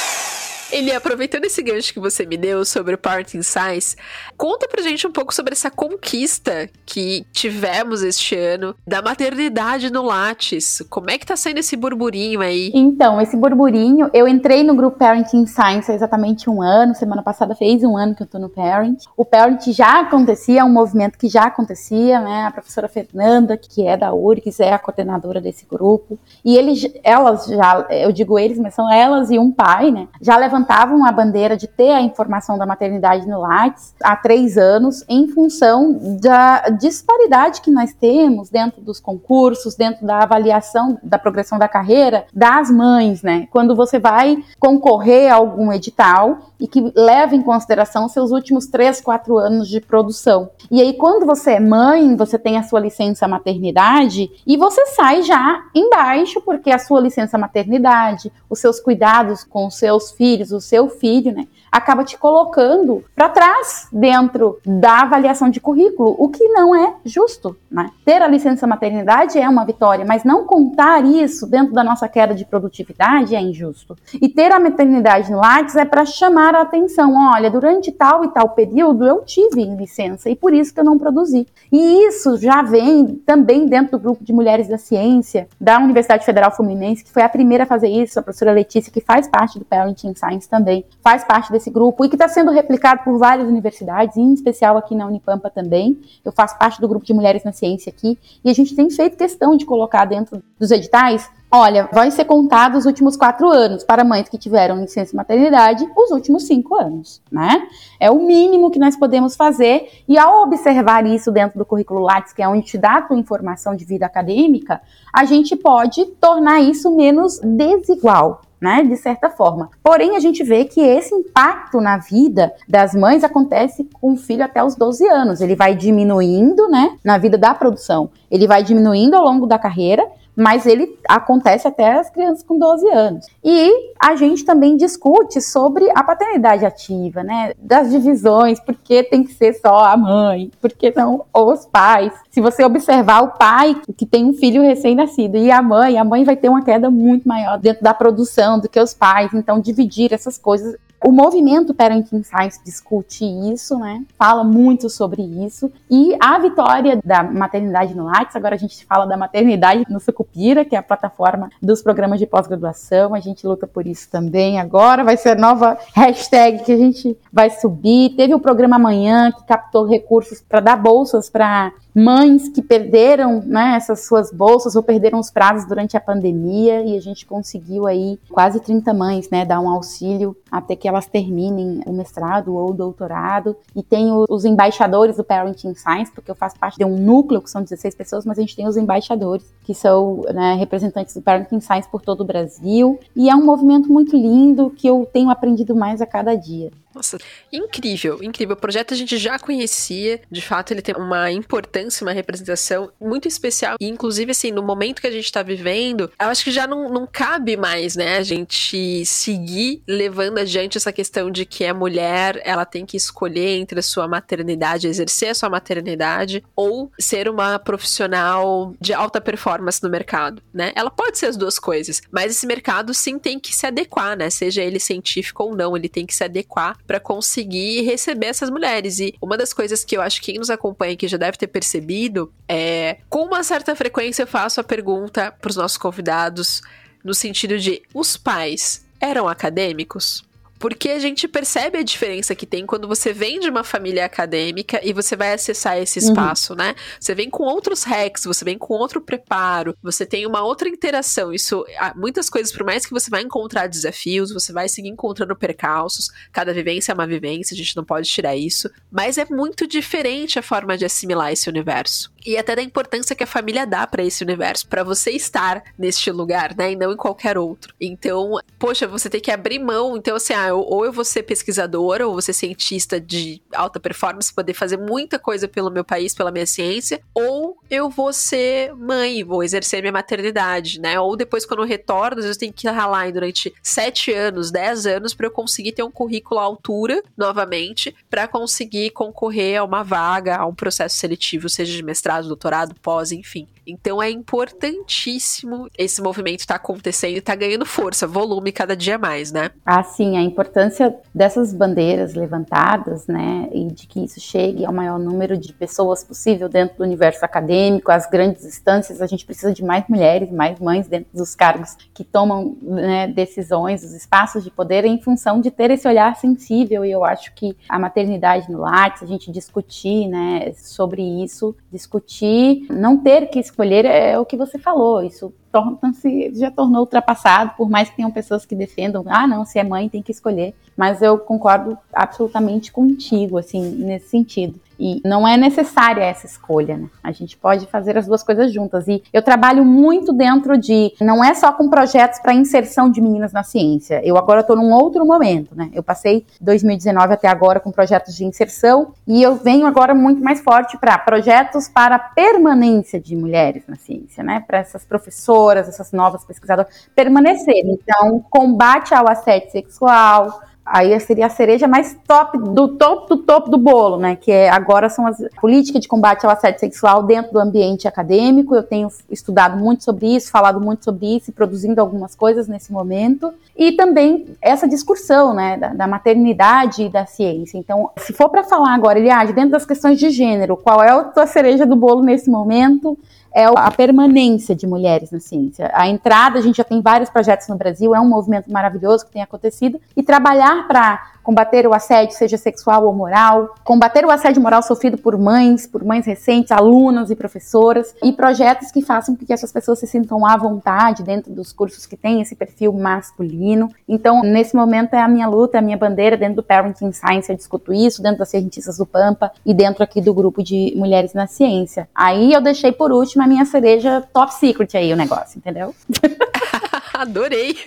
Ele, 0.72 0.94
aproveitando 0.94 1.46
esse 1.46 1.62
gancho 1.62 1.94
que 1.94 2.00
você 2.00 2.26
me 2.26 2.38
deu 2.38 2.64
sobre 2.64 2.96
o 2.96 2.98
Parenting 2.98 3.42
Science, 3.42 3.96
conta 4.38 4.68
pra 4.70 4.82
gente 4.82 5.06
um 5.06 5.12
pouco 5.12 5.34
sobre 5.34 5.54
essa 5.54 5.70
conquista 5.70 6.70
que 6.86 7.26
tivemos 7.34 8.02
este 8.02 8.38
ano 8.38 8.74
da 8.88 9.02
maternidade 9.02 9.92
no 9.92 10.02
Lattes. 10.02 10.82
Como 10.90 11.10
é 11.10 11.18
que 11.18 11.26
tá 11.26 11.36
sendo 11.36 11.58
esse 11.58 11.76
burburinho 11.76 12.40
aí? 12.40 12.72
Então, 12.74 13.20
esse 13.20 13.36
burburinho, 13.36 14.10
eu 14.14 14.28
entrei 14.28 14.64
no 14.64 14.74
grupo 14.74 14.98
Parenting 14.98 15.46
Science 15.46 15.92
há 15.92 15.96
exatamente 15.96 16.50
um 16.50 16.62
ano, 16.62 16.96
semana 16.96 17.22
passada 17.22 17.54
fez 17.54 17.84
um 17.84 17.98
ano 17.98 18.16
que 18.16 18.24
eu 18.24 18.28
tô 18.28 18.40
no 18.40 18.48
Parent. 18.48 19.04
O 19.18 19.26
Parent 19.26 19.68
já 19.72 20.00
acontecia, 20.00 20.62
é 20.62 20.64
um 20.64 20.72
movimento 20.72 21.18
que 21.18 21.28
já 21.28 21.44
acontecia, 21.44 22.22
né? 22.22 22.46
A 22.46 22.52
professora 22.52 22.88
Fernanda, 22.88 23.58
que 23.58 23.86
é 23.86 23.98
da 23.98 24.14
URGS, 24.14 24.62
é 24.62 24.72
a 24.72 24.80
coordenadora 24.80 25.42
desse 25.42 25.66
grupo. 25.66 26.18
E 26.46 26.56
eles, 26.56 26.90
elas 27.04 27.46
já, 27.46 27.86
eu 27.90 28.12
digo 28.14 28.40
eles, 28.40 28.58
mas 28.58 28.74
são 28.74 28.92
elas 28.92 29.30
e 29.30 29.38
um 29.38 29.52
pai, 29.52 29.92
né? 29.92 30.08
Já 30.22 30.38
levantaram 30.38 30.61
levantavam 30.62 31.06
a 31.06 31.12
bandeira 31.12 31.58
de 31.58 31.68
ter 31.68 31.92
a 31.92 32.02
informação 32.02 32.58
da 32.58 32.66
maternidade 32.66 33.28
no 33.28 33.42
Lattes 33.42 33.94
há 34.02 34.16
três 34.16 34.58
anos, 34.58 35.04
em 35.10 35.28
função 35.28 36.18
da 36.22 36.70
disparidade 36.70 37.62
que 37.62 37.72
nós 37.72 37.94
temos 37.94 38.50
dentro 38.50 38.82
dos 38.82 39.00
concursos, 39.00 39.76
dentro 39.76 40.06
da 40.06 40.20
avaliação 40.20 40.98
da 41.02 41.18
progressão 41.18 41.58
da 41.58 41.68
carreira 41.68 42.26
das 42.34 42.70
mães, 42.70 43.24
né? 43.24 43.48
Quando 43.52 43.76
você 43.76 44.00
vai 44.00 44.38
concorrer 44.60 45.32
a 45.32 45.36
algum 45.36 45.72
edital 45.74 46.52
e 46.60 46.68
que 46.68 46.94
leva 46.96 47.36
em 47.36 47.42
consideração 47.42 48.08
seus 48.08 48.32
últimos 48.32 48.68
três, 48.68 49.02
quatro 49.02 49.38
anos 49.38 49.68
de 49.68 49.82
produção. 49.82 50.52
E 50.70 50.80
aí, 50.80 50.94
quando 50.94 51.26
você 51.26 51.54
é 51.54 51.60
mãe, 51.60 52.16
você 52.16 52.38
tem 52.38 52.58
a 52.58 52.64
sua 52.64 52.80
licença 52.80 53.28
maternidade 53.28 54.30
e 54.46 54.56
você 54.58 54.86
sai 54.88 55.24
já 55.24 55.64
embaixo, 55.74 56.40
porque 56.42 56.70
a 56.70 56.78
sua 56.78 57.02
licença 57.02 57.38
maternidade, 57.38 58.32
os 58.50 58.60
seus 58.60 58.80
cuidados 58.80 59.44
com 59.44 59.66
os 59.66 59.76
seus 59.76 60.12
filhos, 60.12 60.51
o 60.52 60.62
seu 60.62 60.90
filho, 60.90 61.32
né, 61.34 61.48
acaba 61.72 62.04
te 62.04 62.18
colocando 62.18 63.04
para 63.16 63.30
trás 63.30 63.88
dentro 63.92 64.60
da 64.66 65.02
avaliação 65.02 65.50
de 65.50 65.62
currículo, 65.62 66.16
o 66.20 66.28
que 66.28 66.48
não 66.50 66.76
é 66.76 66.96
justo, 67.06 67.56
né? 67.70 67.90
Ter 68.04 68.22
a 68.22 68.28
licença 68.28 68.68
maternidade 68.68 69.40
é 69.40 69.48
uma 69.48 69.66
vitória, 69.66 70.06
mas 70.06 70.24
não 70.24 70.46
contar 70.46 71.06
isso 71.06 71.48
dentro 71.48 71.74
da 71.74 71.84
nossa 71.84 72.10
queda 72.10 72.36
de 72.36 72.46
produtividade 72.46 73.36
é 73.36 73.42
injusto. 73.42 73.96
E 74.22 74.28
ter 74.28 74.52
a 74.52 74.60
maternidade 74.60 75.32
no 75.32 75.38
Lattes 75.38 75.76
é 75.76 75.86
para 75.86 76.06
chamar 76.06 76.54
a 76.56 76.62
atenção, 76.62 77.16
olha, 77.32 77.50
durante 77.50 77.92
tal 77.92 78.26
e 78.26 78.28
tal 78.30 78.50
período 78.50 79.06
eu 79.06 79.24
tive 79.24 79.64
licença 79.64 80.30
e 80.30 80.36
por 80.36 80.54
isso 80.54 80.74
que 80.74 80.80
eu 80.80 80.84
não 80.84 80.98
produzi. 80.98 81.48
E 81.72 82.08
isso 82.08 82.38
já 82.38 82.62
vem 82.62 83.22
também 83.26 83.66
dentro 83.66 83.98
do 83.98 84.00
grupo 84.00 84.24
de 84.24 84.34
mulheres 84.34 84.68
da 84.68 84.78
ciência 84.78 85.48
da 85.60 85.78
Universidade 85.80 86.26
Federal 86.26 86.52
Fluminense, 86.52 87.04
que 87.04 87.12
foi 87.12 87.24
a 87.24 87.30
primeira 87.30 87.64
a 87.64 87.68
fazer 87.68 87.88
isso, 87.88 88.20
a 88.20 88.24
professora 88.24 88.52
Letícia, 88.52 88.92
que 88.92 89.02
faz 89.02 89.28
parte 89.28 89.60
do 89.60 89.66
Parenting 89.66 90.14
Science 90.16 90.50
também, 90.50 90.86
faz 91.02 91.24
parte 91.24 91.52
desse 91.52 91.61
grupo 91.70 92.04
e 92.04 92.10
que 92.10 92.16
está 92.16 92.28
sendo 92.28 92.52
replicado 92.52 93.04
por 93.04 93.18
várias 93.18 93.48
universidades, 93.48 94.18
em 94.18 94.34
especial 94.34 94.78
aqui 94.78 94.96
na 94.96 95.06
Unipampa 95.06 95.50
também. 95.50 96.00
Eu 96.24 96.32
faço 96.32 96.58
parte 96.58 96.80
do 96.82 96.88
grupo 96.88 97.06
de 97.06 97.14
mulheres 97.14 97.44
na 97.44 97.52
ciência 97.52 97.92
aqui 97.96 98.18
e 98.44 98.50
a 98.50 98.54
gente 98.54 98.76
tem 98.76 98.90
feito 98.90 99.18
questão 99.18 99.56
de 99.56 99.66
colocar 99.66 100.06
dentro 100.06 100.42
dos 100.60 100.72
editais 100.72 101.30
Olha, 101.54 101.90
vai 101.92 102.10
ser 102.12 102.24
contado 102.24 102.78
os 102.78 102.86
últimos 102.86 103.18
quatro 103.18 103.50
anos 103.50 103.84
para 103.84 104.06
mães 104.06 104.30
que 104.30 104.38
tiveram 104.38 104.80
licença 104.80 105.14
maternidade, 105.14 105.86
os 105.98 106.10
últimos 106.12 106.48
cinco 106.48 106.76
anos, 106.76 107.22
né? 107.30 107.68
É 108.00 108.10
o 108.10 108.26
mínimo 108.26 108.72
que 108.72 108.80
nós 108.80 108.96
podemos 108.96 109.36
fazer 109.36 109.90
e 110.08 110.18
ao 110.18 110.44
observar 110.44 111.06
isso 111.06 111.30
dentro 111.30 111.60
do 111.60 111.66
currículo 111.66 112.00
Lattes, 112.00 112.32
que 112.32 112.42
é 112.42 112.48
onde 112.48 112.62
te 112.62 112.78
dá 112.78 113.00
a 113.00 113.02
tua 113.02 113.18
informação 113.18 113.76
de 113.76 113.84
vida 113.84 114.06
acadêmica, 114.06 114.82
a 115.14 115.26
gente 115.26 115.54
pode 115.58 116.06
tornar 116.22 116.62
isso 116.62 116.96
menos 116.96 117.38
desigual, 117.40 118.44
né, 118.62 118.84
de 118.84 118.96
certa 118.96 119.30
forma. 119.30 119.72
Porém, 119.84 120.16
a 120.16 120.20
gente 120.20 120.44
vê 120.44 120.66
que 120.66 120.80
esse 120.80 121.16
impacto 121.16 121.82
na 121.82 121.98
vida 121.98 122.54
das 122.68 122.94
mães 122.94 123.24
acontece 123.24 123.90
com 124.00 124.14
o 124.14 124.18
filho 124.18 124.46
até 124.46 124.64
os 124.64 124.76
12 124.76 125.08
anos. 125.08 125.42
Ele 125.42 125.56
vai 125.56 125.74
diminuindo, 125.74 126.70
né, 126.70 126.98
na 127.04 127.18
vida 127.18 127.38
da 127.38 127.54
produção. 127.56 128.12
Ele 128.30 128.46
vai 128.46 128.64
diminuindo 128.64 129.16
ao 129.16 129.24
longo 129.24 129.48
da 129.48 129.58
carreira 129.58 130.08
mas 130.36 130.66
ele 130.66 130.98
acontece 131.08 131.68
até 131.68 132.00
as 132.00 132.10
crianças 132.10 132.44
com 132.44 132.58
12 132.58 132.88
anos. 132.90 133.26
E 133.44 133.94
a 134.00 134.16
gente 134.16 134.44
também 134.46 134.78
discute 134.78 135.42
sobre 135.42 135.90
a 135.92 136.04
paternidade 136.04 136.66
ativa, 136.66 137.24
né? 137.24 137.54
Das 137.58 137.90
divisões, 137.90 138.60
por 138.60 138.76
que 138.76 139.04
tem 139.04 139.24
que 139.24 139.34
ser 139.34 139.54
só 139.54 139.86
a 139.86 139.98
mãe, 139.98 140.52
por 140.60 140.72
que 140.72 140.94
não 140.96 141.26
os 141.34 141.66
pais. 141.66 142.14
Se 142.30 142.42
você 142.42 142.64
observar 142.64 143.24
o 143.24 143.38
pai 143.38 143.76
que 143.98 144.06
tem 144.06 144.26
um 144.26 144.34
filho 144.34 144.62
recém-nascido 144.62 145.38
e 145.38 145.52
a 145.52 145.62
mãe, 145.62 145.98
a 145.98 146.04
mãe 146.04 146.24
vai 146.24 146.36
ter 146.36 146.50
uma 146.50 146.64
queda 146.64 146.90
muito 146.90 147.28
maior 147.28 147.58
dentro 147.58 147.84
da 147.84 147.94
produção 147.94 148.60
do 148.60 148.70
que 148.70 148.80
os 148.80 148.94
pais, 148.94 149.34
então 149.34 149.60
dividir 149.60 150.14
essas 150.14 150.38
coisas 150.38 150.76
o 151.04 151.12
movimento 151.12 151.74
Parenting 151.74 152.22
Science 152.22 152.60
discute 152.64 153.26
isso, 153.26 153.78
né? 153.80 154.04
Fala 154.18 154.44
muito 154.44 154.88
sobre 154.88 155.24
isso. 155.24 155.72
E 155.90 156.16
a 156.22 156.38
vitória 156.38 157.00
da 157.04 157.24
maternidade 157.24 157.96
no 157.96 158.06
Lattes, 158.06 158.36
agora 158.36 158.54
a 158.54 158.58
gente 158.58 158.86
fala 158.86 159.06
da 159.06 159.18
maternidade 159.18 159.84
no 159.90 160.00
Sucupira, 160.00 160.64
que 160.64 160.76
é 160.76 160.80
a 160.80 160.84
plataforma 160.84 161.50
dos 161.60 161.82
programas 161.82 162.20
de 162.20 162.28
pós-graduação. 162.28 163.16
A 163.16 163.20
gente 163.20 163.48
luta 163.48 163.66
por 163.66 163.88
isso 163.88 164.08
também. 164.12 164.60
Agora 164.60 165.04
vai 165.04 165.18
ser 165.18 165.30
a 165.30 165.36
nova 165.36 165.76
hashtag 165.96 166.64
que 166.64 166.72
a 166.72 166.78
gente 166.78 167.18
vai 167.34 167.50
subir. 167.50 168.16
Teve 168.16 168.36
o 168.36 168.40
programa 168.40 168.76
amanhã 168.76 169.32
que 169.32 169.44
captou 169.46 169.88
recursos 169.88 170.40
para 170.40 170.60
dar 170.60 170.76
bolsas 170.76 171.30
para 171.30 171.72
mães 171.94 172.50
que 172.50 172.62
perderam 172.62 173.42
né, 173.42 173.76
essas 173.76 174.06
suas 174.06 174.32
bolsas 174.32 174.76
ou 174.76 174.84
perderam 174.84 175.20
os 175.20 175.30
prazos 175.30 175.68
durante 175.68 175.98
a 175.98 176.02
pandemia 176.02 176.82
e 176.82 176.96
a 176.96 177.02
gente 177.02 177.26
conseguiu 177.26 177.88
aí 177.88 178.20
quase 178.30 178.60
30 178.60 178.94
mães 178.94 179.30
né, 179.30 179.46
dar 179.46 179.60
um 179.60 179.70
auxílio 179.70 180.36
até 180.52 180.76
que 180.76 180.88
elas 180.88 181.06
terminem 181.06 181.82
o 181.86 181.94
mestrado 181.94 182.56
ou 182.56 182.72
o 182.72 182.74
doutorado. 182.74 183.56
E 183.76 183.84
tem 183.84 184.12
os 184.30 184.46
embaixadores 184.46 185.18
do 185.18 185.24
Parenting 185.24 185.74
Science, 185.76 186.12
porque 186.12 186.32
eu 186.32 186.36
faço 186.36 186.58
parte 186.58 186.78
de 186.78 186.86
um 186.86 186.98
núcleo 186.98 187.42
que 187.42 187.50
são 187.50 187.62
16 187.62 187.96
pessoas, 187.96 188.26
mas 188.26 188.38
a 188.38 188.42
gente 188.42 188.56
tem 188.56 188.68
os 188.68 188.78
embaixadores, 188.78 189.46
que 189.64 189.74
são 189.74 190.22
né, 190.34 190.56
representantes 190.56 191.16
do 191.16 191.22
Parenting 191.22 191.60
Science 191.60 191.90
por 191.90 192.02
todo 192.02 192.22
o 192.22 192.26
Brasil. 192.26 193.00
E 193.16 193.30
é 193.30 193.36
um 193.36 193.44
movimento 193.44 193.92
muito 193.92 194.16
lindo 194.16 194.70
que 194.70 194.88
eu 194.88 195.08
tenho 195.12 195.30
aprendido 195.30 195.76
mais 195.76 196.02
a 196.02 196.06
cada 196.06 196.36
dia. 196.36 196.72
Nossa, 196.94 197.18
incrível, 197.52 198.22
incrível. 198.22 198.56
O 198.56 198.60
projeto 198.60 198.94
a 198.94 198.98
gente 198.98 199.18
já 199.18 199.40
conhecia, 199.40 200.22
de 200.30 200.42
fato 200.42 200.72
ele 200.72 200.82
tem 200.82 200.96
uma 200.96 201.32
importância, 201.32 202.06
uma 202.06 202.12
representação 202.12 202.92
muito 203.00 203.28
especial. 203.28 203.78
E 203.80 203.88
inclusive, 203.88 204.32
assim, 204.32 204.52
no 204.52 204.62
momento 204.62 205.02
que 205.02 205.08
a 205.08 205.12
gente 205.12 205.32
tá 205.32 205.42
vivendo, 205.42 206.12
eu 206.20 206.28
acho 206.28 206.44
que 206.44 206.52
já 206.52 206.68
não, 206.68 206.90
não 206.90 207.08
cabe 207.08 207.56
mais, 207.56 207.96
né, 207.96 208.18
a 208.18 208.24
gente 208.24 209.06
seguir 209.06 209.82
levando 209.88 210.40
adiante 210.40 210.78
essa 210.78 210.92
questão 210.92 211.32
de 211.32 211.46
que 211.46 211.66
a 211.66 211.74
mulher, 211.74 212.42
ela 212.44 212.66
tem 212.66 212.86
que 212.86 212.98
escolher 212.98 213.58
entre 213.60 213.80
a 213.80 213.84
sua 213.84 214.08
maternidade, 214.08 214.88
exercer 214.88 215.30
a 215.30 215.36
sua 215.36 215.50
maternidade, 215.50 216.44
ou 216.56 216.92
ser 217.00 217.30
uma 217.30 217.58
profissional 217.58 218.74
de 218.80 218.94
alta 218.94 219.22
performance 219.22 219.82
no 219.82 219.90
mercado, 219.90 220.42
né? 220.54 220.74
Ela 220.76 220.90
pode 220.90 221.18
ser 221.18 221.28
as 221.28 221.38
duas 221.38 221.58
coisas, 221.58 222.02
mas 222.12 222.32
esse 222.32 222.46
mercado 222.46 222.94
sim 222.94 223.18
tem 223.18 223.40
que 223.40 223.56
se 223.56 223.66
adequar, 223.66 224.18
né? 224.18 224.30
Seja 224.30 224.62
ele 224.62 224.80
científico 224.80 225.44
ou 225.44 225.56
não, 225.56 225.76
ele 225.78 225.88
tem 225.88 226.06
que 226.06 226.14
se 226.14 226.24
adequar 226.24 226.78
para 226.92 227.00
conseguir 227.00 227.84
receber 227.84 228.26
essas 228.26 228.50
mulheres. 228.50 229.00
E 229.00 229.16
uma 229.22 229.38
das 229.38 229.54
coisas 229.54 229.86
que 229.86 229.96
eu 229.96 230.02
acho 230.02 230.20
que 230.20 230.34
quem 230.34 230.38
nos 230.38 230.50
acompanha 230.50 230.92
aqui 230.92 231.08
já 231.08 231.16
deve 231.16 231.38
ter 231.38 231.48
percebido 231.48 232.34
é 232.50 232.98
com 233.08 233.24
uma 233.24 233.46
certa 233.46 233.74
frequência 233.78 234.24
eu 234.24 234.28
faço 234.28 234.60
a 234.60 234.64
pergunta 234.64 235.32
para 235.32 235.50
os 235.50 235.56
nossos 235.56 235.78
convidados 235.78 236.62
no 237.02 237.14
sentido 237.14 237.58
de 237.58 237.82
os 237.94 238.18
pais 238.18 238.86
eram 239.00 239.30
acadêmicos? 239.30 240.22
Porque 240.62 240.90
a 240.90 241.00
gente 241.00 241.28
percebe 241.28 241.80
a 241.80 241.84
diferença 241.84 242.36
que 242.36 242.46
tem 242.46 242.68
quando 242.68 242.88
você 242.88 243.12
vem 243.12 243.40
de 243.40 243.50
uma 243.50 243.64
família 243.64 244.06
acadêmica 244.06 244.80
e 244.84 244.94
você 244.94 245.16
vai 245.16 245.34
acessar 245.34 245.80
esse 245.80 245.98
uhum. 246.00 246.06
espaço, 246.06 246.54
uhum. 246.54 246.60
né? 246.60 246.76
Você 247.00 247.16
vem 247.16 247.32
com 247.32 247.44
outros 247.44 247.84
hacks, 247.84 248.26
você 248.26 248.46
vem 248.46 248.60
com 248.60 248.76
outro 248.76 249.02
preparo, 249.02 249.76
você 249.82 250.06
tem 250.06 250.28
uma 250.28 250.44
outra 250.44 250.70
interação. 250.70 251.34
Isso, 251.34 251.66
muitas 251.96 252.30
coisas, 252.30 252.54
por 252.54 252.64
mais 252.64 252.86
que 252.86 252.94
você 252.94 253.10
vai 253.10 253.24
encontrar 253.24 253.66
desafios, 253.66 254.32
você 254.32 254.54
vai 254.54 254.70
seguir 254.70 254.90
encontrando 254.90 255.36
percalços. 255.36 256.10
Cada 256.32 256.54
vivência 256.54 256.92
é 256.92 256.94
uma 256.94 257.08
vivência, 257.08 257.56
a 257.56 257.58
gente 257.58 257.76
não 257.76 257.84
pode 257.84 258.08
tirar 258.08 258.36
isso. 258.36 258.70
Mas 258.92 259.18
é 259.18 259.26
muito 259.26 259.66
diferente 259.66 260.38
a 260.38 260.44
forma 260.44 260.78
de 260.78 260.86
assimilar 260.86 261.32
esse 261.32 261.50
universo. 261.50 262.12
E 262.26 262.38
até 262.38 262.56
da 262.56 262.62
importância 262.62 263.16
que 263.16 263.24
a 263.24 263.28
família 263.28 263.66
dá 263.66 263.86
para 263.88 264.04
esse 264.04 264.24
universo, 264.24 264.68
para 264.68 264.84
você 264.84 265.12
estar 265.12 265.64
neste 265.78 266.12
lugar, 266.12 266.56
né? 266.56 266.72
E 266.72 266.76
não 266.76 266.92
em 266.92 266.98
qualquer 266.98 267.38
outro. 267.38 267.74
Então, 267.80 268.40
poxa, 268.60 268.88
você 268.88 269.10
tem 269.10 269.22
que 269.22 269.32
abrir 269.32 269.60
mão. 269.60 269.98
Então, 269.98 270.16
assim, 270.16 270.34
ah, 270.34 270.54
ou 270.54 270.86
eu 270.86 270.92
vou 270.92 271.06
ser 271.06 271.24
pesquisadora, 271.24 272.06
ou 272.06 272.14
vou 272.14 272.22
ser 272.22 272.34
cientista 272.34 273.00
de 273.00 273.42
alta 273.54 273.80
performance, 273.80 274.34
poder 274.34 274.54
fazer 274.54 274.78
muita 274.78 275.18
coisa 275.18 275.48
pelo 275.48 275.72
meu 275.72 275.84
país, 275.84 276.14
pela 276.14 276.32
minha 276.32 276.46
ciência, 276.46 277.02
ou 277.14 277.58
eu 277.70 277.90
vou 277.90 278.14
ser 278.14 278.74
mãe, 278.76 279.24
vou 279.24 279.44
exercer 279.44 279.82
minha 279.82 279.92
maternidade, 279.92 280.80
né? 280.80 281.00
Ou 281.00 281.16
depois, 281.16 281.46
quando 281.46 281.62
eu 281.62 281.68
retorno, 281.68 282.22
eu 282.22 282.38
tenho 282.38 282.54
que 282.54 282.68
ralar 282.68 283.12
durante 283.12 283.54
sete 283.62 284.14
anos, 284.14 284.52
dez 284.52 284.86
anos, 284.86 285.14
para 285.14 285.28
eu 285.28 285.32
conseguir 285.32 285.72
ter 285.72 285.84
um 285.84 285.92
currículo 285.92 286.40
à 286.40 286.44
altura, 286.44 287.02
novamente, 287.18 287.96
para 288.10 288.28
conseguir 288.28 288.92
concorrer 288.92 289.60
a 289.60 289.64
uma 289.64 289.84
vaga, 289.84 290.38
a 290.38 290.46
um 290.46 290.54
processo 290.54 290.98
seletivo, 290.98 291.50
seja 291.50 291.76
de 291.76 291.84
mestrado, 291.84 292.11
doutorado, 292.20 292.76
pós, 292.82 293.12
enfim. 293.12 293.48
Então 293.72 294.02
é 294.02 294.10
importantíssimo 294.10 295.68
esse 295.78 296.02
movimento 296.02 296.40
estar 296.42 296.56
tá 296.56 296.64
acontecendo 296.64 297.18
e 297.18 297.22
tá 297.22 297.36
ganhando 297.36 297.66
força, 297.66 298.06
volume 298.06 298.52
cada 298.52 298.76
dia 298.76 298.98
mais, 298.98 299.32
né? 299.32 299.52
Ah, 299.66 299.84
sim, 299.84 300.18
a 300.18 300.22
importância 300.22 300.96
dessas 301.14 301.54
bandeiras 301.54 302.14
levantadas, 302.14 303.08
né, 303.08 303.50
e 303.54 303.68
de 303.72 303.88
que 303.88 304.04
isso 304.04 304.20
chegue 304.20 304.66
ao 304.66 304.74
maior 304.74 305.00
número 305.00 305.38
de 305.38 305.54
pessoas 305.54 306.04
possível 306.04 306.50
dentro 306.50 306.78
do 306.78 306.84
universo 306.84 307.24
acadêmico, 307.24 307.92
as 307.92 308.10
grandes 308.10 308.46
instâncias, 308.46 309.02
a 309.02 309.08
gente 309.08 309.26
precisa 309.26 309.54
de 309.54 309.64
mais 309.64 309.86
mulheres, 309.88 310.32
mais 310.32 310.60
mães 310.60 310.88
dentro 310.88 311.10
dos 311.14 311.36
cargos 311.36 311.76
que 311.94 312.04
tomam 312.04 312.58
né, 312.62 313.08
decisões, 313.08 313.84
os 313.84 313.94
espaços 313.94 314.44
de 314.44 314.52
poder 314.52 314.86
em 314.86 315.00
função 315.02 315.40
de 315.40 315.50
ter 315.50 315.72
esse 315.72 315.88
olhar 315.88 316.16
sensível, 316.16 316.84
e 316.84 316.92
eu 316.92 317.04
acho 317.04 317.34
que 317.34 317.56
a 317.70 317.80
maternidade 317.80 318.52
no 318.52 318.60
Lattes, 318.60 319.04
a 319.04 319.06
gente 319.06 319.32
discutir, 319.32 320.08
né, 320.08 320.52
sobre 320.56 321.02
isso, 321.24 321.56
discutir, 321.72 322.66
não 322.70 322.98
ter 322.98 323.28
que 323.28 323.40
escolher 323.62 323.86
é 323.86 324.18
o 324.18 324.26
que 324.26 324.36
você 324.36 324.58
falou, 324.58 325.04
isso 325.04 325.32
torna-se, 325.52 326.32
já 326.34 326.50
tornou 326.50 326.82
ultrapassado, 326.82 327.52
por 327.56 327.70
mais 327.70 327.90
que 327.90 327.96
tenham 327.96 328.10
pessoas 328.10 328.46
que 328.46 328.56
defendam, 328.56 329.04
ah, 329.08 329.28
não, 329.28 329.46
se 329.46 329.60
é 329.60 329.64
mãe 329.64 329.88
tem 329.88 330.02
que 330.02 330.12
escolher, 330.12 330.56
mas 330.76 331.02
eu 331.02 331.18
concordo 331.18 331.78
absolutamente 331.94 332.72
contigo, 332.72 333.38
assim, 333.38 333.62
nesse 333.62 334.08
sentido. 334.08 334.60
E 334.84 335.00
não 335.06 335.28
é 335.28 335.38
necessária 335.38 336.02
essa 336.02 336.26
escolha, 336.26 336.76
né? 336.76 336.90
A 337.04 337.12
gente 337.12 337.38
pode 337.38 337.68
fazer 337.68 338.00
as 338.00 338.08
duas 338.08 338.24
coisas 338.24 338.52
juntas. 338.52 338.88
E 338.88 339.04
eu 339.14 339.22
trabalho 339.22 339.64
muito 339.64 340.12
dentro 340.12 340.58
de. 340.58 340.92
Não 341.00 341.24
é 341.24 341.36
só 341.36 341.52
com 341.52 341.70
projetos 341.70 342.20
para 342.20 342.34
inserção 342.34 342.90
de 342.90 343.00
meninas 343.00 343.32
na 343.32 343.44
ciência. 343.44 344.02
Eu 344.04 344.18
agora 344.18 344.42
estou 344.42 344.56
num 344.56 344.72
outro 344.72 345.06
momento, 345.06 345.56
né? 345.56 345.70
Eu 345.72 345.84
passei 345.84 346.26
2019 346.42 347.14
até 347.14 347.28
agora 347.28 347.60
com 347.60 347.72
projetos 347.72 348.16
de 348.16 348.26
inserção 348.26 348.94
e 349.06 349.22
eu 349.22 349.36
venho 349.36 349.68
agora 349.68 349.94
muito 349.94 350.24
mais 350.24 350.42
forte 350.42 350.76
para 350.80 350.98
projetos 350.98 351.70
para 351.70 352.00
permanência 352.00 353.00
de 353.00 353.16
mulheres 353.16 353.62
na 353.68 353.76
ciência, 353.76 354.24
né? 354.24 354.44
Para 354.48 354.58
essas 354.58 354.84
professoras, 354.84 355.70
essas 355.70 355.92
novas 355.92 356.26
pesquisadoras 356.26 356.90
permanecerem. 356.96 357.78
Então, 357.84 358.26
combate 358.32 358.96
ao 358.96 359.08
assédio 359.08 359.52
sexual 359.52 360.42
aí 360.72 360.98
seria 361.02 361.26
a 361.26 361.30
cereja 361.30 361.68
mais 361.68 361.98
top 362.08 362.38
do 362.38 362.70
topo 362.70 363.16
do 363.16 363.24
topo 363.24 363.50
do 363.50 363.58
bolo, 363.58 363.98
né? 363.98 364.16
Que 364.16 364.32
é, 364.32 364.50
agora 364.50 364.90
são 364.90 365.06
as 365.06 365.18
políticas 365.40 365.82
de 365.82 365.88
combate 365.88 366.26
ao 366.26 366.32
assédio 366.32 366.60
sexual 366.60 367.04
dentro 367.04 367.34
do 367.34 367.40
ambiente 367.40 367.88
acadêmico. 367.88 368.56
Eu 368.56 368.64
tenho 368.64 368.88
estudado 369.10 369.58
muito 369.58 369.84
sobre 369.84 370.16
isso, 370.16 370.32
falado 370.32 370.62
muito 370.62 370.86
sobre 370.86 371.18
isso 371.18 371.32
produzindo 371.32 371.82
algumas 371.82 372.16
coisas 372.16 372.48
nesse 372.48 372.72
momento. 372.72 373.34
E 373.58 373.74
também 373.74 374.28
essa 374.42 374.68
discussão, 374.68 375.34
né, 375.34 375.58
da, 375.58 375.70
da 375.70 375.88
maternidade 375.88 376.84
e 376.84 376.90
da 376.90 377.06
ciência. 377.06 377.58
Então, 377.58 377.90
se 377.98 378.14
for 378.14 378.30
para 378.30 378.44
falar 378.44 378.74
agora, 378.74 378.98
Eliade, 378.98 379.34
dentro 379.34 379.52
das 379.52 379.66
questões 379.66 380.00
de 380.00 380.10
gênero, 380.10 380.56
qual 380.56 380.82
é 380.82 380.90
a 380.90 381.04
tua 381.04 381.28
cereja 381.28 381.66
do 381.66 381.76
bolo 381.76 382.02
nesse 382.02 382.30
momento? 382.30 382.98
É 383.34 383.46
a 383.46 383.72
permanência 383.72 384.56
de 384.56 384.68
mulheres 384.68 385.12
na 385.12 385.20
ciência. 385.20 385.72
A 385.74 385.88
entrada, 385.88 386.40
a 386.40 386.42
gente 386.42 386.58
já 386.58 386.64
tem 386.64 386.82
vários 386.82 387.10
projetos 387.10 387.48
no 387.48 387.56
Brasil, 387.56 387.96
é 387.96 388.00
um 388.00 388.08
movimento 388.08 388.52
maravilhoso 388.52 389.06
que 389.06 389.12
tem 389.12 389.22
acontecido, 389.22 389.80
e 389.96 390.04
trabalhar 390.04 390.68
para 390.68 391.12
combater 391.24 391.68
o 391.68 391.74
assédio, 391.74 392.16
seja 392.16 392.38
sexual 392.38 392.86
ou 392.86 392.94
moral, 392.94 393.54
combater 393.64 394.06
o 394.06 394.10
assédio 394.10 394.42
moral 394.42 394.64
sofrido 394.64 394.98
por 394.98 395.18
mães, 395.18 395.68
por 395.68 395.84
mães 395.84 396.06
recentes, 396.06 396.52
alunas 396.52 397.12
e 397.12 397.16
professoras, 397.16 397.94
e 398.04 398.12
projetos 398.12 398.72
que 398.72 398.82
façam 398.82 399.16
com 399.16 399.26
que 399.26 399.32
essas 399.32 399.52
pessoas 399.52 399.80
se 399.80 399.88
sintam 399.88 400.26
à 400.26 400.36
vontade 400.36 401.04
dentro 401.04 401.32
dos 401.32 401.54
cursos 401.54 401.86
que 401.86 401.96
têm 401.96 402.22
esse 402.22 402.36
perfil 402.36 402.74
masculino. 402.74 403.70
Então, 403.88 404.22
nesse 404.24 404.56
momento 404.56 404.96
é 404.96 405.02
a 405.02 405.08
minha 405.08 405.28
luta, 405.28 405.58
é 405.58 405.60
a 405.60 405.62
minha 405.62 405.78
bandeira 405.78 406.18
dentro 406.18 406.38
do 406.38 406.44
Parenting 406.44 406.92
Science, 406.92 407.30
eu 407.30 407.38
discuto 407.38 407.72
isso, 407.72 408.02
dentro 408.02 408.20
das 408.20 408.30
cientistas 408.30 408.78
do 408.78 408.86
Pampa 408.86 409.32
e 409.46 409.54
dentro 409.54 409.84
aqui 409.84 410.02
do 410.02 410.14
grupo 410.14 410.44
de 410.44 410.74
mulheres 410.76 411.14
na 411.14 411.28
ciência. 411.28 411.88
Aí 411.94 412.34
eu 412.34 412.42
deixei 412.42 412.72
por 412.72 412.92
último 412.92 413.21
a 413.24 413.28
minha 413.28 413.46
cereja 413.46 414.02
top 414.14 414.34
secret 414.34 414.76
aí 414.76 414.94
o 414.94 414.96
negócio, 414.96 415.38
entendeu? 415.38 415.76
Adorei! 416.94 417.58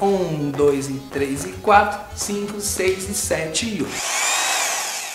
Um, 0.00 0.50
dois, 0.50 0.88
e 0.88 0.94
três, 1.10 1.44
e 1.44 1.52
quatro, 1.54 2.00
cinco, 2.16 2.60
seis, 2.60 3.08
e 3.08 3.14
sete, 3.14 3.66
e 3.66 3.82
oito. 3.82 4.38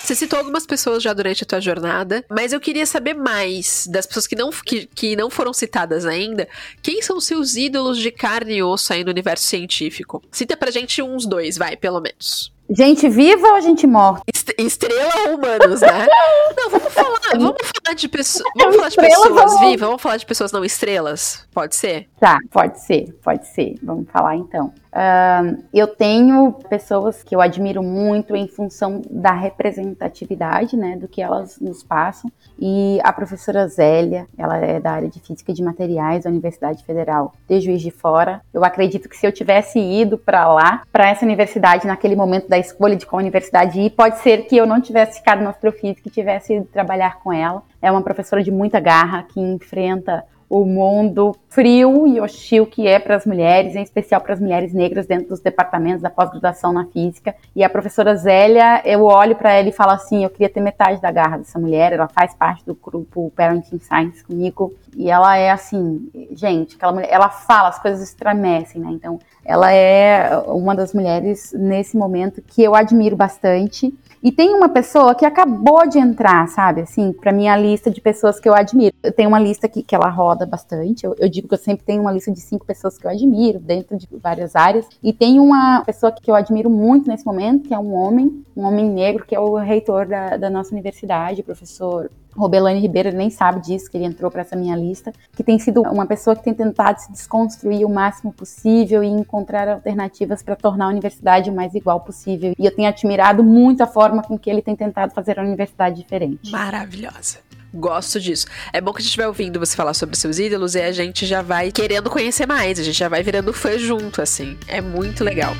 Você 0.04 0.16
citou 0.16 0.38
algumas 0.38 0.66
pessoas 0.66 1.02
já 1.02 1.14
durante 1.14 1.44
a 1.44 1.48
tua 1.48 1.62
jornada, 1.62 2.26
mas 2.30 2.52
eu 2.52 2.60
queria 2.60 2.86
saber 2.86 3.14
mais 3.14 3.88
das 3.88 4.06
pessoas 4.06 4.28
que 4.28 4.36
não, 4.36 4.52
que, 4.52 4.86
que 4.86 5.16
não 5.16 5.30
foram 5.30 5.54
citadas 5.54 6.06
ainda. 6.06 6.46
Quem 6.82 7.02
são 7.02 7.16
os 7.16 7.26
seus 7.26 7.56
ídolos 7.56 7.98
de 7.98 8.12
carne 8.12 8.56
e 8.56 8.64
osso 8.64 8.92
aí 8.92 9.06
no 9.06 9.12
universo 9.12 9.46
científico? 9.46 10.22
Cita 10.30 10.58
pra 10.58 10.72
gente 10.72 11.02
uns 11.02 11.26
dois, 11.26 11.58
vai, 11.58 11.78
pelo 11.78 12.02
menos. 12.02 12.53
Gente 12.70 13.10
viva 13.10 13.48
ou 13.50 13.62
gente 13.62 13.86
morta? 13.86 14.24
Estrela 14.58 15.30
ou 15.30 15.36
humanos, 15.36 15.82
né? 15.82 16.08
Não, 16.58 16.70
vamos 16.70 16.94
falar, 16.94 17.20
vamos 17.34 17.58
falar 17.62 17.96
de 17.96 18.08
pessoas. 18.08 18.52
Vamos 18.56 18.76
falar 18.76 18.90
de 18.90 18.96
pessoas 18.96 19.60
vivas, 19.60 19.88
vamos 19.88 20.02
falar 20.02 20.18
de 20.18 20.26
pessoas 20.26 20.52
não 20.52 20.64
estrelas? 20.64 21.46
Pode 21.54 21.76
ser? 21.76 22.08
Tá, 22.24 22.40
pode 22.50 22.80
ser, 22.80 23.14
pode 23.22 23.46
ser. 23.48 23.76
Vamos 23.84 24.10
falar 24.10 24.38
então. 24.38 24.68
Uh, 24.94 25.62
eu 25.74 25.88
tenho 25.88 26.54
pessoas 26.70 27.22
que 27.22 27.36
eu 27.36 27.42
admiro 27.42 27.84
muito 27.84 28.34
em 28.34 28.48
função 28.48 29.02
da 29.12 29.34
representatividade, 29.34 30.78
né, 30.78 30.96
do 30.96 31.06
que 31.06 31.22
elas 31.22 31.60
nos 31.60 31.84
passam. 31.84 32.32
E 32.58 32.98
a 33.04 33.12
professora 33.12 33.68
Zélia, 33.68 34.26
ela 34.38 34.58
é 34.58 34.80
da 34.80 34.92
área 34.92 35.10
de 35.10 35.20
Física 35.20 35.52
de 35.52 35.62
Materiais 35.62 36.24
da 36.24 36.30
Universidade 36.30 36.86
Federal 36.86 37.34
de 37.46 37.60
Juiz 37.60 37.82
de 37.82 37.92
Fora. 37.92 38.40
Eu 38.54 38.64
acredito 38.64 39.10
que 39.10 39.18
se 39.18 39.28
eu 39.28 39.32
tivesse 39.34 39.78
ido 39.78 40.18
para 40.18 40.48
lá, 40.48 40.84
para 40.94 41.10
essa 41.10 41.26
universidade, 41.26 41.86
naquele 41.86 42.16
momento 42.16 42.48
da 42.48 42.58
escolha 42.58 42.96
de 42.96 43.06
qual 43.06 43.20
universidade 43.20 43.82
ir, 43.82 43.90
pode 43.90 44.20
ser 44.20 44.46
que 44.46 44.56
eu 44.56 44.66
não 44.66 44.80
tivesse 44.80 45.20
ficado 45.20 45.44
no 45.44 45.50
astrofísica 45.50 46.08
e 46.08 46.12
tivesse 46.12 46.54
ido 46.54 46.68
trabalhar 46.68 47.20
com 47.20 47.34
ela. 47.34 47.64
É 47.82 47.92
uma 47.92 48.02
professora 48.02 48.42
de 48.42 48.50
muita 48.50 48.80
garra 48.80 49.24
que 49.24 49.42
enfrenta 49.42 50.24
o 50.54 50.66
mundo 50.66 51.36
frio 51.50 52.06
e 52.06 52.22
hostil 52.22 52.68
que 52.68 52.88
é 52.88 53.00
para 53.00 53.16
as 53.16 53.26
mulheres, 53.26 53.76
em 53.76 53.82
especial 53.82 54.22
para 54.22 54.36
as 54.36 54.40
mulheres 54.40 54.72
negras 54.72 55.08
dentro 55.08 55.30
dos 55.30 55.40
departamentos 55.40 56.04
da 56.04 56.12
pós-graduação 56.12 56.72
na 56.72 56.86
física. 56.86 57.34
E 57.56 57.64
a 57.64 57.70
professora 57.70 58.16
Zélia, 58.16 58.80
eu 58.86 59.04
olho 59.04 59.36
para 59.36 59.52
ela 59.52 59.68
e 59.68 59.72
falo 59.72 59.94
assim, 59.94 60.24
eu 60.24 60.30
queria 60.30 60.50
ter 60.50 60.62
metade 60.62 61.02
da 61.02 61.10
garra 61.10 61.40
dessa 61.40 61.58
mulher, 61.58 61.94
ela 61.94 62.08
faz 62.08 62.36
parte 62.36 62.64
do 62.68 62.76
grupo 62.76 63.34
Parenting 63.36 63.80
Science 63.80 64.24
comigo, 64.24 64.72
e 64.96 65.10
ela 65.10 65.36
é 65.36 65.50
assim, 65.50 66.08
gente, 66.34 66.76
aquela 66.76 66.92
mulher, 66.92 67.10
ela 67.10 67.30
fala, 67.30 67.70
as 67.70 67.80
coisas 67.80 68.04
estremecem, 68.04 68.80
né? 68.80 68.92
Então, 68.92 69.18
ela 69.44 69.74
é 69.74 70.38
uma 70.46 70.76
das 70.76 70.94
mulheres 70.94 71.52
nesse 71.58 71.98
momento 71.98 72.44
que 72.44 72.62
eu 72.62 72.76
admiro 72.76 73.16
bastante 73.16 73.92
e 74.24 74.32
tem 74.32 74.54
uma 74.56 74.70
pessoa 74.70 75.14
que 75.14 75.26
acabou 75.26 75.86
de 75.86 76.00
entrar, 76.00 76.48
sabe, 76.48 76.80
assim, 76.80 77.12
para 77.12 77.34
minha 77.34 77.58
lista 77.58 77.92
de 77.92 78.00
pessoas 78.00 78.40
que 78.40 78.48
eu 78.48 78.54
admiro. 78.54 78.96
Eu 79.04 79.12
tenho 79.12 79.28
uma 79.28 79.40
lista 79.40 79.68
aqui 79.68 79.84
que 79.84 79.94
ela 79.94 80.08
roda 80.08 80.46
bastante. 80.46 81.06
Eu, 81.06 81.14
eu, 81.20 81.28
digo 81.28 81.50
que 81.50 81.54
eu 81.54 81.60
sempre 81.60 81.86
tenho 81.86 82.02
uma 82.02 82.12
lista 82.12 82.32
de 82.32 82.40
cinco 82.40 82.66
pessoas 82.66 82.98
que 82.98 83.06
eu 83.06 83.12
admiro, 83.12 83.60
dentro 83.60 83.98
de 83.98 84.08
várias 84.14 84.56
áreas. 84.56 84.88
E 85.04 85.12
tem 85.12 85.42
uma 85.42 85.84
pessoa 85.86 86.10
que 86.10 86.32
eu 86.32 86.36
admiro 86.36 86.70
muito 86.70 87.10
nesse 87.10 87.26
momento, 87.26 87.68
que 87.68 87.74
é 87.74 87.78
um 87.78 87.94
homem, 87.94 88.46
um 88.56 88.64
homem 88.64 88.90
negro, 88.90 89.26
que 89.26 89.36
é 89.36 89.40
o 89.40 89.56
reitor 89.56 90.06
da, 90.06 90.38
da 90.38 90.50
nossa 90.50 90.72
universidade, 90.72 91.44
professor 91.44 92.10
Robelane 92.36 92.80
Ribeiro 92.80 93.12
nem 93.12 93.30
sabe 93.30 93.62
disso, 93.62 93.90
que 93.90 93.98
ele 93.98 94.06
entrou 94.06 94.30
para 94.30 94.42
essa 94.42 94.56
minha 94.56 94.76
lista, 94.76 95.12
que 95.36 95.44
tem 95.44 95.60
sido 95.60 95.82
uma 95.82 96.06
pessoa 96.06 96.36
que 96.36 96.44
tem 96.44 96.54
tentado 96.54 97.00
se 97.00 97.12
desconstruir 97.12 97.86
o 97.86 97.90
máximo 97.90 98.32
possível 98.34 99.04
e 99.04 99.08
encontrar 99.08 99.68
alternativas 99.68 100.42
para 100.42 100.56
tornar 100.56 100.86
a 100.86 100.90
universidade 100.90 101.50
o 101.50 101.54
mais 101.54 101.74
igual 101.74 102.00
possível. 102.00 102.54
E 102.58 102.66
eu 102.66 102.76
tenho 102.76 102.88
admirado 102.88 103.44
muito 103.44 103.82
a 103.82 103.88
forma 103.88 104.24
com 104.24 104.38
que 104.38 104.50
ele 104.50 104.62
tem 104.62 104.76
tentado 104.76 105.14
fazer 105.14 105.40
a 105.40 105.44
universidade 105.44 106.02
diferente. 106.02 106.52
Maravilhosa. 106.52 107.40
Gosto 107.74 108.20
disso. 108.20 108.46
É 108.72 108.80
bom 108.80 108.94
que 108.94 109.02
a 109.02 109.04
gente 109.04 109.18
vai 109.18 109.26
ouvindo 109.26 109.60
você 109.60 109.76
falar 109.76 109.96
sobre 109.96 110.16
seus 110.16 110.38
ídolos 110.38 110.76
e 110.76 110.82
a 110.82 110.92
gente 110.92 111.26
já 111.26 111.42
vai 111.42 111.72
querendo 111.72 112.10
conhecer 112.10 112.46
mais, 112.46 112.80
a 112.80 112.84
gente 112.84 112.98
já 112.98 113.10
vai 113.10 113.24
virando 113.24 113.52
fã 113.52 113.78
junto, 113.80 114.22
assim. 114.22 114.58
É 114.68 114.80
muito 114.80 115.24
legal. 115.24 115.54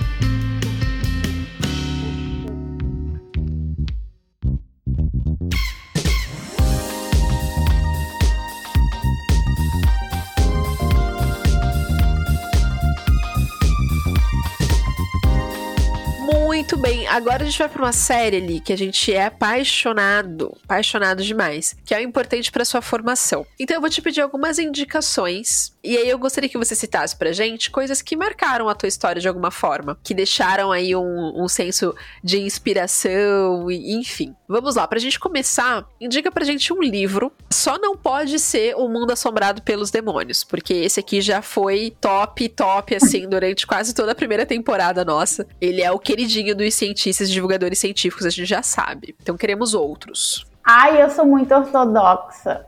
Muito 16.54 16.78
bem, 16.78 17.08
agora 17.08 17.42
a 17.42 17.46
gente 17.48 17.58
vai 17.58 17.68
para 17.68 17.82
uma 17.82 17.92
série 17.92 18.38
ali 18.38 18.60
que 18.60 18.72
a 18.72 18.78
gente 18.78 19.12
é 19.12 19.26
apaixonado, 19.26 20.56
apaixonado 20.66 21.24
demais, 21.24 21.76
que 21.84 21.96
é 21.96 21.98
o 21.98 22.04
importante 22.04 22.52
para 22.52 22.64
sua 22.64 22.80
formação. 22.80 23.44
Então 23.60 23.76
eu 23.76 23.82
vou 23.82 23.90
te 23.90 24.04
pedir 24.04 24.22
algumas 24.22 24.60
indicações 24.60 25.74
e 25.84 25.98
aí 25.98 26.08
eu 26.08 26.20
gostaria 26.20 26.48
que 26.48 26.58
você 26.58 26.76
citasse 26.76 27.16
pra 27.16 27.32
gente 27.32 27.72
coisas 27.72 28.04
que 28.04 28.16
marcaram 28.16 28.70
a 28.70 28.76
tua 28.76 28.88
história 28.88 29.20
de 29.20 29.28
alguma 29.28 29.50
forma, 29.50 29.98
que 30.04 30.14
deixaram 30.14 30.72
aí 30.72 30.96
um, 30.96 31.44
um 31.44 31.48
senso 31.48 31.96
de 32.24 32.40
inspiração 32.40 33.72
e 33.72 33.96
enfim. 33.96 34.36
Vamos 34.48 34.76
lá, 34.76 34.88
pra 34.88 35.00
gente 35.00 35.20
começar, 35.20 35.86
indica 36.00 36.32
pra 36.32 36.46
gente 36.46 36.72
um 36.72 36.82
livro. 36.82 37.34
Só 37.52 37.80
não 37.80 37.98
pode 37.98 38.38
ser 38.40 38.76
O 38.76 38.88
Mundo 38.88 39.12
Assombrado 39.12 39.62
pelos 39.64 39.90
Demônios, 39.90 40.44
porque 40.44 40.74
esse 40.74 41.00
aqui 41.00 41.20
já 41.20 41.42
foi 41.42 41.96
top, 42.00 42.48
top 42.50 42.96
assim 42.96 43.28
durante 43.28 43.66
quase 43.66 43.94
toda 43.94 44.12
a 44.12 44.16
primeira 44.16 44.46
temporada 44.46 45.04
nossa. 45.04 45.48
Ele 45.60 45.82
é 45.82 45.92
o 45.92 46.00
queridinho 46.00 46.43
dos 46.52 46.74
cientistas 46.74 47.30
e 47.30 47.32
divulgadores 47.32 47.80
científicos, 47.80 48.26
a 48.26 48.30
gente 48.30 48.46
já 48.46 48.64
sabe. 48.64 49.16
Então 49.22 49.38
queremos 49.38 49.74
outros. 49.74 50.46
Ai, 50.64 51.02
eu 51.02 51.10
sou 51.10 51.26
muito 51.26 51.54
ortodoxa. 51.54 52.66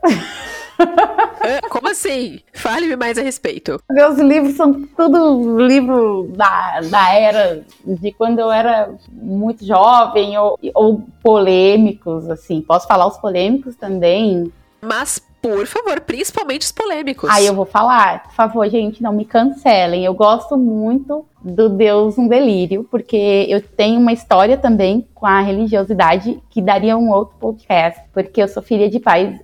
Como 1.70 1.88
assim? 1.88 2.40
Fale-me 2.52 2.96
mais 2.96 3.16
a 3.16 3.22
respeito. 3.22 3.80
Meus 3.90 4.18
livros 4.18 4.56
são 4.56 4.82
tudo 4.96 5.58
livro 5.66 6.30
da, 6.36 6.80
da 6.82 7.14
era 7.14 7.64
de 7.84 8.12
quando 8.12 8.38
eu 8.38 8.50
era 8.50 8.90
muito 9.10 9.64
jovem 9.64 10.36
ou, 10.38 10.58
ou 10.74 11.02
polêmicos, 11.22 12.28
assim. 12.28 12.60
Posso 12.60 12.86
falar 12.86 13.06
os 13.06 13.16
polêmicos 13.16 13.74
também? 13.76 14.52
Mas 14.82 15.20
por 15.40 15.66
favor, 15.66 16.00
principalmente 16.00 16.62
os 16.62 16.72
polêmicos. 16.72 17.30
Aí 17.30 17.46
eu 17.46 17.54
vou 17.54 17.66
falar, 17.66 18.24
por 18.24 18.32
favor, 18.32 18.68
gente, 18.68 19.02
não 19.02 19.12
me 19.12 19.24
cancelem. 19.24 20.04
Eu 20.04 20.14
gosto 20.14 20.56
muito 20.56 21.24
do 21.46 21.68
Deus 21.68 22.18
um 22.18 22.26
Delírio, 22.26 22.84
porque 22.90 23.46
eu 23.48 23.62
tenho 23.62 24.00
uma 24.00 24.12
história 24.12 24.56
também 24.56 25.06
com 25.14 25.24
a 25.24 25.40
religiosidade 25.40 26.42
que 26.50 26.60
daria 26.60 26.96
um 26.96 27.10
outro 27.10 27.36
podcast, 27.38 28.02
porque 28.12 28.42
eu 28.42 28.48
sou 28.48 28.62
filha 28.62 28.90
de 28.90 28.98
pais 28.98 29.34
uh, 29.34 29.42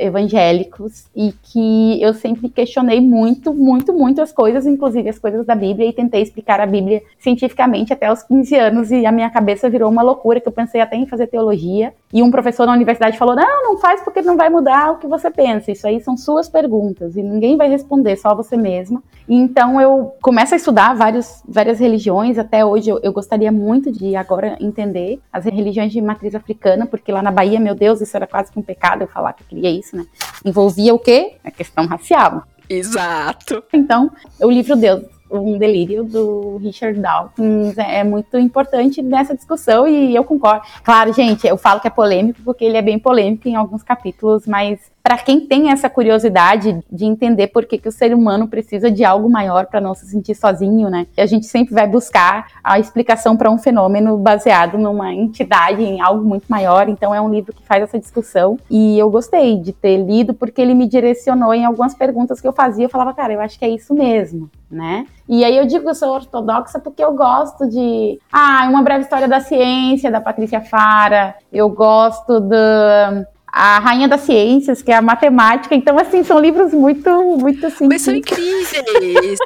evangélicos 0.00 1.06
e 1.14 1.32
que 1.32 2.02
eu 2.02 2.12
sempre 2.12 2.48
questionei 2.48 3.00
muito, 3.00 3.54
muito, 3.54 3.92
muito 3.92 4.20
as 4.20 4.32
coisas, 4.32 4.66
inclusive 4.66 5.08
as 5.08 5.18
coisas 5.18 5.46
da 5.46 5.54
Bíblia, 5.54 5.88
e 5.88 5.92
tentei 5.92 6.22
explicar 6.22 6.60
a 6.60 6.66
Bíblia 6.66 7.02
cientificamente 7.18 7.92
até 7.92 8.12
os 8.12 8.22
15 8.22 8.54
anos, 8.56 8.90
e 8.90 9.06
a 9.06 9.12
minha 9.12 9.30
cabeça 9.30 9.70
virou 9.70 9.90
uma 9.90 10.02
loucura, 10.02 10.40
que 10.40 10.48
eu 10.48 10.52
pensei 10.52 10.80
até 10.80 10.96
em 10.96 11.06
fazer 11.06 11.28
teologia, 11.28 11.94
e 12.12 12.22
um 12.22 12.30
professor 12.30 12.66
na 12.66 12.72
universidade 12.72 13.16
falou, 13.16 13.36
não, 13.36 13.62
não 13.62 13.78
faz 13.78 14.02
porque 14.02 14.20
não 14.22 14.36
vai 14.36 14.50
mudar 14.50 14.92
o 14.92 14.98
que 14.98 15.06
você 15.06 15.30
pensa, 15.30 15.43
isso 15.72 15.86
aí 15.86 16.00
são 16.00 16.16
suas 16.16 16.48
perguntas, 16.48 17.16
e 17.16 17.22
ninguém 17.22 17.56
vai 17.56 17.68
responder, 17.68 18.16
só 18.16 18.34
você 18.34 18.56
mesma. 18.56 19.02
Então 19.28 19.80
eu 19.80 20.14
começo 20.20 20.54
a 20.54 20.56
estudar 20.56 20.94
vários 20.94 21.42
várias 21.48 21.78
religiões. 21.78 22.38
Até 22.38 22.64
hoje 22.64 22.90
eu, 22.90 23.00
eu, 23.02 23.12
gostaria 23.12 23.50
muito 23.50 23.90
de 23.90 24.14
agora 24.16 24.56
entender 24.60 25.20
as 25.32 25.44
religiões 25.44 25.92
de 25.92 26.00
matriz 26.00 26.34
africana, 26.34 26.86
porque 26.86 27.10
lá 27.10 27.22
na 27.22 27.30
Bahia, 27.30 27.58
meu 27.58 27.74
Deus, 27.74 28.00
isso 28.00 28.16
era 28.16 28.26
quase 28.26 28.52
que 28.52 28.58
um 28.58 28.62
pecado 28.62 29.02
eu 29.02 29.08
falar 29.08 29.32
que 29.32 29.42
eu 29.42 29.46
queria 29.46 29.70
isso, 29.70 29.96
né? 29.96 30.04
Envolvia 30.44 30.94
o 30.94 30.98
quê? 30.98 31.36
A 31.42 31.50
questão 31.50 31.86
racial. 31.86 32.44
Exato. 32.68 33.62
Então, 33.72 34.10
o 34.40 34.50
livro 34.50 34.74
Deus, 34.74 35.04
um 35.30 35.58
delírio 35.58 36.04
do 36.04 36.58
Richard 36.58 36.98
Dawkins 36.98 37.76
é 37.78 38.04
muito 38.04 38.38
importante 38.38 39.02
nessa 39.02 39.34
discussão 39.34 39.86
e 39.86 40.14
eu 40.14 40.24
concordo. 40.24 40.64
Claro, 40.82 41.12
gente, 41.12 41.46
eu 41.46 41.56
falo 41.56 41.80
que 41.80 41.88
é 41.88 41.90
polêmico 41.90 42.40
porque 42.44 42.64
ele 42.64 42.76
é 42.76 42.82
bem 42.82 42.98
polêmico 42.98 43.48
em 43.48 43.56
alguns 43.56 43.82
capítulos, 43.82 44.46
mas 44.46 44.78
para 45.04 45.18
quem 45.18 45.38
tem 45.38 45.70
essa 45.70 45.90
curiosidade 45.90 46.82
de 46.90 47.04
entender 47.04 47.48
por 47.48 47.66
que, 47.66 47.76
que 47.76 47.86
o 47.86 47.92
ser 47.92 48.14
humano 48.14 48.48
precisa 48.48 48.90
de 48.90 49.04
algo 49.04 49.28
maior 49.28 49.66
para 49.66 49.78
não 49.78 49.94
se 49.94 50.06
sentir 50.06 50.34
sozinho, 50.34 50.88
né? 50.88 51.06
A 51.14 51.26
gente 51.26 51.44
sempre 51.44 51.74
vai 51.74 51.86
buscar 51.86 52.46
a 52.64 52.78
explicação 52.78 53.36
para 53.36 53.50
um 53.50 53.58
fenômeno 53.58 54.16
baseado 54.16 54.78
numa 54.78 55.12
entidade, 55.12 55.82
em 55.82 56.00
algo 56.00 56.24
muito 56.24 56.46
maior. 56.48 56.88
Então 56.88 57.14
é 57.14 57.20
um 57.20 57.28
livro 57.28 57.52
que 57.52 57.62
faz 57.66 57.82
essa 57.82 57.98
discussão 57.98 58.58
e 58.70 58.98
eu 58.98 59.10
gostei 59.10 59.60
de 59.60 59.74
ter 59.74 59.98
lido 59.98 60.32
porque 60.32 60.62
ele 60.62 60.72
me 60.72 60.88
direcionou 60.88 61.52
em 61.52 61.66
algumas 61.66 61.94
perguntas 61.94 62.40
que 62.40 62.48
eu 62.48 62.52
fazia. 62.54 62.86
Eu 62.86 62.90
falava, 62.90 63.12
cara, 63.12 63.34
eu 63.34 63.42
acho 63.42 63.58
que 63.58 63.64
é 63.66 63.68
isso 63.68 63.92
mesmo, 63.92 64.50
né? 64.70 65.06
E 65.28 65.44
aí 65.44 65.54
eu 65.54 65.66
digo 65.66 65.84
que 65.84 65.90
eu 65.90 65.94
sou 65.94 66.14
ortodoxa 66.14 66.78
porque 66.78 67.04
eu 67.04 67.12
gosto 67.12 67.68
de, 67.68 68.18
ah, 68.32 68.66
uma 68.70 68.82
breve 68.82 69.02
história 69.02 69.28
da 69.28 69.40
ciência 69.40 70.10
da 70.10 70.20
Patrícia 70.22 70.62
Fara. 70.62 71.34
Eu 71.52 71.68
gosto 71.68 72.40
do 72.40 73.26
a 73.56 73.78
Rainha 73.78 74.08
das 74.08 74.22
Ciências, 74.22 74.82
que 74.82 74.90
é 74.90 74.96
a 74.96 75.02
matemática. 75.02 75.76
Então, 75.76 75.96
assim, 75.96 76.24
são 76.24 76.40
livros 76.40 76.72
muito, 76.72 77.08
muito 77.38 77.64
assim. 77.64 77.86
Mas 77.86 78.02
são 78.02 78.12
incríveis! 78.12 79.38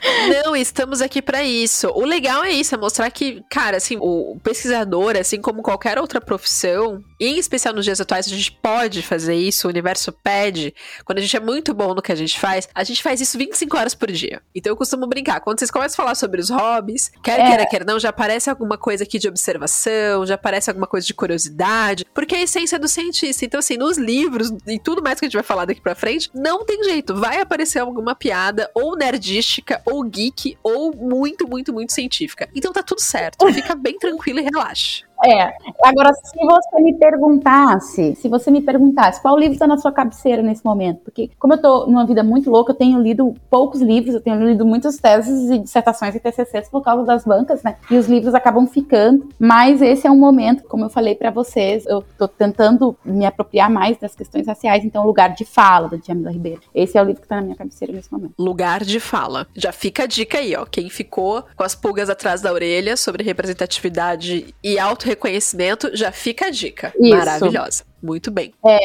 Não, 0.44 0.56
estamos 0.56 1.02
aqui 1.02 1.20
para 1.20 1.42
isso. 1.42 1.88
O 1.88 2.06
legal 2.06 2.42
é 2.42 2.50
isso, 2.50 2.74
é 2.74 2.78
mostrar 2.78 3.10
que, 3.10 3.44
cara, 3.50 3.76
assim, 3.76 3.98
o 4.00 4.38
pesquisador, 4.42 5.14
assim 5.14 5.42
como 5.42 5.60
qualquer 5.60 5.98
outra 5.98 6.22
profissão, 6.22 7.04
em 7.20 7.38
especial 7.38 7.74
nos 7.74 7.84
dias 7.84 8.00
atuais, 8.00 8.26
a 8.26 8.30
gente 8.30 8.50
pode 8.50 9.02
fazer 9.02 9.34
isso, 9.34 9.66
o 9.66 9.70
universo 9.70 10.10
pede. 10.10 10.74
Quando 11.04 11.18
a 11.18 11.20
gente 11.20 11.36
é 11.36 11.40
muito 11.40 11.74
bom 11.74 11.94
no 11.94 12.00
que 12.00 12.12
a 12.12 12.14
gente 12.14 12.40
faz, 12.40 12.66
a 12.74 12.82
gente 12.82 13.02
faz 13.02 13.20
isso 13.20 13.36
25 13.36 13.76
horas 13.76 13.94
por 13.94 14.10
dia. 14.10 14.40
Então 14.54 14.72
eu 14.72 14.76
costumo 14.76 15.06
brincar. 15.06 15.40
Quando 15.40 15.58
vocês 15.58 15.70
começam 15.70 16.02
a 16.02 16.04
falar 16.04 16.14
sobre 16.14 16.40
os 16.40 16.48
hobbies, 16.48 17.12
quer 17.22 17.40
é. 17.40 17.46
queira, 17.46 17.66
quer 17.66 17.84
não, 17.84 18.00
já 18.00 18.08
aparece 18.08 18.48
alguma 18.48 18.78
coisa 18.78 19.04
aqui 19.04 19.18
de 19.18 19.28
observação, 19.28 20.24
já 20.24 20.36
aparece 20.36 20.70
alguma 20.70 20.86
coisa 20.86 21.06
de 21.06 21.12
curiosidade, 21.12 22.06
porque 22.14 22.34
é 22.34 22.38
a 22.38 22.42
essência 22.44 22.78
do 22.78 22.88
cientista. 22.88 23.49
Então, 23.50 23.58
assim, 23.58 23.76
nos 23.76 23.98
livros 23.98 24.52
e 24.64 24.78
tudo 24.78 25.02
mais 25.02 25.18
que 25.18 25.26
a 25.26 25.28
gente 25.28 25.34
vai 25.34 25.42
falar 25.42 25.64
daqui 25.64 25.80
pra 25.80 25.96
frente, 25.96 26.30
não 26.32 26.64
tem 26.64 26.84
jeito. 26.84 27.16
Vai 27.16 27.40
aparecer 27.40 27.80
alguma 27.80 28.14
piada, 28.14 28.70
ou 28.72 28.96
nerdística, 28.96 29.82
ou 29.84 30.04
geek, 30.04 30.56
ou 30.62 30.94
muito, 30.94 31.48
muito, 31.48 31.72
muito 31.72 31.92
científica. 31.92 32.48
Então 32.54 32.72
tá 32.72 32.80
tudo 32.80 33.00
certo. 33.00 33.44
Fica 33.52 33.74
bem 33.74 33.98
tranquilo 33.98 34.38
e 34.38 34.42
relaxa. 34.42 35.04
É. 35.24 35.52
Agora, 35.82 36.12
se 36.14 36.38
você 36.38 36.80
me 36.80 36.94
perguntasse, 36.94 38.14
se 38.16 38.28
você 38.28 38.50
me 38.50 38.60
perguntasse 38.60 39.20
qual 39.20 39.38
livro 39.38 39.54
está 39.54 39.66
na 39.66 39.76
sua 39.76 39.92
cabeceira 39.92 40.42
nesse 40.42 40.64
momento, 40.64 41.00
porque 41.04 41.30
como 41.38 41.54
eu 41.54 41.60
tô 41.60 41.86
numa 41.86 42.06
vida 42.06 42.22
muito 42.22 42.50
louca, 42.50 42.72
eu 42.72 42.76
tenho 42.76 43.00
lido 43.00 43.34
poucos 43.50 43.80
livros, 43.80 44.14
eu 44.14 44.20
tenho 44.20 44.42
lido 44.44 44.64
muitas 44.64 44.96
teses 44.96 45.50
e 45.50 45.58
dissertações 45.58 46.14
e 46.14 46.20
TCCs 46.20 46.68
por 46.68 46.82
causa 46.82 47.04
das 47.04 47.24
bancas, 47.24 47.62
né? 47.62 47.76
E 47.90 47.96
os 47.96 48.06
livros 48.08 48.34
acabam 48.34 48.66
ficando. 48.66 49.28
Mas 49.38 49.82
esse 49.82 50.06
é 50.06 50.10
um 50.10 50.18
momento, 50.18 50.64
como 50.64 50.84
eu 50.84 50.90
falei 50.90 51.14
para 51.14 51.30
vocês, 51.30 51.84
eu 51.86 52.02
tô 52.16 52.26
tentando 52.26 52.96
me 53.04 53.26
apropriar 53.26 53.70
mais 53.70 53.98
das 53.98 54.14
questões 54.14 54.46
raciais, 54.46 54.84
então 54.84 55.06
lugar 55.06 55.34
de 55.34 55.44
fala 55.44 55.88
da 55.88 55.96
Djamila 55.96 56.30
Ribeiro. 56.30 56.60
Esse 56.74 56.96
é 56.96 57.02
o 57.02 57.04
livro 57.04 57.22
que 57.22 57.28
tá 57.28 57.36
na 57.36 57.42
minha 57.42 57.56
cabeceira 57.56 57.92
nesse 57.92 58.12
momento. 58.12 58.34
Lugar 58.38 58.84
de 58.84 59.00
fala. 59.00 59.46
Já 59.54 59.72
fica 59.72 60.04
a 60.04 60.06
dica 60.06 60.38
aí, 60.38 60.54
ó. 60.56 60.64
Quem 60.64 60.88
ficou 60.88 61.44
com 61.56 61.64
as 61.64 61.74
pulgas 61.74 62.08
atrás 62.08 62.40
da 62.40 62.52
orelha 62.52 62.96
sobre 62.96 63.22
representatividade 63.22 64.54
e 64.62 64.78
auto-reconhecimento, 65.10 65.90
já 65.94 66.12
fica 66.12 66.46
a 66.46 66.50
dica. 66.50 66.92
Isso. 66.98 67.16
Maravilhosa. 67.16 67.84
Muito 68.02 68.30
bem. 68.30 68.54
É, 68.64 68.78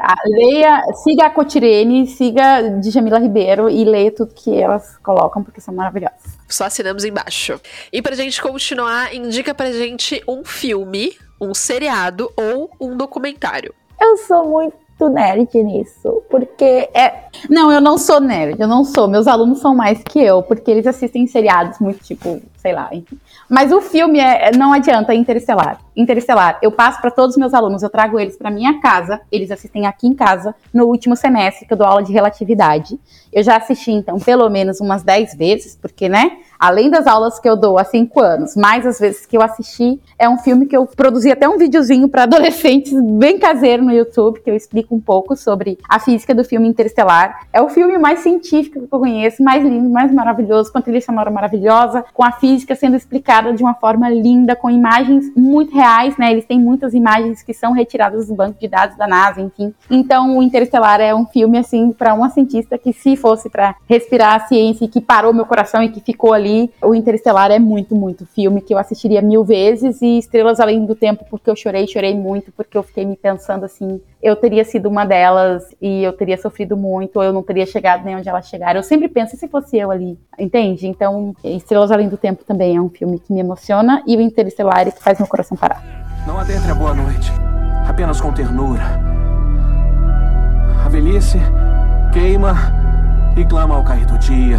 a, 0.00 0.14
leia, 0.26 0.82
siga 1.02 1.26
a 1.26 1.30
Cotirene, 1.30 2.06
siga 2.06 2.62
Djamila 2.80 3.18
Ribeiro 3.18 3.68
e 3.68 3.84
leia 3.84 4.12
tudo 4.12 4.32
que 4.32 4.56
elas 4.56 4.96
colocam, 4.98 5.42
porque 5.42 5.60
são 5.60 5.74
maravilhosas. 5.74 6.38
Só 6.48 6.64
assinamos 6.64 7.04
embaixo. 7.04 7.60
E 7.92 8.00
pra 8.00 8.14
gente 8.14 8.40
continuar, 8.40 9.14
indica 9.14 9.52
pra 9.54 9.72
gente 9.72 10.22
um 10.28 10.44
filme, 10.44 11.16
um 11.40 11.52
seriado 11.52 12.30
ou 12.36 12.70
um 12.80 12.96
documentário. 12.96 13.74
Eu 14.00 14.16
sou 14.18 14.48
muito 14.48 15.08
nerd 15.08 15.48
nisso, 15.54 16.22
porque 16.30 16.88
é. 16.94 17.24
Não, 17.50 17.72
eu 17.72 17.80
não 17.80 17.98
sou 17.98 18.20
nerd, 18.20 18.60
eu 18.60 18.68
não 18.68 18.84
sou. 18.84 19.08
Meus 19.08 19.26
alunos 19.26 19.58
são 19.58 19.74
mais 19.74 20.00
que 20.04 20.20
eu, 20.20 20.42
porque 20.44 20.70
eles 20.70 20.86
assistem 20.86 21.26
seriados 21.26 21.80
muito 21.80 22.04
tipo, 22.04 22.40
sei 22.64 22.72
lá, 22.72 22.88
enfim. 22.92 23.18
Mas 23.46 23.70
o 23.70 23.82
filme 23.82 24.18
é, 24.18 24.50
não 24.56 24.72
adianta, 24.72 25.12
é 25.12 25.16
Interestelar. 25.16 25.78
Interestelar, 25.94 26.58
eu 26.62 26.72
passo 26.72 26.98
para 26.98 27.10
todos 27.10 27.36
os 27.36 27.38
meus 27.38 27.52
alunos, 27.52 27.82
eu 27.82 27.90
trago 27.90 28.18
eles 28.18 28.38
para 28.38 28.50
minha 28.50 28.80
casa, 28.80 29.20
eles 29.30 29.50
assistem 29.50 29.86
aqui 29.86 30.06
em 30.06 30.14
casa 30.14 30.54
no 30.72 30.86
último 30.86 31.14
semestre 31.14 31.66
que 31.66 31.74
eu 31.74 31.76
dou 31.76 31.86
aula 31.86 32.02
de 32.02 32.10
relatividade. 32.10 32.98
Eu 33.30 33.42
já 33.42 33.58
assisti 33.58 33.90
então 33.90 34.18
pelo 34.18 34.48
menos 34.48 34.80
umas 34.80 35.02
10 35.02 35.34
vezes, 35.34 35.76
porque 35.76 36.08
né? 36.08 36.38
além 36.58 36.88
das 36.88 37.06
aulas 37.06 37.38
que 37.38 37.46
eu 37.46 37.56
dou 37.56 37.78
há 37.78 37.84
cinco 37.84 38.20
anos, 38.20 38.56
mais 38.56 38.86
as 38.86 38.98
vezes 38.98 39.26
que 39.26 39.36
eu 39.36 39.42
assisti, 39.42 40.00
é 40.18 40.26
um 40.26 40.38
filme 40.38 40.64
que 40.64 40.74
eu 40.74 40.86
produzi 40.86 41.30
até 41.30 41.46
um 41.46 41.58
videozinho 41.58 42.08
para 42.08 42.22
adolescentes 42.24 42.94
bem 43.18 43.38
caseiro 43.38 43.84
no 43.84 43.92
YouTube, 43.92 44.40
que 44.40 44.50
eu 44.50 44.56
explico 44.56 44.94
um 44.94 45.00
pouco 45.00 45.36
sobre 45.36 45.78
a 45.86 46.00
física 46.00 46.34
do 46.34 46.42
filme 46.42 46.66
Interestelar. 46.66 47.46
É 47.52 47.60
o 47.60 47.68
filme 47.68 47.98
mais 47.98 48.20
científico 48.20 48.78
que 48.78 48.94
eu 48.94 48.98
conheço, 48.98 49.42
mais 49.42 49.62
lindo, 49.62 49.90
mais 49.90 50.10
maravilhoso, 50.12 50.72
com 50.72 50.78
a 50.78 50.82
trilha 50.82 51.02
sonora 51.02 51.30
maravilhosa, 51.30 52.02
com 52.14 52.24
a 52.24 52.32
física 52.32 52.53
sendo 52.58 52.96
explicada 52.96 53.52
de 53.52 53.62
uma 53.62 53.74
forma 53.74 54.08
linda, 54.08 54.54
com 54.54 54.70
imagens 54.70 55.32
muito 55.36 55.74
reais, 55.74 56.16
né? 56.16 56.30
Eles 56.32 56.44
têm 56.44 56.60
muitas 56.60 56.94
imagens 56.94 57.42
que 57.42 57.52
são 57.52 57.72
retiradas 57.72 58.28
do 58.28 58.34
banco 58.34 58.58
de 58.58 58.68
dados 58.68 58.96
da 58.96 59.06
NASA, 59.06 59.40
enfim. 59.40 59.72
Então, 59.90 60.38
o 60.38 60.42
Interestelar 60.42 61.00
é 61.00 61.14
um 61.14 61.26
filme 61.26 61.58
assim 61.58 61.92
para 61.92 62.14
uma 62.14 62.30
cientista 62.30 62.78
que 62.78 62.92
se 62.92 63.16
fosse 63.16 63.48
para 63.48 63.74
respirar 63.88 64.34
a 64.34 64.46
ciência 64.46 64.84
e 64.84 64.88
que 64.88 65.00
parou 65.00 65.32
meu 65.32 65.46
coração 65.46 65.82
e 65.82 65.88
que 65.88 66.00
ficou 66.00 66.32
ali. 66.32 66.70
O 66.82 66.94
Interestelar 66.94 67.50
é 67.50 67.58
muito, 67.58 67.94
muito 67.94 68.26
filme 68.26 68.60
que 68.60 68.72
eu 68.72 68.78
assistiria 68.78 69.22
mil 69.22 69.44
vezes 69.44 70.00
e 70.02 70.18
Estrelas 70.18 70.60
Além 70.60 70.84
do 70.84 70.94
Tempo 70.94 71.24
porque 71.30 71.50
eu 71.50 71.56
chorei, 71.56 71.86
chorei 71.86 72.14
muito 72.14 72.52
porque 72.52 72.76
eu 72.76 72.82
fiquei 72.82 73.04
me 73.04 73.16
pensando 73.16 73.64
assim, 73.64 74.00
eu 74.24 74.34
teria 74.34 74.64
sido 74.64 74.88
uma 74.88 75.04
delas 75.04 75.62
e 75.82 76.02
eu 76.02 76.10
teria 76.10 76.38
sofrido 76.38 76.78
muito, 76.78 77.22
eu 77.22 77.30
não 77.30 77.42
teria 77.42 77.66
chegado 77.66 78.06
nem 78.06 78.16
onde 78.16 78.26
elas 78.26 78.48
chegaram. 78.48 78.80
Eu 78.80 78.82
sempre 78.82 79.06
penso, 79.06 79.36
e 79.36 79.38
se 79.38 79.46
fosse 79.46 79.76
eu 79.76 79.90
ali? 79.90 80.18
Entende? 80.38 80.88
Então, 80.88 81.36
Estrelas 81.44 81.92
Além 81.92 82.08
do 82.08 82.16
Tempo 82.16 82.42
também 82.42 82.74
é 82.74 82.80
um 82.80 82.88
filme 82.88 83.18
que 83.18 83.30
me 83.30 83.40
emociona 83.40 84.02
e 84.06 84.16
o 84.16 84.22
Interestelar 84.22 84.88
é 84.88 84.90
que 84.90 85.02
faz 85.02 85.18
meu 85.18 85.28
coração 85.28 85.58
parar. 85.58 85.84
Não 86.26 86.40
adentre 86.40 86.70
a 86.70 86.74
boa 86.74 86.94
noite, 86.94 87.30
apenas 87.86 88.18
com 88.18 88.32
ternura. 88.32 88.82
A 90.82 90.88
velhice 90.88 91.38
queima 92.10 92.54
e 93.36 93.44
clama 93.44 93.76
ao 93.76 93.84
cair 93.84 94.06
do 94.06 94.16
dia. 94.16 94.58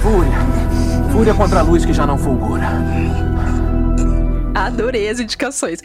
Fúria. 0.00 1.12
Fúria 1.12 1.34
contra 1.34 1.60
a 1.60 1.62
luz 1.62 1.84
que 1.84 1.92
já 1.92 2.04
não 2.04 2.18
fulgura. 2.18 2.66
Adorei 4.54 5.08
as 5.08 5.18
indicações. 5.18 5.80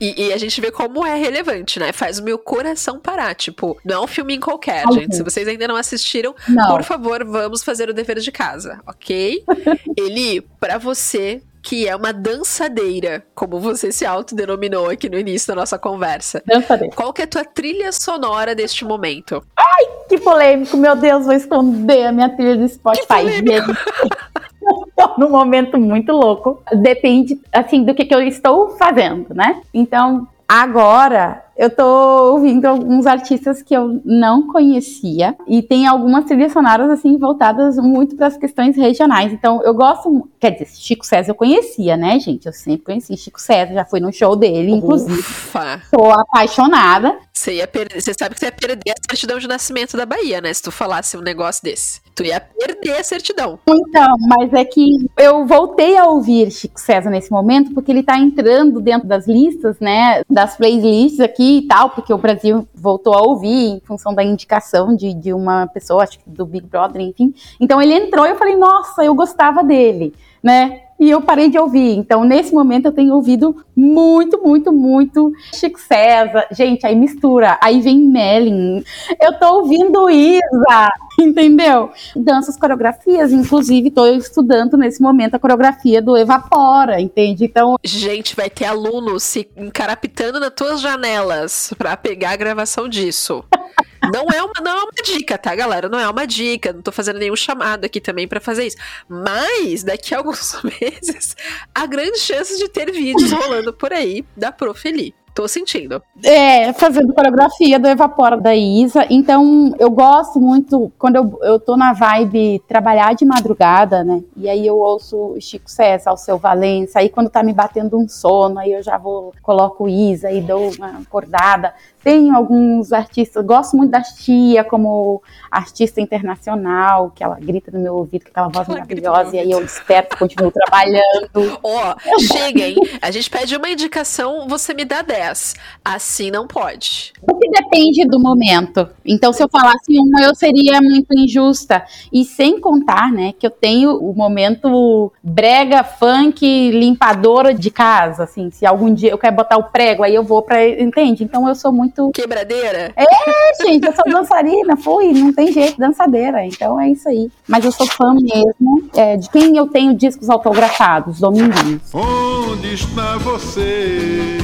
E, 0.00 0.26
e, 0.26 0.32
a 0.32 0.38
gente 0.38 0.60
vê 0.60 0.70
como 0.70 1.04
é 1.04 1.16
relevante, 1.16 1.78
né? 1.78 1.92
Faz 1.92 2.18
o 2.18 2.24
meu 2.24 2.38
coração 2.38 2.98
parar. 2.98 3.34
Tipo, 3.34 3.78
não 3.84 3.96
é 3.96 4.00
um 4.00 4.06
filme 4.06 4.38
qualquer, 4.38 4.84
Ai, 4.86 4.92
gente. 4.92 5.16
Se 5.16 5.22
vocês 5.22 5.48
ainda 5.48 5.66
não 5.66 5.76
assistiram, 5.76 6.34
não. 6.48 6.68
por 6.68 6.82
favor, 6.82 7.24
vamos 7.24 7.62
fazer 7.62 7.88
o 7.88 7.94
dever 7.94 8.18
de 8.20 8.30
casa, 8.30 8.80
ok? 8.86 9.44
Eli, 9.96 10.40
para 10.60 10.78
você 10.78 11.42
que 11.62 11.86
é 11.86 11.94
uma 11.94 12.12
dançadeira, 12.12 13.24
como 13.34 13.60
você 13.60 13.92
se 13.92 14.04
autodenominou 14.04 14.90
aqui 14.90 15.08
no 15.08 15.16
início 15.16 15.46
da 15.46 15.54
nossa 15.54 15.78
conversa. 15.78 16.42
Dançadeira. 16.44 16.94
Qual 16.94 17.12
que 17.12 17.22
é 17.22 17.24
a 17.24 17.28
tua 17.28 17.44
trilha 17.44 17.92
sonora 17.92 18.52
deste 18.52 18.84
momento? 18.84 19.42
Ai, 19.56 19.84
que 20.08 20.18
polêmico, 20.18 20.76
meu 20.76 20.96
Deus, 20.96 21.24
vou 21.24 21.34
esconder 21.34 22.06
a 22.06 22.12
minha 22.12 22.28
trilha 22.30 22.56
do 22.56 22.68
Spotify. 22.68 23.26
Estou 23.28 23.74
num 25.18 25.30
momento 25.30 25.78
muito 25.78 26.12
louco. 26.12 26.62
Depende, 26.72 27.40
assim, 27.52 27.84
do 27.84 27.94
que, 27.94 28.04
que 28.04 28.14
eu 28.14 28.20
estou 28.22 28.70
fazendo, 28.70 29.34
né? 29.34 29.60
Então, 29.72 30.26
agora 30.48 31.44
eu 31.56 31.70
tô 31.70 32.32
ouvindo 32.32 32.66
alguns 32.66 33.06
artistas 33.06 33.62
que 33.62 33.74
eu 33.74 34.00
não 34.04 34.48
conhecia 34.48 35.36
e 35.46 35.62
tem 35.62 35.86
algumas 35.86 36.24
trilhas 36.24 36.52
sonoras 36.52 36.90
assim 36.90 37.16
voltadas 37.18 37.76
muito 37.76 38.16
para 38.16 38.26
as 38.26 38.36
questões 38.36 38.76
regionais. 38.76 39.32
Então 39.32 39.62
eu 39.62 39.74
gosto, 39.74 40.28
quer 40.40 40.50
dizer, 40.50 40.68
Chico 40.74 41.04
César 41.04 41.30
eu 41.30 41.34
conhecia, 41.34 41.96
né, 41.96 42.18
gente? 42.18 42.46
Eu 42.46 42.52
sempre 42.52 42.84
conheci 42.84 43.16
Chico 43.16 43.40
César, 43.40 43.74
já 43.74 43.84
fui 43.84 44.00
no 44.00 44.12
show 44.12 44.34
dele, 44.34 44.72
inclusive. 44.72 45.18
Ufa. 45.18 45.82
Tô 45.90 46.10
apaixonada. 46.10 47.16
Você 47.32 47.54
ia 47.56 47.66
perder, 47.66 48.00
você 48.00 48.14
sabe 48.14 48.34
que 48.34 48.40
você 48.40 48.46
ia 48.46 48.52
perder 48.52 48.90
a 48.90 49.10
certidão 49.10 49.38
de 49.38 49.48
nascimento 49.48 49.96
da 49.96 50.06
Bahia, 50.06 50.40
né? 50.40 50.52
Se 50.52 50.62
tu 50.62 50.70
falasse 50.70 51.16
um 51.16 51.22
negócio 51.22 51.62
desse. 51.62 52.00
Tu 52.14 52.24
ia 52.24 52.40
perder 52.40 52.98
a 52.98 53.04
certidão. 53.04 53.58
Então, 53.68 54.16
mas 54.28 54.52
é 54.52 54.64
que 54.64 54.86
eu 55.18 55.46
voltei 55.46 55.96
a 55.96 56.04
ouvir 56.04 56.50
Chico 56.50 56.78
César 56.78 57.10
nesse 57.10 57.30
momento 57.30 57.72
porque 57.72 57.90
ele 57.90 58.02
tá 58.02 58.18
entrando 58.18 58.80
dentro 58.80 59.08
das 59.08 59.26
listas, 59.26 59.78
né? 59.80 60.22
Das 60.28 60.56
playlists 60.56 61.20
aqui 61.20 61.41
aqui 61.42 61.58
e 61.58 61.62
tal, 61.62 61.90
porque 61.90 62.12
o 62.12 62.18
Brasil 62.18 62.66
voltou 62.74 63.14
a 63.14 63.22
ouvir 63.22 63.76
em 63.76 63.80
função 63.80 64.14
da 64.14 64.22
indicação 64.22 64.94
de, 64.94 65.12
de 65.12 65.32
uma 65.32 65.66
pessoa, 65.66 66.04
acho 66.04 66.18
que 66.18 66.30
do 66.30 66.46
Big 66.46 66.66
Brother, 66.66 67.02
enfim. 67.02 67.34
Então 67.60 67.82
ele 67.82 67.94
entrou 67.94 68.24
e 68.26 68.30
eu 68.30 68.36
falei, 68.36 68.56
nossa, 68.56 69.04
eu 69.04 69.14
gostava 69.14 69.62
dele, 69.64 70.14
né? 70.42 70.80
e 71.00 71.10
eu 71.10 71.20
parei 71.20 71.50
de 71.50 71.58
ouvir. 71.58 71.96
Então, 71.96 72.22
nesse 72.22 72.54
momento, 72.54 72.86
eu 72.86 72.92
tenho 72.92 73.12
ouvido 73.12 73.56
muito, 73.74 74.40
muito, 74.42 74.72
muito 74.72 75.32
Chico 75.54 75.80
César. 75.80 76.46
Gente, 76.50 76.86
aí 76.86 76.94
mistura. 76.94 77.58
Aí 77.62 77.80
vem 77.80 77.98
Melin. 77.98 78.84
Eu 79.20 79.38
tô 79.38 79.60
ouvindo 79.60 80.10
Isa, 80.10 80.92
entendeu? 81.18 81.90
Danças, 82.14 82.56
coreografias. 82.56 83.32
Inclusive, 83.32 83.90
tô 83.90 84.06
estudando 84.06 84.76
nesse 84.76 85.00
momento 85.00 85.34
a 85.34 85.38
coreografia 85.38 86.02
do 86.02 86.16
Evapora, 86.16 87.00
entende? 87.00 87.44
Então. 87.44 87.76
Gente, 87.82 88.36
vai 88.36 88.50
ter 88.50 88.66
aluno 88.66 89.18
se 89.18 89.48
encarapitando 89.56 90.38
nas 90.38 90.52
tuas 90.54 90.80
janelas 90.80 91.72
para 91.78 91.96
pegar 91.96 92.32
a 92.32 92.36
gravação 92.36 92.88
disso. 92.88 93.44
Não 94.10 94.26
é, 94.32 94.42
uma, 94.42 94.54
não 94.60 94.78
é 94.78 94.82
uma 94.82 94.92
dica, 95.04 95.38
tá, 95.38 95.54
galera? 95.54 95.88
Não 95.88 95.98
é 95.98 96.08
uma 96.08 96.26
dica. 96.26 96.72
Não 96.72 96.82
tô 96.82 96.90
fazendo 96.90 97.20
nenhum 97.20 97.36
chamado 97.36 97.84
aqui 97.84 98.00
também 98.00 98.26
para 98.26 98.40
fazer 98.40 98.66
isso. 98.66 98.76
Mas, 99.08 99.84
daqui 99.84 100.12
a 100.12 100.18
alguns 100.18 100.60
meses, 100.64 101.36
há 101.72 101.86
grandes 101.86 102.22
chances 102.22 102.58
de 102.58 102.68
ter 102.68 102.90
vídeos 102.90 103.30
rolando 103.30 103.61
por 103.70 103.92
aí 103.92 104.24
da 104.34 104.50
Profeli. 104.50 105.14
Tô 105.34 105.48
sentindo. 105.48 106.02
É, 106.22 106.74
fazendo 106.74 107.14
coreografia 107.14 107.78
do 107.78 107.88
Evapora 107.88 108.36
da 108.36 108.54
Isa. 108.54 109.06
Então, 109.08 109.74
eu 109.78 109.90
gosto 109.90 110.38
muito, 110.38 110.92
quando 110.98 111.16
eu, 111.16 111.38
eu 111.42 111.58
tô 111.58 111.74
na 111.74 111.94
vibe 111.94 112.62
trabalhar 112.68 113.14
de 113.14 113.24
madrugada, 113.24 114.04
né? 114.04 114.22
E 114.36 114.46
aí 114.46 114.66
eu 114.66 114.76
ouço 114.76 115.34
Chico 115.40 115.70
César, 115.70 116.12
o 116.12 116.18
seu 116.18 116.36
Valença. 116.36 116.98
Aí 116.98 117.08
quando 117.08 117.30
tá 117.30 117.42
me 117.42 117.54
batendo 117.54 117.98
um 117.98 118.06
sono, 118.06 118.58
aí 118.58 118.72
eu 118.72 118.82
já 118.82 118.98
vou, 118.98 119.32
coloco 119.40 119.88
Isa 119.88 120.30
e 120.30 120.42
dou 120.42 120.70
uma 120.76 120.98
acordada. 120.98 121.72
Tem 122.02 122.30
alguns 122.30 122.92
artistas, 122.92 123.44
gosto 123.44 123.76
muito 123.76 123.90
da 123.90 124.02
Tia 124.02 124.64
como 124.64 125.22
artista 125.50 126.00
internacional, 126.00 127.12
que 127.14 127.22
ela 127.22 127.38
grita 127.40 127.70
no 127.70 127.78
meu 127.78 127.94
ouvido 127.94 128.24
com 128.24 128.30
aquela 128.30 128.48
voz 128.48 128.68
ela 128.68 128.78
maravilhosa, 128.78 129.36
e 129.36 129.38
aí 129.38 129.50
eu 129.50 129.60
desperto, 129.60 130.16
continuo 130.16 130.50
trabalhando. 130.52 131.58
Ó, 131.62 131.94
oh, 131.94 132.20
chega, 132.20 132.66
hein? 132.66 132.76
A 133.00 133.10
gente 133.10 133.30
pede 133.30 133.56
uma 133.56 133.68
indicação, 133.68 134.46
você 134.48 134.74
me 134.74 134.84
dá 134.84 135.02
10 135.02 135.22
10. 135.22 135.54
Assim 135.84 136.30
não 136.30 136.46
pode. 136.46 137.12
O 137.22 137.34
que 137.34 137.48
depende 137.48 138.06
do 138.06 138.18
momento. 138.18 138.88
Então, 139.04 139.32
se 139.32 139.42
eu 139.42 139.48
falasse 139.48 139.98
uma, 139.98 140.22
eu 140.22 140.34
seria 140.34 140.80
muito 140.80 141.12
injusta. 141.16 141.84
E 142.12 142.24
sem 142.24 142.60
contar, 142.60 143.12
né, 143.12 143.32
que 143.38 143.46
eu 143.46 143.50
tenho 143.50 143.96
o 143.96 144.14
momento 144.14 145.12
brega, 145.22 145.84
funk, 145.84 146.70
limpadora 146.70 147.54
de 147.54 147.70
casa, 147.70 148.24
assim. 148.24 148.50
Se 148.50 148.66
algum 148.66 148.92
dia 148.92 149.10
eu 149.10 149.18
quero 149.18 149.36
botar 149.36 149.56
o 149.56 149.64
prego, 149.64 150.02
aí 150.02 150.14
eu 150.14 150.24
vou 150.24 150.42
pra. 150.42 150.66
Entende? 150.68 151.24
Então 151.24 151.48
eu 151.48 151.54
sou 151.54 151.72
muito. 151.72 151.91
Quebradeira? 152.12 152.92
É, 152.96 153.64
gente, 153.64 153.86
eu 153.86 153.92
sou 153.92 154.04
dançarina, 154.10 154.76
fui, 154.76 155.12
não 155.12 155.32
tem 155.32 155.52
jeito, 155.52 155.78
dançadeira. 155.78 156.44
Então 156.44 156.80
é 156.80 156.90
isso 156.90 157.08
aí. 157.08 157.30
Mas 157.48 157.64
eu 157.64 157.72
sou 157.72 157.86
fã 157.86 158.14
mesmo 158.14 158.88
é, 158.94 159.16
de 159.16 159.28
quem 159.30 159.56
eu 159.56 159.66
tenho 159.66 159.94
discos 159.94 160.28
autografados, 160.30 161.20
Dominguinhos. 161.20 161.82
Onde 161.94 162.74
está 162.74 163.16
você? 163.18 164.38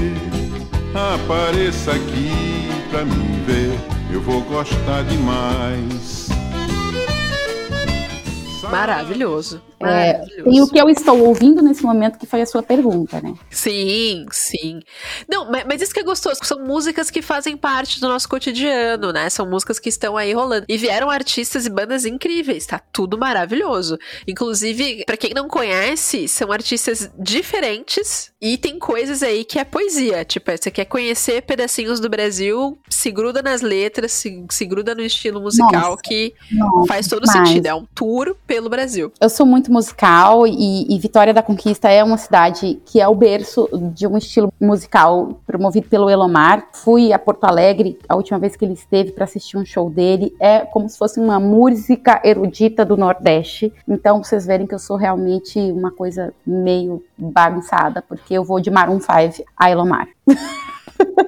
Apareça 1.14 1.92
aqui 1.92 2.30
pra 2.90 3.04
me 3.04 3.40
ver, 3.46 3.78
eu 4.12 4.20
vou 4.20 4.40
gostar 4.42 5.04
demais. 5.04 6.28
Maravilhoso. 8.70 9.62
É, 9.80 10.12
Maravilhoso. 10.12 10.50
tem 10.50 10.62
o 10.62 10.68
que 10.68 10.78
eu 10.78 10.88
estou 10.88 11.20
ouvindo 11.24 11.62
nesse 11.62 11.82
momento, 11.82 12.18
que 12.18 12.26
foi 12.26 12.42
a 12.42 12.46
sua 12.46 12.62
pergunta, 12.62 13.20
né? 13.20 13.34
Sim, 13.50 14.26
sim. 14.30 14.80
Não, 15.28 15.50
mas, 15.50 15.64
mas 15.66 15.82
isso 15.82 15.94
que 15.94 16.00
é 16.00 16.02
gostoso. 16.02 16.40
São 16.42 16.64
músicas 16.64 17.10
que 17.10 17.22
fazem 17.22 17.56
parte 17.56 18.00
do 18.00 18.08
nosso 18.08 18.28
cotidiano, 18.28 19.12
né? 19.12 19.30
São 19.30 19.48
músicas 19.48 19.78
que 19.78 19.88
estão 19.88 20.16
aí 20.16 20.32
rolando. 20.32 20.66
E 20.68 20.76
vieram 20.76 21.10
artistas 21.10 21.66
e 21.66 21.70
bandas 21.70 22.04
incríveis. 22.04 22.66
Tá 22.66 22.78
tudo 22.78 23.16
maravilhoso. 23.16 23.98
Inclusive, 24.26 25.04
pra 25.04 25.16
quem 25.16 25.32
não 25.32 25.48
conhece, 25.48 26.26
são 26.26 26.50
artistas 26.50 27.10
diferentes 27.18 28.32
e 28.40 28.56
tem 28.56 28.78
coisas 28.78 29.22
aí 29.22 29.44
que 29.44 29.58
é 29.58 29.64
poesia. 29.64 30.24
Tipo, 30.24 30.50
você 30.50 30.70
quer 30.70 30.84
conhecer 30.84 31.42
pedacinhos 31.42 32.00
do 32.00 32.08
Brasil, 32.08 32.78
se 32.88 33.10
gruda 33.10 33.42
nas 33.42 33.60
letras, 33.60 34.12
se, 34.12 34.44
se 34.50 34.64
gruda 34.64 34.94
no 34.94 35.02
estilo 35.02 35.40
musical 35.40 35.90
Nossa, 35.90 36.02
que 36.02 36.34
Nossa, 36.50 36.86
faz 36.86 37.06
todo 37.06 37.30
sentido. 37.30 37.66
É 37.66 37.74
um 37.74 37.84
tour 37.94 38.36
pelo 38.46 38.68
Brasil. 38.68 39.12
Eu 39.20 39.28
sou 39.28 39.46
muito 39.46 39.67
musical 39.70 40.46
e, 40.46 40.94
e 40.94 40.98
Vitória 40.98 41.32
da 41.32 41.42
Conquista 41.42 41.88
é 41.90 42.02
uma 42.02 42.16
cidade 42.16 42.80
que 42.84 43.00
é 43.00 43.08
o 43.08 43.14
berço 43.14 43.68
de 43.94 44.06
um 44.06 44.16
estilo 44.16 44.52
musical 44.60 45.40
promovido 45.46 45.88
pelo 45.88 46.10
Elomar. 46.10 46.68
Fui 46.72 47.12
a 47.12 47.18
Porto 47.18 47.44
Alegre 47.44 47.98
a 48.08 48.16
última 48.16 48.38
vez 48.38 48.56
que 48.56 48.64
ele 48.64 48.74
esteve 48.74 49.12
para 49.12 49.24
assistir 49.24 49.56
um 49.56 49.64
show 49.64 49.90
dele. 49.90 50.34
É 50.40 50.60
como 50.60 50.88
se 50.88 50.98
fosse 50.98 51.20
uma 51.20 51.38
música 51.38 52.20
erudita 52.24 52.84
do 52.84 52.96
Nordeste. 52.96 53.72
Então 53.86 54.22
vocês 54.22 54.46
verem 54.46 54.66
que 54.66 54.74
eu 54.74 54.78
sou 54.78 54.96
realmente 54.96 55.58
uma 55.72 55.90
coisa 55.90 56.32
meio 56.46 57.02
bagunçada, 57.16 58.02
porque 58.02 58.34
eu 58.34 58.44
vou 58.44 58.60
de 58.60 58.70
Maroon 58.70 59.00
5 59.00 59.44
a 59.56 59.70
Elomar. 59.70 60.08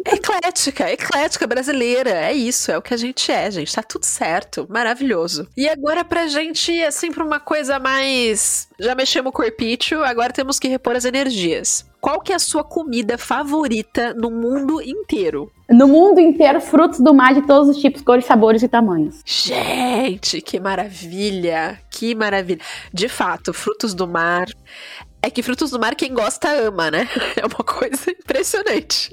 Eclética, 0.06 0.90
eclética 0.90 1.46
brasileira. 1.46 2.10
É 2.10 2.32
isso, 2.32 2.70
é 2.70 2.78
o 2.78 2.82
que 2.82 2.94
a 2.94 2.96
gente 2.96 3.30
é, 3.30 3.50
gente. 3.50 3.74
Tá 3.74 3.82
tudo 3.82 4.04
certo. 4.04 4.66
Maravilhoso. 4.68 5.46
E 5.56 5.68
agora, 5.68 6.04
pra 6.04 6.26
gente 6.26 6.72
ir 6.72 6.84
assim 6.84 7.12
pra 7.12 7.24
uma 7.24 7.40
coisa 7.40 7.78
mais. 7.78 8.68
Já 8.78 8.94
mexemos 8.94 9.30
o 9.30 9.32
corpício, 9.32 10.02
agora 10.04 10.32
temos 10.32 10.58
que 10.58 10.68
repor 10.68 10.96
as 10.96 11.04
energias. 11.04 11.84
Qual 12.00 12.20
que 12.20 12.32
é 12.32 12.36
a 12.36 12.38
sua 12.38 12.64
comida 12.64 13.18
favorita 13.18 14.14
no 14.14 14.30
mundo 14.30 14.80
inteiro? 14.80 15.52
No 15.68 15.86
mundo 15.86 16.18
inteiro, 16.18 16.58
frutos 16.60 16.98
do 16.98 17.12
mar 17.12 17.34
de 17.34 17.42
todos 17.42 17.68
os 17.68 17.76
tipos, 17.76 18.00
cores, 18.00 18.24
sabores 18.24 18.62
e 18.62 18.68
tamanhos. 18.68 19.20
Gente, 19.24 20.40
que 20.40 20.58
maravilha! 20.58 21.78
Que 21.90 22.14
maravilha. 22.14 22.60
De 22.92 23.08
fato, 23.08 23.52
frutos 23.52 23.92
do 23.92 24.08
mar. 24.08 24.46
É 25.22 25.28
que 25.28 25.42
frutos 25.42 25.70
do 25.70 25.78
mar, 25.78 25.94
quem 25.94 26.14
gosta 26.14 26.48
ama, 26.48 26.90
né? 26.90 27.06
É 27.36 27.44
uma 27.44 27.64
coisa 27.64 28.10
impressionante. 28.10 29.10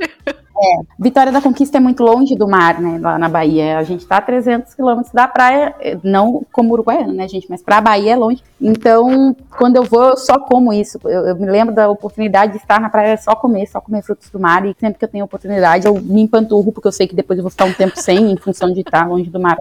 Vitória 1.00 1.32
da 1.32 1.42
Conquista 1.42 1.78
é 1.78 1.80
muito 1.80 2.04
longe 2.04 2.36
do 2.36 2.48
mar, 2.48 2.80
né, 2.80 3.00
lá 3.00 3.18
na 3.18 3.30
Bahia. 3.30 3.78
A 3.78 3.84
gente 3.84 4.06
tá 4.06 4.18
a 4.18 4.22
300 4.22 4.74
quilômetros 4.74 5.14
da 5.14 5.28
praia, 5.28 5.76
eh, 5.80 5.98
não 6.04 6.46
como 6.52 6.74
Uruguaiana, 6.74 7.14
né, 7.14 7.28
gente, 7.28 7.48
mas 7.50 7.62
pra 7.62 7.80
Bahia 7.80 8.14
é 8.14 8.16
longe. 8.16 8.42
Então, 8.60 9.36
quando 9.58 9.76
eu 9.76 9.84
vou, 9.84 10.10
eu 10.10 10.18
só 10.18 10.40
como 10.40 10.74
isso. 10.74 11.00
Eu, 11.06 11.28
eu 11.28 11.36
me 11.36 11.46
lembro 11.46 11.74
da 11.76 11.88
oportunidade 11.90 12.54
de 12.54 12.58
estar 12.58 12.80
na 12.80 12.90
praia 12.90 13.16
só 13.18 13.36
comer, 13.36 13.68
só 13.68 13.80
comer 13.80 14.02
frutos 14.02 14.30
do 14.30 14.40
mar. 14.40 14.66
E 14.66 14.76
sempre 14.80 14.98
que 14.98 15.06
eu 15.06 15.10
tenho 15.10 15.26
oportunidade, 15.26 15.86
eu 15.86 15.94
me 16.02 16.22
empanturro, 16.22 16.72
porque 16.72 16.88
eu 16.88 16.92
sei 16.92 17.08
que 17.08 17.16
depois 17.16 17.38
eu 17.38 17.44
vou 17.44 17.52
ficar 17.52 17.66
um 17.66 17.74
tempo 17.74 18.00
sem, 18.00 18.32
em 18.32 18.38
função 18.38 18.74
de 18.74 18.82
estar 18.82 19.08
longe 19.08 19.30
do 19.30 19.40
mar. 19.40 19.58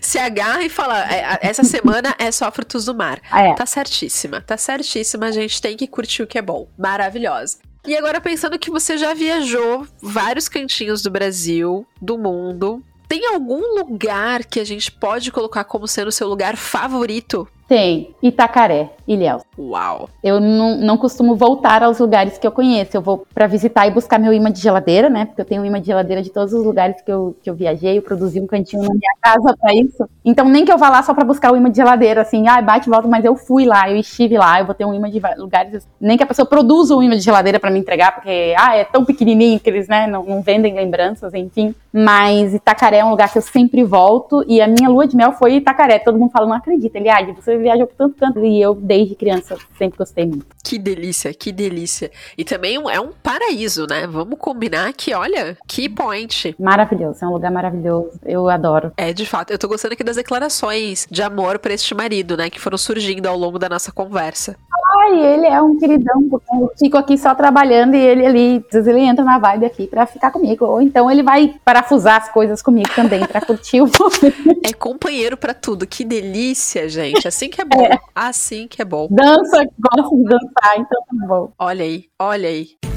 Se 0.00 0.18
agarra 0.18 0.62
e 0.62 0.68
fala: 0.68 1.00
"É, 1.10 1.38
essa 1.40 1.64
semana 1.64 2.14
é 2.18 2.30
só 2.30 2.50
frutos 2.50 2.84
do 2.84 2.94
mar. 2.94 3.18
É. 3.32 3.54
Tá 3.54 3.66
certíssima, 3.66 4.40
tá 4.40 4.56
certíssima. 4.56 5.26
A 5.26 5.32
gente 5.32 5.60
tem 5.60 5.76
que 5.76 5.86
curtir 5.86 6.22
o 6.22 6.26
que 6.26 6.38
é 6.38 6.42
bom. 6.42 6.66
Maravilhosa. 6.76 7.58
E 7.86 7.96
agora, 7.96 8.20
pensando 8.20 8.58
que 8.58 8.70
você 8.70 8.96
já 8.96 9.12
viajou 9.12 9.86
vários 10.00 10.48
cantinhos 10.48 11.02
do 11.02 11.10
Brasil, 11.10 11.86
do 12.00 12.16
mundo, 12.16 12.82
tem 13.06 13.26
algum 13.26 13.78
lugar 13.78 14.44
que 14.44 14.58
a 14.58 14.64
gente 14.64 14.90
pode 14.90 15.30
colocar 15.30 15.64
como 15.64 15.86
sendo 15.86 16.10
seu 16.10 16.26
lugar 16.26 16.56
favorito? 16.56 17.46
Tem 17.66 18.14
Itacaré, 18.22 18.90
Ilhéus. 19.06 19.42
Uau! 19.58 20.08
Eu 20.22 20.40
não, 20.40 20.76
não 20.76 20.96
costumo 20.98 21.34
voltar 21.34 21.82
aos 21.82 21.98
lugares 21.98 22.36
que 22.36 22.46
eu 22.46 22.52
conheço. 22.52 22.96
Eu 22.96 23.00
vou 23.00 23.26
pra 23.34 23.46
visitar 23.46 23.86
e 23.86 23.90
buscar 23.90 24.18
meu 24.18 24.32
imã 24.32 24.50
de 24.50 24.60
geladeira, 24.60 25.08
né? 25.08 25.24
Porque 25.24 25.40
eu 25.40 25.44
tenho 25.44 25.62
um 25.62 25.64
imã 25.64 25.80
de 25.80 25.86
geladeira 25.86 26.22
de 26.22 26.30
todos 26.30 26.52
os 26.52 26.64
lugares 26.64 27.00
que 27.00 27.10
eu, 27.10 27.36
que 27.42 27.48
eu 27.48 27.54
viajei. 27.54 27.98
Eu 27.98 28.02
produzi 28.02 28.40
um 28.40 28.46
cantinho 28.46 28.82
na 28.82 28.90
minha 28.90 29.14
casa 29.22 29.56
pra 29.58 29.74
isso. 29.74 30.08
Então, 30.24 30.48
nem 30.48 30.64
que 30.64 30.72
eu 30.72 30.78
vá 30.78 30.90
lá 30.90 31.02
só 31.02 31.14
pra 31.14 31.24
buscar 31.24 31.52
o 31.52 31.56
imã 31.56 31.70
de 31.70 31.76
geladeira, 31.76 32.22
assim, 32.22 32.48
ah, 32.48 32.60
bate 32.60 32.88
e 32.88 32.90
volta, 32.90 33.08
mas 33.08 33.24
eu 33.24 33.36
fui 33.36 33.64
lá, 33.64 33.90
eu 33.90 33.96
estive 33.96 34.36
lá, 34.36 34.60
eu 34.60 34.66
vou 34.66 34.74
ter 34.74 34.84
um 34.84 34.92
imã 34.92 35.10
de 35.10 35.20
lugares. 35.38 35.86
Nem 36.00 36.16
que 36.16 36.22
a 36.22 36.26
pessoa 36.26 36.46
produza 36.46 36.94
um 36.96 37.02
imã 37.02 37.16
de 37.16 37.22
geladeira 37.22 37.58
pra 37.58 37.70
me 37.70 37.78
entregar, 37.78 38.14
porque, 38.14 38.54
ah, 38.58 38.76
é 38.76 38.84
tão 38.84 39.04
pequenininho 39.04 39.60
que 39.60 39.70
eles, 39.70 39.88
né, 39.88 40.06
não, 40.06 40.22
não 40.24 40.42
vendem 40.42 40.74
lembranças, 40.74 41.32
enfim. 41.34 41.74
Mas 41.92 42.52
Itacaré 42.52 42.98
é 42.98 43.04
um 43.04 43.10
lugar 43.10 43.30
que 43.30 43.38
eu 43.38 43.42
sempre 43.42 43.84
volto. 43.84 44.44
E 44.48 44.60
a 44.60 44.66
minha 44.66 44.88
lua 44.88 45.06
de 45.06 45.16
mel 45.16 45.32
foi 45.32 45.54
Itacaré. 45.54 46.00
Todo 46.00 46.18
mundo 46.18 46.32
fala, 46.32 46.46
não 46.46 46.56
acredita, 46.56 46.98
Eliade, 46.98 47.32
você 47.32 47.53
viajou 47.58 47.86
por 47.86 47.96
tanto 47.96 48.16
canto. 48.16 48.44
E 48.44 48.60
eu, 48.60 48.74
desde 48.74 49.14
criança, 49.14 49.56
sempre 49.76 49.98
gostei 49.98 50.26
muito. 50.26 50.46
Que 50.62 50.78
delícia, 50.78 51.32
que 51.34 51.52
delícia. 51.52 52.10
E 52.36 52.44
também 52.44 52.76
é 52.90 53.00
um 53.00 53.12
paraíso, 53.12 53.86
né? 53.88 54.06
Vamos 54.06 54.38
combinar 54.38 54.92
que, 54.92 55.14
olha, 55.14 55.56
que 55.66 55.88
point. 55.88 56.54
Maravilhoso, 56.58 57.24
é 57.24 57.28
um 57.28 57.32
lugar 57.32 57.50
maravilhoso. 57.50 58.18
Eu 58.24 58.48
adoro. 58.48 58.92
É, 58.96 59.12
de 59.12 59.26
fato, 59.26 59.50
eu 59.50 59.58
tô 59.58 59.68
gostando 59.68 59.94
aqui 59.94 60.04
das 60.04 60.16
declarações 60.16 61.06
de 61.10 61.22
amor 61.22 61.58
pra 61.58 61.74
este 61.74 61.94
marido, 61.94 62.36
né? 62.36 62.50
Que 62.50 62.60
foram 62.60 62.78
surgindo 62.78 63.26
ao 63.26 63.36
longo 63.36 63.58
da 63.58 63.68
nossa 63.68 63.92
conversa. 63.92 64.56
Ai, 65.04 65.18
ele 65.18 65.46
é 65.46 65.60
um 65.60 65.78
queridão, 65.78 66.28
porque 66.30 66.46
eu 66.54 66.72
fico 66.78 66.96
aqui 66.96 67.18
só 67.18 67.34
trabalhando 67.34 67.94
e 67.94 67.98
ele 67.98 68.24
ali, 68.26 68.64
às 68.72 68.86
ele 68.86 69.00
entra 69.00 69.22
na 69.22 69.38
vibe 69.38 69.66
aqui 69.66 69.86
pra 69.86 70.06
ficar 70.06 70.30
comigo. 70.30 70.64
Ou 70.64 70.80
então 70.80 71.10
ele 71.10 71.22
vai 71.22 71.54
parafusar 71.62 72.22
as 72.22 72.30
coisas 72.30 72.62
comigo 72.62 72.88
também, 72.94 73.26
pra 73.26 73.40
curtir 73.40 73.82
o 73.82 73.86
momento. 73.86 74.60
É 74.64 74.72
companheiro 74.72 75.36
pra 75.36 75.52
tudo. 75.52 75.86
Que 75.86 76.04
delícia, 76.04 76.88
gente. 76.88 77.28
Assim 77.28 77.50
que 77.50 77.60
é 77.60 77.64
bom. 77.64 77.86
Assim 78.14 78.66
que 78.66 78.80
é 78.80 78.84
bom. 78.84 79.08
Dança, 79.10 79.66
gosta 79.78 80.16
de 80.16 80.24
dançar, 80.24 80.78
então 80.78 81.02
tá 81.02 81.26
bom. 81.26 81.52
Olha 81.58 81.84
aí, 81.84 82.04
olha 82.18 82.48
aí. 82.48 82.93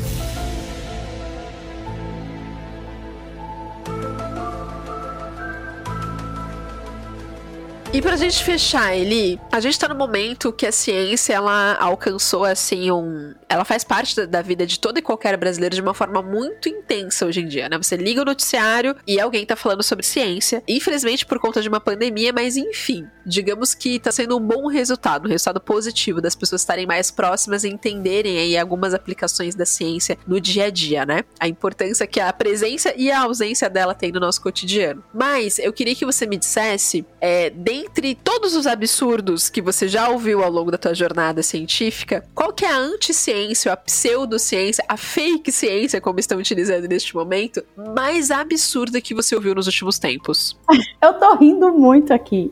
E 7.94 8.02
pra 8.02 8.18
gente 8.18 8.44
fechar, 8.44 8.96
Eli, 8.96 9.40
a 9.50 9.62
gente 9.62 9.80
tá 9.80 9.88
no 9.88 9.96
momento 9.96 10.52
que 10.52 10.66
a 10.66 10.72
ciência, 10.72 11.34
ela 11.34 11.76
alcançou, 11.76 12.44
assim, 12.44 12.92
um... 12.92 13.34
Ela 13.48 13.64
faz 13.64 13.84
parte 13.84 14.14
da, 14.16 14.26
da 14.26 14.42
vida 14.42 14.68
de 14.68 14.78
todo 14.78 14.98
e 14.98 15.02
qualquer 15.02 15.38
brasileiro 15.38 15.74
de 15.74 15.82
uma 15.82 15.94
forma 15.94 16.22
muito 16.22 16.68
intensa 16.68 17.26
hoje 17.26 17.42
em 17.42 17.48
dia, 17.48 17.70
né? 17.70 17.78
Você 17.78 17.96
liga 17.96 18.22
o 18.22 18.26
noticiário 18.26 18.96
e 19.08 19.20
alguém 19.20 19.46
tá 19.46 19.56
falando 19.56 19.82
sobre 19.82 20.06
ciência. 20.06 20.62
Infelizmente, 20.68 21.26
por 21.26 21.40
conta 21.40 21.62
de 21.62 21.70
uma 21.70 21.80
pandemia, 21.80 22.34
mas 22.34 22.58
enfim. 22.58 23.08
Digamos 23.26 23.74
que 23.74 24.00
tá 24.00 24.12
sendo 24.12 24.38
um 24.38 24.42
bom 24.42 24.68
resultado, 24.68 25.26
um 25.26 25.30
resultado 25.30 25.62
positivo 25.62 26.22
das 26.22 26.36
pessoas 26.36 26.62
estarem 26.62 26.86
mais 26.86 27.10
próximas 27.10 27.64
e 27.64 27.70
entenderem 27.70 28.38
aí 28.38 28.58
algumas 28.58 28.94
aplicações 28.94 29.56
da 29.56 29.66
ciência 29.66 30.18
no 30.28 30.42
dia 30.42 30.66
a 30.66 30.70
dia, 30.70 31.06
né? 31.06 31.24
A 31.40 31.48
importância 31.48 32.06
que 32.06 32.20
a 32.20 32.32
presença 32.34 32.94
e 32.98 33.10
a 33.10 33.22
ausência 33.22 33.70
dela 33.70 33.96
tem 33.96 34.12
no 34.12 34.20
nosso 34.20 34.42
cotidiano. 34.42 35.04
Mas 35.14 35.58
eu 35.58 35.72
queria 35.72 35.96
que 35.96 36.06
você 36.06 36.28
me 36.28 36.38
dissesse, 36.38 37.06
é, 37.20 37.50
dentre 37.78 38.16
todos 38.16 38.56
os 38.56 38.66
absurdos 38.66 39.50
que 39.50 39.62
você 39.62 39.88
já 39.88 40.10
ouviu 40.10 40.44
ao 40.44 40.50
longo 40.52 40.72
da 40.72 40.78
tua 40.78 40.96
jornada 40.96 41.44
científica, 41.44 42.26
qual 42.34 42.52
que 42.52 42.66
é 42.66 42.72
a 42.72 42.78
anticiência, 42.78 43.72
a 43.72 43.78
pseudociência, 43.78 44.84
a 44.88 44.98
fake 44.98 45.52
ciência, 45.52 46.02
como 46.02 46.20
estão 46.20 46.40
utilizando 46.40 46.88
neste 46.88 47.16
momento, 47.16 47.64
mais 47.96 48.32
absurda 48.32 49.00
que 49.00 49.14
você 49.14 49.36
ouviu 49.36 49.54
nos 49.54 49.68
últimos 49.68 50.00
tempos? 50.00 50.58
Eu 51.02 51.14
tô 51.14 51.36
rindo 51.36 51.72
muito 51.72 52.14
aqui. 52.14 52.52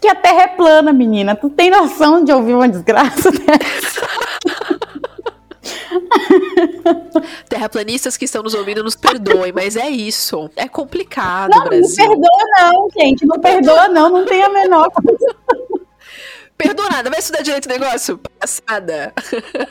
Que 0.00 0.08
a 0.08 0.14
Terra 0.14 0.42
é 0.42 0.48
plana, 0.48 0.92
menina. 0.92 1.36
Tu 1.36 1.50
tem 1.50 1.70
noção 1.70 2.24
de 2.24 2.32
ouvir 2.32 2.54
uma 2.54 2.68
desgraça 2.68 3.30
dessa? 3.46 4.23
Terraplanistas 7.48 8.16
que 8.16 8.24
estão 8.24 8.42
nos 8.42 8.54
ouvindo, 8.54 8.82
nos 8.82 8.96
perdoem, 8.96 9.52
mas 9.52 9.76
é 9.76 9.88
isso. 9.88 10.50
É 10.56 10.68
complicado, 10.68 11.50
Não, 11.50 11.58
não 11.60 11.66
Brasil. 11.66 12.06
perdoa 12.08 12.44
não, 12.60 12.88
gente. 12.98 13.26
Não 13.26 13.40
perdoa 13.40 13.88
não, 13.88 14.10
não 14.10 14.24
tem 14.24 14.42
a 14.42 14.48
menor 14.48 14.90
coisa. 14.90 15.36
Perdoa 16.64 17.10
vai 17.10 17.18
estudar 17.18 17.42
direito 17.42 17.68
negócio? 17.68 18.18
Passada. 18.40 19.12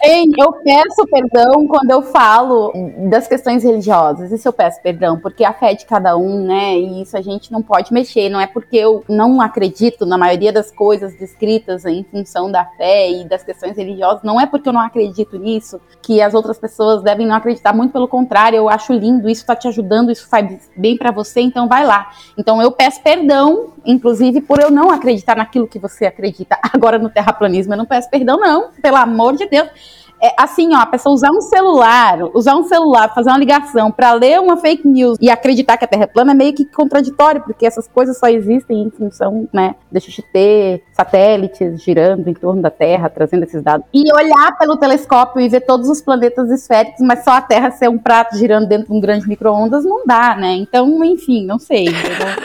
Ei, 0.03 0.23
eu 0.37 0.53
peço 0.53 1.07
perdão 1.09 1.67
quando 1.67 1.89
eu 1.89 2.03
falo 2.03 2.71
das 3.09 3.27
questões 3.27 3.63
religiosas. 3.63 4.31
Isso 4.31 4.47
eu 4.47 4.53
peço 4.53 4.81
perdão, 4.81 5.19
porque 5.19 5.43
a 5.43 5.53
fé 5.53 5.71
é 5.71 5.75
de 5.75 5.85
cada 5.85 6.15
um, 6.15 6.45
né? 6.45 6.77
E 6.77 7.01
isso 7.01 7.17
a 7.17 7.21
gente 7.21 7.51
não 7.51 7.61
pode 7.61 7.91
mexer. 7.93 8.29
Não 8.29 8.39
é 8.39 8.47
porque 8.47 8.77
eu 8.77 9.03
não 9.09 9.41
acredito 9.41 10.05
na 10.05 10.17
maioria 10.17 10.53
das 10.53 10.69
coisas 10.69 11.15
descritas 11.17 11.85
em 11.85 12.03
função 12.03 12.51
da 12.51 12.65
fé 12.65 13.11
e 13.11 13.25
das 13.25 13.43
questões 13.43 13.75
religiosas, 13.75 14.23
não 14.23 14.39
é 14.39 14.45
porque 14.45 14.69
eu 14.69 14.73
não 14.73 14.81
acredito 14.81 15.37
nisso 15.37 15.79
que 16.01 16.21
as 16.21 16.33
outras 16.33 16.59
pessoas 16.59 17.01
devem 17.01 17.25
não 17.25 17.35
acreditar. 17.35 17.73
Muito 17.73 17.91
pelo 17.91 18.07
contrário, 18.07 18.57
eu 18.57 18.69
acho 18.69 18.93
lindo, 18.93 19.29
isso 19.29 19.45
tá 19.45 19.55
te 19.55 19.67
ajudando, 19.67 20.11
isso 20.11 20.27
faz 20.27 20.69
bem 20.75 20.97
para 20.97 21.11
você, 21.11 21.41
então 21.41 21.67
vai 21.67 21.85
lá. 21.85 22.11
Então 22.37 22.61
eu 22.61 22.71
peço 22.71 23.01
perdão, 23.01 23.72
inclusive, 23.85 24.41
por 24.41 24.59
eu 24.59 24.71
não 24.71 24.89
acreditar 24.89 25.35
naquilo 25.35 25.67
que 25.67 25.79
você 25.79 26.05
acredita. 26.05 26.57
Agora 26.73 26.97
no 26.97 27.09
terraplanismo 27.09 27.73
eu 27.73 27.77
não 27.77 27.85
peço 27.85 28.09
perdão, 28.09 28.39
não, 28.39 28.71
pelo 28.81 28.97
amor 28.97 29.35
de 29.35 29.47
Deus 29.47 30.02
é, 30.23 30.33
assim, 30.37 30.73
ó, 30.73 30.77
a 30.77 30.85
pessoa 30.85 31.13
usar 31.13 31.31
um 31.31 31.41
celular, 31.41 32.19
usar 32.33 32.55
um 32.55 32.63
celular, 32.63 33.13
fazer 33.13 33.29
uma 33.29 33.37
ligação 33.37 33.91
para 33.91 34.13
ler 34.13 34.39
uma 34.39 34.55
fake 34.55 34.87
news 34.87 35.17
e 35.19 35.29
acreditar 35.29 35.75
que 35.75 35.83
a 35.83 35.87
Terra 35.87 36.03
é 36.03 36.07
plana 36.07 36.31
é 36.31 36.33
meio 36.33 36.53
que 36.53 36.63
contraditório, 36.63 37.41
porque 37.41 37.65
essas 37.65 37.89
coisas 37.89 38.17
só 38.17 38.27
existem 38.27 38.83
em 38.83 38.89
função, 38.89 39.49
né, 39.51 39.75
de 39.91 39.99
gente 39.99 40.21
ter 40.21 40.83
satélites 40.93 41.83
girando 41.83 42.25
em 42.29 42.33
torno 42.33 42.61
da 42.61 42.69
Terra, 42.69 43.09
trazendo 43.09 43.43
esses 43.43 43.61
dados. 43.61 43.85
E 43.93 44.01
olhar 44.15 44.57
pelo 44.57 44.77
telescópio 44.77 45.41
e 45.41 45.49
ver 45.49 45.61
todos 45.61 45.89
os 45.89 45.99
planetas 45.99 46.49
esféricos, 46.49 47.01
mas 47.01 47.25
só 47.25 47.31
a 47.31 47.41
Terra 47.41 47.71
ser 47.71 47.89
um 47.89 47.97
prato 47.97 48.37
girando 48.37 48.65
dentro 48.65 48.87
de 48.87 48.93
um 48.93 49.01
grande 49.01 49.27
micro-ondas, 49.27 49.83
não 49.83 50.05
dá, 50.05 50.35
né? 50.35 50.53
Então, 50.53 51.03
enfim, 51.03 51.45
não 51.45 51.59
sei. 51.59 51.87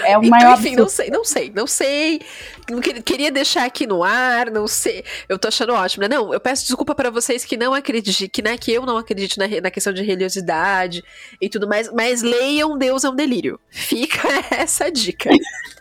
É 0.05 0.19
o 0.19 0.25
então, 0.25 0.31
maior 0.31 0.59
enfim, 0.59 0.75
não 0.75 0.89
sei, 0.89 1.11
não 1.11 1.25
sei, 1.25 1.53
não 1.55 1.67
sei. 1.67 2.21
Não 2.71 2.81
queria 2.81 3.31
deixar 3.31 3.65
aqui 3.65 3.87
no 3.87 4.03
ar, 4.03 4.51
não 4.51 4.67
sei. 4.67 5.05
Eu 5.29 5.39
tô 5.39 5.49
achando 5.49 5.73
ótimo, 5.73 6.03
né? 6.03 6.09
Não, 6.09 6.35
eu 6.35 6.41
peço 6.41 6.67
desculpa 6.67 6.95
para 6.95 7.11
vocês 7.11 7.45
que 7.45 7.57
não 7.57 7.68
não 7.69 7.75
acredite, 7.75 8.29
que, 8.29 8.41
né, 8.41 8.57
que 8.57 8.73
eu 8.73 8.87
não 8.87 8.97
acredito 8.97 9.39
na, 9.39 9.47
na 9.61 9.71
questão 9.71 9.93
de 9.93 10.03
religiosidade 10.03 11.05
e 11.41 11.49
tudo 11.49 11.69
mais, 11.69 11.93
mas 11.93 12.23
leiam 12.23 12.79
Deus 12.79 13.05
é 13.05 13.11
um 13.11 13.15
delírio. 13.15 13.61
Fica 13.69 14.27
essa 14.51 14.91
dica. 14.91 15.31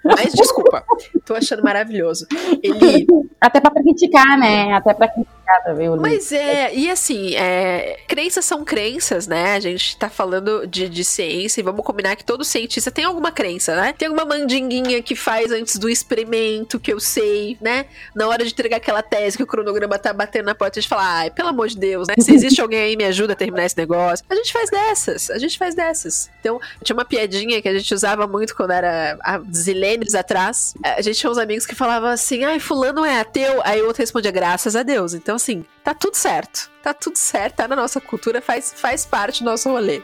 Mas 0.04 0.34
desculpa, 0.34 0.84
tô 1.26 1.34
achando 1.34 1.64
maravilhoso. 1.64 2.28
Ele. 2.62 3.08
Até 3.40 3.60
pra 3.60 3.72
criticar, 3.72 4.38
né? 4.38 4.74
Até 4.74 4.94
pra 4.94 5.08
criticar 5.08 5.64
também. 5.64 5.90
Mas 5.98 6.32
é, 6.32 6.74
e 6.74 6.90
assim, 6.90 7.36
é, 7.36 8.00
crenças 8.08 8.46
são 8.46 8.64
crenças, 8.66 9.28
né? 9.28 9.56
A 9.56 9.60
gente 9.60 9.98
tá 9.98 10.10
falando 10.10 10.66
de, 10.68 10.90
de 10.90 11.04
ciência 11.04 11.62
e 11.62 11.64
vamos 11.64 11.86
combinar 11.86 12.16
que 12.16 12.24
todo 12.24 12.44
cientista 12.44 12.92
tem 12.92 13.06
alguma 13.06 13.32
crença, 13.32 13.76
né? 13.76 13.94
Tem 13.98 14.08
alguma 14.08 14.26
mandinguinha 14.26 15.02
que 15.02 15.16
faz 15.16 15.52
antes 15.52 15.78
do 15.78 15.90
experimento, 15.90 16.80
que 16.80 16.92
eu 16.92 17.00
sei, 17.00 17.58
né? 17.62 17.86
Na 18.16 18.28
hora 18.28 18.44
de 18.44 18.52
entregar 18.52 18.78
aquela 18.78 19.02
tese 19.02 19.38
que 19.38 19.44
o 19.44 19.48
cronograma 19.48 19.98
tá 19.98 20.12
batendo 20.14 20.46
na 20.46 20.56
porta, 20.56 20.80
a 20.80 20.82
gente 20.82 20.90
fala, 20.90 21.20
ai, 21.20 21.32
pelo 21.32 21.50
amor 21.50 21.68
de 21.68 21.77
Deus, 21.78 22.08
né? 22.08 22.16
Se 22.20 22.34
existe 22.34 22.62
alguém 22.62 22.80
aí, 22.80 22.98
me 22.98 23.04
ajuda 23.04 23.34
a 23.34 23.36
terminar 23.36 23.66
esse 23.66 23.78
negócio. 23.78 24.26
A 24.30 24.36
gente 24.36 24.52
faz 24.52 24.70
dessas, 24.70 25.30
a 25.30 25.38
gente 25.38 25.58
faz 25.58 25.76
dessas. 25.76 26.30
Então, 26.40 26.60
tinha 26.84 26.96
uma 26.96 27.06
piadinha 27.06 27.62
que 27.62 27.68
a 27.68 27.78
gente 27.78 27.94
usava 27.94 28.28
muito 28.28 28.56
quando 28.56 28.72
era 28.72 29.18
a 29.22 29.40
zilênios 29.54 30.16
atrás. 30.16 30.74
A 30.84 31.02
gente 31.02 31.20
tinha 31.20 31.32
uns 31.32 31.38
amigos 31.38 31.66
que 31.66 31.76
falavam 31.76 32.10
assim, 32.10 32.44
ai, 32.44 32.60
fulano 32.60 33.06
é 33.06 33.20
ateu. 33.20 33.62
Aí 33.64 33.82
o 33.82 33.88
outro 33.88 34.02
respondia, 34.02 34.32
graças 34.32 34.76
a 34.76 34.84
Deus. 34.84 35.14
Então, 35.14 35.36
assim, 35.36 35.66
tá 35.84 35.94
tudo 35.94 36.16
certo. 36.16 36.70
Tá 36.82 36.94
tudo 36.94 37.18
certo, 37.18 37.56
tá 37.56 37.68
na 37.68 37.76
nossa 37.76 38.00
cultura, 38.00 38.42
faz, 38.42 38.74
faz 38.76 39.06
parte 39.06 39.44
do 39.44 39.50
nosso 39.50 39.70
rolê. 39.70 40.02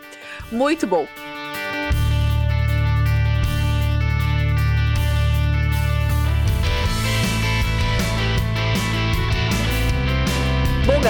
Muito 0.52 0.86
bom. 0.86 1.08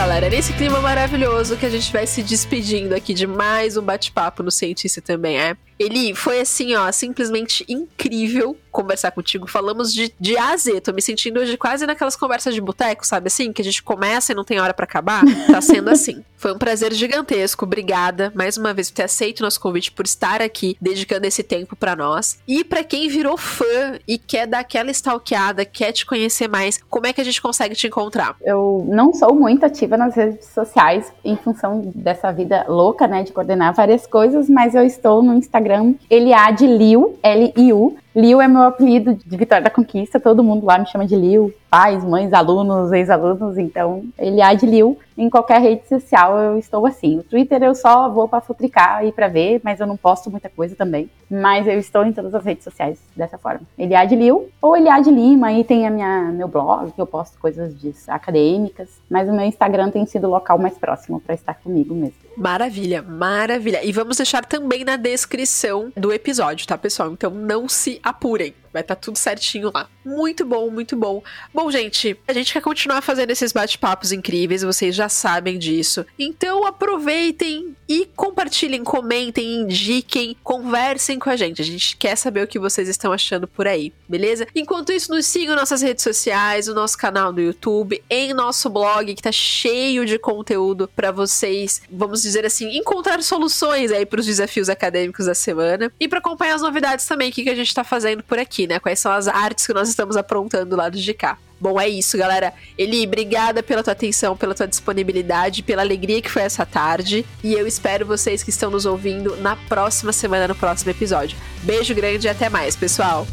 Galera, 0.05 0.29
nesse 0.29 0.51
clima 0.51 0.81
maravilhoso 0.81 1.55
que 1.55 1.65
a 1.65 1.69
gente 1.69 1.89
vai 1.93 2.05
se 2.05 2.21
despedindo 2.21 2.93
aqui 2.93 3.13
de 3.13 3.25
mais 3.25 3.77
um 3.77 3.81
bate-papo 3.81 4.43
no 4.43 4.51
Cientista 4.51 5.01
também 5.01 5.39
é. 5.39 5.55
Eli, 5.79 6.15
foi 6.15 6.41
assim, 6.41 6.75
ó, 6.75 6.91
simplesmente 6.91 7.65
incrível 7.67 8.57
conversar 8.71 9.11
contigo. 9.11 9.47
Falamos 9.47 9.93
de, 9.93 10.13
de 10.19 10.35
A 10.35 10.49
a 10.49 10.57
Z. 10.57 10.81
Tô 10.81 10.91
me 10.91 11.01
sentindo 11.01 11.39
hoje 11.39 11.55
quase 11.55 11.85
naquelas 11.85 12.15
conversas 12.15 12.55
de 12.55 12.59
boteco, 12.59 13.05
sabe 13.05 13.27
assim? 13.27 13.53
Que 13.53 13.61
a 13.61 13.65
gente 13.65 13.83
começa 13.83 14.31
e 14.31 14.35
não 14.35 14.43
tem 14.43 14.59
hora 14.59 14.73
para 14.73 14.85
acabar. 14.85 15.23
Tá 15.47 15.61
sendo 15.61 15.89
assim. 15.89 16.23
Foi 16.43 16.51
um 16.51 16.57
prazer 16.57 16.91
gigantesco. 16.91 17.63
Obrigada 17.63 18.29
mais 18.35 18.57
uma 18.57 18.73
vez 18.73 18.89
por 18.89 18.97
ter 18.97 19.03
aceito 19.03 19.39
o 19.39 19.43
nosso 19.43 19.61
convite, 19.61 19.93
por 19.93 20.05
estar 20.05 20.41
aqui, 20.41 20.75
dedicando 20.81 21.25
esse 21.25 21.41
tempo 21.41 21.73
para 21.73 21.95
nós. 21.95 22.37
E 22.45 22.65
para 22.65 22.83
quem 22.83 23.07
virou 23.07 23.37
fã 23.37 23.97
e 24.05 24.17
quer 24.17 24.45
dar 24.45 24.59
aquela 24.59 24.91
stalkeada, 24.91 25.63
quer 25.63 25.93
te 25.93 26.05
conhecer 26.05 26.49
mais, 26.49 26.81
como 26.89 27.07
é 27.07 27.13
que 27.13 27.21
a 27.21 27.23
gente 27.23 27.41
consegue 27.41 27.75
te 27.75 27.87
encontrar? 27.87 28.35
Eu 28.41 28.85
não 28.89 29.13
sou 29.13 29.33
muito 29.33 29.65
ativa 29.65 29.95
nas 29.95 30.15
redes 30.15 30.47
sociais 30.47 31.13
em 31.23 31.37
função 31.37 31.81
dessa 31.95 32.29
vida 32.33 32.65
louca, 32.67 33.07
né, 33.07 33.23
de 33.23 33.31
coordenar 33.31 33.73
várias 33.73 34.05
coisas, 34.05 34.49
mas 34.49 34.75
eu 34.75 34.83
estou 34.83 35.23
no 35.23 35.35
Instagram 35.35 35.72
Instagram, 35.73 35.95
Eliade 36.09 36.67
Liu, 36.67 37.17
L-I-U. 37.23 37.97
Liu 38.15 38.39
é 38.39 38.47
meu 38.47 38.61
apelido 38.61 39.15
de 39.15 39.37
Vitória 39.37 39.63
da 39.63 39.69
Conquista, 39.69 40.19
todo 40.19 40.43
mundo 40.43 40.65
lá 40.65 40.77
me 40.77 40.85
chama 40.85 41.05
de 41.05 41.15
Liu, 41.15 41.51
pais, 41.73 42.03
mães, 42.03 42.31
alunos, 42.31 42.91
ex-alunos, 42.91 43.57
então 43.57 44.05
Eliade 44.19 44.67
Liu. 44.67 44.99
Em 45.17 45.29
qualquer 45.29 45.59
rede 45.59 45.87
social 45.87 46.37
eu 46.37 46.57
estou 46.57 46.85
assim. 46.85 47.19
O 47.19 47.23
Twitter 47.23 47.61
eu 47.63 47.73
só 47.73 48.09
vou 48.09 48.27
para 48.27 48.41
futricar 48.41 49.03
e 49.05 49.11
para 49.11 49.27
ver, 49.27 49.59
mas 49.63 49.79
eu 49.79 49.87
não 49.87 49.97
posto 49.97 50.29
muita 50.29 50.49
coisa 50.49 50.75
também. 50.75 51.09
Mas 51.29 51.67
eu 51.67 51.79
estou 51.79 52.05
em 52.05 52.13
todas 52.13 52.33
as 52.35 52.45
redes 52.45 52.63
sociais 52.63 52.99
dessa 53.15 53.37
forma. 53.39 53.61
Eliade 53.77 54.15
Liu 54.15 54.49
ou 54.61 54.77
Eliade 54.77 55.09
Lima, 55.09 55.47
aí 55.47 55.63
tem 55.63 55.87
a 55.87 55.89
minha, 55.89 56.31
meu 56.31 56.47
blog, 56.47 56.91
que 56.91 57.01
eu 57.01 57.07
posto 57.07 57.39
coisas 57.39 57.79
de, 57.79 57.93
acadêmicas, 58.07 58.89
mas 59.09 59.27
o 59.27 59.33
meu 59.33 59.45
Instagram 59.45 59.89
tem 59.89 60.05
sido 60.05 60.27
o 60.27 60.31
local 60.31 60.59
mais 60.59 60.77
próximo 60.77 61.19
para 61.19 61.33
estar 61.33 61.55
comigo 61.55 61.95
mesmo. 61.95 62.15
Maravilha, 62.37 63.01
maravilha. 63.01 63.83
E 63.83 63.91
vamos 63.91 64.17
deixar 64.17 64.45
também 64.45 64.83
na 64.83 64.95
descrição 64.95 65.91
do 65.95 66.11
episódio, 66.11 66.67
tá, 66.67 66.77
pessoal? 66.77 67.11
Então 67.11 67.29
não 67.29 67.69
se 67.69 67.99
apurem. 68.03 68.53
Vai 68.73 68.81
estar 68.81 68.95
tá 68.95 69.01
tudo 69.01 69.17
certinho 69.17 69.71
lá. 69.71 69.87
Muito 70.03 70.43
bom, 70.43 70.69
muito 70.71 70.97
bom. 70.97 71.23
Bom, 71.53 71.69
gente, 71.71 72.17
a 72.27 72.33
gente 72.33 72.51
quer 72.51 72.61
continuar 72.61 73.01
fazendo 73.01 73.29
esses 73.29 73.53
bate-papos 73.53 74.11
incríveis, 74.11 74.63
vocês 74.63 74.95
já 74.95 75.07
sabem 75.07 75.59
disso. 75.59 76.05
Então 76.17 76.65
aproveitem 76.65 77.75
e 77.87 78.07
compartilhem, 78.15 78.83
comentem, 78.83 79.61
indiquem, 79.61 80.35
conversem 80.43 81.19
com 81.19 81.29
a 81.29 81.35
gente. 81.35 81.61
A 81.61 81.65
gente 81.65 81.95
quer 81.95 82.15
saber 82.15 82.43
o 82.43 82.47
que 82.47 82.57
vocês 82.57 82.89
estão 82.89 83.13
achando 83.13 83.47
por 83.47 83.67
aí, 83.67 83.93
beleza? 84.09 84.47
Enquanto 84.55 84.91
isso, 84.91 85.11
nos 85.11 85.25
sigam 85.25 85.55
nossas 85.55 85.81
redes 85.81 86.03
sociais, 86.03 86.67
no 86.67 86.73
nosso 86.73 86.97
canal 86.97 87.31
do 87.31 87.41
YouTube, 87.41 88.03
em 88.09 88.33
nosso 88.33 88.69
blog 88.69 89.13
que 89.13 89.21
tá 89.21 89.31
cheio 89.31 90.05
de 90.05 90.17
conteúdo 90.17 90.89
para 90.95 91.11
vocês, 91.11 91.81
vamos 91.91 92.21
dizer 92.23 92.45
assim, 92.45 92.77
encontrar 92.77 93.21
soluções 93.21 93.91
aí 93.91 94.05
para 94.05 94.19
os 94.19 94.25
desafios 94.25 94.69
acadêmicos 94.69 95.27
da 95.27 95.35
semana 95.35 95.91
e 95.99 96.07
para 96.07 96.19
acompanhar 96.19 96.55
as 96.55 96.61
novidades 96.61 97.05
também 97.05 97.31
que, 97.31 97.43
a 97.49 97.55
gente 97.55 97.73
tá 97.73 97.83
fazendo 97.83 98.23
por 98.23 98.39
aqui, 98.63 98.67
né? 98.67 98.79
Quais 98.79 98.99
são 98.99 99.11
as 99.11 99.27
artes 99.27 99.67
que 99.67 99.73
nós 99.73 99.89
estamos 99.89 100.15
aprontando 100.15 100.71
do 100.71 100.75
lado 100.75 100.97
de 100.97 101.13
cá. 101.13 101.37
Bom, 101.59 101.79
é 101.79 101.87
isso, 101.87 102.17
galera. 102.17 102.53
Eli, 102.77 103.05
obrigada 103.05 103.63
pela 103.63 103.83
tua 103.83 103.93
atenção, 103.93 104.35
pela 104.35 104.53
tua 104.53 104.67
disponibilidade, 104.67 105.63
pela 105.63 105.81
alegria 105.81 106.21
que 106.21 106.29
foi 106.29 106.41
essa 106.41 106.65
tarde. 106.65 107.25
E 107.43 107.53
eu 107.53 107.65
espero 107.65 108.05
vocês 108.05 108.43
que 108.43 108.49
estão 108.49 108.69
nos 108.69 108.85
ouvindo 108.85 109.37
na 109.37 109.55
próxima 109.55 110.11
semana, 110.11 110.47
no 110.47 110.55
próximo 110.55 110.91
episódio. 110.91 111.37
Beijo 111.61 111.93
grande 111.95 112.27
e 112.27 112.29
até 112.29 112.49
mais, 112.49 112.75
pessoal. 112.75 113.25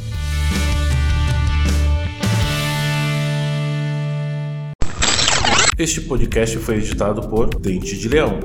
Este 5.76 6.02
podcast 6.02 6.58
foi 6.58 6.76
editado 6.76 7.26
por 7.28 7.48
Dente 7.58 7.96
de 7.96 8.08
Leão. 8.08 8.38